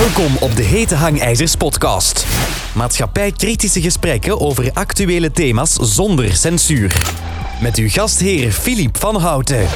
Welkom 0.00 0.36
op 0.40 0.56
de 0.56 0.62
Hete 0.62 0.94
Hangijzers 0.94 1.54
podcast. 1.54 2.26
Maatschappij-kritische 2.74 3.80
gesprekken 3.80 4.40
over 4.40 4.70
actuele 4.72 5.30
thema's 5.30 5.72
zonder 5.72 6.32
censuur. 6.32 6.96
Met 7.62 7.76
uw 7.76 7.88
gastheer 7.88 8.50
Filip 8.50 8.96
van 8.96 9.16
Houten. 9.16 9.66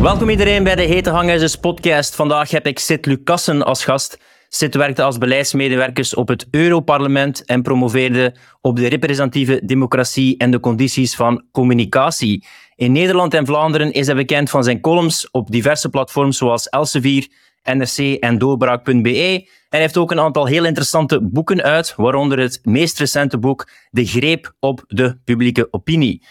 Welkom 0.00 0.28
iedereen 0.28 0.64
bij 0.64 0.74
de 0.74 0.82
Hete 0.82 1.10
Hangijzers 1.10 1.56
podcast. 1.56 2.14
Vandaag 2.14 2.50
heb 2.50 2.66
ik 2.66 2.78
Sid 2.78 3.06
Lucassen 3.06 3.62
als 3.62 3.84
gast. 3.84 4.18
Sid 4.48 4.74
werkte 4.74 5.02
als 5.02 5.18
beleidsmedewerkers 5.18 6.14
op 6.14 6.28
het 6.28 6.46
Europarlement 6.50 7.44
en 7.44 7.62
promoveerde 7.62 8.34
op 8.60 8.76
de 8.76 8.86
representatieve 8.86 9.60
democratie 9.64 10.36
en 10.36 10.50
de 10.50 10.60
condities 10.60 11.14
van 11.14 11.44
communicatie. 11.52 12.46
In 12.76 12.92
Nederland 12.92 13.34
en 13.34 13.46
Vlaanderen 13.46 13.92
is 13.92 14.06
hij 14.06 14.16
bekend 14.16 14.50
van 14.50 14.64
zijn 14.64 14.80
columns 14.80 15.30
op 15.30 15.50
diverse 15.50 15.88
platforms 15.88 16.36
zoals 16.36 16.68
Elsevier, 16.68 17.28
NRC 17.64 17.98
en 18.20 18.38
Doorbraak.be. 18.38 19.48
Hij 19.68 19.80
heeft 19.80 19.96
ook 19.96 20.10
een 20.10 20.20
aantal 20.20 20.46
heel 20.46 20.64
interessante 20.64 21.22
boeken 21.22 21.62
uit, 21.62 21.94
waaronder 21.94 22.38
het 22.38 22.60
meest 22.62 22.98
recente 22.98 23.38
boek 23.38 23.68
De 23.90 24.06
Greep 24.06 24.54
op 24.60 24.84
de 24.86 25.18
Publieke 25.24 25.68
Opinie. 25.70 26.22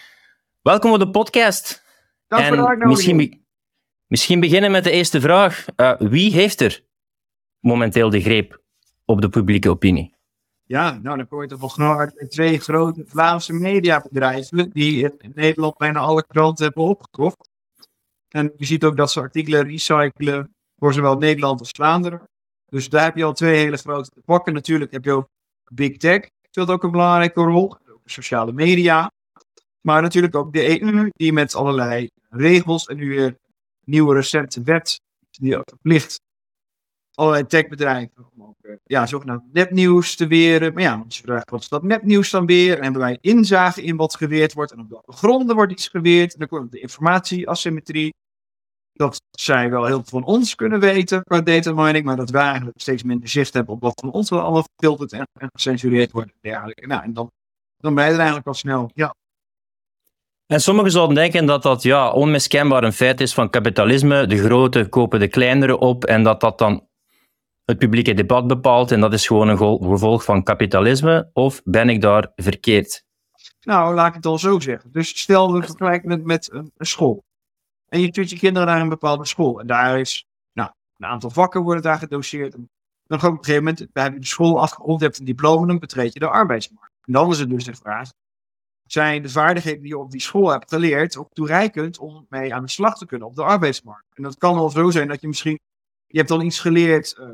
Welkom 0.62 0.92
op 0.92 1.00
de 1.00 1.10
podcast. 1.10 1.84
Dank 2.28 2.46
voor 2.46 2.56
de 2.76 2.82
En 2.82 2.88
misschien, 2.88 3.18
be- 3.18 3.38
misschien 4.08 4.40
beginnen 4.40 4.72
met 4.72 4.84
de 4.84 4.92
eerste 4.92 5.22
vraag. 5.22 5.66
Eh, 5.76 5.94
wie 6.00 6.32
heeft 6.34 6.62
er 6.62 6.84
momenteel 7.60 8.10
de 8.10 8.22
greep 8.22 8.62
op 9.06 9.22
de 9.22 9.30
publieke 9.30 9.70
opinie? 9.70 10.16
Ja, 10.64 11.00
nou 11.02 11.18
dan 11.18 11.28
kom 11.28 11.42
je 11.42 11.48
toch 11.48 11.60
wel 11.60 11.70
snel 11.70 12.00
uit 12.00 12.14
met 12.16 12.32
twee 12.32 12.60
grote 12.60 13.04
Vlaamse 13.08 13.54
mediabedrijven 13.54 14.70
die 14.70 15.04
in 15.18 15.32
Nederland 15.36 15.78
bijna 15.78 16.00
alle 16.00 16.26
kranten 16.28 16.66
hebben 16.66 16.84
opgekocht. 16.84 17.50
En 18.30 18.54
je 18.58 18.66
ziet 18.66 18.84
ook 18.84 18.98
dat 18.98 19.12
ze 19.12 19.20
artikelen 19.20 19.68
recyclen 19.68 20.53
voor 20.84 20.94
zowel 20.94 21.18
Nederland 21.18 21.60
als 21.60 21.70
Vlaanderen. 21.70 22.30
Dus 22.66 22.90
daar 22.90 23.04
heb 23.04 23.16
je 23.16 23.24
al 23.24 23.34
twee 23.34 23.56
hele 23.56 23.78
grote 23.78 24.10
te 24.10 24.22
pakken. 24.26 24.54
Natuurlijk 24.54 24.92
heb 24.92 25.06
je 25.06 25.12
ook 25.12 25.28
Big 25.72 25.98
Tech, 25.98 26.30
speelt 26.50 26.70
ook 26.70 26.84
een 26.84 26.92
belangrijke 26.92 27.42
rol. 27.42 27.76
Sociale 28.06 28.52
media. 28.52 29.12
Maar 29.82 30.02
natuurlijk 30.02 30.36
ook 30.36 30.54
de 30.54 30.82
EU, 30.82 31.10
die 31.12 31.34
met 31.34 31.56
allerlei 31.56 32.10
regels 32.30 32.86
en 32.86 32.98
nu 32.98 33.10
weer 33.10 33.38
nieuwe 33.86 34.16
recente 34.16 34.64
wet, 34.64 35.00
die 35.32 35.58
verplicht 35.66 36.22
allerlei 37.14 37.46
techbedrijven 37.46 38.30
om 38.36 38.44
ook 38.44 38.56
eh, 38.62 38.76
ja, 38.84 39.06
zogenaamd 39.06 39.54
nepnieuws 39.54 40.16
te 40.16 40.28
weren. 40.28 40.74
Maar 40.74 40.84
ja, 40.84 41.04
als 41.06 41.18
je 41.18 41.24
vraagt 41.24 41.50
wat 41.50 41.62
is 41.62 41.70
dat 41.70 41.84
nepnieuws 41.84 42.30
dan 42.30 42.46
weer? 42.46 42.78
En 42.78 42.84
hebben 42.84 43.02
wij 43.02 43.18
inzage 43.22 43.82
in 43.82 43.96
wat 43.96 44.16
geweerd 44.16 44.54
wordt 44.54 44.72
en 44.72 44.80
op 44.80 44.90
welke 44.90 45.12
gronden 45.12 45.56
wordt 45.56 45.72
iets 45.72 45.88
geweerd? 45.88 46.34
En 46.34 46.40
dan 46.40 46.48
komt 46.48 46.72
de 46.72 46.80
informatieasymmetrie. 46.80 48.14
Dat 48.94 49.22
zij 49.32 49.70
wel 49.70 49.86
heel 49.86 49.96
veel 49.96 50.20
van 50.20 50.24
ons 50.24 50.56
kunnen 50.56 50.80
weten 50.80 51.24
qua 51.24 51.42
data 51.42 51.74
mining, 51.74 52.06
maar 52.06 52.16
dat 52.16 52.30
wij 52.30 52.44
eigenlijk 52.44 52.82
steeds 52.82 53.04
minder 53.04 53.30
zicht 53.30 53.54
hebben 53.54 53.74
op 53.74 53.82
wat 53.82 54.00
van 54.00 54.12
ons 54.12 54.30
wel 54.30 54.40
allemaal 54.40 54.66
gefilterd 54.76 55.12
en, 55.14 55.28
en 55.40 55.50
gecensureerd 55.54 56.12
wordt. 56.12 56.30
en 56.30 56.38
dergelijke. 56.42 56.88
Nou, 56.88 57.04
en 57.04 57.14
dan, 57.14 57.32
dan 57.78 57.96
ben 57.96 58.06
je 58.06 58.12
er 58.12 58.18
eigenlijk 58.18 58.48
al 58.48 58.54
snel. 58.54 58.92
Ja, 58.94 59.16
En 60.46 60.62
sommigen 60.62 60.92
zouden 60.92 61.16
denken 61.16 61.46
dat 61.46 61.64
dat 61.64 61.84
ja, 61.84 62.12
onmiskenbaar 62.12 62.84
een 62.84 62.94
feit 62.94 63.22
is 63.22 63.34
van 63.34 63.50
kapitalisme. 63.50 64.28
De 64.28 64.38
grote 64.38 64.90
kopen 64.90 65.20
de 65.20 65.28
kleinere 65.28 65.78
op 65.78 66.06
en 66.06 66.24
dat 66.24 66.42
dat 66.42 66.58
dan 66.58 66.88
het 67.66 67.78
publieke 67.78 68.14
debat 68.14 68.48
bepaalt 68.48 68.92
en 68.92 69.00
dat 69.00 69.14
is 69.14 69.28
gewoon 69.28 69.48
een 69.48 69.58
gevolg 69.58 70.24
van 70.24 70.44
kapitalisme. 70.44 71.30
Of 71.34 71.62
ben 71.64 71.90
ik 71.90 72.02
daar 72.02 72.32
verkeerd? 72.36 73.04
Nou, 73.62 73.94
laat 73.94 74.08
ik 74.08 74.14
het 74.14 74.26
al 74.26 74.38
zo 74.38 74.60
zeggen. 74.60 74.92
Dus 74.92 75.20
stel, 75.20 75.54
we 75.54 75.64
vergelijken 75.64 76.10
het 76.10 76.24
met 76.24 76.50
een 76.52 76.72
school. 76.78 77.24
En 77.94 78.00
je 78.00 78.08
stuurt 78.08 78.30
je 78.30 78.38
kinderen 78.38 78.68
naar 78.68 78.82
een 78.82 78.90
bepaalde 78.90 79.26
school. 79.26 79.60
En 79.60 79.68
daar 79.68 80.00
is, 80.00 80.26
nou, 80.54 80.72
een 80.98 81.06
aantal 81.06 81.30
vakken 81.30 81.62
worden 81.62 81.84
daar 81.84 81.98
gedoseerd. 81.98 82.54
En 82.54 82.70
dan 83.04 83.18
op 83.18 83.24
een 83.24 83.38
gegeven 83.38 83.64
moment, 83.64 83.80
heb 83.94 84.14
je 84.14 84.20
de 84.20 84.26
school 84.26 84.62
afgerond, 84.62 85.02
hebt 85.02 85.20
een 85.20 85.26
diploma, 85.26 85.68
dan 85.68 85.80
betreed 85.80 86.14
je 86.14 86.20
de 86.20 86.30
arbeidsmarkt. 86.30 86.94
En 87.06 87.14
dan 87.14 87.32
is 87.32 87.40
het 87.40 87.50
dus 87.50 87.64
de 87.64 87.76
vraag, 87.76 88.10
zijn 88.88 89.22
de 89.22 89.30
vaardigheden 89.30 89.82
die 89.82 89.90
je 89.90 89.98
op 89.98 90.12
die 90.12 90.22
school 90.22 90.50
hebt 90.50 90.70
geleerd 90.70 91.18
ook 91.18 91.30
toereikend 91.34 91.98
om 91.98 92.26
mee 92.30 92.54
aan 92.54 92.64
de 92.64 92.70
slag 92.70 92.98
te 92.98 93.06
kunnen 93.06 93.28
op 93.28 93.36
de 93.36 93.44
arbeidsmarkt? 93.44 94.06
En 94.14 94.24
dat 94.24 94.38
kan 94.38 94.56
wel 94.56 94.70
zo 94.70 94.90
zijn 94.92 95.08
dat 95.08 95.22
je 95.22 95.28
misschien, 95.28 95.60
je 96.06 96.18
hebt 96.18 96.30
dan 96.30 96.42
iets 96.42 96.60
geleerd, 96.60 97.14
eh, 97.14 97.28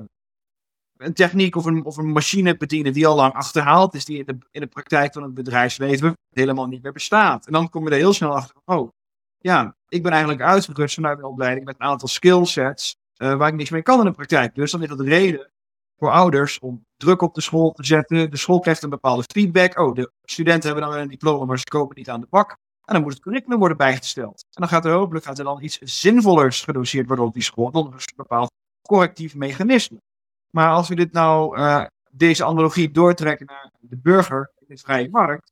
een 0.97 1.13
techniek 1.13 1.55
of 1.55 1.65
een, 1.65 1.85
of 1.85 1.97
een 1.97 2.11
machine 2.11 2.57
bedienen 2.57 2.93
die 2.93 3.07
al 3.07 3.15
lang 3.15 3.33
achterhaald 3.33 3.93
is, 3.93 4.05
die 4.05 4.17
in 4.17 4.25
de, 4.25 4.37
in 4.51 4.61
de 4.61 4.67
praktijk 4.67 5.13
van 5.13 5.23
het 5.23 5.33
bedrijfsleven 5.33 6.13
helemaal 6.29 6.67
niet 6.67 6.83
meer 6.83 6.91
bestaat. 6.93 7.45
En 7.45 7.53
dan 7.53 7.69
kom 7.69 7.83
je 7.83 7.89
er 7.89 7.97
heel 7.97 8.13
snel 8.13 8.35
achter, 8.35 8.55
oh, 8.65 8.89
ja, 9.37 9.77
ik 9.89 10.03
ben 10.03 10.11
eigenlijk 10.11 10.41
uitgerust 10.41 10.95
vanuit 10.95 11.17
mijn 11.17 11.31
opleiding 11.31 11.65
met 11.65 11.75
een 11.79 11.87
aantal 11.87 12.07
skillsets 12.07 12.97
eh, 13.15 13.35
waar 13.35 13.47
ik 13.47 13.55
niks 13.55 13.69
mee 13.69 13.81
kan 13.81 13.99
in 13.99 14.05
de 14.05 14.11
praktijk. 14.11 14.55
Dus 14.55 14.71
dan 14.71 14.81
is 14.81 14.89
dat 14.89 14.99
reden 14.99 15.51
voor 15.97 16.11
ouders 16.11 16.59
om 16.59 16.85
druk 16.97 17.21
op 17.21 17.33
de 17.33 17.41
school 17.41 17.71
te 17.71 17.85
zetten. 17.85 18.31
De 18.31 18.37
school 18.37 18.59
krijgt 18.59 18.83
een 18.83 18.89
bepaalde 18.89 19.23
feedback. 19.31 19.79
Oh, 19.79 19.95
de 19.95 20.11
studenten 20.23 20.65
hebben 20.65 20.83
dan 20.83 20.93
wel 20.93 21.03
een 21.03 21.09
diploma, 21.09 21.45
maar 21.45 21.57
ze 21.57 21.63
komen 21.63 21.95
niet 21.95 22.09
aan 22.09 22.21
de 22.21 22.27
bak. 22.29 22.57
En 22.85 22.93
dan 22.93 23.03
moet 23.03 23.13
het 23.13 23.21
curriculum 23.21 23.59
worden 23.59 23.77
bijgesteld. 23.77 24.41
En 24.41 24.61
dan 24.61 24.67
gaat 24.67 24.85
er 24.85 24.91
hopelijk 24.91 25.25
gaat 25.25 25.37
er 25.37 25.43
dan 25.43 25.63
iets 25.63 25.77
zinvollers 25.77 26.61
gedoseerd 26.61 27.07
worden 27.07 27.25
op 27.25 27.33
die 27.33 27.43
school. 27.43 27.71
Dan 27.71 27.85
een 27.85 27.99
bepaald 28.15 28.51
correctief 28.81 29.35
mechanisme. 29.35 30.01
Maar 30.49 30.69
als 30.71 30.87
we 30.87 30.95
dit 30.95 31.11
nou, 31.11 31.57
eh, 31.57 31.85
deze 32.11 32.45
analogie 32.45 32.91
doortrekken 32.91 33.45
naar 33.45 33.71
de 33.79 33.97
burger 33.97 34.51
in 34.59 34.65
de 34.67 34.77
vrije 34.77 35.09
markt. 35.09 35.51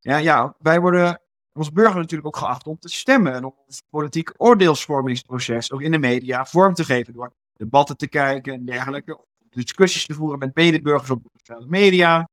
Ja, 0.00 0.16
ja, 0.16 0.54
wij 0.58 0.80
worden 0.80 1.20
als 1.52 1.72
burger 1.72 1.96
natuurlijk 1.96 2.26
ook 2.26 2.36
geacht 2.36 2.66
om 2.66 2.78
te 2.78 2.88
stemmen. 2.88 3.32
En 3.32 3.44
om 3.44 3.54
ons 3.66 3.82
politiek 3.90 4.32
oordeelsvormingsproces 4.36 5.72
ook 5.72 5.82
in 5.82 5.90
de 5.90 5.98
media 5.98 6.44
vorm 6.44 6.74
te 6.74 6.84
geven. 6.84 7.12
Door 7.12 7.32
debatten 7.52 7.96
te 7.96 8.08
kijken 8.08 8.52
en 8.52 8.64
dergelijke. 8.64 9.24
Discussies 9.50 10.06
te 10.06 10.14
voeren 10.14 10.38
met 10.38 10.54
medeburgers 10.54 11.10
op 11.10 11.22
de 11.22 11.28
sociale 11.32 11.66
media. 11.66 12.28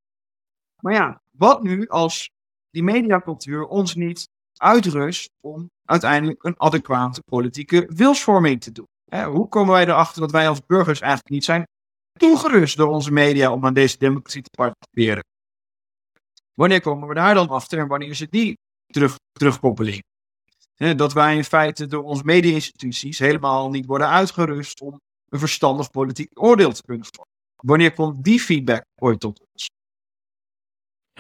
Maar 0.82 0.94
ja, 0.94 1.22
wat 1.32 1.64
nu 1.64 1.88
als 1.88 2.30
die 2.70 2.84
mediacultuur 2.84 3.66
ons 3.66 3.96
niet 3.96 4.30
uitrust 4.58 5.30
om 5.42 5.70
uiteindelijk 5.86 6.44
een 6.44 6.60
adequate 6.60 7.22
politieke 7.22 7.92
wilsvorming 7.96 8.62
te 8.62 8.72
doen? 8.72 8.88
Hoe 9.26 9.48
komen 9.48 9.74
wij 9.74 9.84
erachter 9.84 10.22
dat 10.22 10.32
wij 10.32 10.48
als 10.50 10.66
burgers 10.66 11.00
eigenlijk 11.00 11.32
niet 11.32 11.44
zijn 11.44 11.68
toegerust 12.12 12.78
door 12.78 12.88
onze 12.88 13.12
media 13.12 13.52
om 13.52 13.66
aan 13.66 13.74
deze 13.74 13.98
democratie 13.98 14.42
te 14.42 14.50
participeren? 14.50 15.24
Wanneer 16.54 16.82
komen 16.82 17.08
we 17.08 17.14
daar 17.14 17.34
dan 17.34 17.50
achter 17.50 17.80
en 17.80 17.88
wanneer 17.88 18.10
is 18.10 18.20
het 18.20 18.32
die 18.32 18.58
terug, 18.94 19.16
terugkoppeling? 19.32 20.04
Dat 20.96 21.14
wij 21.14 21.36
in 21.36 21.44
feite 21.44 21.86
door 21.86 22.04
onze 22.04 22.24
media-instituties 22.26 23.20
helemaal 23.20 23.70
niet 23.70 23.86
worden 23.86 24.10
uitgerust 24.10 24.82
om 24.82 25.00
een 25.30 25.40
verstandig 25.40 25.92
politiek 25.92 26.30
oordeel 26.34 26.72
te 26.72 26.84
kunnen 26.86 27.06
vormen. 27.06 27.34
Wanneer 27.56 27.94
komt 27.94 28.24
die 28.24 28.40
feedback 28.40 28.84
ooit 28.96 29.20
tot 29.20 29.40
ons? 29.54 29.70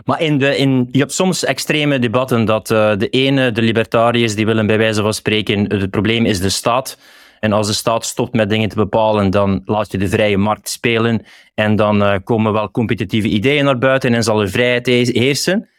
Maar 0.05 0.21
in 0.21 0.37
de, 0.37 0.57
in, 0.57 0.87
je 0.91 0.99
hebt 0.99 1.11
soms 1.13 1.43
extreme 1.43 1.99
debatten 1.99 2.45
dat 2.45 2.71
eh, 2.71 2.97
de 2.97 3.09
ene, 3.09 3.51
de 3.51 3.61
libertariërs, 3.61 4.35
die 4.35 4.45
willen 4.45 4.67
bij 4.67 4.77
wijze 4.77 5.01
van 5.01 5.13
spreken, 5.13 5.77
het 5.77 5.89
probleem 5.89 6.25
is 6.25 6.39
de 6.39 6.49
staat. 6.49 6.97
En 7.39 7.51
als 7.51 7.67
de 7.67 7.73
staat 7.73 8.05
stopt 8.05 8.33
met 8.33 8.49
dingen 8.49 8.69
te 8.69 8.75
bepalen, 8.75 9.29
dan 9.29 9.61
laat 9.65 9.91
je 9.91 9.97
de 9.97 10.09
vrije 10.09 10.37
markt 10.37 10.69
spelen. 10.69 11.25
En 11.53 11.75
dan 11.75 12.03
eh, 12.03 12.19
komen 12.23 12.53
wel 12.53 12.71
competitieve 12.71 13.27
ideeën 13.27 13.65
naar 13.65 13.77
buiten 13.77 14.13
en 14.13 14.23
zal 14.23 14.41
er 14.41 14.49
vrijheid 14.49 14.85
he- 14.85 15.19
heersen. 15.19 15.69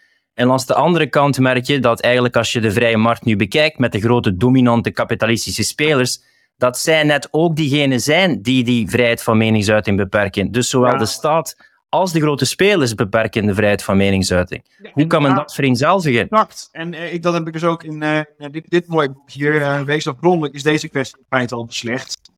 En 0.40 0.46
langs 0.46 0.66
de 0.66 0.74
andere 0.74 1.06
kant 1.06 1.38
merk 1.38 1.66
je 1.66 1.80
dat 1.80 2.00
eigenlijk 2.00 2.36
als 2.36 2.52
je 2.52 2.60
de 2.60 2.70
vrije 2.70 2.96
markt 2.96 3.24
nu 3.24 3.36
bekijkt 3.36 3.78
met 3.78 3.92
de 3.92 4.00
grote 4.00 4.36
dominante 4.36 4.90
kapitalistische 4.90 5.62
spelers, 5.62 6.22
dat 6.56 6.78
zij 6.78 7.02
net 7.02 7.28
ook 7.30 7.56
diegenen 7.56 8.00
zijn 8.00 8.42
die 8.42 8.64
die 8.64 8.88
vrijheid 8.88 9.22
van 9.22 9.36
meningsuiting 9.36 9.96
beperken. 9.96 10.50
Dus 10.50 10.70
zowel 10.70 10.92
Ja. 10.92 10.98
de 10.98 11.06
staat 11.06 11.56
als 11.88 12.12
de 12.12 12.20
grote 12.20 12.44
spelers 12.44 12.94
beperken 12.94 13.46
de 13.46 13.54
vrijheid 13.54 13.82
van 13.82 13.96
meningsuiting. 13.96 14.64
Hoe 14.92 15.06
kan 15.06 15.22
men 15.22 15.34
dat 15.34 15.54
vereenzelvigen? 15.54 16.28
Exact. 16.28 16.68
En 16.72 16.94
eh, 16.94 17.12
ik, 17.12 17.22
dat 17.22 17.34
heb 17.34 17.46
ik 17.46 17.52
dus 17.52 17.64
ook 17.64 17.82
in 17.84 18.02
eh, 18.02 18.20
dit, 18.50 18.70
dit 18.70 18.86
mooie 18.86 19.10
boek 19.10 19.30
hier, 19.30 19.62
eh 19.62 19.80
Wees 19.80 20.06
afgrondelijk, 20.06 20.54
is 20.54 20.62
deze 20.62 20.88
kwestie 20.88 21.18
in 21.18 21.24
feite 21.28 21.54
al 21.54 21.64
beslecht. 21.64 22.29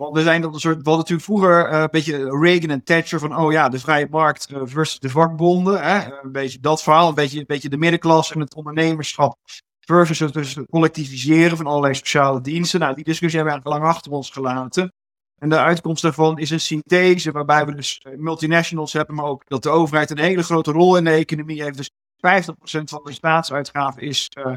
Want 0.00 0.16
we 0.16 0.22
zijn 0.22 0.40
dat 0.40 0.54
een 0.54 0.60
soort, 0.60 0.74
hadden 0.74 0.96
natuurlijk 0.96 1.24
vroeger 1.24 1.66
eh, 1.66 1.80
een 1.80 1.88
beetje 1.90 2.38
Reagan 2.40 2.70
en 2.70 2.84
Thatcher 2.84 3.18
van, 3.18 3.36
oh 3.36 3.52
ja, 3.52 3.68
de 3.68 3.78
vrije 3.78 4.06
markt 4.10 4.46
eh, 4.46 4.60
versus 4.64 4.98
de 4.98 5.08
vakbonden. 5.08 5.82
Hè? 5.82 6.22
Een 6.22 6.32
beetje 6.32 6.60
dat 6.60 6.82
verhaal, 6.82 7.08
een 7.08 7.14
beetje, 7.14 7.38
een 7.38 7.46
beetje 7.46 7.68
de 7.68 7.76
middenklasse 7.76 8.34
en 8.34 8.40
het 8.40 8.54
ondernemerschap 8.54 9.38
versus 9.80 10.18
het, 10.18 10.32
dus 10.32 10.58
collectiviseren 10.70 11.56
van 11.56 11.66
allerlei 11.66 11.94
sociale 11.94 12.40
diensten. 12.40 12.80
Nou, 12.80 12.94
die 12.94 13.04
discussie 13.04 13.38
hebben 13.38 13.54
we 13.54 13.60
eigenlijk 13.60 13.82
lang 13.82 13.96
achter 13.96 14.12
ons 14.12 14.30
gelaten. 14.30 14.92
En 15.38 15.48
de 15.48 15.58
uitkomst 15.58 16.02
daarvan 16.02 16.38
is 16.38 16.50
een 16.50 16.60
synthese 16.60 17.32
waarbij 17.32 17.66
we 17.66 17.74
dus 17.74 17.98
eh, 17.98 18.12
multinationals 18.16 18.92
hebben, 18.92 19.14
maar 19.14 19.24
ook 19.24 19.42
dat 19.46 19.62
de 19.62 19.68
overheid 19.70 20.10
een 20.10 20.18
hele 20.18 20.42
grote 20.42 20.72
rol 20.72 20.96
in 20.96 21.04
de 21.04 21.10
economie 21.10 21.62
heeft. 21.62 21.76
Dus 21.76 21.90
50% 21.90 22.82
van 22.84 23.00
de 23.04 23.12
staatsuitgaven 23.12 24.02
is, 24.02 24.26
eh, 24.28 24.54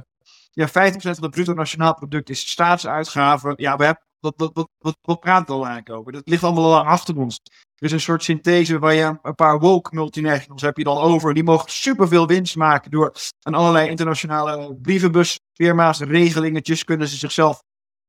ja, 0.52 0.68
50% 0.68 0.72
van 1.16 1.24
het 1.24 1.32
bruto 1.32 1.54
nationaal 1.54 1.94
product 1.94 2.30
is 2.30 2.50
staatsuitgaven. 2.50 3.54
Ja, 3.56 3.78
we 3.78 3.86
hebben, 3.86 4.04
wat, 4.24 4.68
wat, 4.80 4.98
wat, 5.02 5.20
praat 5.20 5.50
er 5.50 5.56
al 5.56 5.66
eigenlijk 5.66 6.00
over? 6.00 6.12
Dat 6.12 6.28
ligt 6.28 6.44
allemaal 6.44 6.76
al 6.76 6.86
achter 6.86 7.18
ons. 7.18 7.40
Er 7.76 7.86
is 7.86 7.92
een 7.92 8.00
soort 8.00 8.24
synthese 8.24 8.80
waar 8.80 8.94
je 8.94 9.20
een 9.22 9.36
paar 9.36 9.60
woke 9.60 9.96
multinationals 9.96 10.62
heb 10.62 10.78
je 10.78 10.84
dan 10.84 10.98
over. 10.98 11.34
Die 11.34 11.44
mogen 11.44 11.72
superveel 11.72 12.28
winst 12.28 12.56
maken 12.56 12.92
door 12.92 13.16
aan 13.42 13.54
allerlei 13.54 13.90
internationale 13.90 14.76
brievenbusfirma's, 14.76 16.00
regelingetjes, 16.00 16.84
kunnen 16.84 17.08
ze 17.08 17.18
zichzelf 17.18 17.62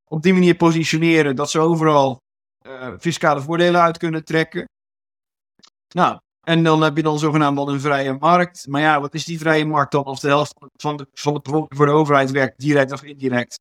op 0.04 0.22
die 0.22 0.32
manier 0.32 0.54
positioneren 0.54 1.36
dat 1.36 1.50
ze 1.50 1.58
overal 1.58 2.20
eh, 2.58 2.92
fiscale 2.98 3.40
voordelen 3.40 3.80
uit 3.80 3.98
kunnen 3.98 4.24
trekken. 4.24 4.68
Nou, 5.94 6.18
en 6.40 6.62
dan 6.62 6.82
heb 6.82 6.96
je 6.96 7.02
dan 7.02 7.18
zogenaamd 7.18 7.58
al 7.58 7.68
een 7.68 7.80
vrije 7.80 8.16
markt. 8.20 8.66
Maar 8.68 8.80
ja, 8.80 9.00
wat 9.00 9.14
is 9.14 9.24
die 9.24 9.38
vrije 9.38 9.64
markt 9.64 9.92
dan 9.92 10.04
als 10.04 10.20
de 10.20 10.28
helft 10.28 10.54
van 10.76 10.96
de, 10.96 11.06
van 11.12 11.34
de 11.34 11.66
voor 11.68 11.86
de 11.86 11.92
overheid 11.92 12.30
werkt, 12.30 12.60
direct 12.60 12.92
of 12.92 13.02
indirect? 13.02 13.58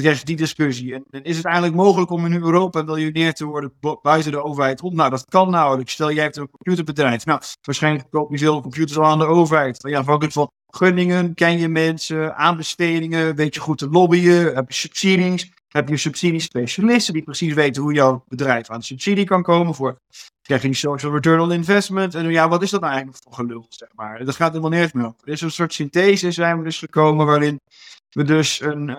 Krijg 0.00 0.22
die 0.22 0.36
discussie. 0.36 0.94
En, 0.94 1.22
is 1.22 1.36
het 1.36 1.44
eigenlijk 1.44 1.76
mogelijk 1.76 2.10
om 2.10 2.26
in 2.26 2.32
Europa 2.32 2.82
miljonair 2.82 3.34
te 3.34 3.44
worden 3.44 3.72
buiten 4.02 4.32
de 4.32 4.42
overheid 4.42 4.82
om? 4.82 4.94
Nou, 4.94 5.10
dat 5.10 5.24
kan 5.24 5.50
nauwelijks. 5.50 5.92
Stel, 5.92 6.12
jij 6.12 6.22
hebt 6.22 6.36
een 6.36 6.50
computerbedrijf. 6.50 7.24
Nou, 7.24 7.40
waarschijnlijk 7.62 8.10
koop 8.10 8.30
je 8.30 8.38
veel 8.38 8.60
computers 8.60 8.98
al 8.98 9.04
aan 9.04 9.18
de 9.18 9.26
overheid. 9.26 9.82
Ja, 9.88 9.98
afhankelijk 9.98 10.34
van 10.34 10.50
gunningen, 10.66 11.34
ken 11.34 11.58
je 11.58 11.68
mensen, 11.68 12.36
aanbestedingen, 12.36 13.34
weet 13.36 13.54
je 13.54 13.60
goed 13.60 13.78
te 13.78 13.88
lobbyen, 13.88 14.54
heb 14.54 14.68
je 14.68 14.74
subsidies. 14.74 15.52
Heb 15.68 15.88
je 15.88 15.96
subsidiespecialisten 15.96 17.14
die 17.14 17.22
precies 17.22 17.54
weten 17.54 17.82
hoe 17.82 17.92
jouw 17.92 18.24
bedrijf 18.28 18.70
aan 18.70 18.82
subsidie 18.82 19.24
kan 19.24 19.42
komen 19.42 19.74
voor 19.74 19.98
krijg 20.44 20.62
je 20.62 20.74
social 20.74 21.12
return 21.12 21.40
on 21.40 21.52
investment. 21.52 22.14
En 22.14 22.30
ja, 22.30 22.48
wat 22.48 22.62
is 22.62 22.70
dat 22.70 22.80
nou 22.80 22.92
eigenlijk 22.92 23.22
voor 23.22 23.34
gelul, 23.34 23.66
zeg 23.68 23.88
maar. 23.94 24.24
Dat 24.24 24.36
gaat 24.36 24.48
helemaal 24.48 24.70
nergens 24.70 24.92
meer. 24.92 25.12
Er 25.24 25.32
is 25.32 25.40
een 25.40 25.50
soort 25.50 25.72
synthese 25.72 26.30
zijn 26.30 26.58
we 26.58 26.64
dus 26.64 26.78
gekomen 26.78 27.26
waarin 27.26 27.60
we 28.10 28.24
dus 28.24 28.60
een, 28.60 28.88
uh, 28.88 28.96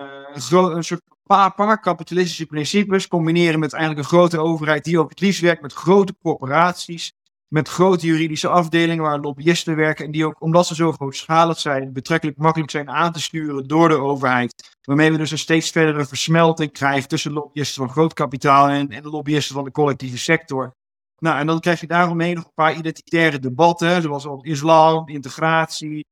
een, 0.50 0.84
soort 0.84 1.02
paar, 1.22 1.80
kapitalistische 1.80 2.46
principes 2.46 3.08
combineren 3.08 3.60
met 3.60 3.72
eigenlijk 3.72 4.02
een 4.02 4.18
grote 4.18 4.38
overheid 4.38 4.84
die 4.84 4.98
ook 4.98 5.10
het 5.10 5.20
liefst 5.20 5.40
werkt 5.40 5.62
met 5.62 5.72
grote 5.72 6.14
corporaties 6.22 7.12
met 7.48 7.68
grote 7.68 8.06
juridische 8.06 8.48
afdelingen 8.48 9.04
waar 9.04 9.20
lobbyisten 9.20 9.76
werken 9.76 10.04
en 10.04 10.10
die 10.10 10.26
ook, 10.26 10.42
omdat 10.42 10.66
ze 10.66 10.74
zo 10.74 10.92
grootschalig 10.92 11.58
zijn, 11.58 11.92
betrekkelijk 11.92 12.38
makkelijk 12.38 12.70
zijn 12.70 12.90
aan 12.90 13.12
te 13.12 13.20
sturen 13.20 13.68
door 13.68 13.88
de 13.88 13.96
overheid. 13.96 14.76
Waarmee 14.82 15.10
we 15.10 15.18
dus 15.18 15.30
een 15.30 15.38
steeds 15.38 15.70
verdere 15.70 16.06
versmelting 16.06 16.72
krijgen 16.72 17.08
tussen 17.08 17.32
lobbyisten 17.32 17.82
van 17.82 17.92
groot 17.92 18.12
kapitaal 18.12 18.68
en, 18.68 18.88
en 18.88 19.04
lobbyisten 19.04 19.54
van 19.54 19.64
de 19.64 19.70
collectieve 19.70 20.18
sector. 20.18 20.74
Nou, 21.18 21.38
en 21.38 21.46
dan 21.46 21.60
krijg 21.60 21.80
je 21.80 21.86
daaromheen 21.86 22.34
nog 22.34 22.44
een 22.44 22.54
paar 22.54 22.76
identitaire 22.76 23.38
debatten, 23.38 24.02
zoals 24.02 24.26
over 24.26 24.46
islam, 24.46 25.08
integratie 25.08 26.06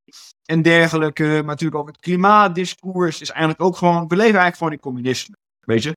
en 0.44 0.62
dergelijke. 0.62 1.24
Maar 1.24 1.44
natuurlijk 1.44 1.80
ook 1.80 1.86
het 1.86 1.98
klimaatdiscours 1.98 3.20
is 3.20 3.30
eigenlijk 3.30 3.62
ook 3.62 3.76
gewoon, 3.76 4.08
we 4.08 4.16
leven 4.16 4.24
eigenlijk 4.24 4.56
gewoon 4.56 4.72
in 4.72 4.80
communisme, 4.80 5.36
weet 5.60 5.82
je. 5.82 5.92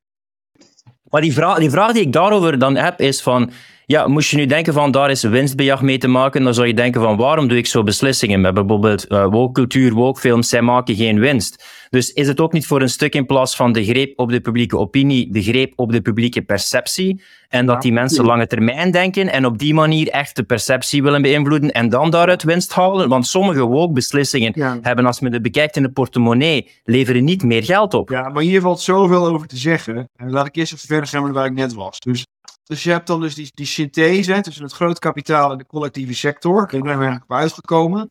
Maar 1.10 1.20
die 1.20 1.32
vraag, 1.32 1.58
die 1.58 1.70
vraag 1.70 1.92
die 1.92 2.02
ik 2.02 2.12
daarover 2.12 2.58
dan 2.58 2.76
heb 2.76 3.00
is 3.00 3.22
van, 3.22 3.50
ja, 3.88 4.06
moest 4.06 4.30
je 4.30 4.36
nu 4.36 4.46
denken 4.46 4.72
van 4.72 4.90
daar 4.90 5.10
is 5.10 5.22
winstbejag 5.22 5.82
mee 5.82 5.98
te 5.98 6.08
maken, 6.08 6.42
dan 6.42 6.54
zou 6.54 6.66
je 6.66 6.74
denken 6.74 7.00
van 7.00 7.16
waarom 7.16 7.48
doe 7.48 7.58
ik 7.58 7.66
zo 7.66 7.82
beslissingen 7.82 8.40
met 8.40 8.54
bijvoorbeeld 8.54 9.10
uh, 9.10 9.26
woke 9.30 9.52
cultuur, 9.52 9.92
woke 9.92 10.20
films, 10.20 10.48
zij 10.48 10.62
maken 10.62 10.96
geen 10.96 11.18
winst. 11.18 11.64
Dus 11.90 12.12
is 12.12 12.28
het 12.28 12.40
ook 12.40 12.52
niet 12.52 12.66
voor 12.66 12.82
een 12.82 12.88
stuk 12.88 13.14
in 13.14 13.26
plaats 13.26 13.56
van 13.56 13.72
de 13.72 13.84
greep 13.84 14.18
op 14.18 14.30
de 14.30 14.40
publieke 14.40 14.78
opinie, 14.78 15.32
de 15.32 15.42
greep 15.42 15.72
op 15.76 15.92
de 15.92 16.00
publieke 16.00 16.42
perceptie 16.42 17.22
en 17.48 17.66
dat 17.66 17.82
die 17.82 17.92
mensen 17.92 18.24
lange 18.24 18.46
termijn 18.46 18.90
denken 18.90 19.32
en 19.32 19.46
op 19.46 19.58
die 19.58 19.74
manier 19.74 20.08
echt 20.08 20.36
de 20.36 20.42
perceptie 20.42 21.02
willen 21.02 21.22
beïnvloeden 21.22 21.70
en 21.70 21.88
dan 21.88 22.10
daaruit 22.10 22.42
winst 22.42 22.72
halen? 22.72 23.08
Want 23.08 23.26
sommige 23.26 23.62
woke 23.62 23.92
beslissingen 23.92 24.80
hebben, 24.82 25.06
als 25.06 25.20
men 25.20 25.32
het 25.32 25.42
bekijkt 25.42 25.76
in 25.76 25.82
de 25.82 25.90
portemonnee, 25.90 26.70
leveren 26.84 27.24
niet 27.24 27.42
meer 27.42 27.64
geld 27.64 27.94
op. 27.94 28.10
Ja, 28.10 28.28
maar 28.28 28.42
hier 28.42 28.60
valt 28.60 28.80
zoveel 28.80 29.26
over 29.26 29.46
te 29.46 29.56
zeggen. 29.56 30.08
Laat 30.16 30.46
ik 30.46 30.56
eerst 30.56 30.72
even 30.72 30.86
verder 30.86 31.08
gaan 31.08 31.32
waar 31.32 31.46
ik 31.46 31.52
net 31.52 31.74
was. 31.74 31.98
Dus 31.98 32.26
dus 32.68 32.82
je 32.82 32.90
hebt 32.90 33.06
dan 33.06 33.20
dus 33.20 33.34
die, 33.34 33.50
die 33.54 33.66
synthese 33.66 34.40
tussen 34.40 34.62
het 34.62 34.72
groot 34.72 34.98
kapitaal 34.98 35.52
en 35.52 35.58
de 35.58 35.66
collectieve 35.66 36.14
sector. 36.14 36.62
Ik 36.62 36.70
ben 36.70 36.80
er 36.80 36.88
eigenlijk 36.88 37.22
op 37.22 37.32
uitgekomen. 37.32 38.10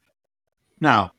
Nou, 0.77 1.09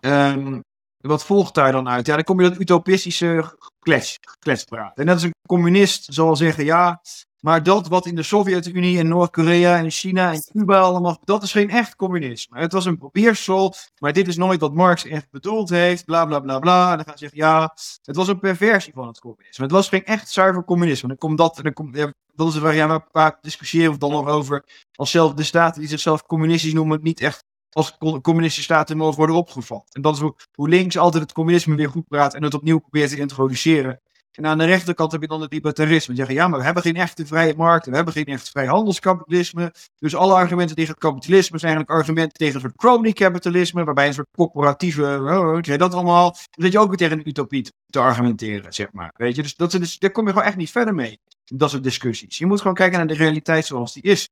um, 0.00 0.62
wat 1.00 1.24
volgt 1.24 1.54
daar 1.54 1.72
dan 1.72 1.88
uit? 1.88 2.06
Ja, 2.06 2.14
dan 2.14 2.24
kom 2.24 2.40
je 2.40 2.48
dat 2.48 2.60
utopistische 2.60 3.56
klets, 3.80 4.18
kletspraat. 4.38 4.98
En 4.98 5.06
dat 5.06 5.16
is 5.16 5.22
een 5.22 5.34
communist 5.48 6.14
zal 6.14 6.36
zeggen, 6.36 6.64
ja, 6.64 7.00
maar 7.40 7.62
dat 7.62 7.88
wat 7.88 8.06
in 8.06 8.14
de 8.14 8.22
Sovjet-Unie 8.22 8.98
en 8.98 9.08
Noord-Korea 9.08 9.76
en 9.76 9.90
China 9.90 10.32
en 10.32 10.42
Cuba 10.52 10.80
allemaal, 10.80 11.18
dat 11.24 11.42
is 11.42 11.52
geen 11.52 11.70
echt 11.70 11.96
communisme. 11.96 12.58
Het 12.58 12.72
was 12.72 12.84
een 12.84 12.98
probeersel, 12.98 13.74
maar 13.98 14.12
dit 14.12 14.28
is 14.28 14.36
nooit 14.36 14.60
wat 14.60 14.74
Marx 14.74 15.04
echt 15.04 15.30
bedoeld 15.30 15.70
heeft, 15.70 16.04
bla 16.04 16.24
bla 16.24 16.40
bla 16.40 16.58
bla. 16.58 16.90
En 16.90 16.96
dan 16.96 17.04
gaan 17.04 17.18
ze 17.18 17.28
zeggen, 17.28 17.38
ja, 17.38 17.74
het 18.02 18.16
was 18.16 18.28
een 18.28 18.38
perversie 18.38 18.92
van 18.92 19.06
het 19.06 19.20
communisme. 19.20 19.64
Het 19.64 19.72
was 19.72 19.88
geen 19.88 20.04
echt 20.04 20.28
zuiver 20.28 20.64
communisme. 20.64 21.08
Dan 21.08 21.16
komt 21.16 21.38
dat, 21.38 21.60
dan 21.62 21.72
komt, 21.72 21.96
dat 22.44 22.54
is 22.54 22.60
waar 22.60 22.74
ja, 22.74 23.06
we 23.12 23.36
discussiëren 23.40 23.90
of 23.90 23.98
dan 23.98 24.10
nog 24.10 24.26
over, 24.26 24.64
als 24.94 25.10
zelf 25.10 25.34
de 25.34 25.42
staten 25.42 25.80
die 25.80 25.90
zichzelf 25.90 26.22
communistisch 26.22 26.72
noemen, 26.72 26.98
niet 27.02 27.20
echt 27.20 27.44
als 27.70 27.96
communistische 27.98 28.62
staten 28.62 28.96
mogen 28.96 29.16
worden 29.16 29.36
opgevat. 29.36 29.88
En 29.92 30.02
dat 30.02 30.14
is 30.14 30.20
hoe, 30.20 30.36
hoe 30.52 30.68
links 30.68 30.98
altijd 30.98 31.22
het 31.22 31.32
communisme 31.32 31.74
weer 31.74 31.88
goed 31.88 32.08
praat 32.08 32.34
en 32.34 32.42
het 32.42 32.54
opnieuw 32.54 32.78
probeert 32.78 33.10
te 33.10 33.16
introduceren. 33.16 34.00
En 34.30 34.46
aan 34.46 34.58
de 34.58 34.64
rechterkant 34.64 35.12
heb 35.12 35.20
je 35.20 35.26
dan 35.26 35.40
het 35.40 35.52
libertarisme. 35.52 36.14
Die 36.14 36.24
zeggen, 36.24 36.34
ja, 36.34 36.48
maar 36.48 36.58
we 36.58 36.64
hebben 36.64 36.82
geen 36.82 36.96
echte 36.96 37.26
vrije 37.26 37.54
markt. 37.56 37.86
We 37.86 37.94
hebben 37.94 38.14
geen 38.14 38.24
echt 38.24 38.50
vrij 38.50 38.66
handelskapitalisme. 38.66 39.74
Dus 39.98 40.14
alle 40.14 40.34
argumenten 40.34 40.76
tegen 40.76 40.90
het 40.90 41.00
kapitalisme 41.00 41.58
zijn 41.58 41.72
eigenlijk 41.72 42.00
argumenten 42.00 42.38
tegen 42.38 42.54
een 42.54 42.60
soort 42.60 42.76
crony 42.76 43.12
capitalisme. 43.12 43.84
Waarbij 43.84 44.06
een 44.06 44.14
soort 44.14 44.28
corporatieve, 44.36 45.02
oh, 45.02 45.70
oh 45.70 45.78
dat 45.78 45.94
allemaal. 45.94 46.30
Dan 46.30 46.64
zit 46.64 46.72
je 46.72 46.78
ook 46.78 46.88
weer 46.88 46.96
tegen 46.96 47.18
een 47.18 47.28
utopie 47.28 47.72
te 47.86 47.98
argumenteren, 47.98 48.72
zeg 48.72 48.92
maar. 48.92 49.12
Weet 49.16 49.36
je, 49.36 49.42
dus, 49.42 49.56
dat, 49.56 49.70
dus 49.70 49.98
daar 49.98 50.10
kom 50.10 50.26
je 50.26 50.32
gewoon 50.32 50.46
echt 50.46 50.56
niet 50.56 50.70
verder 50.70 50.94
mee. 50.94 51.20
Dat 51.54 51.70
soort 51.70 51.82
discussies. 51.82 52.38
Je 52.38 52.46
moet 52.46 52.60
gewoon 52.60 52.74
kijken 52.74 52.98
naar 52.98 53.06
de 53.06 53.14
realiteit 53.14 53.66
zoals 53.66 53.92
die 53.92 54.02
is. 54.02 54.28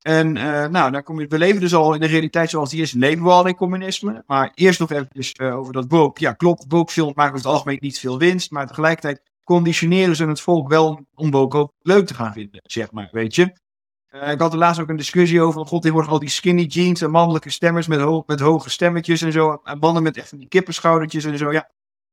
En 0.00 0.36
uh, 0.36 0.66
nou, 0.66 0.90
dan 0.90 1.02
kom 1.02 1.20
je, 1.20 1.26
we 1.26 1.38
leven 1.38 1.60
dus 1.60 1.74
al 1.74 1.94
in 1.94 2.00
de 2.00 2.06
realiteit 2.06 2.50
zoals 2.50 2.70
die 2.70 2.80
is, 2.80 2.92
leven 2.92 3.24
we 3.24 3.30
al 3.30 3.46
in 3.46 3.56
communisme. 3.56 4.22
Maar 4.26 4.52
eerst 4.54 4.80
nog 4.80 4.90
even 4.90 5.08
uh, 5.40 5.56
over 5.56 5.72
dat 5.72 5.84
woke. 5.88 6.20
Ja, 6.20 6.32
klopt, 6.32 6.64
woke 6.68 7.02
maken 7.02 7.22
over 7.22 7.34
het 7.34 7.46
algemeen 7.46 7.78
niet 7.80 7.98
veel 7.98 8.18
winst. 8.18 8.50
Maar 8.50 8.66
tegelijkertijd 8.66 9.22
conditioneren 9.44 10.16
ze 10.16 10.26
het 10.26 10.40
volk 10.40 10.68
wel 10.68 11.06
om 11.14 11.30
woke 11.30 11.56
ook 11.56 11.72
leuk 11.78 12.06
te 12.06 12.14
gaan 12.14 12.32
vinden, 12.32 12.60
zeg 12.62 12.90
maar, 12.90 13.08
weet 13.12 13.34
je. 13.34 13.52
Uh, 14.10 14.30
ik 14.30 14.40
had 14.40 14.52
er 14.52 14.58
laatst 14.58 14.80
ook 14.80 14.88
een 14.88 14.96
discussie 14.96 15.40
over, 15.40 15.66
god, 15.66 15.88
worden 15.88 16.10
al 16.10 16.18
die 16.18 16.28
skinny 16.28 16.62
jeans 16.62 17.00
en 17.00 17.10
mannelijke 17.10 17.50
stemmers 17.50 17.86
met, 17.86 18.26
met 18.26 18.40
hoge 18.40 18.70
stemmetjes 18.70 19.22
en 19.22 19.32
zo. 19.32 19.60
En 19.64 19.78
mannen 19.78 20.02
met 20.02 20.16
echt 20.16 20.38
die 20.38 20.48
kippenschoudertjes 20.48 21.24
en 21.24 21.38
zo, 21.38 21.52
ja. 21.52 21.70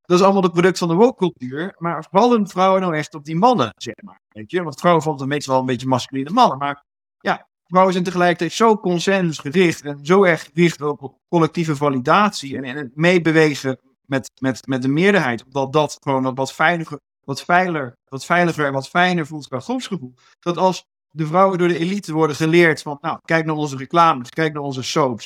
Dat 0.07 0.19
is 0.19 0.23
allemaal 0.25 0.43
het 0.43 0.51
product 0.51 0.77
van 0.77 0.87
de 0.87 0.93
woke 0.93 1.17
cultuur. 1.17 1.75
Maar 1.77 2.07
vallen 2.11 2.47
vrouwen 2.47 2.81
nou 2.81 2.95
echt 2.95 3.15
op 3.15 3.25
die 3.25 3.35
mannen, 3.35 3.73
zeg 3.77 3.93
maar, 4.03 4.21
weet 4.29 4.51
je. 4.51 4.63
Want 4.63 4.79
vrouwen 4.79 5.03
vonden 5.03 5.27
meestal 5.27 5.53
wel 5.53 5.61
een 5.61 5.67
beetje 5.69 5.87
masculine 5.87 6.29
mannen. 6.29 6.57
Maar 6.57 6.83
ja, 7.19 7.47
vrouwen 7.65 7.93
zijn 7.93 8.05
tegelijkertijd 8.05 8.51
zo 8.51 8.77
consensusgericht 8.77 9.81
en 9.81 10.05
zo 10.05 10.23
erg 10.23 10.43
gericht 10.43 10.81
op 10.81 11.17
collectieve 11.29 11.75
validatie 11.75 12.57
en, 12.57 12.63
en 12.63 12.77
het 12.77 12.95
meebewegen 12.95 13.79
met, 14.05 14.31
met, 14.39 14.67
met 14.67 14.81
de 14.81 14.87
meerderheid. 14.87 15.45
Omdat 15.45 15.73
dat 15.73 15.97
gewoon 16.03 16.35
wat 16.35 16.53
veiliger, 16.53 16.99
wat, 17.23 17.43
veiler, 17.43 17.97
wat 18.05 18.25
veiliger 18.25 18.65
en 18.65 18.73
wat 18.73 18.89
fijner 18.89 19.27
voelt 19.27 19.47
qua 19.47 19.59
groepsgevoel. 19.59 20.13
Dat 20.39 20.57
als 20.57 20.85
de 21.09 21.25
vrouwen 21.25 21.57
door 21.57 21.67
de 21.67 21.77
elite 21.77 22.13
worden 22.13 22.35
geleerd 22.35 22.81
van, 22.81 22.97
nou, 23.01 23.17
kijk 23.21 23.45
naar 23.45 23.55
onze 23.55 23.77
reclames, 23.77 24.29
kijk 24.29 24.53
naar 24.53 24.63
onze 24.63 24.83
soaps, 24.83 25.25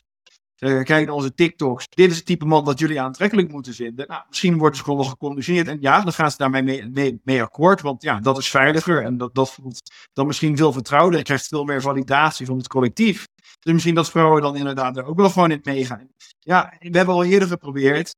uh, 0.64 0.84
kijk 0.84 1.06
naar 1.06 1.16
onze 1.16 1.34
TikToks. 1.34 1.86
Dit 1.90 2.12
is 2.12 2.16
het 2.16 2.26
type 2.26 2.46
man 2.46 2.66
dat 2.66 2.80
jullie 2.80 3.02
aantrekkelijk 3.02 3.52
moeten 3.52 3.74
vinden. 3.74 4.08
Nou, 4.08 4.24
misschien 4.28 4.58
worden 4.58 4.78
ze 4.78 4.84
gewoon 4.84 5.00
wel 5.00 5.10
geconditioneerd. 5.10 5.68
En 5.68 5.78
ja, 5.82 6.02
dan 6.02 6.14
gaan 6.14 6.32
ze 6.32 6.38
daarmee 6.38 7.20
mee, 7.24 7.42
akkoord. 7.42 7.82
Want 7.82 8.02
ja, 8.02 8.20
dat 8.20 8.38
is 8.38 8.50
veiliger. 8.50 9.04
En 9.04 9.18
dat, 9.18 9.36
dat 9.36 9.52
voelt 9.52 9.80
dan 10.14 10.28
misschien 10.28 10.58
veel 10.58 10.72
vertrouwder. 10.72 11.18
Je 11.18 11.26
krijgt 11.26 11.48
veel 11.48 11.64
meer 11.64 11.82
validatie 11.82 12.46
van 12.46 12.58
het 12.58 12.68
collectief. 12.68 13.26
Dus 13.60 13.74
misschien 13.74 13.96
dat 13.96 14.10
vrouwen 14.10 14.42
dan 14.42 14.56
inderdaad 14.56 14.98
er 14.98 15.06
ook 15.06 15.18
wel 15.18 15.30
gewoon 15.30 15.52
in 15.52 15.60
meegaan. 15.64 16.08
Ja, 16.40 16.74
we 16.80 16.98
hebben 16.98 17.16
al 17.16 17.24
eerder 17.24 17.48
geprobeerd. 17.48 18.16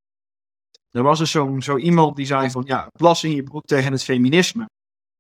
Er 0.89 1.03
was 1.03 1.19
dus 1.19 1.31
zo, 1.31 1.59
zo 1.59 1.77
iemand 1.77 2.15
die 2.15 2.25
zei 2.25 2.51
van, 2.51 2.63
ja, 2.65 2.88
plas 2.91 3.23
in 3.23 3.35
je 3.35 3.43
broek 3.43 3.65
tegen 3.65 3.91
het 3.91 4.03
feminisme. 4.03 4.69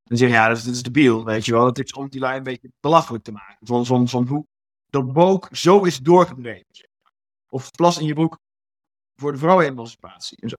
Dan 0.03 0.17
zeg 0.17 0.29
je, 0.29 0.33
ja, 0.33 0.47
dat 0.47 0.57
is, 0.57 0.63
dat 0.63 0.73
is 0.73 0.83
debiel, 0.83 1.25
weet 1.25 1.45
je 1.45 1.51
wel. 1.51 1.65
Het 1.65 1.79
is 1.79 1.93
om 1.93 2.09
die 2.09 2.19
lijn 2.19 2.37
een 2.37 2.43
beetje 2.43 2.71
belachelijk 2.79 3.23
te 3.23 3.31
maken. 3.31 3.57
Van, 3.59 3.85
van, 3.85 4.07
van 4.07 4.27
hoe 4.27 4.45
dat 4.89 5.13
boek 5.13 5.47
zo 5.51 5.83
is 5.83 5.97
doorgedreven. 5.97 6.91
Of 7.53 7.71
plas 7.71 7.97
in 7.97 8.05
je 8.05 8.13
broek 8.13 8.37
voor 9.15 9.31
de 9.31 9.37
vrouwenemancipatie. 9.37 10.37
En 10.41 10.49
zo. 10.49 10.55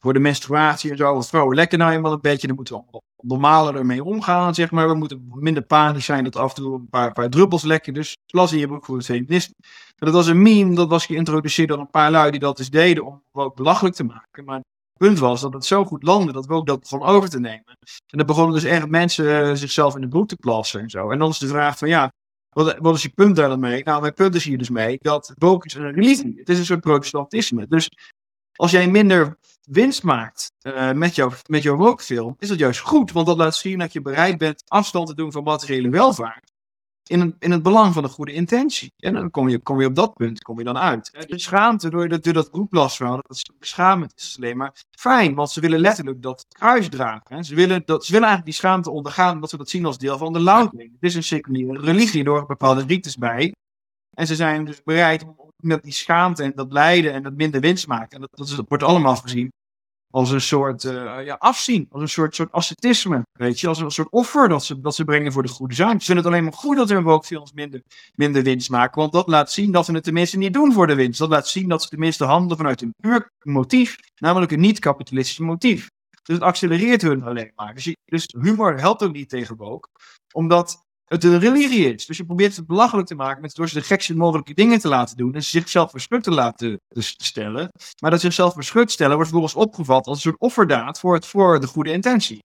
Voor 0.00 0.12
de 0.12 0.18
menstruatie 0.18 0.90
en 0.90 0.96
zo. 0.96 1.12
Want 1.12 1.28
vrouwen 1.28 1.56
lekker 1.56 1.78
nou 1.78 1.92
eenmaal 1.92 2.12
een 2.12 2.20
beetje. 2.20 2.46
Dan 2.46 2.56
moeten 2.56 2.84
we 2.90 3.00
normaler 3.22 3.76
ermee 3.76 4.04
omgaan, 4.04 4.54
zeg 4.54 4.70
maar. 4.70 4.88
We 4.88 4.94
moeten 4.94 5.28
minder 5.28 5.62
panisch 5.62 6.04
zijn 6.04 6.24
dat 6.24 6.36
af 6.36 6.48
en 6.48 6.62
toe 6.62 6.74
een 6.74 6.88
paar, 6.88 7.12
paar 7.12 7.30
druppels 7.30 7.62
lekken. 7.62 7.94
Dus 7.94 8.16
plas 8.26 8.52
in 8.52 8.58
je 8.58 8.66
broek 8.66 8.84
voor 8.84 8.96
het 8.96 9.04
feminisme. 9.04 9.54
Dat 9.94 10.12
was 10.12 10.26
een 10.26 10.42
meme, 10.42 10.74
dat 10.74 10.88
was 10.88 11.06
geïntroduceerd 11.06 11.68
door 11.68 11.78
een 11.78 11.90
paar 11.90 12.10
lui 12.10 12.30
die 12.30 12.40
dat 12.40 12.56
dus 12.56 12.70
deden 12.70 13.04
om 13.04 13.12
het 13.12 13.44
ook 13.44 13.54
belachelijk 13.56 13.94
te 13.94 14.04
maken. 14.04 14.44
Maar 14.44 14.56
het 14.56 14.98
punt 14.98 15.18
was 15.18 15.40
dat 15.40 15.52
het 15.52 15.64
zo 15.64 15.84
goed 15.84 16.02
landde 16.02 16.32
dat 16.32 16.46
we 16.46 16.54
ook 16.54 16.66
dat 16.66 16.80
begonnen 16.80 17.08
over 17.08 17.28
te 17.28 17.40
nemen. 17.40 17.76
En 18.06 18.18
dan 18.18 18.26
begonnen 18.26 18.54
dus 18.54 18.64
echt 18.64 18.88
mensen 18.88 19.42
eh, 19.42 19.54
zichzelf 19.54 19.94
in 19.94 20.00
de 20.00 20.08
broek 20.08 20.28
te 20.28 20.36
plassen 20.36 20.80
en 20.80 20.90
zo. 20.90 21.10
En 21.10 21.18
dan 21.18 21.30
is 21.30 21.38
de 21.38 21.46
vraag 21.46 21.78
van 21.78 21.88
ja, 21.88 22.12
wat, 22.64 22.94
is 22.94 23.02
je 23.02 23.08
punt 23.08 23.36
daar 23.36 23.48
dan 23.48 23.60
mee? 23.60 23.84
Nou, 23.84 24.00
mijn 24.00 24.14
punt 24.14 24.34
is 24.34 24.44
hier 24.44 24.58
dus 24.58 24.70
mee 24.70 24.98
dat 25.00 25.34
woke 25.38 25.66
is 25.66 25.74
een 25.74 25.92
religie. 25.92 26.34
Het 26.36 26.48
is 26.48 26.58
een 26.58 26.64
soort 26.64 26.80
protestantisme. 26.80 27.66
Dus 27.68 27.90
als 28.52 28.70
jij 28.70 28.90
minder 28.90 29.38
winst 29.62 30.02
maakt 30.02 30.52
uh, 30.62 30.92
met, 30.92 31.14
jouw, 31.14 31.30
met 31.46 31.62
jouw 31.62 31.76
woke 31.76 32.02
film, 32.02 32.36
is 32.38 32.48
dat 32.48 32.58
juist 32.58 32.80
goed. 32.80 33.12
Want 33.12 33.26
dat 33.26 33.36
laat 33.36 33.56
zien 33.56 33.78
dat 33.78 33.92
je 33.92 34.00
bereid 34.00 34.38
bent 34.38 34.62
afstand 34.66 35.06
te 35.08 35.14
doen 35.14 35.32
van 35.32 35.42
materiële 35.42 35.88
welvaart. 35.88 36.52
In 37.08 37.20
het, 37.20 37.34
in 37.38 37.50
het 37.50 37.62
belang 37.62 37.92
van 37.92 38.02
de 38.02 38.08
goede 38.08 38.32
intentie. 38.32 38.92
En 38.96 39.14
dan 39.14 39.30
kom 39.30 39.48
je, 39.48 39.58
kom 39.58 39.80
je 39.80 39.86
op 39.86 39.94
dat 39.94 40.14
punt 40.14 40.42
kom 40.42 40.58
je 40.58 40.64
dan 40.64 40.78
uit. 40.78 41.26
De 41.28 41.38
schaamte 41.38 41.90
door, 41.90 42.08
door 42.08 42.32
dat 42.32 42.48
roeplastverhaal, 42.52 43.16
dat 43.16 43.36
is 43.36 43.50
beschamend 43.58 44.12
is 44.16 44.34
alleen 44.36 44.56
maar 44.56 44.72
fijn, 44.90 45.34
want 45.34 45.50
ze 45.50 45.60
willen 45.60 45.80
letterlijk 45.80 46.22
dat 46.22 46.46
kruis 46.48 46.88
dragen. 46.88 47.44
Ze, 47.44 47.54
willen 47.54 47.82
dat, 47.84 48.04
ze 48.04 48.12
willen 48.12 48.28
eigenlijk 48.28 48.56
die 48.56 48.66
schaamte 48.66 48.90
ondergaan, 48.90 49.34
omdat 49.34 49.50
ze 49.50 49.56
dat 49.56 49.70
zien 49.70 49.84
als 49.84 49.98
deel 49.98 50.18
van 50.18 50.32
de 50.32 50.40
louting. 50.40 50.92
Het 50.92 51.02
is 51.02 51.14
een 51.14 51.22
seculiere 51.22 51.80
religie, 51.80 52.24
door 52.24 52.46
bepaalde 52.46 52.84
rites 52.86 53.16
bij. 53.16 53.54
En 54.14 54.26
ze 54.26 54.34
zijn 54.34 54.64
dus 54.64 54.82
bereid 54.82 55.22
om 55.22 55.36
met 55.56 55.82
die 55.82 55.92
schaamte 55.92 56.42
en 56.42 56.52
dat 56.54 56.72
lijden 56.72 57.12
en 57.12 57.22
dat 57.22 57.34
minder 57.34 57.60
winst 57.60 57.86
maken. 57.86 58.10
En 58.10 58.20
dat, 58.20 58.30
dat, 58.32 58.56
dat 58.56 58.68
wordt 58.68 58.84
allemaal 58.84 59.16
gezien 59.16 59.52
als 60.16 60.30
een 60.30 60.40
soort 60.40 60.84
uh, 60.84 61.24
ja, 61.24 61.36
afzien, 61.38 61.86
als 61.90 62.02
een 62.02 62.08
soort, 62.08 62.34
soort 62.34 62.52
ascetisme, 62.52 63.22
weet 63.32 63.60
je, 63.60 63.68
als 63.68 63.80
een 63.80 63.90
soort 63.90 64.10
offer 64.10 64.48
dat 64.48 64.64
ze, 64.64 64.80
dat 64.80 64.94
ze 64.94 65.04
brengen 65.04 65.32
voor 65.32 65.42
de 65.42 65.48
goede 65.48 65.74
zaak. 65.74 66.00
Ze 66.00 66.04
vinden 66.04 66.24
het 66.24 66.32
alleen 66.32 66.44
maar 66.44 66.52
goed 66.52 66.76
dat 66.76 66.88
we 66.90 67.08
ook 67.08 67.24
films 67.24 67.52
minder, 67.52 67.82
minder 68.14 68.42
winst 68.42 68.70
maken, 68.70 69.00
want 69.00 69.12
dat 69.12 69.26
laat 69.26 69.52
zien 69.52 69.72
dat 69.72 69.84
ze 69.84 69.92
het 69.92 70.04
tenminste 70.04 70.38
niet 70.38 70.52
doen 70.52 70.72
voor 70.72 70.86
de 70.86 70.94
winst. 70.94 71.18
Dat 71.18 71.28
laat 71.28 71.48
zien 71.48 71.68
dat 71.68 71.82
ze 71.82 71.88
tenminste 71.88 72.24
handelen 72.24 72.56
vanuit 72.56 72.82
een 72.82 72.94
puur 73.02 73.30
motief, 73.42 73.96
namelijk 74.16 74.52
een 74.52 74.60
niet-kapitalistisch 74.60 75.38
motief. 75.38 75.90
Dus 76.22 76.34
het 76.34 76.44
accelereert 76.44 77.02
hun 77.02 77.22
alleen 77.22 77.52
maar. 77.54 77.74
Dus, 77.74 77.94
dus 78.04 78.24
humor 78.40 78.80
helpt 78.80 79.02
ook 79.02 79.12
niet 79.12 79.28
tegen 79.28 79.56
woke, 79.56 79.88
omdat 80.32 80.85
het 81.06 81.24
een 81.24 81.38
religie 81.38 81.94
is. 81.94 82.06
Dus 82.06 82.16
je 82.16 82.24
probeert 82.24 82.56
het 82.56 82.66
belachelijk 82.66 83.06
te 83.06 83.14
maken 83.14 83.42
met, 83.42 83.54
door 83.54 83.68
ze 83.68 83.74
de 83.74 83.84
gekste 83.84 84.16
mogelijke 84.16 84.54
dingen 84.54 84.78
te 84.78 84.88
laten 84.88 85.16
doen 85.16 85.34
en 85.34 85.42
ze 85.42 85.50
zichzelf 85.50 85.92
beschut 85.92 86.22
te 86.22 86.30
laten 86.30 86.80
te 86.88 87.02
stellen. 87.02 87.70
Maar 88.00 88.10
dat 88.10 88.20
zichzelf 88.20 88.54
beschut 88.54 88.90
stellen 88.90 89.14
wordt 89.14 89.30
vervolgens 89.30 89.64
opgevat 89.64 90.06
als 90.06 90.16
een 90.16 90.22
soort 90.22 90.40
offerdaad 90.40 91.00
voor, 91.00 91.14
het, 91.14 91.26
voor 91.26 91.60
de 91.60 91.66
goede 91.66 91.92
intentie. 91.92 92.38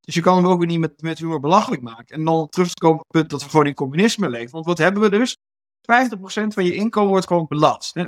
Dus 0.00 0.14
je 0.14 0.20
kan 0.20 0.36
hem 0.36 0.46
ook 0.46 0.58
weer 0.58 0.66
niet 0.66 0.78
met, 0.78 1.02
met 1.02 1.18
humor 1.18 1.40
belachelijk 1.40 1.82
maken. 1.82 2.16
En 2.16 2.24
dan 2.24 2.48
terug 2.48 2.68
te 2.68 2.82
komen 2.82 2.98
op 2.98 3.04
het 3.08 3.16
punt 3.16 3.30
dat 3.30 3.42
we 3.42 3.50
gewoon 3.50 3.66
in 3.66 3.74
communisme 3.74 4.30
leven. 4.30 4.50
Want 4.50 4.66
wat 4.66 4.78
hebben 4.78 5.02
we 5.02 5.10
dus? 5.10 5.36
50% 5.80 6.54
van 6.54 6.64
je 6.64 6.74
inkomen 6.74 7.10
wordt 7.10 7.26
gewoon 7.26 7.46
belast. 7.48 7.98
50% 7.98 8.04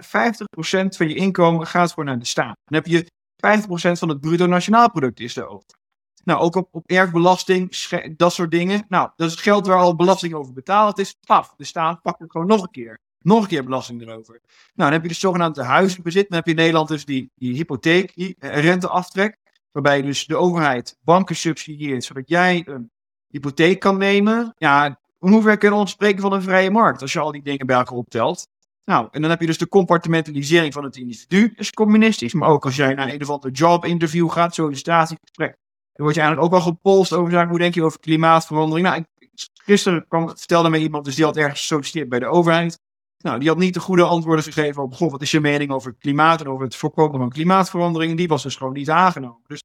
van 0.97 1.09
je 1.09 1.15
inkomen 1.15 1.67
gaat 1.67 1.89
gewoon 1.89 2.05
naar 2.05 2.19
de 2.19 2.25
staat. 2.25 2.57
Dan 2.65 2.83
heb 2.83 2.87
je 2.87 3.07
50% 3.47 3.99
van 3.99 4.09
het 4.09 4.21
bruto 4.21 4.47
nationaal 4.47 4.91
product 4.91 5.21
is 5.21 5.37
erover. 5.37 5.79
Nou, 6.25 6.41
ook 6.41 6.55
op, 6.55 6.69
op 6.71 6.91
erfbelasting, 6.91 7.77
dat 8.17 8.33
soort 8.33 8.51
dingen. 8.51 8.85
Nou, 8.89 9.11
dat 9.17 9.27
is 9.27 9.33
het 9.33 9.43
geld 9.43 9.67
waar 9.67 9.79
al 9.79 9.97
belasting 9.97 10.35
over 10.35 10.53
betaald 10.53 10.99
is. 10.99 11.17
Paf, 11.27 11.55
de 11.57 11.65
staat 11.65 12.03
pakt 12.03 12.19
het 12.19 12.31
gewoon 12.31 12.47
nog 12.47 12.63
een 12.63 12.71
keer. 12.71 12.99
Nog 13.19 13.43
een 13.43 13.49
keer 13.49 13.65
belasting 13.65 14.03
erover. 14.03 14.41
Nou, 14.43 14.43
dan 14.75 14.93
heb 14.93 15.03
je 15.03 15.09
de 15.09 15.15
zogenaamde 15.15 15.63
huizenbezit. 15.63 16.29
Dan 16.29 16.37
heb 16.37 16.45
je 16.45 16.51
in 16.51 16.57
Nederland 16.57 16.89
dus 16.89 17.05
die, 17.05 17.31
die 17.35 17.55
hypotheek, 17.55 18.15
die 18.15 18.37
renteaftrek. 18.39 19.37
Waarbij 19.73 20.03
dus 20.03 20.27
de 20.27 20.37
overheid 20.37 20.99
banken 21.03 21.37
subsidieert, 21.37 22.05
zodat 22.05 22.29
jij 22.29 22.63
een 22.67 22.91
hypotheek 23.29 23.81
kan 23.81 23.99
nemen. 23.99 24.55
Ja, 24.57 24.87
in 24.87 24.97
hoeverre 25.19 25.57
kunnen 25.57 25.79
we 25.79 25.85
ons 25.85 25.93
spreken 25.93 26.21
van 26.21 26.33
een 26.33 26.43
vrije 26.43 26.71
markt, 26.71 27.03
als 27.03 27.13
je 27.13 27.21
al 27.21 27.33
die 27.33 27.43
dingen 27.43 27.67
bij 27.67 27.77
elkaar 27.77 27.97
optelt. 27.97 28.49
Nou, 28.85 29.09
en 29.11 29.21
dan 29.21 29.31
heb 29.31 29.41
je 29.41 29.47
dus 29.47 29.59
de 29.59 29.69
compartimentalisering 29.69 30.73
van 30.73 30.85
het 30.85 30.97
individu, 30.97 31.49
dat 31.49 31.59
is 31.59 31.71
communistisch. 31.71 32.33
Maar 32.33 32.49
ook 32.49 32.65
als 32.65 32.77
jij 32.77 32.95
naar 32.95 33.09
een 33.09 33.23
of 33.23 33.31
ander 33.31 33.51
jobinterview 33.51 34.31
gaat, 34.31 34.55
sollicitatiegesprek, 34.55 35.57
word 36.03 36.15
je 36.15 36.21
eigenlijk 36.21 36.53
ook 36.53 36.63
wel 36.63 36.73
gepolst 36.73 37.13
over 37.13 37.33
zaken. 37.33 37.51
Hoe 37.51 37.59
denk 37.59 37.75
je 37.75 37.85
over 37.85 38.01
klimaatverandering? 38.01 38.87
Nou, 38.87 38.99
ik, 38.99 39.31
gisteren 39.65 40.07
kwam, 40.09 40.29
vertelde 40.29 40.69
me 40.69 40.79
iemand, 40.79 41.05
dus 41.05 41.15
die 41.15 41.25
had 41.25 41.37
ergens 41.37 41.61
gesolliciteerd 41.61 42.09
bij 42.09 42.19
de 42.19 42.27
overheid. 42.27 42.81
Nou, 43.19 43.39
die 43.39 43.49
had 43.49 43.59
niet 43.59 43.75
de 43.75 43.81
goede 43.81 44.05
antwoorden 44.05 44.45
gegeven 44.45 44.83
op, 44.83 44.95
goh, 44.95 45.11
wat 45.11 45.23
is 45.23 45.31
je 45.31 45.41
mening 45.41 45.71
over 45.71 45.95
klimaat 45.95 46.41
en 46.41 46.49
over 46.49 46.65
het 46.65 46.77
voorkomen 46.77 47.19
van 47.19 47.31
klimaatverandering? 47.31 48.17
Die 48.17 48.29
was 48.29 48.43
dus 48.43 48.57
gewoon 48.57 48.73
niet 48.73 48.91
aangenomen. 48.91 49.43
Dus 49.47 49.63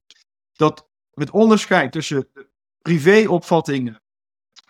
dat 0.52 0.88
het 1.10 1.30
onderscheid 1.30 1.92
tussen 1.92 2.28
de 2.32 2.48
privéopvattingen 2.82 4.02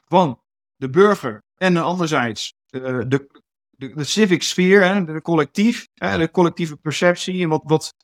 van 0.08 0.40
de 0.76 0.90
burger 0.90 1.42
en 1.56 1.76
anderzijds 1.76 2.54
uh, 2.70 2.82
de, 2.82 3.28
de, 3.70 3.94
de, 3.94 4.04
civic 4.04 4.42
sfeer, 4.42 5.06
de 5.06 5.22
collectief, 5.22 5.88
de 5.94 6.28
collectieve 6.32 6.76
perceptie 6.76 7.42
en 7.42 7.48
wat, 7.48 7.62
wat, 7.64 7.94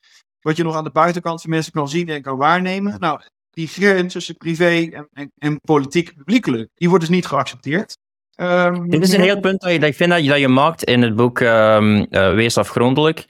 wat 0.40 0.56
je 0.56 0.62
nog 0.62 0.74
aan 0.74 0.84
de 0.84 0.90
buitenkant 0.90 1.40
van 1.40 1.50
mensen 1.50 1.72
kan 1.72 1.88
zien 1.88 2.08
en 2.08 2.22
kan 2.22 2.36
waarnemen. 2.36 3.00
Nou, 3.00 3.20
die 3.52 3.68
grens 3.68 4.12
tussen 4.12 4.36
privé 4.36 4.88
en, 4.92 5.08
en, 5.12 5.32
en 5.38 5.60
politiek 5.60 6.16
publiekelijk, 6.16 6.70
die 6.74 6.88
wordt 6.88 7.04
dus 7.04 7.14
niet 7.14 7.26
geaccepteerd. 7.26 7.98
Um, 8.36 8.90
Dit 8.90 9.02
is 9.02 9.12
een 9.12 9.20
heel 9.20 9.40
punt 9.40 9.60
dat, 9.60 9.72
je, 9.72 9.78
dat 9.78 9.88
ik 9.88 9.94
vind 9.94 10.10
dat 10.10 10.22
je, 10.22 10.28
dat 10.28 10.38
je 10.38 10.48
maakt 10.48 10.84
in 10.84 11.02
het 11.02 11.16
boek 11.16 11.40
um, 11.40 11.96
uh, 11.96 12.34
Wees 12.34 12.58
afgrondelijk. 12.58 13.24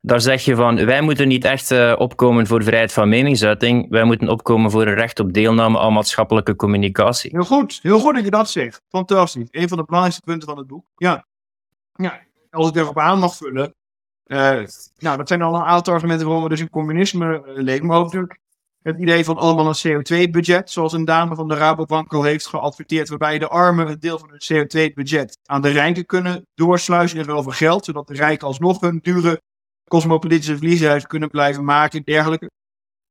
Daar 0.00 0.20
zeg 0.20 0.44
je 0.44 0.54
van, 0.54 0.84
wij 0.84 1.00
moeten 1.00 1.28
niet 1.28 1.44
echt 1.44 1.70
uh, 1.70 1.94
opkomen 1.98 2.46
voor 2.46 2.62
vrijheid 2.62 2.92
van 2.92 3.08
meningsuiting, 3.08 3.90
wij 3.90 4.04
moeten 4.04 4.28
opkomen 4.28 4.70
voor 4.70 4.86
een 4.86 4.94
recht 4.94 5.20
op 5.20 5.32
deelname 5.32 5.78
aan 5.78 5.92
maatschappelijke 5.92 6.56
communicatie. 6.56 7.30
Heel 7.30 7.44
goed, 7.44 7.78
heel 7.82 8.00
goed 8.00 8.14
dat 8.14 8.24
je 8.24 8.30
dat 8.30 8.50
zegt. 8.50 8.82
Fantastisch. 8.88 9.48
Een 9.50 9.68
van 9.68 9.78
de 9.78 9.84
belangrijkste 9.84 10.22
punten 10.24 10.48
van 10.48 10.58
het 10.58 10.66
boek. 10.66 10.84
Ja, 10.96 11.26
ja 11.94 12.20
als 12.50 12.68
ik 12.68 12.76
erop 12.76 12.98
aan 12.98 13.18
mag 13.18 13.36
vullen. 13.36 13.74
Uh, 14.26 14.64
nou, 14.98 15.16
dat 15.16 15.28
zijn 15.28 15.42
al 15.42 15.54
een 15.54 15.62
aantal 15.62 15.94
argumenten 15.94 16.26
waarom 16.26 16.42
we 16.42 16.48
dus 16.48 16.60
in 16.60 16.70
communisme 16.70 17.42
leven. 17.54 17.86
Maar 17.86 17.98
ook 17.98 18.04
natuurlijk 18.04 18.38
het 18.84 19.00
idee 19.00 19.24
van 19.24 19.36
allemaal 19.36 19.66
een 19.66 20.02
CO2-budget, 20.02 20.70
zoals 20.70 20.92
een 20.92 21.04
dame 21.04 21.34
van 21.34 21.48
de 21.48 21.54
Rabobank 21.54 22.12
al 22.12 22.22
heeft 22.22 22.46
geadverteerd, 22.46 23.08
waarbij 23.08 23.38
de 23.38 23.48
armen 23.48 23.88
een 23.88 23.98
deel 23.98 24.18
van 24.18 24.30
hun 24.30 24.66
CO2-budget 24.66 25.38
aan 25.44 25.62
de 25.62 25.68
rijken 25.68 26.06
kunnen 26.06 26.46
doorsluizen 26.54 27.18
in 27.18 27.24
ruil 27.24 27.42
geld, 27.42 27.84
zodat 27.84 28.06
de 28.06 28.14
rijken 28.14 28.46
alsnog 28.46 28.80
hun 28.80 28.98
dure 29.02 29.42
cosmopolitische 29.84 30.56
vlieshuis 30.56 31.06
kunnen 31.06 31.28
blijven 31.28 31.64
maken 31.64 31.98
en 31.98 32.04
dergelijke. 32.04 32.50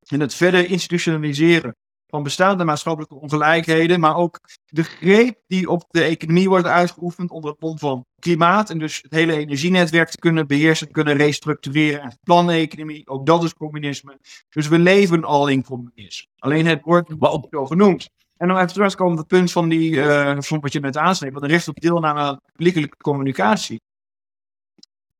En 0.07 0.19
het 0.19 0.33
verder 0.33 0.69
institutionaliseren 0.69 1.75
van 2.13 2.23
bestaande 2.23 2.63
maatschappelijke 2.63 3.15
ongelijkheden, 3.15 3.99
maar 3.99 4.15
ook 4.15 4.39
de 4.65 4.83
greep 4.83 5.39
die 5.47 5.69
op 5.69 5.83
de 5.89 6.03
economie 6.03 6.49
wordt 6.49 6.65
uitgeoefend 6.65 7.31
onder 7.31 7.51
het 7.51 7.61
mond 7.61 7.79
van 7.79 8.05
klimaat. 8.19 8.69
En 8.69 8.79
dus 8.79 9.01
het 9.01 9.13
hele 9.13 9.37
energienetwerk 9.37 10.09
te 10.09 10.19
kunnen 10.19 10.47
beheersen, 10.47 10.87
te 10.87 10.93
kunnen 10.93 11.15
restructureren. 11.15 12.01
En 12.01 12.17
planeconomie, 12.23 13.07
ook 13.07 13.25
dat 13.25 13.43
is 13.43 13.53
communisme. 13.53 14.17
Dus 14.49 14.67
we 14.67 14.79
leven 14.79 15.23
al 15.23 15.47
in 15.47 15.63
communisme. 15.63 16.29
Alleen 16.37 16.65
het 16.65 16.81
wordt 16.83 17.13
wel 17.19 17.47
zo 17.51 17.65
genoemd. 17.65 18.09
En 18.37 18.47
dan 18.47 18.57
even 18.57 18.73
terug 18.73 18.95
komen 18.95 19.13
op 19.13 19.19
het 19.19 19.27
punt 19.27 19.51
van, 19.51 19.69
die, 19.69 19.91
uh, 19.91 20.35
van 20.39 20.59
wat 20.59 20.73
je 20.73 20.79
net 20.79 20.97
aansneemt, 20.97 21.33
van 21.33 21.41
de 21.41 21.47
recht 21.47 21.67
op 21.67 21.79
deelname 21.79 22.19
aan 22.19 22.39
publiekelijke 22.45 22.97
communicatie. 22.97 23.81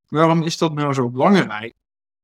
Waarom 0.07 0.43
is 0.43 0.57
dat 0.57 0.73
nou 0.73 0.93
zo 0.93 1.09
belangrijk? 1.09 1.73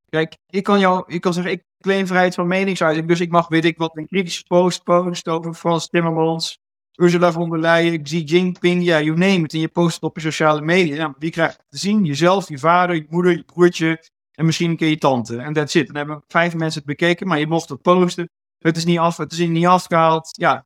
Kijk, 0.09 0.37
ik 0.49 0.63
kan, 0.63 0.79
jou, 0.79 1.03
ik 1.07 1.21
kan 1.21 1.33
zeggen, 1.33 1.51
ik 1.51 1.63
claim 1.79 2.07
vrijheid 2.07 2.35
van 2.35 2.47
meningsuiting. 2.47 3.07
Dus 3.07 3.19
ik 3.19 3.31
mag, 3.31 3.47
weet 3.47 3.65
ik 3.65 3.77
wat, 3.77 3.97
een 3.97 4.07
kritische 4.07 4.43
post 4.43 4.83
posten 4.83 5.33
over 5.33 5.53
Frans 5.53 5.87
Timmermans, 5.87 6.59
Ursula 6.95 7.31
von 7.31 7.49
der 7.49 7.59
Leyen, 7.59 8.03
Xi 8.03 8.23
Jinping, 8.23 8.83
ja, 8.83 9.01
you 9.01 9.17
name 9.17 9.43
it. 9.43 9.53
En 9.53 9.59
je 9.59 9.67
post 9.67 9.93
het 9.93 10.03
op 10.03 10.15
je 10.15 10.21
sociale 10.21 10.61
media. 10.61 10.95
Nou, 10.95 11.13
wie 11.17 11.31
krijgt 11.31 11.57
het 11.57 11.65
te 11.69 11.77
zien? 11.77 12.05
Jezelf, 12.05 12.49
je 12.49 12.57
vader, 12.57 12.95
je 12.95 13.05
moeder, 13.09 13.31
je 13.31 13.43
broertje 13.43 14.03
en 14.31 14.45
misschien 14.45 14.69
een 14.69 14.77
keer 14.77 14.89
je 14.89 14.97
tante. 14.97 15.37
En 15.37 15.53
that's 15.53 15.75
it. 15.75 15.87
Dan 15.87 15.95
hebben 15.95 16.23
vijf 16.27 16.55
mensen 16.55 16.79
het 16.79 16.89
bekeken, 16.89 17.27
maar 17.27 17.39
je 17.39 17.47
mocht 17.47 17.69
het 17.69 17.81
posten. 17.81 18.29
Het 18.59 18.77
is 18.77 18.85
niet, 18.85 18.99
af, 18.99 19.17
het 19.17 19.31
is 19.31 19.47
niet 19.47 19.65
afgehaald. 19.65 20.29
Ja, 20.31 20.65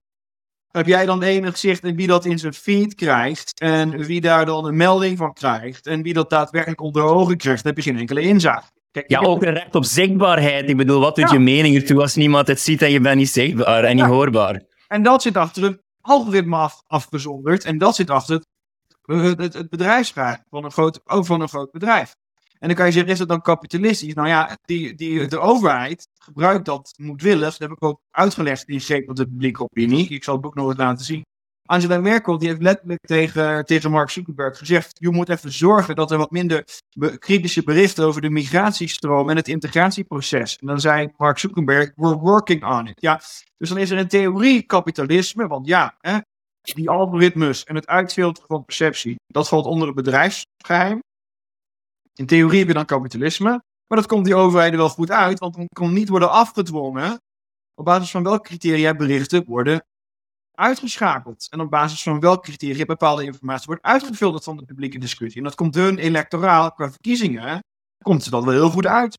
heb 0.67 0.88
jij 0.88 1.05
dan 1.05 1.23
enig 1.23 1.57
zicht 1.57 1.83
in 1.83 1.95
wie 1.95 2.07
dat 2.07 2.25
in 2.25 2.39
zijn 2.39 2.53
feed 2.53 2.95
krijgt 2.95 3.59
en 3.59 4.03
wie 4.05 4.21
daar 4.21 4.45
dan 4.45 4.65
een 4.65 4.77
melding 4.77 5.17
van 5.17 5.33
krijgt 5.33 5.88
en 5.88 6.01
wie 6.01 6.13
dat 6.13 6.29
daadwerkelijk 6.29 6.81
onder 6.81 7.03
ogen 7.03 7.38
krijgt, 7.38 7.63
heb 7.63 7.75
je 7.75 7.81
geen 7.81 7.97
enkele 7.97 8.21
inzage. 8.21 8.71
Kijk, 8.93 9.09
ja, 9.09 9.19
ook 9.19 9.43
een 9.43 9.53
recht 9.53 9.75
op 9.75 9.85
zichtbaarheid. 9.85 10.69
Ik 10.69 10.77
bedoel, 10.77 11.00
wat 11.00 11.15
doet 11.15 11.29
je 11.29 11.39
mening 11.39 11.75
ertoe 11.75 12.01
als 12.01 12.15
niemand 12.15 12.47
het 12.47 12.59
ziet 12.59 12.81
en 12.81 12.91
je 12.91 13.00
bent 13.00 13.17
niet 13.17 13.29
zichtbaar 13.29 13.83
en 13.83 13.95
niet 13.95 14.05
hoorbaar? 14.05 14.63
En 14.88 15.03
dat 15.03 15.21
zit 15.21 15.38
achter 15.38 15.63
een 15.63 15.81
algoritme 16.01 16.55
af, 16.55 16.81
afgezonderd. 16.88 17.63
En 17.63 17.77
dat 17.77 17.95
zit 17.95 18.09
achter 18.09 18.43
het, 19.01 19.38
het, 19.39 19.53
het 19.53 19.69
bedrijfsvraag 19.69 20.39
van 20.50 20.63
een 20.63 20.71
groot, 20.71 21.01
ook 21.05 21.25
van 21.25 21.41
een 21.41 21.50
groot 21.50 21.71
bedrijf. 21.71 22.15
En 22.59 22.67
dan 22.67 22.77
kan 22.77 22.85
je 22.85 22.91
zeggen, 22.91 23.12
is 23.12 23.17
dat 23.17 23.27
dan 23.27 23.41
kapitalistisch? 23.41 24.13
Nou 24.13 24.27
ja, 24.27 24.57
die, 24.65 24.95
die, 24.95 25.27
de 25.27 25.39
overheid 25.39 26.07
gebruikt 26.13 26.65
dat 26.65 26.93
moedwillig. 26.97 27.50
Dat 27.50 27.69
heb 27.69 27.71
ik 27.71 27.83
ook 27.83 28.00
uitgelegd 28.12 28.67
in 28.67 28.81
Shape 28.81 29.09
op 29.09 29.15
de 29.15 29.25
publieke 29.25 29.63
opinie. 29.63 30.07
Ik 30.07 30.23
zal 30.23 30.33
het 30.33 30.43
boek 30.43 30.55
nog 30.55 30.67
eens 30.67 30.77
laten 30.77 31.05
zien. 31.05 31.23
Angela 31.65 31.98
Merkel 31.98 32.38
die 32.38 32.48
heeft 32.48 32.62
letterlijk 32.62 33.05
tegen, 33.05 33.65
tegen 33.65 33.91
Mark 33.91 34.10
Zuckerberg 34.10 34.58
gezegd: 34.58 34.98
Je 35.00 35.10
moet 35.10 35.29
even 35.29 35.51
zorgen 35.51 35.96
dat 35.96 36.12
er 36.12 36.17
wat 36.17 36.32
minder 36.32 36.63
kritische 37.20 37.63
berichten 37.63 38.05
over 38.05 38.22
de 38.22 38.29
migratiestroom 38.29 39.29
en 39.29 39.36
het 39.36 39.48
integratieproces. 39.48 40.58
En 40.58 40.67
dan 40.67 40.79
zei 40.79 41.13
Mark 41.17 41.38
Zuckerberg: 41.38 41.91
We're 41.96 42.17
working 42.17 42.65
on 42.65 42.88
it. 42.88 43.01
Ja, 43.01 43.22
dus 43.58 43.70
dan 43.70 43.77
is 43.77 43.89
er 43.89 43.98
in 43.98 44.08
theorie 44.08 44.63
kapitalisme, 44.63 45.48
want 45.48 45.67
ja, 45.67 45.96
hè, 46.00 46.17
die 46.62 46.89
algoritmes 46.89 47.63
en 47.63 47.75
het 47.75 47.88
uitfilteren 47.88 48.48
van 48.50 48.65
perceptie, 48.65 49.15
dat 49.27 49.48
valt 49.48 49.65
onder 49.65 49.88
het 49.88 49.96
bedrijfsgeheim. 49.96 51.00
In 52.13 52.25
theorie 52.25 52.60
heb 52.60 52.67
je 52.67 52.74
dan 52.74 52.86
kapitalisme, 52.86 53.50
maar 53.88 53.98
dat 53.98 54.08
komt 54.08 54.25
die 54.25 54.36
overheden 54.36 54.79
wel 54.79 54.89
goed 54.89 55.12
uit, 55.12 55.39
want 55.39 55.55
dan 55.55 55.67
kan 55.67 55.93
niet 55.93 56.10
worden 56.10 56.32
afgedwongen 56.32 57.22
op 57.75 57.86
basis 57.86 58.12
van 58.12 58.24
welke 58.24 58.48
criteria 58.48 58.96
berichten 58.96 59.43
worden 59.46 59.86
uitgeschakeld. 60.55 61.48
En 61.50 61.60
op 61.60 61.69
basis 61.69 62.03
van 62.03 62.19
welke 62.19 62.41
criteria 62.41 62.86
bepaalde 62.86 63.24
informatie 63.24 63.65
wordt 63.65 63.81
uitgefilterd 63.81 64.43
van 64.43 64.57
de 64.57 64.65
publieke 64.65 65.00
discussie. 65.00 65.38
En 65.38 65.43
dat 65.43 65.55
komt 65.55 65.75
hun 65.75 65.98
electoraal 65.98 66.72
qua 66.72 66.89
verkiezingen, 66.89 67.63
komt 68.01 68.24
ze 68.24 68.29
dat 68.29 68.43
wel 68.43 68.53
heel 68.53 68.69
goed 68.69 68.88
uit. 68.88 69.17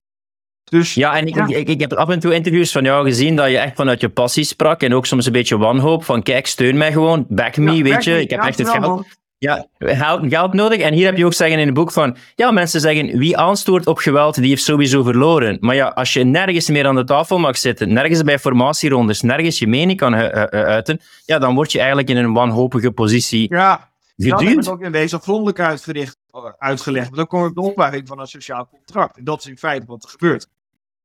Dus, 0.64 0.94
ja, 0.94 1.16
en 1.16 1.26
ik, 1.26 1.36
Ik, 1.36 1.68
ik, 1.68 1.80
heb 1.80 1.92
af 1.92 2.08
en 2.08 2.18
toe 2.18 2.34
interviews 2.34 2.72
van 2.72 2.84
jou 2.84 3.04
gezien 3.04 3.36
dat 3.36 3.50
je 3.50 3.58
echt 3.58 3.76
vanuit 3.76 4.00
je 4.00 4.08
passie 4.08 4.44
sprak 4.44 4.82
en 4.82 4.94
ook 4.94 5.06
soms 5.06 5.26
een 5.26 5.32
beetje 5.32 5.58
wanhoop 5.58 6.04
van 6.04 6.22
kijk, 6.22 6.46
steun 6.46 6.76
mij 6.76 6.92
gewoon, 6.92 7.26
back 7.28 7.56
me, 7.56 7.82
weet 7.82 8.04
je, 8.04 8.20
ik 8.20 8.30
heb 8.30 8.40
echt 8.40 8.58
het 8.58 8.68
geld. 8.68 9.06
Ja, 9.44 9.66
geld, 9.78 10.28
geld 10.28 10.52
nodig. 10.52 10.80
En 10.80 10.92
hier 10.92 11.06
heb 11.06 11.16
je 11.16 11.24
ook 11.24 11.32
zeggen 11.32 11.58
in 11.58 11.66
het 11.66 11.74
boek 11.74 11.92
van, 11.92 12.16
ja, 12.34 12.50
mensen 12.50 12.80
zeggen, 12.80 13.18
wie 13.18 13.36
aanstoort 13.36 13.86
op 13.86 13.98
geweld, 13.98 14.34
die 14.34 14.48
heeft 14.48 14.62
sowieso 14.62 15.02
verloren. 15.02 15.56
Maar 15.60 15.74
ja, 15.74 15.88
als 15.88 16.12
je 16.12 16.24
nergens 16.24 16.68
meer 16.68 16.86
aan 16.86 16.94
de 16.94 17.04
tafel 17.04 17.38
mag 17.38 17.56
zitten, 17.56 17.92
nergens 17.92 18.22
bij 18.22 18.38
formatierondes, 18.38 19.22
nergens 19.22 19.58
je 19.58 19.66
mening 19.66 19.98
kan 19.98 20.14
uiten, 20.14 21.00
ja, 21.24 21.38
dan 21.38 21.54
word 21.54 21.72
je 21.72 21.78
eigenlijk 21.78 22.08
in 22.08 22.16
een 22.16 22.32
wanhopige 22.32 22.90
positie 22.90 23.54
Ja, 23.54 23.76
dat 24.16 24.26
geduwd. 24.26 24.40
hebben 24.40 24.64
we 24.64 24.70
ook 24.70 24.80
in 24.80 24.92
wezen 24.92 25.20
grondig 25.20 25.56
uitgericht, 25.56 26.16
uitgelegd. 26.58 27.08
Maar 27.08 27.18
dan 27.18 27.26
kom 27.26 27.40
je 27.40 27.48
op 27.48 27.54
de 27.54 27.60
opbouwing 27.60 28.08
van 28.08 28.20
een 28.20 28.26
sociaal 28.26 28.68
contract. 28.68 29.16
En 29.16 29.24
dat 29.24 29.38
is 29.38 29.46
in 29.46 29.58
feite 29.58 29.86
wat 29.86 30.04
er 30.04 30.10
gebeurt. 30.10 30.48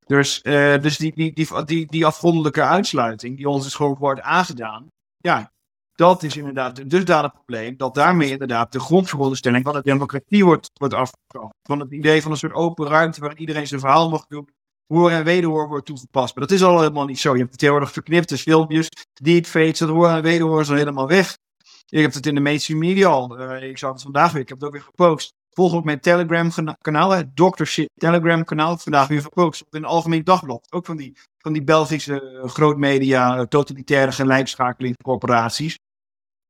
Dus, 0.05 0.41
eh, 0.41 0.81
dus 0.81 0.98
die, 0.98 1.12
die, 1.15 1.34
die, 1.34 1.48
die, 1.65 1.88
die 1.89 2.05
afgrondelijke 2.05 2.62
uitsluiting, 2.62 3.38
die 3.38 3.50
ons 3.50 3.65
is 3.65 3.74
gewoon 3.75 3.96
wordt 4.00 4.22
aangedaan. 4.22 4.88
Ja, 5.17 5.51
dat 6.00 6.24
is 6.24 6.38
inderdaad 6.38 6.79
een 6.79 6.88
dusdanig 6.88 7.32
probleem. 7.32 7.77
Dat 7.77 7.94
daarmee 7.96 8.29
inderdaad 8.29 8.72
de 8.72 8.79
grondveronderstelling 8.79 9.63
van 9.63 9.74
de 9.74 9.82
democratie 9.82 10.46
wordt, 10.46 10.70
wordt 10.74 10.94
afgekomen. 10.94 11.50
Van 11.68 11.79
het 11.79 11.91
idee 11.91 12.22
van 12.22 12.32
een 12.32 12.38
soort 12.38 12.53
open 12.53 12.88
ruimte 12.88 13.20
waarin 13.20 13.39
iedereen 13.39 13.68
zijn 13.68 13.79
verhaal 13.79 14.10
mag 14.10 14.25
doen. 14.27 14.50
Hoor 14.88 15.12
en 15.12 15.24
wederhoor 15.24 15.68
wordt 15.68 15.86
toegepast. 15.86 16.36
Maar 16.36 16.48
dat 16.48 16.58
is 16.58 16.63
al 16.63 16.79
helemaal 16.79 17.06
niet 17.06 17.20
zo. 17.20 17.32
Je 17.32 17.38
hebt 17.38 17.50
het 17.50 17.60
tegenwoordig 17.60 17.94
verknipte 17.94 18.38
filmpjes, 18.38 18.88
deepfakes, 19.13 19.79
dat 19.79 19.89
hoor 19.89 20.10
en 20.10 20.22
wederhoor 20.22 20.62
is 20.62 20.70
al 20.70 20.75
helemaal 20.75 21.08
weg. 21.08 21.38
Je 21.86 22.01
hebt 22.01 22.15
het 22.15 22.25
in 22.25 22.36
de 22.36 22.41
mainstream 22.41 22.79
media 22.79 23.08
al. 23.08 23.38
Eh, 23.38 23.70
ik 23.70 23.77
zag 23.77 23.91
het 23.91 24.01
vandaag 24.01 24.32
weer, 24.32 24.41
ik 24.41 24.50
heb 24.50 24.58
het 24.58 24.68
ook 24.68 24.74
weer 24.74 24.84
gepost. 24.84 25.34
Volg 25.50 25.74
ook 25.74 25.84
mijn 25.84 26.00
Telegram 26.00 26.51
gena- 26.51 26.77
kanaal, 26.82 27.10
het 27.10 27.36
Dr. 27.36 27.63
Shit 27.63 27.89
Telegram 27.94 28.44
kanaal. 28.44 28.77
Vandaag 28.77 29.08
weer 29.08 29.22
gepost 29.22 29.62
op 29.62 29.74
een 29.74 29.86
algemeen 29.86 30.24
dagblad. 30.24 30.68
Ook 30.72 30.86
van 30.86 30.98
die, 30.98 31.18
van 31.38 31.53
die 31.53 31.63
Belgische 31.63 32.22
eh, 32.22 32.50
grootmedia, 32.50 33.38
eh, 33.38 33.44
totalitaire 33.44 34.12
gelijkschakelingscorporaties. 34.12 35.77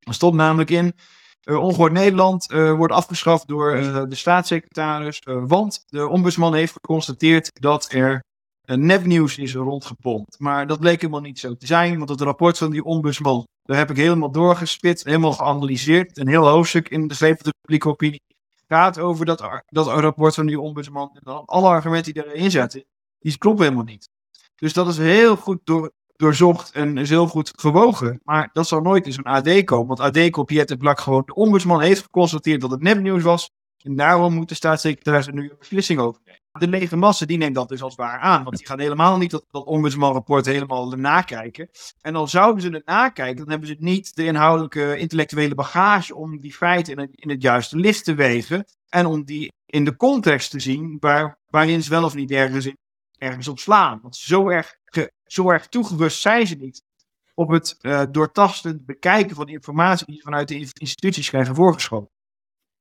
Er 0.10 0.16
stond 0.16 0.36
namelijk 0.36 0.70
in, 0.70 0.94
eh, 1.44 1.64
Ongehoord 1.64 1.92
Nederland 1.92 2.52
eh, 2.52 2.74
wordt 2.74 2.94
afgeschaft 2.94 3.48
door 3.48 3.76
eh, 3.76 4.04
de 4.08 4.16
staatssecretaris. 4.16 5.22
want 5.24 5.84
de 5.88 6.08
ombudsman 6.08 6.54
heeft 6.54 6.74
geconstateerd 6.74 7.62
dat 7.62 7.92
er 7.92 8.24
nepnieuws 8.66 9.38
is 9.38 9.54
rondgepompt. 9.54 10.40
Maar 10.40 10.68
dat 10.68 10.80
bleek 10.80 11.02
helemaal 11.02 11.22
niet 11.22 11.40
zo 11.40 11.56
te 11.56 11.66
zijn, 11.66 11.98
want 11.98 12.10
het 12.10 12.22
rapport 12.22 12.58
van 12.58 12.72
die 12.72 12.84
ombudsman, 12.84 13.48
daar 13.64 13.78
heb 13.78 13.90
ik 13.90 13.98
helemaal 13.98 14.32
doorgespit, 14.32 15.04
helemaal 15.04 15.34
geanalyseerd. 15.34 16.18
Een 16.18 16.28
heel 16.28 16.48
hoofdstuk 16.48 16.90
in 16.90 17.08
de 17.08 17.16
Vreemde 17.16 17.54
publieke 17.62 17.88
opinie 17.88 18.22
gaat 18.68 19.00
over 19.00 19.26
dat, 19.26 19.64
dat 19.66 19.88
rapport 19.88 20.34
van 20.36 20.46
die 20.46 20.60
ombudsman. 20.60 21.20
En 21.24 21.46
alle 21.46 21.68
argumenten 21.68 22.14
die 22.14 22.26
erin 22.26 22.52
zitten, 22.52 22.86
die 23.20 23.38
kloppen 23.38 23.64
helemaal 23.64 23.86
niet. 23.86 24.10
Dus 24.56 24.74
dat 24.74 24.88
is 24.88 24.98
heel 24.98 25.36
goed 25.36 25.60
door, 25.64 25.92
doorzocht 26.20 26.72
en 26.72 26.98
is 26.98 27.10
heel 27.10 27.28
goed 27.28 27.52
gewogen. 27.56 28.20
Maar 28.24 28.50
dat 28.54 28.68
zal 28.68 28.82
nooit 28.82 29.06
in 29.06 29.14
zo'n 29.14 29.24
AD 29.24 29.64
komen. 29.64 29.88
Want 29.88 30.00
AD 30.00 30.30
kopieert 30.30 30.70
het 30.70 30.80
blak 30.80 31.00
gewoon. 31.00 31.24
De 31.26 31.36
ombudsman 31.36 31.82
heeft 31.82 32.02
geconstateerd 32.02 32.62
dat 32.62 32.72
het 32.72 32.82
nepnieuws 32.82 33.24
was. 33.24 33.52
En 33.84 33.96
daarom 33.96 34.34
moet 34.34 34.50
de 34.50 34.56
staatssecretaris 34.56 35.28
er 35.28 35.34
nu 35.34 35.50
een 35.50 35.56
beslissing 35.60 36.00
over 36.00 36.22
nemen. 36.26 36.42
De 36.52 36.68
lege 36.68 36.96
massa 36.96 37.26
die 37.26 37.38
neemt 37.38 37.56
dat 37.56 37.70
dus 37.70 37.82
als 37.82 37.96
waar 37.96 38.20
aan. 38.20 38.44
Want 38.44 38.58
die 38.58 38.68
gaan 38.68 38.80
helemaal 38.80 39.18
niet 39.18 39.32
dat, 39.32 39.46
dat 39.52 39.66
ombudsmanrapport 39.66 40.46
helemaal 40.46 40.90
nakijken. 40.90 41.70
En 42.02 42.16
al 42.16 42.28
zouden 42.28 42.62
ze 42.62 42.70
het 42.70 42.86
nakijken, 42.86 43.38
dan 43.38 43.50
hebben 43.50 43.68
ze 43.68 43.76
niet 43.80 44.16
de 44.16 44.26
inhoudelijke 44.26 44.98
intellectuele 44.98 45.56
bagage 45.56 46.16
om 46.16 46.40
die 46.40 46.54
feiten 46.54 46.94
in 46.94 47.00
het, 47.00 47.10
in 47.16 47.30
het 47.30 47.42
juiste 47.42 47.78
licht 47.78 48.04
te 48.04 48.14
wegen. 48.14 48.66
En 48.90 49.06
om 49.06 49.24
die 49.24 49.52
in 49.66 49.86
de 49.86 49.96
context 49.96 50.52
te 50.52 50.60
zien 50.60 50.98
waar, 51.00 51.38
waarin 51.50 51.84
ze 51.84 51.90
wel 51.90 52.04
of 52.04 52.16
niet 52.16 52.32
ergens, 52.32 52.72
ergens 53.18 53.48
op 53.48 53.60
slaan. 53.60 54.00
Want 54.02 54.16
zo 54.16 54.50
erg, 54.50 54.76
zo 55.32 55.50
erg 55.50 55.68
toegerust 55.68 56.22
zijn 56.22 56.48
ze 56.48 56.56
niet 56.56 56.84
op 57.34 57.50
het 57.50 57.78
eh, 57.82 58.02
doortastend 58.12 58.86
bekijken 58.86 59.36
van 59.36 59.46
de 59.46 59.52
informatie 59.52 60.06
die 60.06 60.16
ze 60.16 60.22
vanuit 60.22 60.48
de 60.48 60.60
instituties 60.74 61.30
krijgen 61.30 61.56
voorgeschoten. 61.56 62.12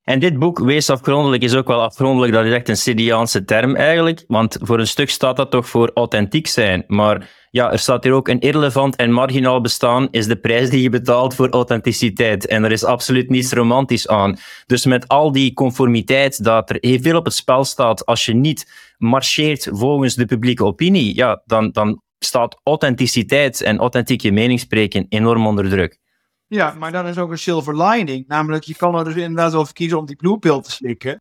En 0.02 0.18
dit 0.18 0.38
boek, 0.38 0.58
Wees 0.58 0.90
afgrondelijk, 0.90 1.42
is 1.42 1.54
ook 1.54 1.66
wel 1.66 1.82
afgrondelijk. 1.82 2.32
Dat 2.32 2.44
is 2.44 2.52
echt 2.52 2.68
een 2.68 2.76
Sidiaanse 2.76 3.44
term 3.44 3.76
eigenlijk. 3.76 4.24
Want 4.26 4.56
voor 4.60 4.78
een 4.78 4.86
stuk 4.86 5.10
staat 5.10 5.36
dat 5.36 5.50
toch 5.50 5.68
voor 5.68 5.90
authentiek 5.94 6.46
zijn. 6.46 6.84
Maar 6.86 7.30
ja, 7.50 7.72
er 7.72 7.78
staat 7.78 8.04
hier 8.04 8.12
ook 8.12 8.28
een 8.28 8.40
irrelevant 8.40 8.96
en 8.96 9.12
marginaal 9.12 9.60
bestaan 9.60 10.08
is 10.10 10.26
de 10.26 10.36
prijs 10.36 10.70
die 10.70 10.82
je 10.82 10.90
betaalt 10.90 11.34
voor 11.34 11.50
authenticiteit. 11.50 12.46
En 12.46 12.64
er 12.64 12.72
is 12.72 12.84
absoluut 12.84 13.30
niets 13.30 13.52
romantisch 13.52 14.08
aan. 14.08 14.38
Dus 14.66 14.84
met 14.84 15.08
al 15.08 15.32
die 15.32 15.52
conformiteit 15.52 16.44
dat 16.44 16.70
er 16.70 16.76
heel 16.80 17.00
veel 17.00 17.16
op 17.16 17.24
het 17.24 17.34
spel 17.34 17.64
staat, 17.64 18.06
als 18.06 18.24
je 18.24 18.34
niet 18.34 18.72
marcheert 18.98 19.68
volgens 19.70 20.14
de 20.14 20.24
publieke 20.24 20.64
opinie, 20.64 21.14
ja, 21.14 21.42
dan, 21.44 21.70
dan 21.70 22.02
staat 22.18 22.60
authenticiteit 22.62 23.60
en 23.60 23.78
authentiek 23.78 24.20
je 24.20 24.32
mening 24.32 24.60
spreken 24.60 25.06
enorm 25.08 25.46
onder 25.46 25.68
druk. 25.68 25.98
Ja, 26.46 26.74
maar 26.78 26.92
dan 26.92 27.06
is 27.06 27.18
ook 27.18 27.30
een 27.30 27.38
silver 27.38 27.82
lining. 27.82 28.26
Namelijk, 28.26 28.64
je 28.64 28.76
kan 28.76 28.94
er 28.94 29.04
dus 29.04 29.14
inderdaad 29.14 29.52
wel 29.52 29.64
voor 29.64 29.74
kiezen 29.74 29.98
om 29.98 30.06
die 30.06 30.16
bluepill 30.16 30.60
te 30.60 30.70
slikken. 30.70 31.20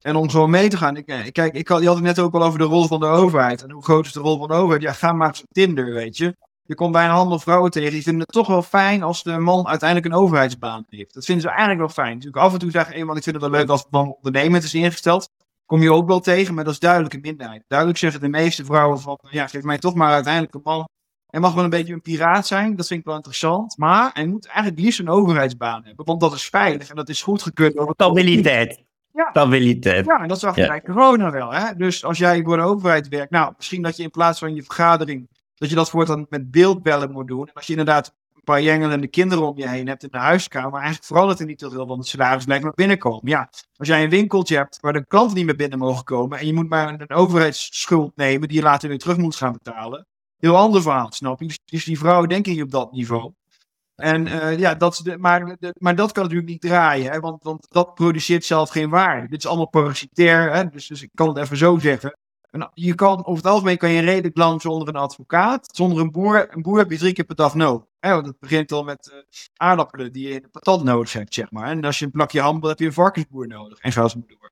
En 0.00 0.16
om 0.16 0.30
zo 0.30 0.46
mee 0.46 0.68
te 0.68 0.76
gaan. 0.76 0.96
Eh, 0.96 1.30
kijk, 1.32 1.54
ik 1.54 1.68
had, 1.68 1.80
je 1.80 1.86
had 1.86 1.96
het 1.96 2.04
net 2.04 2.18
ook 2.18 2.34
al 2.34 2.42
over 2.42 2.58
de 2.58 2.64
rol 2.64 2.86
van 2.86 3.00
de 3.00 3.06
overheid. 3.06 3.62
En 3.62 3.70
hoe 3.70 3.82
groot 3.82 4.06
is 4.06 4.12
de 4.12 4.20
rol 4.20 4.38
van 4.38 4.48
de 4.48 4.54
overheid? 4.54 4.82
Ja, 4.82 4.92
ga 4.92 5.12
maar 5.12 5.28
op 5.28 5.52
Tinder, 5.52 5.92
weet 5.92 6.16
je. 6.16 6.36
Je 6.62 6.74
komt 6.74 6.92
bij 6.92 7.04
een 7.04 7.10
handel 7.10 7.38
vrouwen 7.38 7.70
tegen. 7.70 7.92
Die 7.92 8.02
vinden 8.02 8.20
het 8.20 8.32
toch 8.32 8.46
wel 8.46 8.62
fijn 8.62 9.02
als 9.02 9.22
de 9.22 9.38
man 9.38 9.66
uiteindelijk 9.66 10.12
een 10.12 10.20
overheidsbaan 10.20 10.84
heeft. 10.88 11.14
Dat 11.14 11.24
vinden 11.24 11.42
ze 11.42 11.48
eigenlijk 11.48 11.78
wel 11.78 11.88
fijn. 11.88 12.14
Natuurlijk 12.14 12.42
af 12.42 12.52
en 12.52 12.58
toe 12.58 12.70
zeggen, 12.70 12.94
eenmaal, 12.94 13.16
ik 13.16 13.22
vind 13.22 13.36
het 13.36 13.50
wel 13.50 13.60
leuk 13.60 13.68
als 13.68 13.80
het 13.80 13.90
man 13.90 14.14
ondernemend 14.14 14.64
is 14.64 14.74
ingesteld. 14.74 15.30
Kom 15.68 15.82
je 15.82 15.92
ook 15.92 16.06
wel 16.08 16.20
tegen, 16.20 16.54
maar 16.54 16.64
dat 16.64 16.72
is 16.72 16.78
duidelijk 16.78 17.14
een 17.14 17.20
minderheid. 17.20 17.64
Duidelijk 17.66 17.98
zeggen 17.98 18.20
de 18.20 18.28
meeste 18.28 18.64
vrouwen 18.64 19.00
van, 19.00 19.18
ja, 19.30 19.46
geef 19.46 19.62
mij 19.62 19.78
toch 19.78 19.94
maar 19.94 20.12
uiteindelijk 20.12 20.54
een 20.54 20.60
man. 20.64 20.88
Hij 21.26 21.40
mag 21.40 21.54
wel 21.54 21.64
een 21.64 21.70
beetje 21.70 21.92
een 21.92 22.00
piraat 22.00 22.46
zijn, 22.46 22.76
dat 22.76 22.86
vind 22.86 23.00
ik 23.00 23.06
wel 23.06 23.14
interessant. 23.14 23.76
Maar 23.76 24.10
hij 24.14 24.26
moet 24.26 24.46
eigenlijk 24.46 24.78
liefst 24.78 24.98
een 25.00 25.08
overheidsbaan 25.08 25.84
hebben. 25.84 26.04
Want 26.06 26.20
dat 26.20 26.32
is 26.32 26.48
veilig 26.48 26.88
en 26.88 26.96
dat 26.96 27.08
is 27.08 27.22
goedgekeurd 27.22 27.74
door 27.74 27.90
Stabiliteit. 27.92 28.82
Ja. 29.12 29.28
Stabiliteit. 29.30 30.06
ja, 30.06 30.20
en 30.22 30.28
dat 30.28 30.38
zag 30.38 30.54
je 30.54 30.60
Ja. 30.60 30.68
bij 30.68 30.82
corona 30.82 31.30
wel. 31.30 31.52
Hè? 31.52 31.74
Dus 31.76 32.04
als 32.04 32.18
jij 32.18 32.42
voor 32.42 32.56
de 32.56 32.62
overheid 32.62 33.08
werkt, 33.08 33.30
nou, 33.30 33.52
misschien 33.56 33.82
dat 33.82 33.96
je 33.96 34.02
in 34.02 34.10
plaats 34.10 34.38
van 34.38 34.54
je 34.54 34.62
vergadering, 34.62 35.28
dat 35.54 35.68
je 35.68 35.74
dat 35.74 35.90
voortaan 35.90 36.26
met 36.28 36.50
beeldbellen 36.50 37.12
moet 37.12 37.26
doen. 37.28 37.46
En 37.46 37.54
als 37.54 37.66
je 37.66 37.70
inderdaad 37.72 38.14
paar 38.48 38.62
jengelende 38.62 39.08
kinderen 39.08 39.46
om 39.46 39.58
je 39.58 39.68
heen 39.68 39.88
hebt 39.88 40.02
in 40.02 40.08
de 40.10 40.18
huiskamer, 40.18 40.72
eigenlijk 40.72 41.04
verandert 41.04 41.40
er 41.40 41.46
niet 41.46 41.58
te 41.58 41.70
veel, 41.70 41.86
want 41.86 41.98
het 41.98 42.08
salaris 42.08 42.46
maar 42.46 42.72
binnenkomen. 42.74 43.28
Ja, 43.28 43.50
als 43.76 43.88
jij 43.88 44.04
een 44.04 44.10
winkeltje 44.10 44.56
hebt 44.56 44.80
waar 44.80 44.92
de 44.92 45.06
klanten 45.06 45.36
niet 45.36 45.46
meer 45.46 45.56
binnen 45.56 45.78
mogen 45.78 46.04
komen 46.04 46.38
en 46.38 46.46
je 46.46 46.54
moet 46.54 46.68
maar 46.68 47.00
een 47.00 47.10
overheidsschuld 47.10 48.16
nemen 48.16 48.48
die 48.48 48.56
je 48.56 48.62
later 48.62 48.88
weer 48.88 48.98
terug 48.98 49.16
moet 49.16 49.36
gaan 49.36 49.52
betalen. 49.52 50.06
Heel 50.38 50.56
ander 50.56 50.82
verhaal, 50.82 51.12
snap 51.12 51.40
je? 51.40 51.46
Dus, 51.46 51.58
dus 51.64 51.84
die 51.84 51.98
vrouwen 51.98 52.28
denken 52.28 52.52
niet 52.52 52.62
op 52.62 52.70
dat 52.70 52.92
niveau. 52.92 53.32
En 53.94 54.26
eh, 54.26 54.58
ja, 54.58 54.74
dat, 54.74 55.02
maar, 55.18 55.56
maar 55.78 55.94
dat 55.94 56.12
kan 56.12 56.22
natuurlijk 56.22 56.50
niet 56.50 56.60
draaien, 56.60 57.12
hè, 57.12 57.20
want, 57.20 57.42
want 57.42 57.66
dat 57.70 57.94
produceert 57.94 58.44
zelf 58.44 58.70
geen 58.70 58.90
waarde. 58.90 59.28
Dit 59.28 59.38
is 59.38 59.46
allemaal 59.46 59.68
parasitair, 59.68 60.52
hè, 60.52 60.68
dus, 60.68 60.86
dus 60.86 61.02
ik 61.02 61.10
kan 61.14 61.28
het 61.28 61.36
even 61.36 61.56
zo 61.56 61.78
zeggen. 61.78 62.18
Je 62.74 62.94
kan, 62.94 63.18
over 63.18 63.42
het 63.42 63.52
algemeen 63.52 63.76
kan 63.76 63.90
je 63.90 64.00
redelijk 64.00 64.36
lang 64.36 64.60
zonder 64.60 64.88
een 64.88 64.96
advocaat. 64.96 65.76
Zonder 65.76 65.98
een 65.98 66.10
boer, 66.10 66.56
een 66.56 66.62
boer 66.62 66.78
heb 66.78 66.90
je 66.90 66.98
drie 66.98 67.12
keer 67.12 67.24
per 67.24 67.36
dag 67.36 67.54
nodig. 67.54 67.86
Want 68.00 68.26
het 68.26 68.38
begint 68.38 68.72
al 68.72 68.84
met 68.84 69.10
eh, 69.10 69.18
aardappelen 69.56 70.12
die 70.12 70.28
je 70.28 70.34
in 70.34 70.42
de 70.42 70.48
patat 70.48 70.84
nodig 70.84 71.12
hebt, 71.12 71.34
zeg 71.34 71.50
maar. 71.50 71.70
En 71.70 71.84
als 71.84 71.98
je 71.98 72.04
een 72.04 72.10
plakje 72.10 72.40
ham 72.40 72.64
heb 72.64 72.78
je 72.78 72.86
een 72.86 72.92
varkensboer 72.92 73.46
nodig. 73.46 73.78
En 73.78 73.92
moet 74.14 74.28
door. 74.28 74.50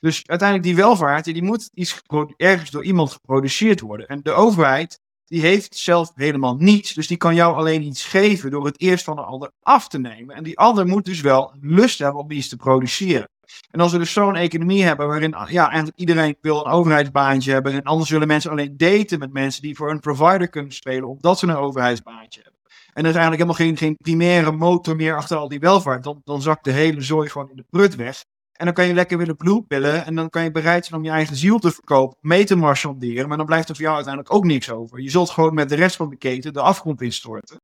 Dus 0.00 0.26
uiteindelijk 0.26 0.68
die 0.68 0.76
welvaart, 0.76 1.24
die 1.24 1.42
moet 1.42 1.70
iets 1.74 2.02
ergens 2.36 2.70
door 2.70 2.84
iemand 2.84 3.12
geproduceerd 3.12 3.80
worden. 3.80 4.06
En 4.06 4.22
de 4.22 4.32
overheid, 4.32 5.00
die 5.24 5.40
heeft 5.40 5.76
zelf 5.76 6.12
helemaal 6.14 6.56
niets. 6.56 6.94
Dus 6.94 7.06
die 7.06 7.16
kan 7.16 7.34
jou 7.34 7.56
alleen 7.56 7.82
iets 7.82 8.04
geven 8.04 8.50
door 8.50 8.64
het 8.64 8.80
eerst 8.80 9.04
van 9.04 9.16
de 9.16 9.22
ander 9.22 9.52
af 9.60 9.88
te 9.88 9.98
nemen. 9.98 10.36
En 10.36 10.44
die 10.44 10.58
ander 10.58 10.86
moet 10.86 11.04
dus 11.04 11.20
wel 11.20 11.54
lust 11.60 11.98
hebben 11.98 12.20
om 12.20 12.30
iets 12.30 12.48
te 12.48 12.56
produceren. 12.56 13.28
En 13.70 13.80
als 13.80 13.92
we 13.92 13.98
dus 13.98 14.12
zo'n 14.12 14.36
economie 14.36 14.84
hebben 14.84 15.06
waarin 15.06 15.34
ja, 15.48 15.68
eigenlijk 15.68 15.98
iedereen 15.98 16.36
wil 16.40 16.66
een 16.66 16.72
overheidsbaantje 16.72 17.52
hebben. 17.52 17.72
En 17.72 17.82
anders 17.82 18.10
willen 18.10 18.28
mensen 18.28 18.50
alleen 18.50 18.76
daten 18.76 19.18
met 19.18 19.32
mensen 19.32 19.62
die 19.62 19.76
voor 19.76 19.90
een 19.90 20.00
provider 20.00 20.48
kunnen 20.48 20.72
spelen 20.72 21.08
omdat 21.08 21.38
ze 21.38 21.46
een 21.46 21.56
overheidsbaantje 21.56 22.40
hebben. 22.42 22.60
En 22.92 23.02
er 23.02 23.10
is 23.10 23.16
eigenlijk 23.16 23.42
helemaal 23.42 23.66
geen, 23.66 23.76
geen 23.76 23.96
primaire 23.96 24.52
motor 24.52 24.96
meer 24.96 25.16
achter 25.16 25.36
al 25.36 25.48
die 25.48 25.58
welvaart. 25.58 26.04
Dan, 26.04 26.20
dan 26.24 26.42
zakt 26.42 26.64
de 26.64 26.70
hele 26.70 27.00
zooi 27.00 27.28
gewoon 27.28 27.50
in 27.50 27.56
de 27.56 27.64
prut 27.70 27.94
weg. 27.94 28.24
En 28.52 28.64
dan 28.64 28.74
kan 28.74 28.86
je 28.86 28.94
lekker 28.94 29.18
willen 29.18 29.36
bloedpillen. 29.36 30.04
En 30.04 30.14
dan 30.14 30.30
kan 30.30 30.42
je 30.42 30.50
bereid 30.50 30.86
zijn 30.86 31.00
om 31.00 31.06
je 31.06 31.12
eigen 31.12 31.36
ziel 31.36 31.58
te 31.58 31.70
verkopen. 31.70 32.18
Mee 32.20 32.44
te 32.44 32.56
marchanderen. 32.56 33.28
Maar 33.28 33.36
dan 33.36 33.46
blijft 33.46 33.68
er 33.68 33.74
voor 33.74 33.84
jou 33.84 33.96
uiteindelijk 33.96 34.34
ook 34.34 34.44
niks 34.44 34.70
over. 34.70 35.00
Je 35.00 35.10
zult 35.10 35.30
gewoon 35.30 35.54
met 35.54 35.68
de 35.68 35.74
rest 35.74 35.96
van 35.96 36.10
de 36.10 36.16
keten 36.16 36.52
de 36.52 36.60
afgrond 36.60 37.02
instorten. 37.02 37.60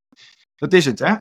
Dat 0.55 0.73
is 0.73 0.85
het, 0.85 0.99
hè? 0.99 1.15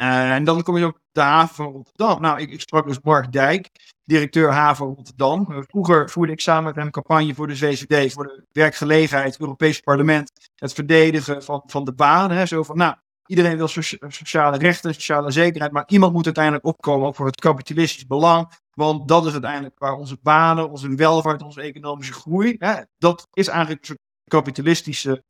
Eh, 0.00 0.34
en 0.34 0.44
dan 0.44 0.62
kom 0.62 0.76
je 0.76 0.86
op 0.86 0.98
de 1.12 1.20
haven 1.20 1.54
van 1.54 1.72
Rotterdam. 1.72 2.20
Nou, 2.20 2.40
ik, 2.40 2.50
ik 2.50 2.60
sprak 2.60 2.86
dus 2.86 3.00
Mark 3.02 3.32
Dijk, 3.32 3.70
directeur 4.04 4.52
haven 4.52 4.86
Rotterdam. 4.86 5.46
Eh, 5.52 5.58
Vroeger 5.66 6.10
voerde 6.10 6.32
ik 6.32 6.40
samen 6.40 6.64
met 6.64 6.74
hem 6.74 6.90
campagne 6.90 7.34
voor 7.34 7.46
de 7.46 7.56
VVD, 7.56 8.12
voor 8.12 8.24
de 8.24 8.44
werkgelegenheid, 8.52 9.32
het 9.32 9.40
Europees 9.40 9.80
Parlement, 9.80 10.50
het 10.54 10.72
verdedigen 10.72 11.42
van, 11.42 11.62
van 11.66 11.84
de 11.84 11.92
baan. 11.92 12.30
Hè, 12.30 12.46
zo 12.46 12.62
van, 12.62 12.76
nou, 12.76 12.94
iedereen 13.26 13.56
wil 13.56 13.68
socia- 13.68 14.10
sociale 14.10 14.58
rechten, 14.58 14.94
sociale 14.94 15.30
zekerheid, 15.30 15.72
maar 15.72 15.84
iemand 15.86 16.12
moet 16.12 16.24
uiteindelijk 16.24 16.64
opkomen 16.64 17.06
ook 17.06 17.14
voor 17.14 17.26
het 17.26 17.40
kapitalistisch 17.40 18.06
belang. 18.06 18.52
Want 18.70 19.08
dat 19.08 19.26
is 19.26 19.32
uiteindelijk 19.32 19.78
waar 19.78 19.94
onze 19.94 20.16
banen, 20.22 20.70
onze 20.70 20.94
welvaart, 20.94 21.42
onze 21.42 21.60
economische 21.60 22.12
groei, 22.12 22.54
hè, 22.58 22.74
dat 22.98 23.26
is 23.32 23.48
eigenlijk 23.48 23.80
een 23.80 23.86
soort 23.86 24.00
kapitalistische 24.24 25.24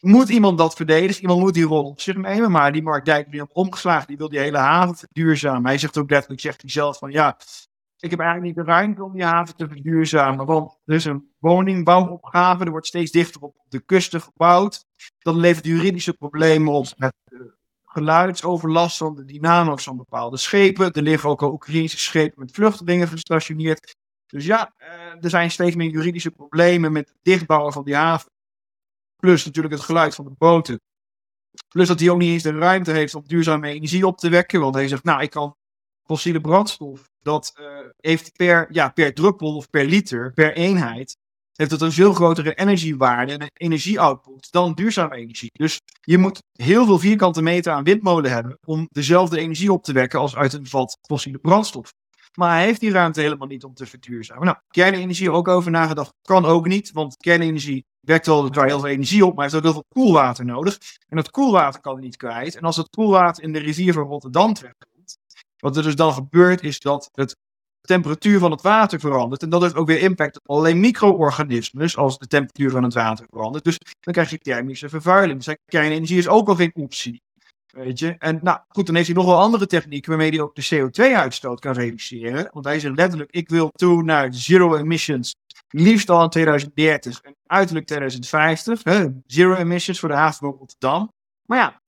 moet 0.00 0.28
iemand 0.28 0.58
dat 0.58 0.74
verdedigen. 0.74 1.22
Iemand 1.22 1.40
moet 1.40 1.54
die 1.54 1.64
rol 1.64 1.84
op 1.84 2.00
zich 2.00 2.16
nemen. 2.16 2.50
Maar 2.50 2.72
die 2.72 2.82
Mark 2.82 3.04
Dijk 3.04 3.30
die 3.30 3.54
omgeslagen. 3.54 4.06
Die 4.06 4.16
wil 4.16 4.28
die 4.28 4.38
hele 4.38 4.58
haven 4.58 4.96
verduurzamen. 4.96 5.66
Hij 5.66 5.78
zegt 5.78 5.98
ook 5.98 6.10
letterlijk, 6.10 6.40
zegt 6.40 6.60
hij 6.60 6.70
zelf 6.70 6.98
van 6.98 7.10
ja, 7.10 7.36
ik 8.00 8.10
heb 8.10 8.20
eigenlijk 8.20 8.56
niet 8.56 8.66
de 8.66 8.72
ruimte 8.72 9.04
om 9.04 9.12
die 9.12 9.24
haven 9.24 9.56
te 9.56 9.68
verduurzamen. 9.68 10.46
Want 10.46 10.78
er 10.84 10.94
is 10.94 11.04
een 11.04 11.30
woningbouwopgave. 11.38 12.64
Er 12.64 12.70
wordt 12.70 12.86
steeds 12.86 13.10
dichter 13.10 13.40
op 13.40 13.54
de 13.68 13.80
kusten 13.80 14.20
gebouwd. 14.20 14.84
Dat 15.18 15.34
levert 15.34 15.66
juridische 15.66 16.12
problemen 16.12 16.72
op 16.72 16.86
met 16.96 17.14
uh, 17.28 17.40
geluidsoverlast 17.84 18.96
van 18.96 19.14
de 19.14 19.24
dynamos 19.24 19.84
van 19.84 19.96
bepaalde 19.96 20.36
schepen. 20.36 20.92
Er 20.92 21.02
liggen 21.02 21.30
ook 21.30 21.42
al 21.42 21.52
Oekraïnse 21.52 21.98
schepen 21.98 22.40
met 22.40 22.52
vluchtelingen 22.52 23.08
gestationeerd. 23.08 23.96
Dus 24.26 24.44
ja, 24.44 24.72
uh, 24.78 25.24
er 25.24 25.30
zijn 25.30 25.50
steeds 25.50 25.76
meer 25.76 25.90
juridische 25.90 26.30
problemen 26.30 26.92
met 26.92 27.08
het 27.08 27.18
dichtbouwen 27.22 27.72
van 27.72 27.84
die 27.84 27.96
haven. 27.96 28.30
Plus 29.22 29.44
natuurlijk 29.44 29.74
het 29.74 29.84
geluid 29.84 30.14
van 30.14 30.24
de 30.24 30.34
boten. 30.38 30.80
Plus 31.68 31.88
dat 31.88 32.00
hij 32.00 32.10
ook 32.10 32.18
niet 32.18 32.32
eens 32.32 32.42
de 32.42 32.58
ruimte 32.58 32.92
heeft 32.92 33.14
om 33.14 33.22
duurzame 33.26 33.68
energie 33.68 34.06
op 34.06 34.18
te 34.18 34.28
wekken. 34.28 34.60
Want 34.60 34.74
hij 34.74 34.88
zegt, 34.88 35.04
nou, 35.04 35.22
ik 35.22 35.30
kan 35.30 35.56
fossiele 36.04 36.40
brandstof. 36.40 37.08
Dat 37.18 37.52
uh, 37.60 37.66
heeft 37.96 38.32
per, 38.32 38.66
ja, 38.70 38.88
per 38.88 39.14
druppel 39.14 39.56
of 39.56 39.70
per 39.70 39.84
liter, 39.84 40.32
per 40.32 40.52
eenheid, 40.52 41.16
heeft 41.52 41.70
het 41.70 41.80
een 41.80 41.92
veel 41.92 42.12
grotere 42.12 42.54
energiewaarde 42.54 43.32
en 43.32 43.50
energieoutput 43.52 44.50
dan 44.50 44.74
duurzame 44.74 45.16
energie. 45.16 45.50
Dus 45.52 45.80
je 46.00 46.18
moet 46.18 46.42
heel 46.52 46.84
veel 46.84 46.98
vierkante 46.98 47.42
meter 47.42 47.72
aan 47.72 47.84
windmolen 47.84 48.30
hebben 48.30 48.58
om 48.66 48.86
dezelfde 48.88 49.40
energie 49.40 49.72
op 49.72 49.84
te 49.84 49.92
wekken 49.92 50.18
als 50.18 50.36
uit 50.36 50.52
een 50.52 50.66
vat 50.66 50.98
fossiele 51.00 51.38
brandstof. 51.38 51.92
Maar 52.34 52.50
hij 52.50 52.64
heeft 52.64 52.80
die 52.80 52.90
ruimte 52.90 53.20
helemaal 53.20 53.48
niet 53.48 53.64
om 53.64 53.74
te 53.74 53.86
verduurzamen. 53.86 54.44
Nou, 54.44 54.56
kernenergie 54.68 55.30
ook 55.30 55.48
over 55.48 55.70
nagedacht. 55.70 56.14
Kan 56.22 56.44
ook 56.44 56.66
niet, 56.66 56.92
want 56.92 57.16
kernenergie 57.16 57.84
werkt 58.00 58.26
wel 58.26 58.50
daar 58.50 58.66
heel 58.66 58.80
veel 58.80 58.88
energie 58.88 59.26
op, 59.26 59.34
maar 59.34 59.44
heeft 59.44 59.56
ook 59.56 59.62
heel 59.62 59.72
veel 59.72 59.84
koelwater 59.88 60.44
nodig. 60.44 60.78
En 61.08 61.16
dat 61.16 61.30
koelwater 61.30 61.80
kan 61.80 62.00
niet 62.00 62.16
kwijt. 62.16 62.56
En 62.56 62.62
als 62.62 62.76
het 62.76 62.88
koelwater 62.88 63.42
in 63.42 63.52
de 63.52 63.58
rivier 63.58 63.92
van 63.92 64.02
Rotterdam 64.02 64.54
terechtkomt, 64.54 65.18
wat 65.58 65.76
er 65.76 65.82
dus 65.82 65.96
dan 65.96 66.12
gebeurt, 66.12 66.62
is 66.62 66.80
dat 66.80 67.08
het 67.12 67.36
temperatuur 67.80 68.38
van 68.38 68.50
het 68.50 68.62
water 68.62 69.00
verandert. 69.00 69.42
En 69.42 69.50
dat 69.50 69.62
heeft 69.62 69.74
ook 69.74 69.86
weer 69.86 70.00
impact 70.00 70.36
op 70.36 70.56
alleen 70.56 70.80
micro-organismen, 70.80 71.94
als 71.94 72.18
de 72.18 72.26
temperatuur 72.26 72.70
van 72.70 72.82
het 72.82 72.94
water 72.94 73.26
verandert. 73.30 73.64
Dus 73.64 73.78
dan 74.00 74.12
krijg 74.12 74.30
je 74.30 74.38
thermische 74.38 74.88
vervuiling. 74.88 75.44
Dus 75.44 75.56
kernenergie 75.64 76.18
is 76.18 76.28
ook 76.28 76.48
al 76.48 76.54
geen 76.54 76.74
optie. 76.74 77.22
Weet 77.72 77.98
je? 77.98 78.14
En 78.18 78.38
nou 78.42 78.58
goed, 78.68 78.86
dan 78.86 78.94
heeft 78.94 79.06
hij 79.06 79.16
nog 79.16 79.26
wel 79.26 79.38
andere 79.38 79.66
technieken 79.66 80.10
waarmee 80.10 80.30
hij 80.30 80.40
ook 80.40 80.54
de 80.54 80.68
CO2-uitstoot 80.74 81.60
kan 81.60 81.72
reduceren. 81.72 82.48
Want 82.52 82.64
hij 82.64 82.80
zegt 82.80 82.96
letterlijk: 82.96 83.30
ik 83.30 83.48
wil 83.48 83.70
toe 83.70 84.02
naar 84.02 84.34
zero 84.34 84.76
emissions. 84.76 85.34
Liefst 85.68 86.10
al 86.10 86.22
in 86.22 86.28
2030 86.28 87.20
en 87.20 87.34
uiterlijk 87.46 87.86
2050. 87.86 88.82
Hè? 88.82 89.06
Zero 89.26 89.54
emissions 89.54 89.98
voor 89.98 90.08
de 90.08 90.14
haven 90.14 90.38
van 90.38 90.58
Rotterdam. 90.58 91.12
Maar 91.46 91.58
ja, 91.58 91.80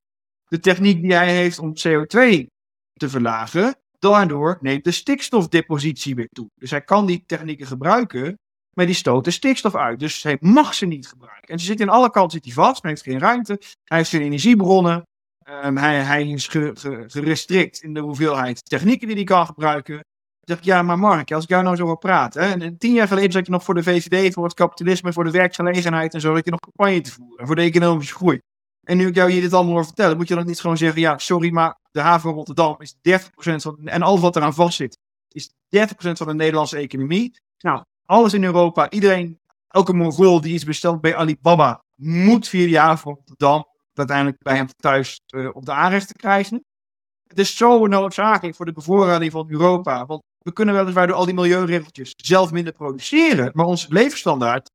de 0.48 0.58
techniek 0.58 1.02
die 1.02 1.14
hij 1.14 1.34
heeft 1.34 1.58
om 1.58 1.72
CO2 1.72 2.46
te 2.92 3.08
verlagen, 3.08 3.76
daardoor 3.98 4.58
neemt 4.60 4.84
de 4.84 4.90
stikstofdepositie 4.90 6.14
weer 6.14 6.28
toe. 6.28 6.50
Dus 6.54 6.70
hij 6.70 6.82
kan 6.82 7.06
die 7.06 7.22
technieken 7.26 7.66
gebruiken, 7.66 8.38
maar 8.76 8.86
die 8.86 8.94
stoten 8.94 9.32
stikstof 9.32 9.74
uit. 9.74 9.98
Dus 9.98 10.22
hij 10.22 10.36
mag 10.40 10.74
ze 10.74 10.86
niet 10.86 11.08
gebruiken. 11.08 11.48
En 11.48 11.58
ze 11.58 11.64
zitten 11.64 11.86
in 11.86 11.92
alle 11.92 12.10
kanten 12.10 12.30
zit 12.30 12.44
hij 12.44 12.64
vast, 12.64 12.82
hij 12.82 12.90
heeft 12.90 13.02
geen 13.02 13.18
ruimte, 13.18 13.60
hij 13.84 13.98
heeft 13.98 14.10
geen 14.10 14.22
energiebronnen. 14.22 15.02
Um, 15.48 15.76
hij, 15.76 16.02
hij, 16.02 16.28
is 16.28 16.48
gerestrikt 17.06 17.82
in 17.82 17.94
de 17.94 18.00
hoeveelheid 18.00 18.64
technieken 18.64 19.06
die 19.06 19.16
hij 19.16 19.24
kan 19.24 19.46
gebruiken. 19.46 19.98
Ik 20.40 20.46
dacht, 20.46 20.64
ja, 20.64 20.82
maar 20.82 20.98
Mark, 20.98 21.32
als 21.32 21.44
ik 21.44 21.50
jou 21.50 21.62
nou 21.62 21.76
zo 21.76 21.84
wil 21.84 21.98
praten. 21.98 22.42
Hè, 22.42 22.64
en 22.64 22.78
tien 22.78 22.92
jaar 22.92 23.08
geleden 23.08 23.32
zat 23.32 23.46
je 23.46 23.52
nog 23.52 23.64
voor 23.64 23.74
de 23.74 23.82
VVD, 23.82 24.34
voor 24.34 24.44
het 24.44 24.54
kapitalisme, 24.54 25.12
voor 25.12 25.24
de 25.24 25.30
werkgelegenheid 25.30 26.14
en 26.14 26.20
zo, 26.20 26.34
dat 26.34 26.44
je 26.44 26.50
nog 26.50 26.60
campagne 26.60 27.00
te 27.00 27.12
voeren. 27.12 27.46
Voor 27.46 27.56
de 27.56 27.62
economische 27.62 28.14
groei. 28.14 28.40
En 28.80 28.96
nu 28.96 29.06
ik 29.06 29.14
jou 29.14 29.30
hier 29.30 29.40
dit 29.40 29.52
allemaal 29.52 29.74
hoor 29.74 29.84
vertellen, 29.84 30.16
moet 30.16 30.28
je 30.28 30.34
dan 30.34 30.46
niet 30.46 30.60
gewoon 30.60 30.76
zeggen, 30.76 31.00
ja, 31.00 31.18
sorry, 31.18 31.50
maar 31.52 31.78
de 31.90 32.00
haven 32.00 32.20
van 32.20 32.32
Rotterdam 32.32 32.76
is 32.78 32.94
30% 32.94 32.98
van, 33.40 33.78
en 33.84 34.02
alles 34.02 34.20
wat 34.20 34.36
eraan 34.36 34.54
vastzit, 34.54 34.98
is 35.28 35.48
30% 35.48 35.52
van 35.98 36.26
de 36.26 36.34
Nederlandse 36.34 36.76
economie. 36.76 37.38
Nou, 37.58 37.82
alles 38.04 38.34
in 38.34 38.44
Europa, 38.44 38.90
iedereen, 38.90 39.38
elke 39.68 39.92
Mongool 39.92 40.40
die 40.40 40.54
iets 40.54 40.64
bestelt 40.64 41.00
bij 41.00 41.16
Alibaba, 41.16 41.84
moet 41.94 42.48
via 42.48 42.66
de 42.66 42.78
haven 42.78 42.98
van 42.98 43.14
Rotterdam 43.14 43.69
uiteindelijk 44.00 44.42
bij 44.42 44.56
hem 44.56 44.66
thuis 44.76 45.20
uh, 45.34 45.48
op 45.52 45.64
de 45.64 45.72
aanrecht 45.72 46.06
te 46.06 46.14
krijgen. 46.14 46.64
Het 47.26 47.38
is 47.38 47.56
zo 47.56 47.86
noodzakelijk 47.86 48.56
voor 48.56 48.66
de 48.66 48.72
bevoorrading 48.72 49.32
van 49.32 49.50
Europa. 49.50 50.06
Want 50.06 50.22
we 50.38 50.52
kunnen 50.52 50.74
weliswaar 50.74 51.06
door 51.06 51.16
al 51.16 51.24
die 51.24 51.34
milieuregeltjes 51.34 52.12
zelf 52.16 52.52
minder 52.52 52.72
produceren. 52.72 53.50
Maar 53.54 53.66
onze 53.66 53.86
levensstandaard 53.88 54.70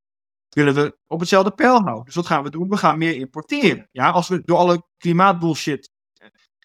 willen 0.50 0.74
we 0.74 0.98
op 1.08 1.20
hetzelfde 1.20 1.52
pijl 1.52 1.82
houden. 1.82 2.06
Dus 2.06 2.16
wat 2.16 2.26
gaan 2.26 2.44
we 2.44 2.50
doen? 2.50 2.70
We 2.70 2.78
gaan 2.78 2.98
meer 2.98 3.16
importeren. 3.16 3.88
Ja, 3.92 4.10
als 4.10 4.28
we 4.28 4.42
door 4.46 4.58
alle 4.58 4.84
klimaatbullshit 4.98 5.90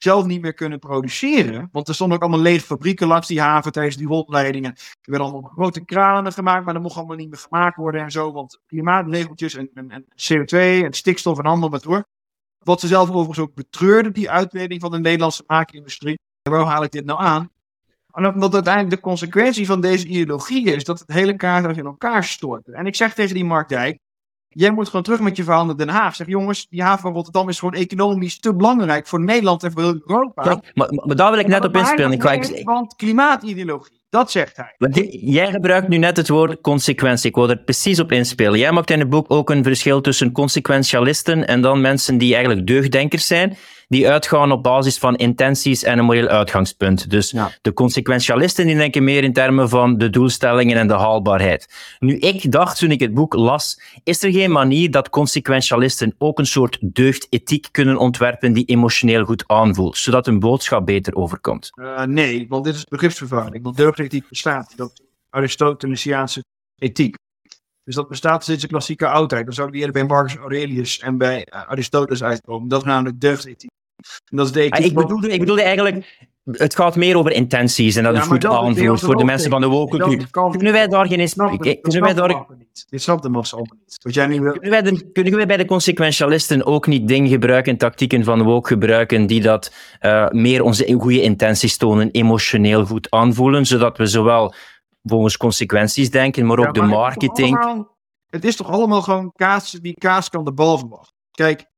zelf 0.02 0.26
niet 0.26 0.40
meer 0.40 0.54
kunnen 0.54 0.78
produceren. 0.78 1.68
Want 1.72 1.88
er 1.88 1.94
stonden 1.94 2.16
ook 2.16 2.22
allemaal 2.22 2.40
lege 2.40 2.64
fabrieken 2.64 3.06
langs 3.06 3.26
die 3.26 3.40
haven 3.40 3.72
tijdens 3.72 3.96
die 3.96 4.06
rondleidingen. 4.06 4.70
Er 4.74 4.96
werden 5.00 5.28
allemaal 5.28 5.50
grote 5.50 5.84
kranen 5.84 6.32
gemaakt, 6.32 6.64
maar 6.64 6.74
dat 6.74 6.82
mocht 6.82 6.96
allemaal 6.96 7.16
niet 7.16 7.28
meer 7.30 7.38
gemaakt 7.38 7.76
worden 7.76 8.00
en 8.00 8.10
zo. 8.10 8.32
Want 8.32 8.60
klimaatregeltjes 8.66 9.54
en, 9.54 9.70
en, 9.74 9.90
en 9.90 10.04
CO2 10.04 10.84
en 10.84 10.92
stikstof 10.92 11.38
en 11.38 11.46
handel 11.46 11.68
met 11.68 11.82
door. 11.82 12.04
Wat 12.64 12.80
ze 12.80 12.86
zelf 12.86 13.08
overigens 13.08 13.38
ook 13.38 13.54
betreurde, 13.54 14.10
die 14.10 14.30
uitbreiding 14.30 14.80
van 14.80 14.90
de 14.90 14.98
Nederlandse 14.98 15.44
maakindustrie. 15.46 16.18
En 16.42 16.50
waarom 16.50 16.68
haal 16.68 16.82
ik 16.82 16.90
dit 16.90 17.04
nou 17.04 17.20
aan? 17.20 17.50
Omdat 18.12 18.54
uiteindelijk 18.54 18.94
de 18.94 19.00
consequentie 19.00 19.66
van 19.66 19.80
deze 19.80 20.06
ideologie 20.06 20.66
is 20.66 20.84
dat 20.84 20.98
het 20.98 21.12
hele 21.12 21.36
kaart 21.36 21.76
in 21.76 21.84
elkaar 21.84 22.24
stort. 22.24 22.68
En 22.68 22.86
ik 22.86 22.94
zeg 22.94 23.14
tegen 23.14 23.34
die 23.34 23.44
Mark 23.44 23.68
Dijk, 23.68 23.98
jij 24.48 24.70
moet 24.70 24.86
gewoon 24.86 25.02
terug 25.02 25.20
met 25.20 25.36
je 25.36 25.44
verhaal 25.44 25.64
naar 25.64 25.76
Den 25.76 25.88
Haag. 25.88 26.16
Zeg 26.16 26.26
jongens, 26.26 26.66
die 26.68 26.82
haven 26.82 27.00
van 27.00 27.12
Rotterdam 27.12 27.48
is 27.48 27.58
gewoon 27.58 27.74
economisch 27.74 28.38
te 28.38 28.54
belangrijk 28.54 29.06
voor 29.06 29.20
Nederland 29.20 29.62
en 29.62 29.72
voor 29.72 29.82
Europa. 29.82 30.44
Ja, 30.44 30.60
maar, 30.74 30.88
maar, 30.94 31.16
daar 31.16 31.30
wil 31.30 31.40
ik 31.40 31.46
net 31.46 31.64
op 31.64 31.76
inspelen. 31.76 32.64
Want 32.64 32.96
klimaatideologie. 32.96 33.99
Dat 34.10 34.30
zegt 34.30 34.56
hij. 34.56 34.74
Jij 35.10 35.50
gebruikt 35.50 35.88
nu 35.88 35.96
net 35.96 36.16
het 36.16 36.28
woord 36.28 36.60
consequentie. 36.60 37.28
Ik 37.28 37.34
wil 37.34 37.50
er 37.50 37.58
precies 37.58 38.00
op 38.00 38.12
inspelen. 38.12 38.58
Jij 38.58 38.72
maakt 38.72 38.90
in 38.90 38.98
het 38.98 39.08
boek 39.08 39.30
ook 39.30 39.50
een 39.50 39.62
verschil 39.62 40.00
tussen 40.00 40.32
consequentialisten 40.32 41.46
en 41.46 41.60
dan 41.60 41.80
mensen 41.80 42.18
die 42.18 42.34
eigenlijk 42.34 42.66
deugddenkers 42.66 43.26
zijn, 43.26 43.56
die 43.90 44.08
uitgaan 44.08 44.52
op 44.52 44.62
basis 44.62 44.98
van 44.98 45.16
intenties 45.16 45.82
en 45.82 45.98
een 45.98 46.04
moreel 46.04 46.28
uitgangspunt. 46.28 47.10
Dus 47.10 47.30
ja. 47.30 47.50
de 47.62 47.72
consequentialisten 47.72 48.66
die 48.66 48.76
denken 48.76 49.04
meer 49.04 49.24
in 49.24 49.32
termen 49.32 49.68
van 49.68 49.98
de 49.98 50.10
doelstellingen 50.10 50.76
en 50.76 50.86
de 50.86 50.94
haalbaarheid. 50.94 51.96
Nu, 51.98 52.16
ik 52.16 52.52
dacht 52.52 52.78
toen 52.78 52.90
ik 52.90 53.00
het 53.00 53.14
boek 53.14 53.34
las, 53.34 53.80
is 54.04 54.22
er 54.22 54.32
geen 54.32 54.52
manier 54.52 54.90
dat 54.90 55.10
consequentialisten 55.10 56.14
ook 56.18 56.38
een 56.38 56.46
soort 56.46 56.78
deugdethiek 56.80 57.68
kunnen 57.70 57.96
ontwerpen 57.96 58.52
die 58.52 58.64
emotioneel 58.64 59.24
goed 59.24 59.44
aanvoelt, 59.46 59.96
zodat 59.96 60.26
een 60.26 60.38
boodschap 60.38 60.86
beter 60.86 61.14
overkomt? 61.14 61.70
Uh, 61.74 62.02
nee, 62.02 62.46
want 62.48 62.64
dit 62.64 62.74
is 62.74 62.84
begripsvervuiling. 62.84 63.64
Want 63.64 63.76
deugdethiek 63.76 64.28
bestaat. 64.28 64.72
Dat 64.76 65.02
Aristotelesiaanse 65.30 66.44
ethiek. 66.78 67.14
Dus 67.84 67.94
dat 67.94 68.08
bestaat 68.08 68.44
sinds 68.44 68.62
de 68.62 68.68
klassieke 68.68 69.08
oudheid. 69.08 69.44
Dan 69.44 69.54
zou 69.54 69.70
die 69.70 69.78
eerder 69.78 69.94
bij 69.94 70.04
Marcus 70.04 70.36
Aurelius 70.36 70.98
en 70.98 71.18
bij 71.18 71.46
Aristoteles 71.50 72.22
uitkomen. 72.22 72.68
Dat 72.68 72.80
is 72.80 72.86
namelijk 72.86 73.20
deugdethiek. 73.20 73.70
Dat 74.24 74.46
is 74.46 74.52
de 74.52 74.70
ah, 74.70 74.84
ik, 74.84 74.94
bedoelde, 74.94 75.28
ik 75.28 75.40
bedoelde 75.40 75.62
eigenlijk, 75.62 76.28
het 76.44 76.76
gaat 76.76 76.96
meer 76.96 77.16
over 77.16 77.32
intenties 77.32 77.96
en 77.96 78.02
dat 78.02 78.14
ja, 78.14 78.20
het 78.20 78.28
goed 78.28 78.46
aanvoelt 78.46 79.00
voor 79.00 79.16
de 79.16 79.24
mensen 79.24 79.50
van 79.50 79.60
de 79.60 79.66
woke 79.66 80.18
Kunnen 80.50 80.72
wij 80.72 80.86
daar 80.86 81.06
geen? 81.06 81.28
Kunnen 81.80 82.00
wij 82.00 82.14
daar... 82.14 82.46
Dit 82.88 83.02
snapt 83.02 83.22
de 83.22 83.28
massa 83.28 83.56
ook 83.56 83.72
niet. 83.78 83.98
Wat 84.02 84.14
jij 84.14 84.26
niet 84.26 84.40
wil... 84.40 84.52
kunnen, 84.52 84.70
wij 84.70 84.82
de, 84.82 85.10
kunnen 85.12 85.34
wij 85.34 85.46
bij 85.46 85.56
de 85.56 85.64
consequentialisten 85.64 86.66
ook 86.66 86.86
niet 86.86 87.08
dingen 87.08 87.30
gebruiken, 87.30 87.76
tactieken 87.76 88.24
van 88.24 88.38
de 88.38 88.44
woke 88.44 88.68
gebruiken, 88.68 89.26
die 89.26 89.40
dat 89.40 89.74
uh, 90.00 90.28
meer 90.28 90.62
onze 90.62 90.94
goede 90.98 91.22
intenties 91.22 91.76
tonen, 91.76 92.10
emotioneel 92.10 92.86
goed 92.86 93.10
aanvoelen, 93.10 93.66
zodat 93.66 93.98
we 93.98 94.06
zowel 94.06 94.54
volgens 95.02 95.36
consequenties 95.36 96.10
denken, 96.10 96.46
maar 96.46 96.58
ook 96.58 96.76
ja, 96.76 96.82
maar 96.82 96.90
de 96.90 96.94
marketing... 96.94 97.56
Het 97.56 97.58
is, 97.58 97.66
allemaal, 97.66 97.96
het 98.26 98.44
is 98.44 98.56
toch 98.56 98.70
allemaal 98.70 99.02
gewoon 99.02 99.32
kaas, 99.32 99.70
die 99.70 99.94
kaas 99.94 100.28
kan 100.28 100.44
de 100.44 100.52
bal 100.52 100.78
verwachten. 100.78 101.14
Kijk, 101.30 101.69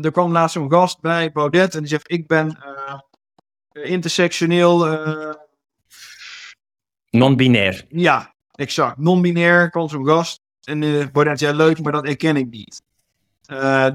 er 0.00 0.10
kwam 0.10 0.32
laatst 0.32 0.54
zo'n 0.54 0.70
gast 0.70 1.00
bij 1.00 1.32
Baudet 1.32 1.74
en 1.74 1.80
die 1.80 1.88
zegt: 1.88 2.10
Ik 2.10 2.26
ben 2.26 2.58
uh, 3.72 3.90
intersectioneel. 3.90 4.92
Uh... 4.92 5.34
Non-binair. 7.10 7.84
Ja, 7.88 8.34
exact. 8.54 8.98
Non-binair 8.98 9.70
kwam 9.70 9.88
zo'n 9.88 10.06
gast. 10.06 10.40
En 10.62 10.82
uh, 10.82 11.06
Baudet 11.12 11.38
zei: 11.38 11.56
Leuk, 11.56 11.82
maar 11.82 11.92
dat 11.92 12.06
herken 12.06 12.36
ik 12.36 12.50
niet. 12.50 12.82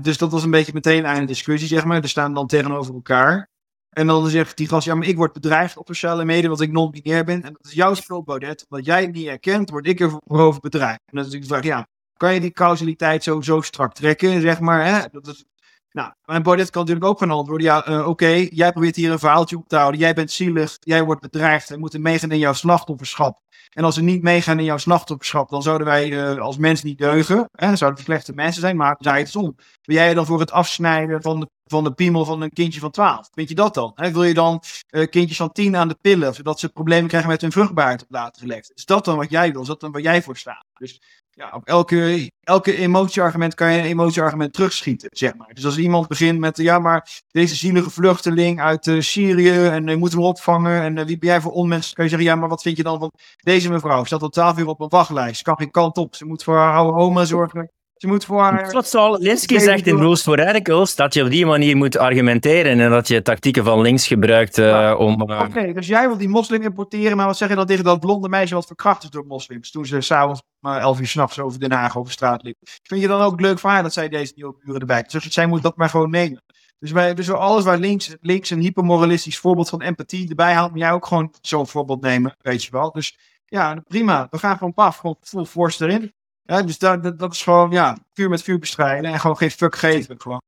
dus 0.04 0.18
dat 0.18 0.32
was 0.32 0.44
een 0.44 0.52
beetje 0.52 0.74
meteen 0.74 1.06
einde 1.06 1.26
discussie, 1.26 1.68
zeg 1.68 1.86
maar. 1.86 2.02
Er 2.02 2.10
staan 2.10 2.34
dan 2.34 2.48
tegenover 2.48 2.94
elkaar. 2.94 3.50
En 3.92 4.08
dan 4.08 4.30
zegt 4.30 4.58
die 4.58 4.68
gast, 4.68 4.86
ja, 4.86 4.96
maar 4.96 5.08
ik 5.08 5.16
word 5.16 5.34
bedreigd 5.34 5.78
op 5.78 5.88
sociale 5.88 6.26
media 6.26 6.44
omdat 6.44 6.62
ik 6.62 6.72
non-binair 6.72 7.24
ben. 7.24 7.44
En 7.44 7.54
dat 7.54 7.66
is 7.66 7.74
jouw 7.74 7.94
schuld, 7.94 8.26
Baudet. 8.26 8.66
Omdat 8.70 8.86
jij 8.86 9.02
het 9.02 9.12
niet 9.12 9.28
herkent, 9.28 9.70
word 9.70 9.88
ik 9.88 10.00
er 10.00 10.20
over 10.28 10.62
bedreigd. 10.62 11.02
En 11.06 11.18
dan 11.18 11.26
is 11.26 11.34
ik 11.34 11.46
vraag, 11.46 11.64
ja, 11.64 11.88
kan 12.18 12.34
je 12.34 12.40
die 12.40 12.52
causaliteit 12.52 13.24
zo, 13.24 13.42
zo 13.42 13.62
strak 13.62 13.94
trekken, 13.94 14.42
zeg 14.42 14.60
maar. 14.60 14.86
Hè? 14.86 15.08
Dat 15.12 15.28
is 15.28 15.46
Nou, 15.92 16.12
en 16.26 16.44
Baudet 16.44 16.70
kan 16.70 16.82
natuurlijk 16.82 17.10
ook 17.10 17.20
gaan 17.20 17.32
antwoorden. 17.32 17.68
Ja, 17.68 17.88
uh, 17.88 18.08
oké, 18.08 18.48
jij 18.50 18.72
probeert 18.72 18.96
hier 18.96 19.12
een 19.12 19.20
verhaaltje 19.20 19.58
op 19.58 19.68
te 19.68 19.76
houden. 19.76 20.00
Jij 20.00 20.14
bent 20.14 20.32
zielig, 20.32 20.78
jij 20.80 21.04
wordt 21.04 21.22
bedreigd. 21.22 21.70
We 21.70 21.78
moeten 21.78 22.02
meegaan 22.02 22.32
in 22.32 22.38
jouw 22.38 22.54
slachtofferschap. 22.54 23.40
En 23.72 23.84
als 23.84 23.96
we 23.96 24.02
niet 24.02 24.22
meegaan 24.22 24.60
in 24.60 24.66
jouw 24.66 24.78
slachtofferschap, 24.78 25.50
dan 25.50 25.62
zouden 25.62 25.88
wij 25.88 26.10
uh, 26.10 26.42
als 26.42 26.58
mens 26.58 26.84
niet 26.84 26.98
deugen. 26.98 27.50
Hè? 27.52 27.68
Dan 27.68 27.78
zouden 27.78 28.00
we 28.00 28.06
slechte 28.06 28.34
mensen 28.34 28.62
zijn, 28.62 28.76
maar 28.76 28.96
draai 28.96 29.24
het 29.24 29.36
om. 29.36 29.56
Wil 29.82 29.96
jij 29.96 30.14
dan 30.14 30.26
voor 30.26 30.40
het 30.40 30.52
afsnijden 30.52 31.22
van 31.22 31.40
de, 31.40 31.50
van 31.66 31.84
de 31.84 31.94
piemel 31.94 32.26
van 32.26 32.42
een 32.42 32.50
kindje 32.50 32.80
van 32.80 32.92
12? 32.92 33.30
Vind 33.32 33.50
je 33.50 33.56
dat 33.56 33.74
dan? 33.74 33.92
Wil 33.96 34.24
je 34.24 34.34
dan 34.34 34.62
uh, 34.90 35.08
kindjes 35.10 35.38
van 35.38 35.52
10 35.52 35.76
aan 35.76 35.88
de 35.88 35.98
pillen, 36.02 36.34
zodat 36.34 36.60
ze 36.60 36.70
problemen 36.70 37.08
krijgen 37.08 37.30
met 37.30 37.42
hun 37.42 37.52
vruchtbaarheid 37.52 38.02
op 38.02 38.12
later 38.12 38.42
geleefd? 38.42 38.72
Is 38.76 38.86
dat 38.86 39.06
dan 39.06 39.18
wat 39.18 39.30
jij 39.30 39.52
wil? 39.52 39.62
Is 39.62 39.68
dat 39.68 39.80
dan 39.80 39.92
waar 39.92 40.02
jij 40.02 40.22
voor 40.22 40.38
staat? 40.38 40.66
Dus 40.82 41.02
ja, 41.30 41.52
op 41.54 41.68
elke, 41.68 42.32
elke 42.44 42.76
emotieargument 42.76 43.54
kan 43.54 43.74
je 43.74 43.80
een 43.80 43.86
emotieargument 43.86 44.54
terugschieten, 44.54 45.10
zeg 45.12 45.36
maar. 45.36 45.54
Dus 45.54 45.66
als 45.66 45.78
iemand 45.78 46.08
begint 46.08 46.40
met, 46.40 46.58
ja, 46.58 46.80
maar 46.80 47.22
deze 47.32 47.56
zielige 47.56 47.90
vluchteling 47.90 48.62
uit 48.62 48.88
uh, 48.88 49.02
Syrië 49.02 49.66
en 49.68 49.88
uh, 49.88 49.96
moeten 49.98 50.20
we 50.20 50.26
opvangen 50.26 50.82
en 50.82 50.98
uh, 50.98 51.06
wie 51.06 51.18
ben 51.18 51.30
jij 51.30 51.42
voor 51.42 51.52
onmens? 51.52 51.94
Kan 51.94 52.04
je 52.04 52.10
zeggen, 52.10 52.30
ja, 52.30 52.36
maar 52.36 52.50
wat 52.50 52.62
vind 52.62 52.78
je 52.78 52.84
dan 52.84 53.00
van 53.00 53.12
deze 53.38 53.70
mevrouw? 53.70 54.04
Staat 54.04 54.22
al 54.22 54.30
twaalf 54.30 54.58
uur 54.58 54.68
op 54.68 54.80
een 54.80 54.90
wachtlijst, 54.90 55.42
kan 55.42 55.58
geen 55.58 55.72
kant 55.72 55.98
op. 55.98 56.16
Ze 56.16 56.26
moet 56.26 56.44
voor 56.44 56.58
haar 56.58 56.76
oude 56.76 56.98
oma 56.98 57.26
zorgen. 57.26 57.72
Ze 58.02 58.08
moet 58.08 58.26
voor 58.26 58.42
haar... 58.42 58.72
Wat 58.72 58.88
Saul 58.88 59.18
Linsky 59.20 59.60
zegt 59.60 59.88
in 59.88 59.98
Rules 59.98 60.22
for 60.22 60.38
Radicals, 60.38 60.96
dat 60.96 61.14
je 61.14 61.24
op 61.24 61.30
die 61.30 61.46
manier 61.46 61.78
moet 61.78 61.98
argumenteren 61.98 62.80
en 62.80 62.90
dat 62.90 63.08
je 63.08 63.22
tactieken 63.22 63.64
van 63.64 63.82
links 63.82 64.08
gebruikt 64.08 64.56
ja. 64.56 64.96
om... 64.96 65.22
Oké, 65.22 65.34
okay, 65.34 65.74
dus 65.74 65.88
jij 65.88 66.08
wil 66.08 66.18
die 66.18 66.30
moslim 66.30 66.62
importeren, 66.62 67.18
maar 67.18 67.26
wat 67.26 67.38
zeg 67.38 67.50
je 67.50 67.56
dan 67.56 67.66
tegen 67.66 67.84
dat 67.84 68.00
blonde 68.00 68.30
meisje 68.30 68.54
wat 68.54 68.66
verkracht 68.66 69.04
is 69.04 69.10
door 69.10 69.26
moslims 69.26 69.72
toen 69.72 69.86
ze 69.86 70.02
s'avonds 70.02 70.42
maar 70.60 70.82
elf 70.82 71.00
uur 71.00 71.08
s'nachts 71.08 71.40
over 71.40 71.60
Den 71.60 71.72
Haag 71.72 71.98
over 71.98 72.12
straat 72.12 72.44
liep. 72.44 72.58
Vind 72.84 73.02
je 73.02 73.08
dan 73.08 73.22
ook 73.22 73.40
leuk 73.42 73.60
voor 73.60 73.70
haar 73.70 73.84
dat 73.84 73.94
zij 73.94 74.10
deze 74.10 74.34
nieuwe 74.36 74.56
uren 74.60 74.80
erbij 74.80 75.04
Dus 75.08 75.28
zij 75.28 75.48
moet 75.48 75.62
dat 75.62 75.78
maar 75.78 75.90
gewoon 75.90 76.10
nemen. 76.10 76.44
Dus, 76.80 76.92
wij, 76.92 77.14
dus 77.14 77.32
alles 77.32 77.64
waar 77.64 77.78
links, 77.78 78.16
links 78.22 78.50
een 78.50 78.62
hypermoralistisch 78.62 79.40
voorbeeld 79.40 79.70
van 79.70 79.82
empathie 79.82 80.30
erbij 80.30 80.54
haalt, 80.54 80.72
moet 80.72 80.80
jij 80.80 80.92
ook 80.92 81.06
gewoon 81.06 81.34
zo'n 81.42 81.68
voorbeeld 81.68 82.02
nemen, 82.02 82.36
weet 82.40 82.64
je 82.64 82.72
wel. 82.72 82.92
Dus 82.92 83.18
ja, 83.46 83.82
prima. 83.88 84.28
We 84.30 84.38
gaan 84.38 84.58
gewoon 84.58 84.74
paf, 84.74 84.98
gewoon 84.98 85.18
full 85.22 85.46
force 85.46 85.86
erin. 85.86 86.14
Ja, 86.44 86.62
dus 86.62 86.78
dat, 86.78 87.04
dat, 87.04 87.20
dat, 87.20 87.34
is 87.34 87.44
gewoon, 87.44 87.72
ja, 87.72 87.98
vuur 88.14 88.30
met 88.30 88.44
vuur 88.44 88.60
bestrijden 88.60 89.12
en 89.12 89.20
gewoon 89.20 89.38
geen 89.38 89.52
fuck 89.52 89.76
geven. 89.76 90.22
Gewoon. 90.22 90.42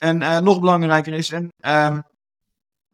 En 0.00 0.20
uh, 0.20 0.38
nog 0.38 0.60
belangrijker 0.60 1.12
is, 1.12 1.32
en, 1.32 1.48
um, 1.66 2.02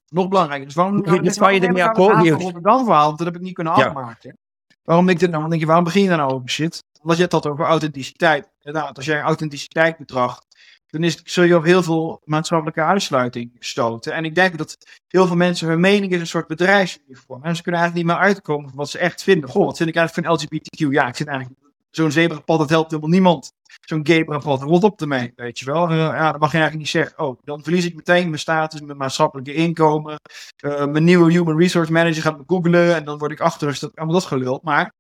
nog 0.09 0.29
belangrijker 0.29 0.69
is, 0.69 0.75
waarom... 0.75 1.23
Dus 1.23 1.39
waar 1.39 1.55
je 1.55 1.61
ermee 1.61 1.85
akkoord 1.85 2.17
Het 2.17 2.43
Rotterdam 2.43 2.85
verhaal, 2.85 3.17
dat 3.17 3.27
heb 3.27 3.37
ik 3.37 3.43
niet 3.43 3.55
kunnen 3.55 3.77
ja. 3.77 3.87
afmaken. 3.87 4.37
Waarom 4.83 5.07
denk 5.07 5.19
ik 5.19 5.25
dit 5.25 5.31
nou? 5.31 5.41
Dan 5.41 5.51
denk 5.51 5.63
je, 5.63 5.67
waarom 5.67 5.85
begin 5.85 6.03
je 6.03 6.09
dan 6.09 6.19
nou 6.19 6.33
over 6.33 6.49
shit? 6.49 6.85
Omdat 7.01 7.17
je 7.17 7.23
het 7.23 7.33
had 7.33 7.47
over 7.47 7.65
authenticiteit. 7.65 8.49
Inderdaad, 8.63 8.97
als 8.97 9.07
jij 9.07 9.21
authenticiteit 9.21 9.97
betracht, 9.97 10.47
dan 10.87 11.03
is, 11.05 11.21
zul 11.25 11.45
je 11.45 11.57
op 11.57 11.65
heel 11.65 11.83
veel 11.83 12.21
maatschappelijke 12.25 12.83
uitsluiting 12.83 13.57
stoten. 13.59 14.13
En 14.13 14.25
ik 14.25 14.35
denk 14.35 14.59
dat 14.59 14.77
heel 15.07 15.27
veel 15.27 15.37
mensen, 15.37 15.69
hun 15.69 15.81
mening 15.81 16.13
is 16.13 16.21
een 16.21 16.27
soort 16.27 16.47
bedrijfsuniform. 16.47 17.43
En 17.43 17.57
ze 17.57 17.63
kunnen 17.63 17.81
eigenlijk 17.81 18.09
niet 18.09 18.17
meer 18.19 18.27
uitkomen 18.27 18.69
van 18.69 18.79
wat 18.79 18.91
ze 18.91 18.99
echt 18.99 19.23
vinden. 19.23 19.51
Goh, 19.51 19.65
wat 19.65 19.77
vind 19.77 19.89
ik 19.89 19.97
eigenlijk 19.97 20.27
van 20.27 20.37
LGBTQ? 20.37 20.93
Ja, 20.93 21.09
ik 21.09 21.17
vind 21.17 21.29
eigenlijk 21.29 21.61
zo'n 21.97 22.11
zebrapad, 22.11 22.59
dat 22.59 22.69
helpt 22.71 22.91
helemaal 22.91 23.11
niemand. 23.11 23.53
Zo'n 23.81 24.07
gamerapad, 24.07 24.63
rot 24.63 24.85
op 24.85 25.01
ermee, 25.01 25.33
weet 25.37 25.59
je 25.59 25.65
wel. 25.65 25.91
Uh, 25.91 25.97
ja, 25.97 26.33
dat 26.33 26.41
mag 26.41 26.53
je 26.53 26.59
eigenlijk 26.59 26.77
niet 26.77 26.89
zeggen. 26.89 27.19
Oh, 27.19 27.39
dan 27.45 27.63
verlies 27.63 27.85
ik 27.85 27.95
meteen 27.95 28.27
mijn 28.27 28.39
status, 28.39 28.81
mijn 28.81 28.99
maatschappelijke 28.99 29.55
inkomen. 29.55 30.21
Uh, 30.65 30.87
mijn 30.87 31.05
nieuwe 31.05 31.33
human 31.33 31.59
resource 31.59 31.93
manager 31.93 32.23
gaat 32.23 32.39
me 32.39 32.45
googlen 32.47 32.95
en 32.95 33.05
dan 33.05 33.19
word 33.19 33.33
ik 33.33 33.41
achterust. 33.41 33.97
Allemaal 33.97 34.15
dat 34.15 34.25
gelul. 34.25 34.61
Maar, 34.63 34.93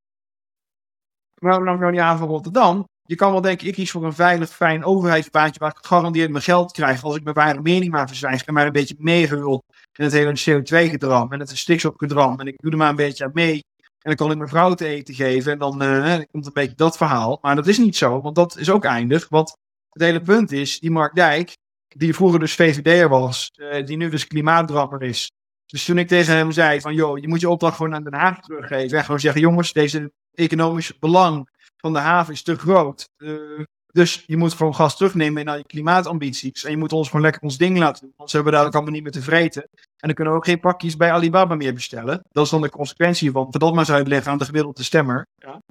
waarom 1.35 1.65
nam 1.65 1.75
ik 1.75 1.81
nou 1.81 1.93
niet 1.93 2.01
aan 2.01 2.19
van 2.19 2.29
Rotterdam? 2.29 2.85
Je 3.03 3.15
kan 3.15 3.33
wel 3.33 3.41
denken, 3.41 3.67
ik 3.67 3.73
kies 3.75 3.91
voor 3.91 4.05
een 4.05 4.13
veilig, 4.13 4.51
fijn 4.51 4.85
overheidsbaantje 4.85 5.61
waar 5.61 5.71
ik 5.71 5.77
gegarandeerd 5.77 6.31
mijn 6.31 6.43
geld 6.43 6.73
krijg 6.73 7.05
als 7.05 7.17
ik 7.17 7.23
mijn 7.23 7.35
ware 7.35 7.61
mening 7.61 7.93
maar 7.93 8.09
verzwijg 8.09 8.45
en 8.45 8.55
maar 8.55 8.67
een 8.67 8.73
beetje 8.73 8.95
meegehul 8.99 9.63
in 9.99 10.05
het 10.05 10.13
hele 10.13 10.63
CO2-gedram 10.63 11.33
en 11.33 11.41
het 11.41 11.59
stikstofgedram 11.59 12.41
en 12.41 12.47
ik 12.47 12.55
doe 12.57 12.71
er 12.71 12.77
maar 12.77 12.89
een 12.89 12.97
beetje 12.97 13.25
aan 13.25 13.31
mee 13.35 13.61
en 14.03 14.11
dan 14.11 14.15
kan 14.15 14.31
ik 14.31 14.37
mijn 14.37 14.49
vrouw 14.49 14.75
te 14.75 14.87
eten 14.87 15.15
geven. 15.15 15.53
En 15.53 15.59
dan, 15.59 15.83
uh, 15.83 16.19
komt 16.31 16.47
een 16.47 16.53
beetje 16.53 16.77
dat 16.77 16.97
verhaal. 16.97 17.39
Maar 17.43 17.57
dat 17.57 17.67
is 17.67 17.79
niet 17.79 17.97
zo, 17.97 18.21
want 18.21 18.35
dat 18.35 18.57
is 18.57 18.71
ook 18.71 18.85
eindig. 18.85 19.29
Want 19.29 19.57
het 19.91 20.03
hele 20.03 20.21
punt 20.21 20.53
is, 20.53 20.81
die 20.81 20.91
Mark 20.91 21.15
Dijk, 21.15 21.57
die 21.89 22.15
vroeger 22.15 22.39
dus 22.39 22.55
VVD'er 22.55 23.09
was, 23.09 23.51
uh, 23.55 23.87
die 23.87 23.97
nu 23.97 24.09
dus 24.09 24.27
klimaatdrammer 24.27 25.03
is. 25.03 25.31
Dus 25.67 25.85
toen 25.85 25.99
ik 25.99 26.09
tegen 26.09 26.35
hem 26.35 26.53
zei 26.53 26.81
van, 26.81 26.95
joh, 26.95 27.19
je 27.19 27.29
moet 27.29 27.41
je 27.41 27.49
opdracht 27.49 27.77
gewoon 27.77 27.95
aan 27.95 28.05
Den 28.05 28.15
Haag 28.15 28.41
teruggeven. 28.41 28.99
En 28.99 29.05
gewoon 29.05 29.21
zeggen, 29.21 29.41
jongens, 29.41 29.73
deze 29.73 30.13
economisch 30.35 30.99
belang 30.99 31.49
van 31.77 31.93
de 31.93 31.99
haven 31.99 32.33
is 32.33 32.43
te 32.43 32.59
groot. 32.59 33.09
Uh, 33.17 33.65
dus 33.93 34.25
je 34.27 34.37
moet 34.37 34.53
gewoon 34.53 34.75
gas 34.75 34.97
terugnemen 34.97 35.45
naar 35.45 35.57
je 35.57 35.67
klimaatambities. 35.67 36.65
En 36.65 36.71
je 36.71 36.77
moet 36.77 36.93
ons 36.93 37.07
gewoon 37.07 37.23
lekker 37.23 37.43
ons 37.43 37.59
ding 37.59 37.79
laten 37.79 38.01
doen. 38.01 38.11
Anders 38.11 38.33
hebben 38.33 38.51
we 38.51 38.57
dadelijk 38.59 38.75
allemaal 38.77 38.95
niet 38.95 39.03
meer 39.03 39.23
te 39.23 39.31
vreten. 39.31 39.63
En 39.63 40.09
dan 40.09 40.15
kunnen 40.15 40.33
we 40.33 40.39
ook 40.39 40.47
geen 40.47 40.61
pakjes 40.61 40.97
bij 40.97 41.13
Alibaba 41.13 41.55
meer 41.55 41.75
bestellen. 41.75 42.23
Dat 42.31 42.45
is 42.45 42.51
dan 42.51 42.61
de 42.61 42.71
consequentie 42.71 43.31
van. 43.31 43.47
Dat 43.51 43.71
maar 43.71 43.79
eens 43.79 43.91
uitleggen 43.91 44.33
aan 44.33 44.39
de 44.39 44.45
gemiddelde 44.45 44.83
stemmer. 44.83 45.27
Ja. 45.39 45.63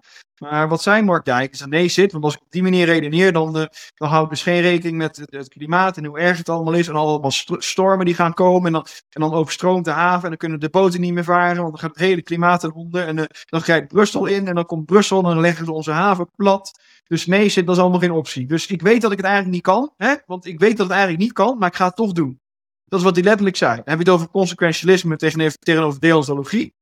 Maar 0.42 0.68
wat 0.68 0.82
zijn 0.82 1.06
Mark 1.06 1.26
Dijk 1.26 1.52
is 1.52 1.60
dat 1.60 1.70
nee 1.70 1.88
zit. 1.88 2.12
Want 2.12 2.24
als 2.24 2.34
ik 2.34 2.42
op 2.42 2.52
die 2.52 2.64
manier 2.64 2.86
redeneer, 2.86 3.34
dan, 3.34 3.58
uh, 3.58 3.66
dan 3.96 4.10
hou 4.10 4.24
ik 4.24 4.30
dus 4.30 4.44
geen 4.44 4.62
rekening 4.62 4.98
met 4.98 5.18
het, 5.18 5.32
het, 5.32 5.50
klimaat 5.50 5.98
en 5.98 6.06
hoe 6.06 6.20
erg 6.20 6.38
het 6.38 6.50
allemaal 6.50 6.74
is. 6.74 6.88
En 6.88 6.96
allemaal 6.96 7.32
stormen 7.58 8.06
die 8.06 8.16
gaan 8.16 8.34
komen. 8.34 8.66
En 8.66 8.72
dan, 8.72 8.86
en 9.10 9.22
dan 9.22 9.34
overstroomt 9.34 9.86
de 9.86 9.92
haven. 9.92 10.24
En 10.24 10.30
dan 10.30 10.38
kunnen 10.38 10.60
de 10.60 10.70
boten 10.70 11.02
niet 11.02 11.14
meer 11.14 11.24
varen. 11.24 11.62
Want 11.62 11.70
dan 11.70 11.80
gaat 11.80 11.90
het 11.90 12.06
hele 12.06 12.22
klimaat 12.22 12.64
eronder. 12.64 13.08
En 13.08 13.18
uh, 13.18 13.26
dan 13.46 13.62
je 13.66 13.86
Brussel 13.86 14.26
in. 14.26 14.48
En 14.48 14.56
dan 14.56 14.66
komt 14.66 14.86
Brussel. 14.86 15.18
En 15.18 15.24
dan 15.24 15.40
leggen 15.40 15.66
ze 15.66 15.72
onze 15.72 15.92
haven 15.92 16.30
plat. 16.36 16.80
Dus 17.12 17.26
nee 17.26 17.50
zit, 17.50 17.66
dat 17.66 17.76
is 17.76 17.82
allemaal 17.82 18.00
geen 18.00 18.12
optie. 18.12 18.46
Dus 18.46 18.68
ik 18.68 18.82
weet 18.82 19.02
dat 19.02 19.12
ik 19.12 19.18
het 19.18 19.26
eigenlijk 19.26 19.56
niet 19.56 19.64
kan. 19.64 19.94
Hè? 19.98 20.16
Want 20.26 20.46
ik 20.46 20.60
weet 20.60 20.78
dat 20.78 20.86
het 20.86 20.96
eigenlijk 20.96 21.24
niet 21.24 21.34
kan. 21.34 21.58
Maar 21.58 21.70
ik 21.70 21.76
ga 21.76 21.86
het 21.86 21.96
toch 21.96 22.12
doen. 22.12 22.40
Dat 22.86 23.00
is 23.00 23.06
wat 23.06 23.16
hij 23.16 23.24
letterlijk 23.24 23.56
zei. 23.56 23.76
Heb 23.76 23.86
je 23.86 23.98
het 23.98 24.10
over 24.10 24.30
consequentialisme 24.30 25.16
tegenover, 25.16 25.58
tegenover 25.58 26.00
deontologie. 26.00 26.74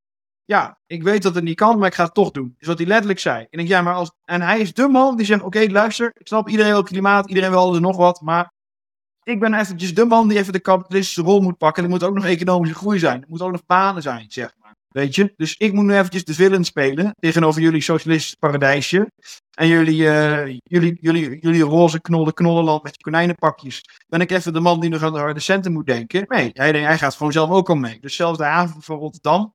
Ja, 0.46 0.80
ik 0.86 1.04
weet 1.04 1.22
dat 1.22 1.36
het 1.36 1.44
niet 1.44 1.56
kan, 1.56 1.78
maar 1.78 1.88
ik 1.88 1.94
ga 1.94 2.04
het 2.04 2.14
toch 2.14 2.32
doen. 2.32 2.48
Dat 2.48 2.62
is 2.62 2.68
wat 2.68 2.78
hij 2.78 2.88
letterlijk 2.88 3.20
zei. 3.20 3.48
En 3.50 3.60
ik 3.60 3.68
ja, 3.68 3.82
maar 3.82 3.94
als... 3.94 4.12
En 4.24 4.42
hij 4.42 4.60
is 4.60 4.74
de 4.74 4.88
man 4.88 5.18
die 5.18 5.26
zegt, 5.26 5.44
oké, 5.44 5.66
luister, 5.70 6.12
ik 6.14 6.28
snap, 6.28 6.50
iedereen 6.50 6.72
wil 6.72 6.84
klimaat, 6.84 7.30
iedereen 7.30 7.50
wil 7.52 7.76
er 7.76 7.82
nog 7.82 7.98
wat, 7.98 8.22
maar 8.22 8.52
ik 9.24 9.40
ben 9.40 9.54
eventjes 9.54 9.96
de 9.96 10.06
man 10.06 10.28
die 10.28 10.38
even 10.38 10.54
de 10.54 10.60
kapitalistische 10.60 11.22
rol 11.22 11.42
moet 11.42 11.58
pakken. 11.58 11.84
En 11.84 11.90
er 11.90 11.96
moet 11.96 12.08
ook 12.08 12.16
nog 12.16 12.26
economische 12.26 12.76
groei 12.76 13.00
zijn. 13.00 13.22
Er 13.22 13.30
moet 13.30 13.42
ook 13.42 13.52
nog 13.52 13.66
banen 13.66 14.02
zijn, 14.02 14.26
zeg 14.32 14.54
maar. 14.62 14.76
Weet 14.90 15.16
je? 15.16 15.34
Dus 15.36 15.58
ik 15.58 15.74
moet 15.74 15.86
nu 15.86 15.98
eventjes 15.98 16.24
de 16.24 16.34
villain 16.34 16.66
spelen 16.66 17.14
tegenover 17.20 17.62
jullie 17.62 17.82
socialistische 17.82 18.38
paradijsje. 18.38 19.08
En 19.60 19.68
jullie, 19.68 20.02
uh, 20.02 20.58
jullie, 20.64 20.98
jullie, 21.02 21.40
jullie 21.40 21.62
roze 21.62 22.02
knollen 22.02 22.34
knollenland 22.34 22.84
met 22.84 22.96
je 22.96 23.04
konijnenpakjes. 23.04 23.84
Ben 24.08 24.22
ik 24.22 24.32
even 24.32 24.54
de 24.54 24.60
man 24.60 24.80
die 24.80 24.90
nog 24.90 25.04
aan 25.04 25.14
de 25.14 25.20
harde 25.20 25.40
centen 25.40 25.72
moet 25.72 25.86
denken? 25.86 26.26
Nee, 26.28 26.50
hij, 26.54 26.72
hij 26.72 26.98
gaat 26.98 27.16
gewoon 27.16 27.32
zelf 27.32 27.50
ook 27.50 27.70
al 27.70 27.76
mee. 27.76 28.00
Dus 28.00 28.16
zelfs 28.16 28.38
de 28.38 28.44
haven 28.44 28.82
van 28.82 28.98
Rotterdam. 28.98 29.54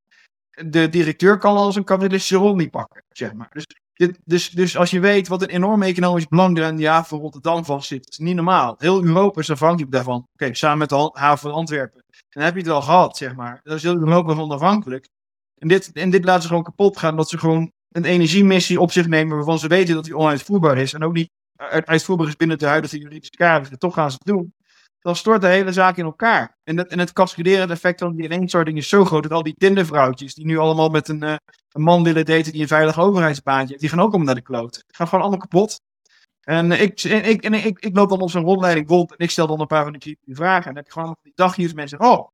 De 0.50 0.88
directeur 0.88 1.38
kan 1.38 1.56
al 1.56 1.72
zijn 1.72 1.84
kapitalistische 1.84 2.36
rol 2.36 2.54
niet 2.54 2.70
pakken, 2.70 3.02
zeg 3.08 3.32
maar. 3.32 3.48
Dus, 3.52 3.66
dit, 3.92 4.18
dus, 4.24 4.50
dus 4.50 4.76
als 4.76 4.90
je 4.90 5.00
weet 5.00 5.28
wat 5.28 5.42
een 5.42 5.48
enorm 5.48 5.82
economisch 5.82 6.28
belang 6.28 6.58
er 6.58 6.64
aan 6.64 6.76
die 6.76 6.88
haven 6.88 7.08
van 7.08 7.20
Rotterdam 7.20 7.64
vast 7.64 7.88
zit, 7.88 8.08
is 8.08 8.18
niet 8.18 8.34
normaal. 8.34 8.74
Heel 8.78 9.04
Europa 9.04 9.40
is 9.40 9.50
afhankelijk 9.50 9.92
daarvan. 9.92 10.28
Oké, 10.32 10.54
samen 10.54 10.78
met 10.78 10.88
de 10.88 11.10
haven 11.12 11.38
van 11.38 11.58
Antwerpen. 11.58 12.04
En 12.08 12.24
dan 12.28 12.42
heb 12.42 12.54
je 12.54 12.60
het 12.60 12.70
al 12.70 12.82
gehad, 12.82 13.16
zeg 13.16 13.34
maar. 13.34 13.60
Dat 13.62 13.76
is 13.76 13.82
heel 13.82 13.96
Europa 13.96 14.34
van 14.34 14.50
afhankelijk. 14.50 15.08
En 15.58 15.68
dit, 15.68 15.92
en 15.92 16.10
dit 16.10 16.24
laten 16.24 16.42
ze 16.42 16.48
gewoon 16.48 16.62
kapot 16.62 16.96
gaan, 16.96 17.16
dat 17.16 17.28
ze 17.28 17.38
gewoon 17.38 17.72
een 17.94 18.04
energiemissie 18.04 18.80
op 18.80 18.92
zich 18.92 19.06
nemen 19.06 19.36
waarvan 19.36 19.58
ze 19.58 19.68
weten 19.68 19.94
dat 19.94 20.04
die 20.04 20.16
onuitvoerbaar 20.16 20.78
is. 20.78 20.92
En 20.92 21.04
ook 21.04 21.12
niet 21.12 21.30
uitvoerbaar 21.84 22.26
is 22.26 22.36
binnen 22.36 22.58
de 22.58 22.66
huidige 22.66 22.98
juridische 22.98 23.36
kaders. 23.36 23.70
En 23.70 23.78
toch 23.78 23.94
gaan 23.94 24.10
ze 24.10 24.16
het 24.16 24.34
doen. 24.34 24.54
Dan 24.98 25.16
stort 25.16 25.40
de 25.40 25.46
hele 25.46 25.72
zaak 25.72 25.96
in 25.96 26.04
elkaar. 26.04 26.56
En, 26.64 26.76
dat, 26.76 26.86
en 26.86 26.98
het 26.98 27.12
cascaderende 27.12 27.72
effect 27.72 28.00
van 28.00 28.16
die 28.16 28.24
ineenstorting 28.24 28.76
is 28.76 28.88
zo 28.88 29.04
groot 29.04 29.22
dat 29.22 29.32
al 29.32 29.42
die 29.42 29.54
Tindervrouwtjes 29.54 30.34
die 30.34 30.46
nu 30.46 30.58
allemaal 30.58 30.88
met 30.88 31.08
een, 31.08 31.24
uh, 31.24 31.34
een 31.68 31.82
man 31.82 32.02
willen 32.02 32.24
daten 32.24 32.52
die 32.52 32.60
een 32.60 32.68
veilig 32.68 32.98
overheidsbaantje 32.98 33.68
heeft, 33.68 33.80
die 33.80 33.88
gaan 33.88 34.00
ook 34.00 34.08
allemaal 34.08 34.26
naar 34.26 34.34
de 34.34 34.42
kloot. 34.42 34.72
Die 34.72 34.96
gaan 34.96 35.08
gewoon 35.08 35.24
allemaal 35.24 35.40
kapot. 35.40 35.80
En, 36.40 36.72
ik, 36.72 37.02
en, 37.02 37.24
ik, 37.24 37.44
en 37.44 37.54
ik, 37.54 37.78
ik 37.78 37.96
loop 37.96 38.08
dan 38.08 38.20
op 38.20 38.30
zo'n 38.30 38.44
rondleiding 38.44 38.88
rond 38.88 39.10
en 39.10 39.24
ik 39.24 39.30
stel 39.30 39.46
dan 39.46 39.60
een 39.60 39.66
paar 39.66 39.84
van 39.84 39.92
die 39.98 40.18
vragen. 40.26 40.66
En 40.66 40.74
dan 40.74 40.76
heb 40.76 40.86
ik 40.86 40.92
gewoon 40.92 41.16
die 41.22 41.32
dagjes 41.34 41.72
mensen 41.72 42.00
oh, 42.00 42.28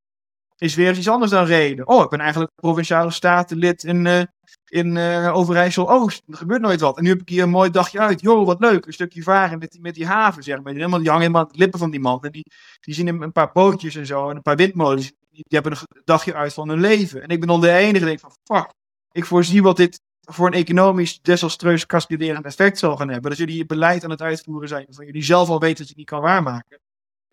is 0.61 0.75
weer 0.75 0.97
iets 0.97 1.09
anders 1.09 1.31
dan 1.31 1.45
reden. 1.45 1.89
Oh, 1.89 2.03
ik 2.03 2.11
ben 2.11 2.21
eigenlijk 2.21 2.51
provinciale 2.55 3.11
statenlid 3.11 3.85
uh, 3.85 4.23
in 4.71 4.97
uh, 4.97 5.37
Overijssel-Oost. 5.37 6.23
Er 6.27 6.37
gebeurt 6.37 6.61
nooit 6.61 6.81
wat. 6.81 6.97
En 6.97 7.03
nu 7.03 7.09
heb 7.09 7.21
ik 7.21 7.29
hier 7.29 7.43
een 7.43 7.51
mooi 7.51 7.71
dagje 7.71 7.99
uit. 7.99 8.21
Joh, 8.21 8.47
wat 8.47 8.61
leuk. 8.61 8.87
Een 8.87 8.93
stukje 8.93 9.23
varen 9.23 9.59
met 9.59 9.71
die, 9.71 9.81
met 9.81 9.95
die 9.95 10.07
haven, 10.07 10.43
zeg 10.43 10.55
maar. 10.55 10.65
Die, 10.65 10.75
helemaal, 10.75 10.99
die 10.99 11.09
hangen 11.09 11.23
helemaal 11.23 11.45
aan 11.45 11.53
de 11.53 11.59
lippen 11.59 11.79
van 11.79 11.91
die 11.91 12.01
man. 12.01 12.23
En 12.23 12.31
die, 12.31 12.45
die 12.81 12.95
zien 12.95 13.23
een 13.23 13.33
paar 13.33 13.53
bootjes 13.53 13.95
en 13.95 14.07
zo. 14.07 14.31
En 14.31 14.37
een 14.37 14.43
paar 14.43 14.57
windmolens. 14.57 15.13
Die, 15.31 15.45
hebben 15.49 15.73
een 15.73 16.03
dagje 16.05 16.35
uit 16.35 16.55
van 16.55 16.69
hun 16.69 16.81
leven. 16.81 17.23
En 17.23 17.29
ik 17.29 17.39
ben 17.39 17.49
dan 17.49 17.61
de 17.61 17.73
enige 17.73 17.93
die 17.93 18.05
denkt 18.05 18.21
van, 18.21 18.33
fuck. 18.45 18.73
Ik 19.13 19.25
voorzie 19.25 19.63
wat 19.63 19.77
dit 19.77 20.01
voor 20.21 20.47
een 20.47 20.53
economisch 20.53 21.21
desastreus 21.21 21.87
cascaderend 21.87 22.45
effect 22.45 22.79
zal 22.79 22.97
gaan 22.97 23.09
hebben. 23.09 23.31
Dat 23.31 23.39
jullie 23.39 23.57
je 23.57 23.67
beleid 23.67 24.05
aan 24.05 24.11
het 24.11 24.23
uitvoeren 24.23 24.69
zijn. 24.69 24.87
Van 24.91 25.07
jullie 25.07 25.23
zelf 25.23 25.49
al 25.49 25.61
weten 25.61 25.77
dat 25.77 25.87
je 25.87 25.89
het 25.89 25.97
niet 25.97 26.07
kan 26.07 26.21
waarmaken. 26.21 26.81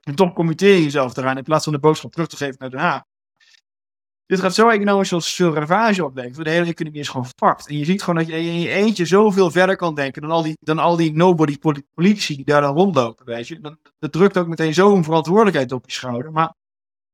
En 0.02 0.15
toch 0.15 0.34
committeer 0.34 0.76
je 0.76 0.84
jezelf 0.84 1.17
eraan 1.17 1.38
in 1.38 1.43
plaats 1.43 1.63
van 1.63 1.73
de 1.73 1.80
boodschap 1.80 2.12
terug 2.12 2.28
te 2.28 2.38
geven 2.38 2.56
naar 2.60 2.69
Den 2.69 2.80
Haag. 2.80 3.02
Dit 4.28 4.40
gaat 4.40 4.54
zo 4.54 4.70
economisch 4.70 5.13
als 5.13 5.36
veel 5.36 5.54
ravage 5.54 6.06
opleveren. 6.06 6.44
De 6.44 6.50
hele 6.50 6.66
economie 6.66 7.00
is 7.00 7.10
gewoon 7.10 7.26
fucked. 7.36 7.68
En 7.68 7.78
je 7.78 7.86
ziet 7.86 8.04
gewoon 8.04 8.20
dat 8.20 8.28
je 8.28 8.38
in 8.38 8.60
je 8.60 8.70
eentje 8.70 9.06
zoveel 9.06 9.52
verder 9.52 9.76
kan 9.76 9.96
denken 9.96 10.22
dan 10.22 10.32
al 10.32 10.44
die, 10.44 10.58
dan 10.60 10.80
al 10.80 10.96
die 10.96 11.13
nobody 11.13 11.58
politici 11.94 12.36
die 12.36 12.46
daar 12.46 12.62
dan 12.62 12.76
rondlopen, 12.76 13.26
weet 13.26 13.48
je. 13.48 13.60
Dat, 13.60 13.78
dat 14.00 14.12
drukt 14.12 14.38
ook 14.38 14.48
meteen 14.48 14.74
zo'n 14.74 15.04
verantwoordelijkheid 15.04 15.72
op 15.72 15.84
je 15.86 15.92
schouder. 15.92 16.32
Maar 16.32 16.54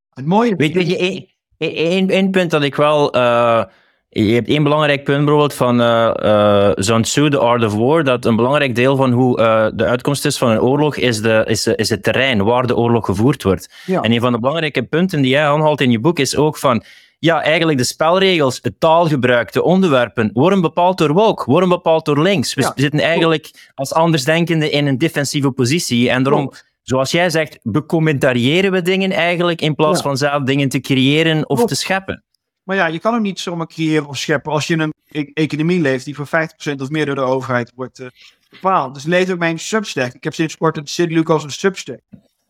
het 0.09 0.25
mooie... 0.25 0.55
Weet 0.55 0.73
je, 0.73 1.27
één, 1.57 2.31
punt 2.31 2.51
dat 2.51 2.63
ik 2.63 2.75
wel... 2.75 3.15
Uh, 3.15 3.63
je 4.09 4.33
hebt 4.33 4.47
één 4.47 4.63
belangrijk 4.63 5.03
punt 5.03 5.25
bijvoorbeeld 5.25 5.53
van 5.53 5.81
uh, 5.81 6.13
uh, 6.23 6.71
Sun 6.75 7.01
Tzu, 7.01 7.29
The 7.29 7.37
Art 7.37 7.63
of 7.63 7.75
War, 7.75 8.03
dat 8.03 8.25
een 8.25 8.35
belangrijk 8.35 8.75
deel 8.75 8.95
van 8.95 9.11
hoe 9.11 9.39
uh, 9.39 9.67
de 9.73 9.85
uitkomst 9.85 10.25
is 10.25 10.37
van 10.37 10.49
een 10.49 10.61
oorlog 10.61 10.95
is, 10.95 11.21
de, 11.21 11.43
is, 11.47 11.67
is 11.67 11.89
het 11.89 12.03
terrein 12.03 12.43
waar 12.43 12.67
de 12.67 12.75
oorlog 12.75 13.05
gevoerd 13.05 13.43
wordt. 13.43 13.73
Ja. 13.85 14.01
En 14.01 14.11
een 14.11 14.19
van 14.19 14.31
de 14.31 14.39
belangrijke 14.39 14.83
punten 14.83 15.21
die 15.21 15.31
jij 15.31 15.47
aanhaalt 15.47 15.81
in 15.81 15.91
je 15.91 15.99
boek 15.99 16.19
is 16.19 16.35
ook 16.35 16.57
van 16.57 16.83
ja, 17.23 17.41
eigenlijk 17.41 17.77
de 17.77 17.83
spelregels, 17.83 18.59
het 18.61 18.79
taalgebruik, 18.79 19.51
de 19.51 19.63
onderwerpen 19.63 20.29
worden 20.33 20.61
bepaald 20.61 20.97
door 20.97 21.13
woke, 21.13 21.43
worden 21.45 21.69
bepaald 21.69 22.05
door 22.05 22.21
links. 22.21 22.53
We 22.53 22.61
ja, 22.61 22.71
zitten 22.75 22.99
eigenlijk 22.99 23.71
als 23.75 23.93
andersdenkenden 23.93 24.71
in 24.71 24.87
een 24.87 24.97
defensieve 24.97 25.51
positie. 25.51 26.09
En 26.09 26.23
daarom, 26.23 26.41
klopt. 26.41 26.65
zoals 26.81 27.11
jij 27.11 27.29
zegt, 27.29 27.59
becommentariëren 27.61 28.71
we 28.71 28.81
dingen 28.81 29.11
eigenlijk 29.11 29.61
in 29.61 29.75
plaats 29.75 29.97
ja. 29.97 30.03
van 30.03 30.17
zelf 30.17 30.43
dingen 30.43 30.69
te 30.69 30.79
creëren 30.79 31.49
of 31.49 31.55
klopt. 31.55 31.71
te 31.71 31.75
scheppen. 31.75 32.23
Maar 32.63 32.75
ja, 32.75 32.85
je 32.85 32.99
kan 32.99 33.13
hem 33.13 33.21
niet 33.21 33.39
zomaar 33.39 33.67
creëren 33.67 34.07
of 34.07 34.17
scheppen 34.17 34.51
als 34.51 34.67
je 34.67 34.73
in 34.73 34.79
een 34.79 34.93
e 35.11 35.25
economie 35.33 35.81
leeft 35.81 36.05
die 36.05 36.15
voor 36.15 36.27
50% 36.27 36.29
of 36.77 36.89
meer 36.89 37.05
door 37.05 37.15
de 37.15 37.21
overheid 37.21 37.71
wordt 37.75 37.99
uh, 37.99 38.07
bepaald. 38.49 38.93
Dus 38.93 39.03
lees 39.03 39.31
ook 39.31 39.39
mijn 39.39 39.59
Substack. 39.59 40.13
Ik 40.13 40.23
heb 40.23 40.33
sinds 40.33 40.57
kort 40.57 40.77
een 40.77 40.87
Sid 40.87 41.11
Lucas 41.11 41.43
een 41.43 41.51
Substack. 41.51 41.99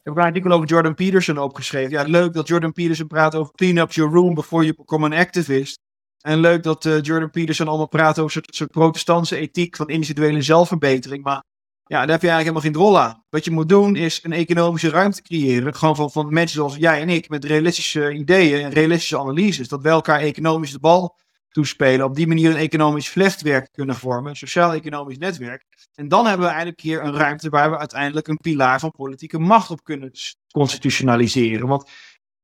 Ik 0.03 0.09
heb 0.09 0.17
een 0.17 0.29
artikel 0.29 0.51
over 0.51 0.67
Jordan 0.67 0.93
Peterson 0.93 1.37
opgeschreven. 1.37 1.91
Ja, 1.91 2.03
leuk 2.03 2.33
dat 2.33 2.47
Jordan 2.47 2.71
Peterson 2.71 3.07
praat 3.07 3.35
over 3.35 3.53
clean 3.53 3.77
up 3.77 3.91
your 3.91 4.11
room 4.11 4.33
before 4.33 4.63
you 4.63 4.75
become 4.75 5.05
an 5.05 5.13
activist. 5.13 5.79
En 6.21 6.39
leuk 6.39 6.63
dat 6.63 6.85
uh, 6.85 7.01
Jordan 7.01 7.29
Peterson 7.29 7.67
allemaal 7.67 7.87
praat 7.87 8.19
over 8.19 8.31
soort, 8.31 8.55
soort 8.55 8.71
protestantse 8.71 9.37
ethiek 9.37 9.75
van 9.75 9.87
individuele 9.87 10.41
zelfverbetering. 10.41 11.23
Maar 11.23 11.43
ja, 11.83 11.99
daar 11.99 12.09
heb 12.09 12.21
je 12.21 12.29
eigenlijk 12.29 12.43
helemaal 12.43 12.61
geen 12.61 12.95
rol 12.95 12.99
aan. 12.99 13.23
Wat 13.29 13.45
je 13.45 13.51
moet 13.51 13.69
doen 13.69 13.95
is 13.95 14.19
een 14.23 14.33
economische 14.33 14.89
ruimte 14.89 15.21
creëren. 15.21 15.75
Gewoon 15.75 15.95
van, 15.95 16.11
van 16.11 16.33
mensen 16.33 16.55
zoals 16.55 16.75
jij 16.75 17.01
en 17.01 17.09
ik 17.09 17.29
met 17.29 17.45
realistische 17.45 18.13
ideeën 18.13 18.63
en 18.63 18.71
realistische 18.71 19.19
analyses. 19.19 19.67
Dat 19.67 19.81
wij 19.81 19.91
elkaar 19.91 20.19
economisch 20.19 20.71
de 20.71 20.79
bal 20.79 21.17
toespelen. 21.53 22.05
Op 22.05 22.15
die 22.15 22.27
manier 22.27 22.49
een 22.49 22.55
economisch 22.55 23.09
vlechtwerk 23.09 23.71
kunnen 23.71 23.95
vormen. 23.95 24.29
Een 24.29 24.35
sociaal-economisch 24.35 25.17
netwerk. 25.17 25.65
En 25.93 26.07
dan 26.07 26.25
hebben 26.25 26.45
we 26.45 26.51
eigenlijk 26.51 26.81
hier 26.81 27.03
een 27.03 27.13
ruimte 27.13 27.49
waar 27.49 27.71
we 27.71 27.77
uiteindelijk 27.77 28.27
een 28.27 28.37
pilaar 28.37 28.79
van 28.79 28.91
politieke 28.91 29.39
macht 29.39 29.69
op 29.69 29.83
kunnen 29.83 30.11
constitutionaliseren. 30.51 31.67
Want 31.67 31.89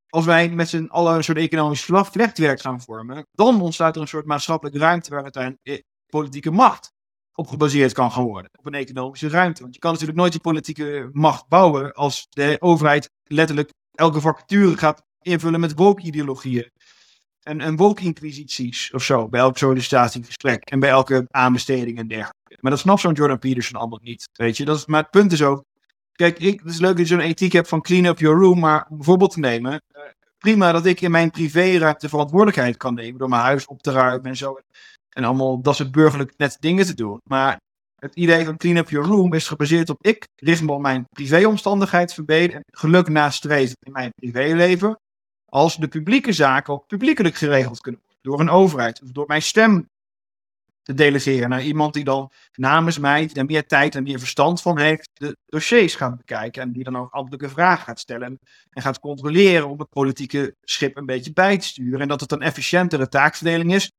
als 0.10 0.26
wij 0.26 0.50
met 0.50 0.69
z'n 0.69 0.86
allen 0.86 1.15
een 1.15 1.24
soort 1.24 1.38
economisch 1.38 1.84
vlechtwerk 1.86 2.62
gaan 2.62 2.82
vormen, 2.82 3.28
dan 3.32 3.62
ontstaat 3.62 3.95
er 3.95 4.02
een 4.02 4.08
soort 4.08 4.26
maatschappelijke 4.26 4.80
ruimte 4.80 5.10
waar 5.10 5.24
uiteindelijk 5.24 5.84
politieke 6.06 6.52
macht 6.52 6.91
op 7.34 7.48
gebaseerd 7.48 7.93
kan 7.93 8.12
gaan 8.12 8.24
worden. 8.24 8.52
Op 8.60 8.65
een 8.65 8.74
economische 8.74 9.30
ruimte. 9.30 9.62
Want 9.62 9.74
je 9.74 9.80
kan 9.80 9.91
natuurlijk 9.91 10.19
nooit 10.19 10.32
die 10.32 10.41
politieke 10.41 11.10
macht 11.12 11.48
bouwen 11.48 11.93
als 11.93 12.28
de 12.30 12.58
overheid 12.60 13.10
letterlijk 13.24 13.69
elke 13.91 14.22
vacature 14.22 14.78
gaat 14.78 15.04
invullen 15.22 15.60
met 15.60 15.76
woke-ideologieën. 15.76 16.72
En, 17.50 17.62
en 17.62 17.76
woke-inquisities 17.76 18.92
of 18.92 19.04
zo, 19.04 19.28
bij 19.28 19.40
elk 19.40 19.58
sollicitatiegesprek 19.58 20.64
en 20.64 20.80
bij 20.80 20.90
elke 20.90 21.26
aanbesteding 21.30 21.98
en 21.98 22.08
dergelijke. 22.08 22.58
Maar 22.60 22.72
dat 22.72 22.80
snapt 22.80 23.02
zo'n 23.02 23.14
Jordan 23.14 23.40
Peterson 23.40 23.80
allemaal 23.80 24.00
niet, 24.02 24.30
weet 24.34 24.58
je. 24.58 24.66
Dat 24.66 24.78
is, 24.78 24.86
maar 24.86 25.02
het 25.02 25.12
punt 25.12 25.32
is 25.32 25.44
ook, 25.44 25.64
kijk, 26.12 26.40
ik, 26.40 26.60
het 26.60 26.70
is 26.70 26.80
leuk 26.80 26.98
dat 26.98 27.08
je 27.08 27.14
zo'n 27.14 27.20
ethiek 27.20 27.52
hebt 27.52 27.68
van 27.68 27.82
clean 27.82 28.06
up 28.06 28.20
your 28.20 28.40
room, 28.40 28.60
maar 28.60 28.86
om 28.90 28.96
bijvoorbeeld 28.98 29.32
te 29.32 29.40
nemen, 29.40 29.72
uh, 29.72 30.02
prima 30.38 30.72
dat 30.72 30.86
ik 30.86 31.02
in 31.02 31.12
mijn 31.12 31.32
privéruimte 31.32 32.10
verantwoordelijkheid 32.10 32.78
kan 32.78 32.94
nemen 32.94 33.20
door 33.20 33.30
mijn 33.30 33.42
huis 33.42 33.66
op 33.66 33.82
te 33.82 33.92
ruimen 33.92 34.26
en 34.26 34.38
zo. 34.38 34.60
En 35.10 35.24
allemaal 35.24 35.62
dat 35.62 35.76
soort 35.76 35.92
burgerlijk 35.92 36.34
net 36.38 36.58
dingen 36.60 36.86
te 36.86 36.94
doen. 36.94 37.18
Maar 37.30 37.58
het 37.96 38.16
idee 38.16 38.46
van 38.46 38.58
clean 38.58 38.78
up 38.78 38.90
your 38.90 39.08
room 39.08 39.34
is 39.34 39.48
gebaseerd 39.48 39.90
op 39.90 40.06
ik 40.06 40.28
richt 40.36 40.62
me 40.62 40.72
op 40.72 40.82
mijn 40.82 41.06
privéomstandigheid 41.10 42.14
verbeteren 42.14 42.62
en 42.62 42.80
geluk 42.80 43.08
nastreven 43.08 43.76
in 43.80 43.92
mijn 43.92 44.12
privéleven. 44.16 44.98
Als 45.50 45.76
de 45.76 45.88
publieke 45.88 46.32
zaken 46.32 46.74
ook 46.74 46.88
publiekelijk 46.88 47.36
geregeld 47.36 47.82
kunnen 47.82 48.02
worden 48.02 48.20
door 48.22 48.40
een 48.40 48.50
overheid 48.50 49.02
of 49.02 49.12
door 49.12 49.28
mijn 49.28 49.42
stem 49.42 49.90
te 50.82 50.94
delegeren 50.94 51.50
naar 51.50 51.64
iemand 51.64 51.94
die 51.94 52.04
dan 52.04 52.32
namens 52.52 52.98
mij, 52.98 53.28
die 53.28 53.36
er 53.36 53.46
meer 53.46 53.68
tijd 53.68 53.96
en 53.96 54.04
meer 54.04 54.20
verstand 54.20 54.62
van 54.62 54.80
heeft, 54.80 55.10
de 55.14 55.38
dossiers 55.46 55.96
gaat 55.96 56.18
bekijken 56.18 56.62
en 56.62 56.72
die 56.72 56.84
dan 56.84 56.98
ook 56.98 57.12
ambtelijke 57.12 57.50
vragen 57.50 57.84
gaat 57.84 58.00
stellen 58.00 58.40
en 58.70 58.82
gaat 58.82 59.00
controleren 59.00 59.70
om 59.70 59.80
het 59.80 59.90
politieke 59.90 60.56
schip 60.62 60.98
een 60.98 61.06
beetje 61.06 61.34
bij 61.34 61.58
te 61.58 61.66
sturen 61.66 62.00
en 62.00 62.08
dat 62.08 62.22
het 62.22 62.32
een 62.32 62.42
efficiëntere 62.42 63.08
taakverdeling 63.08 63.74
is 63.74 63.92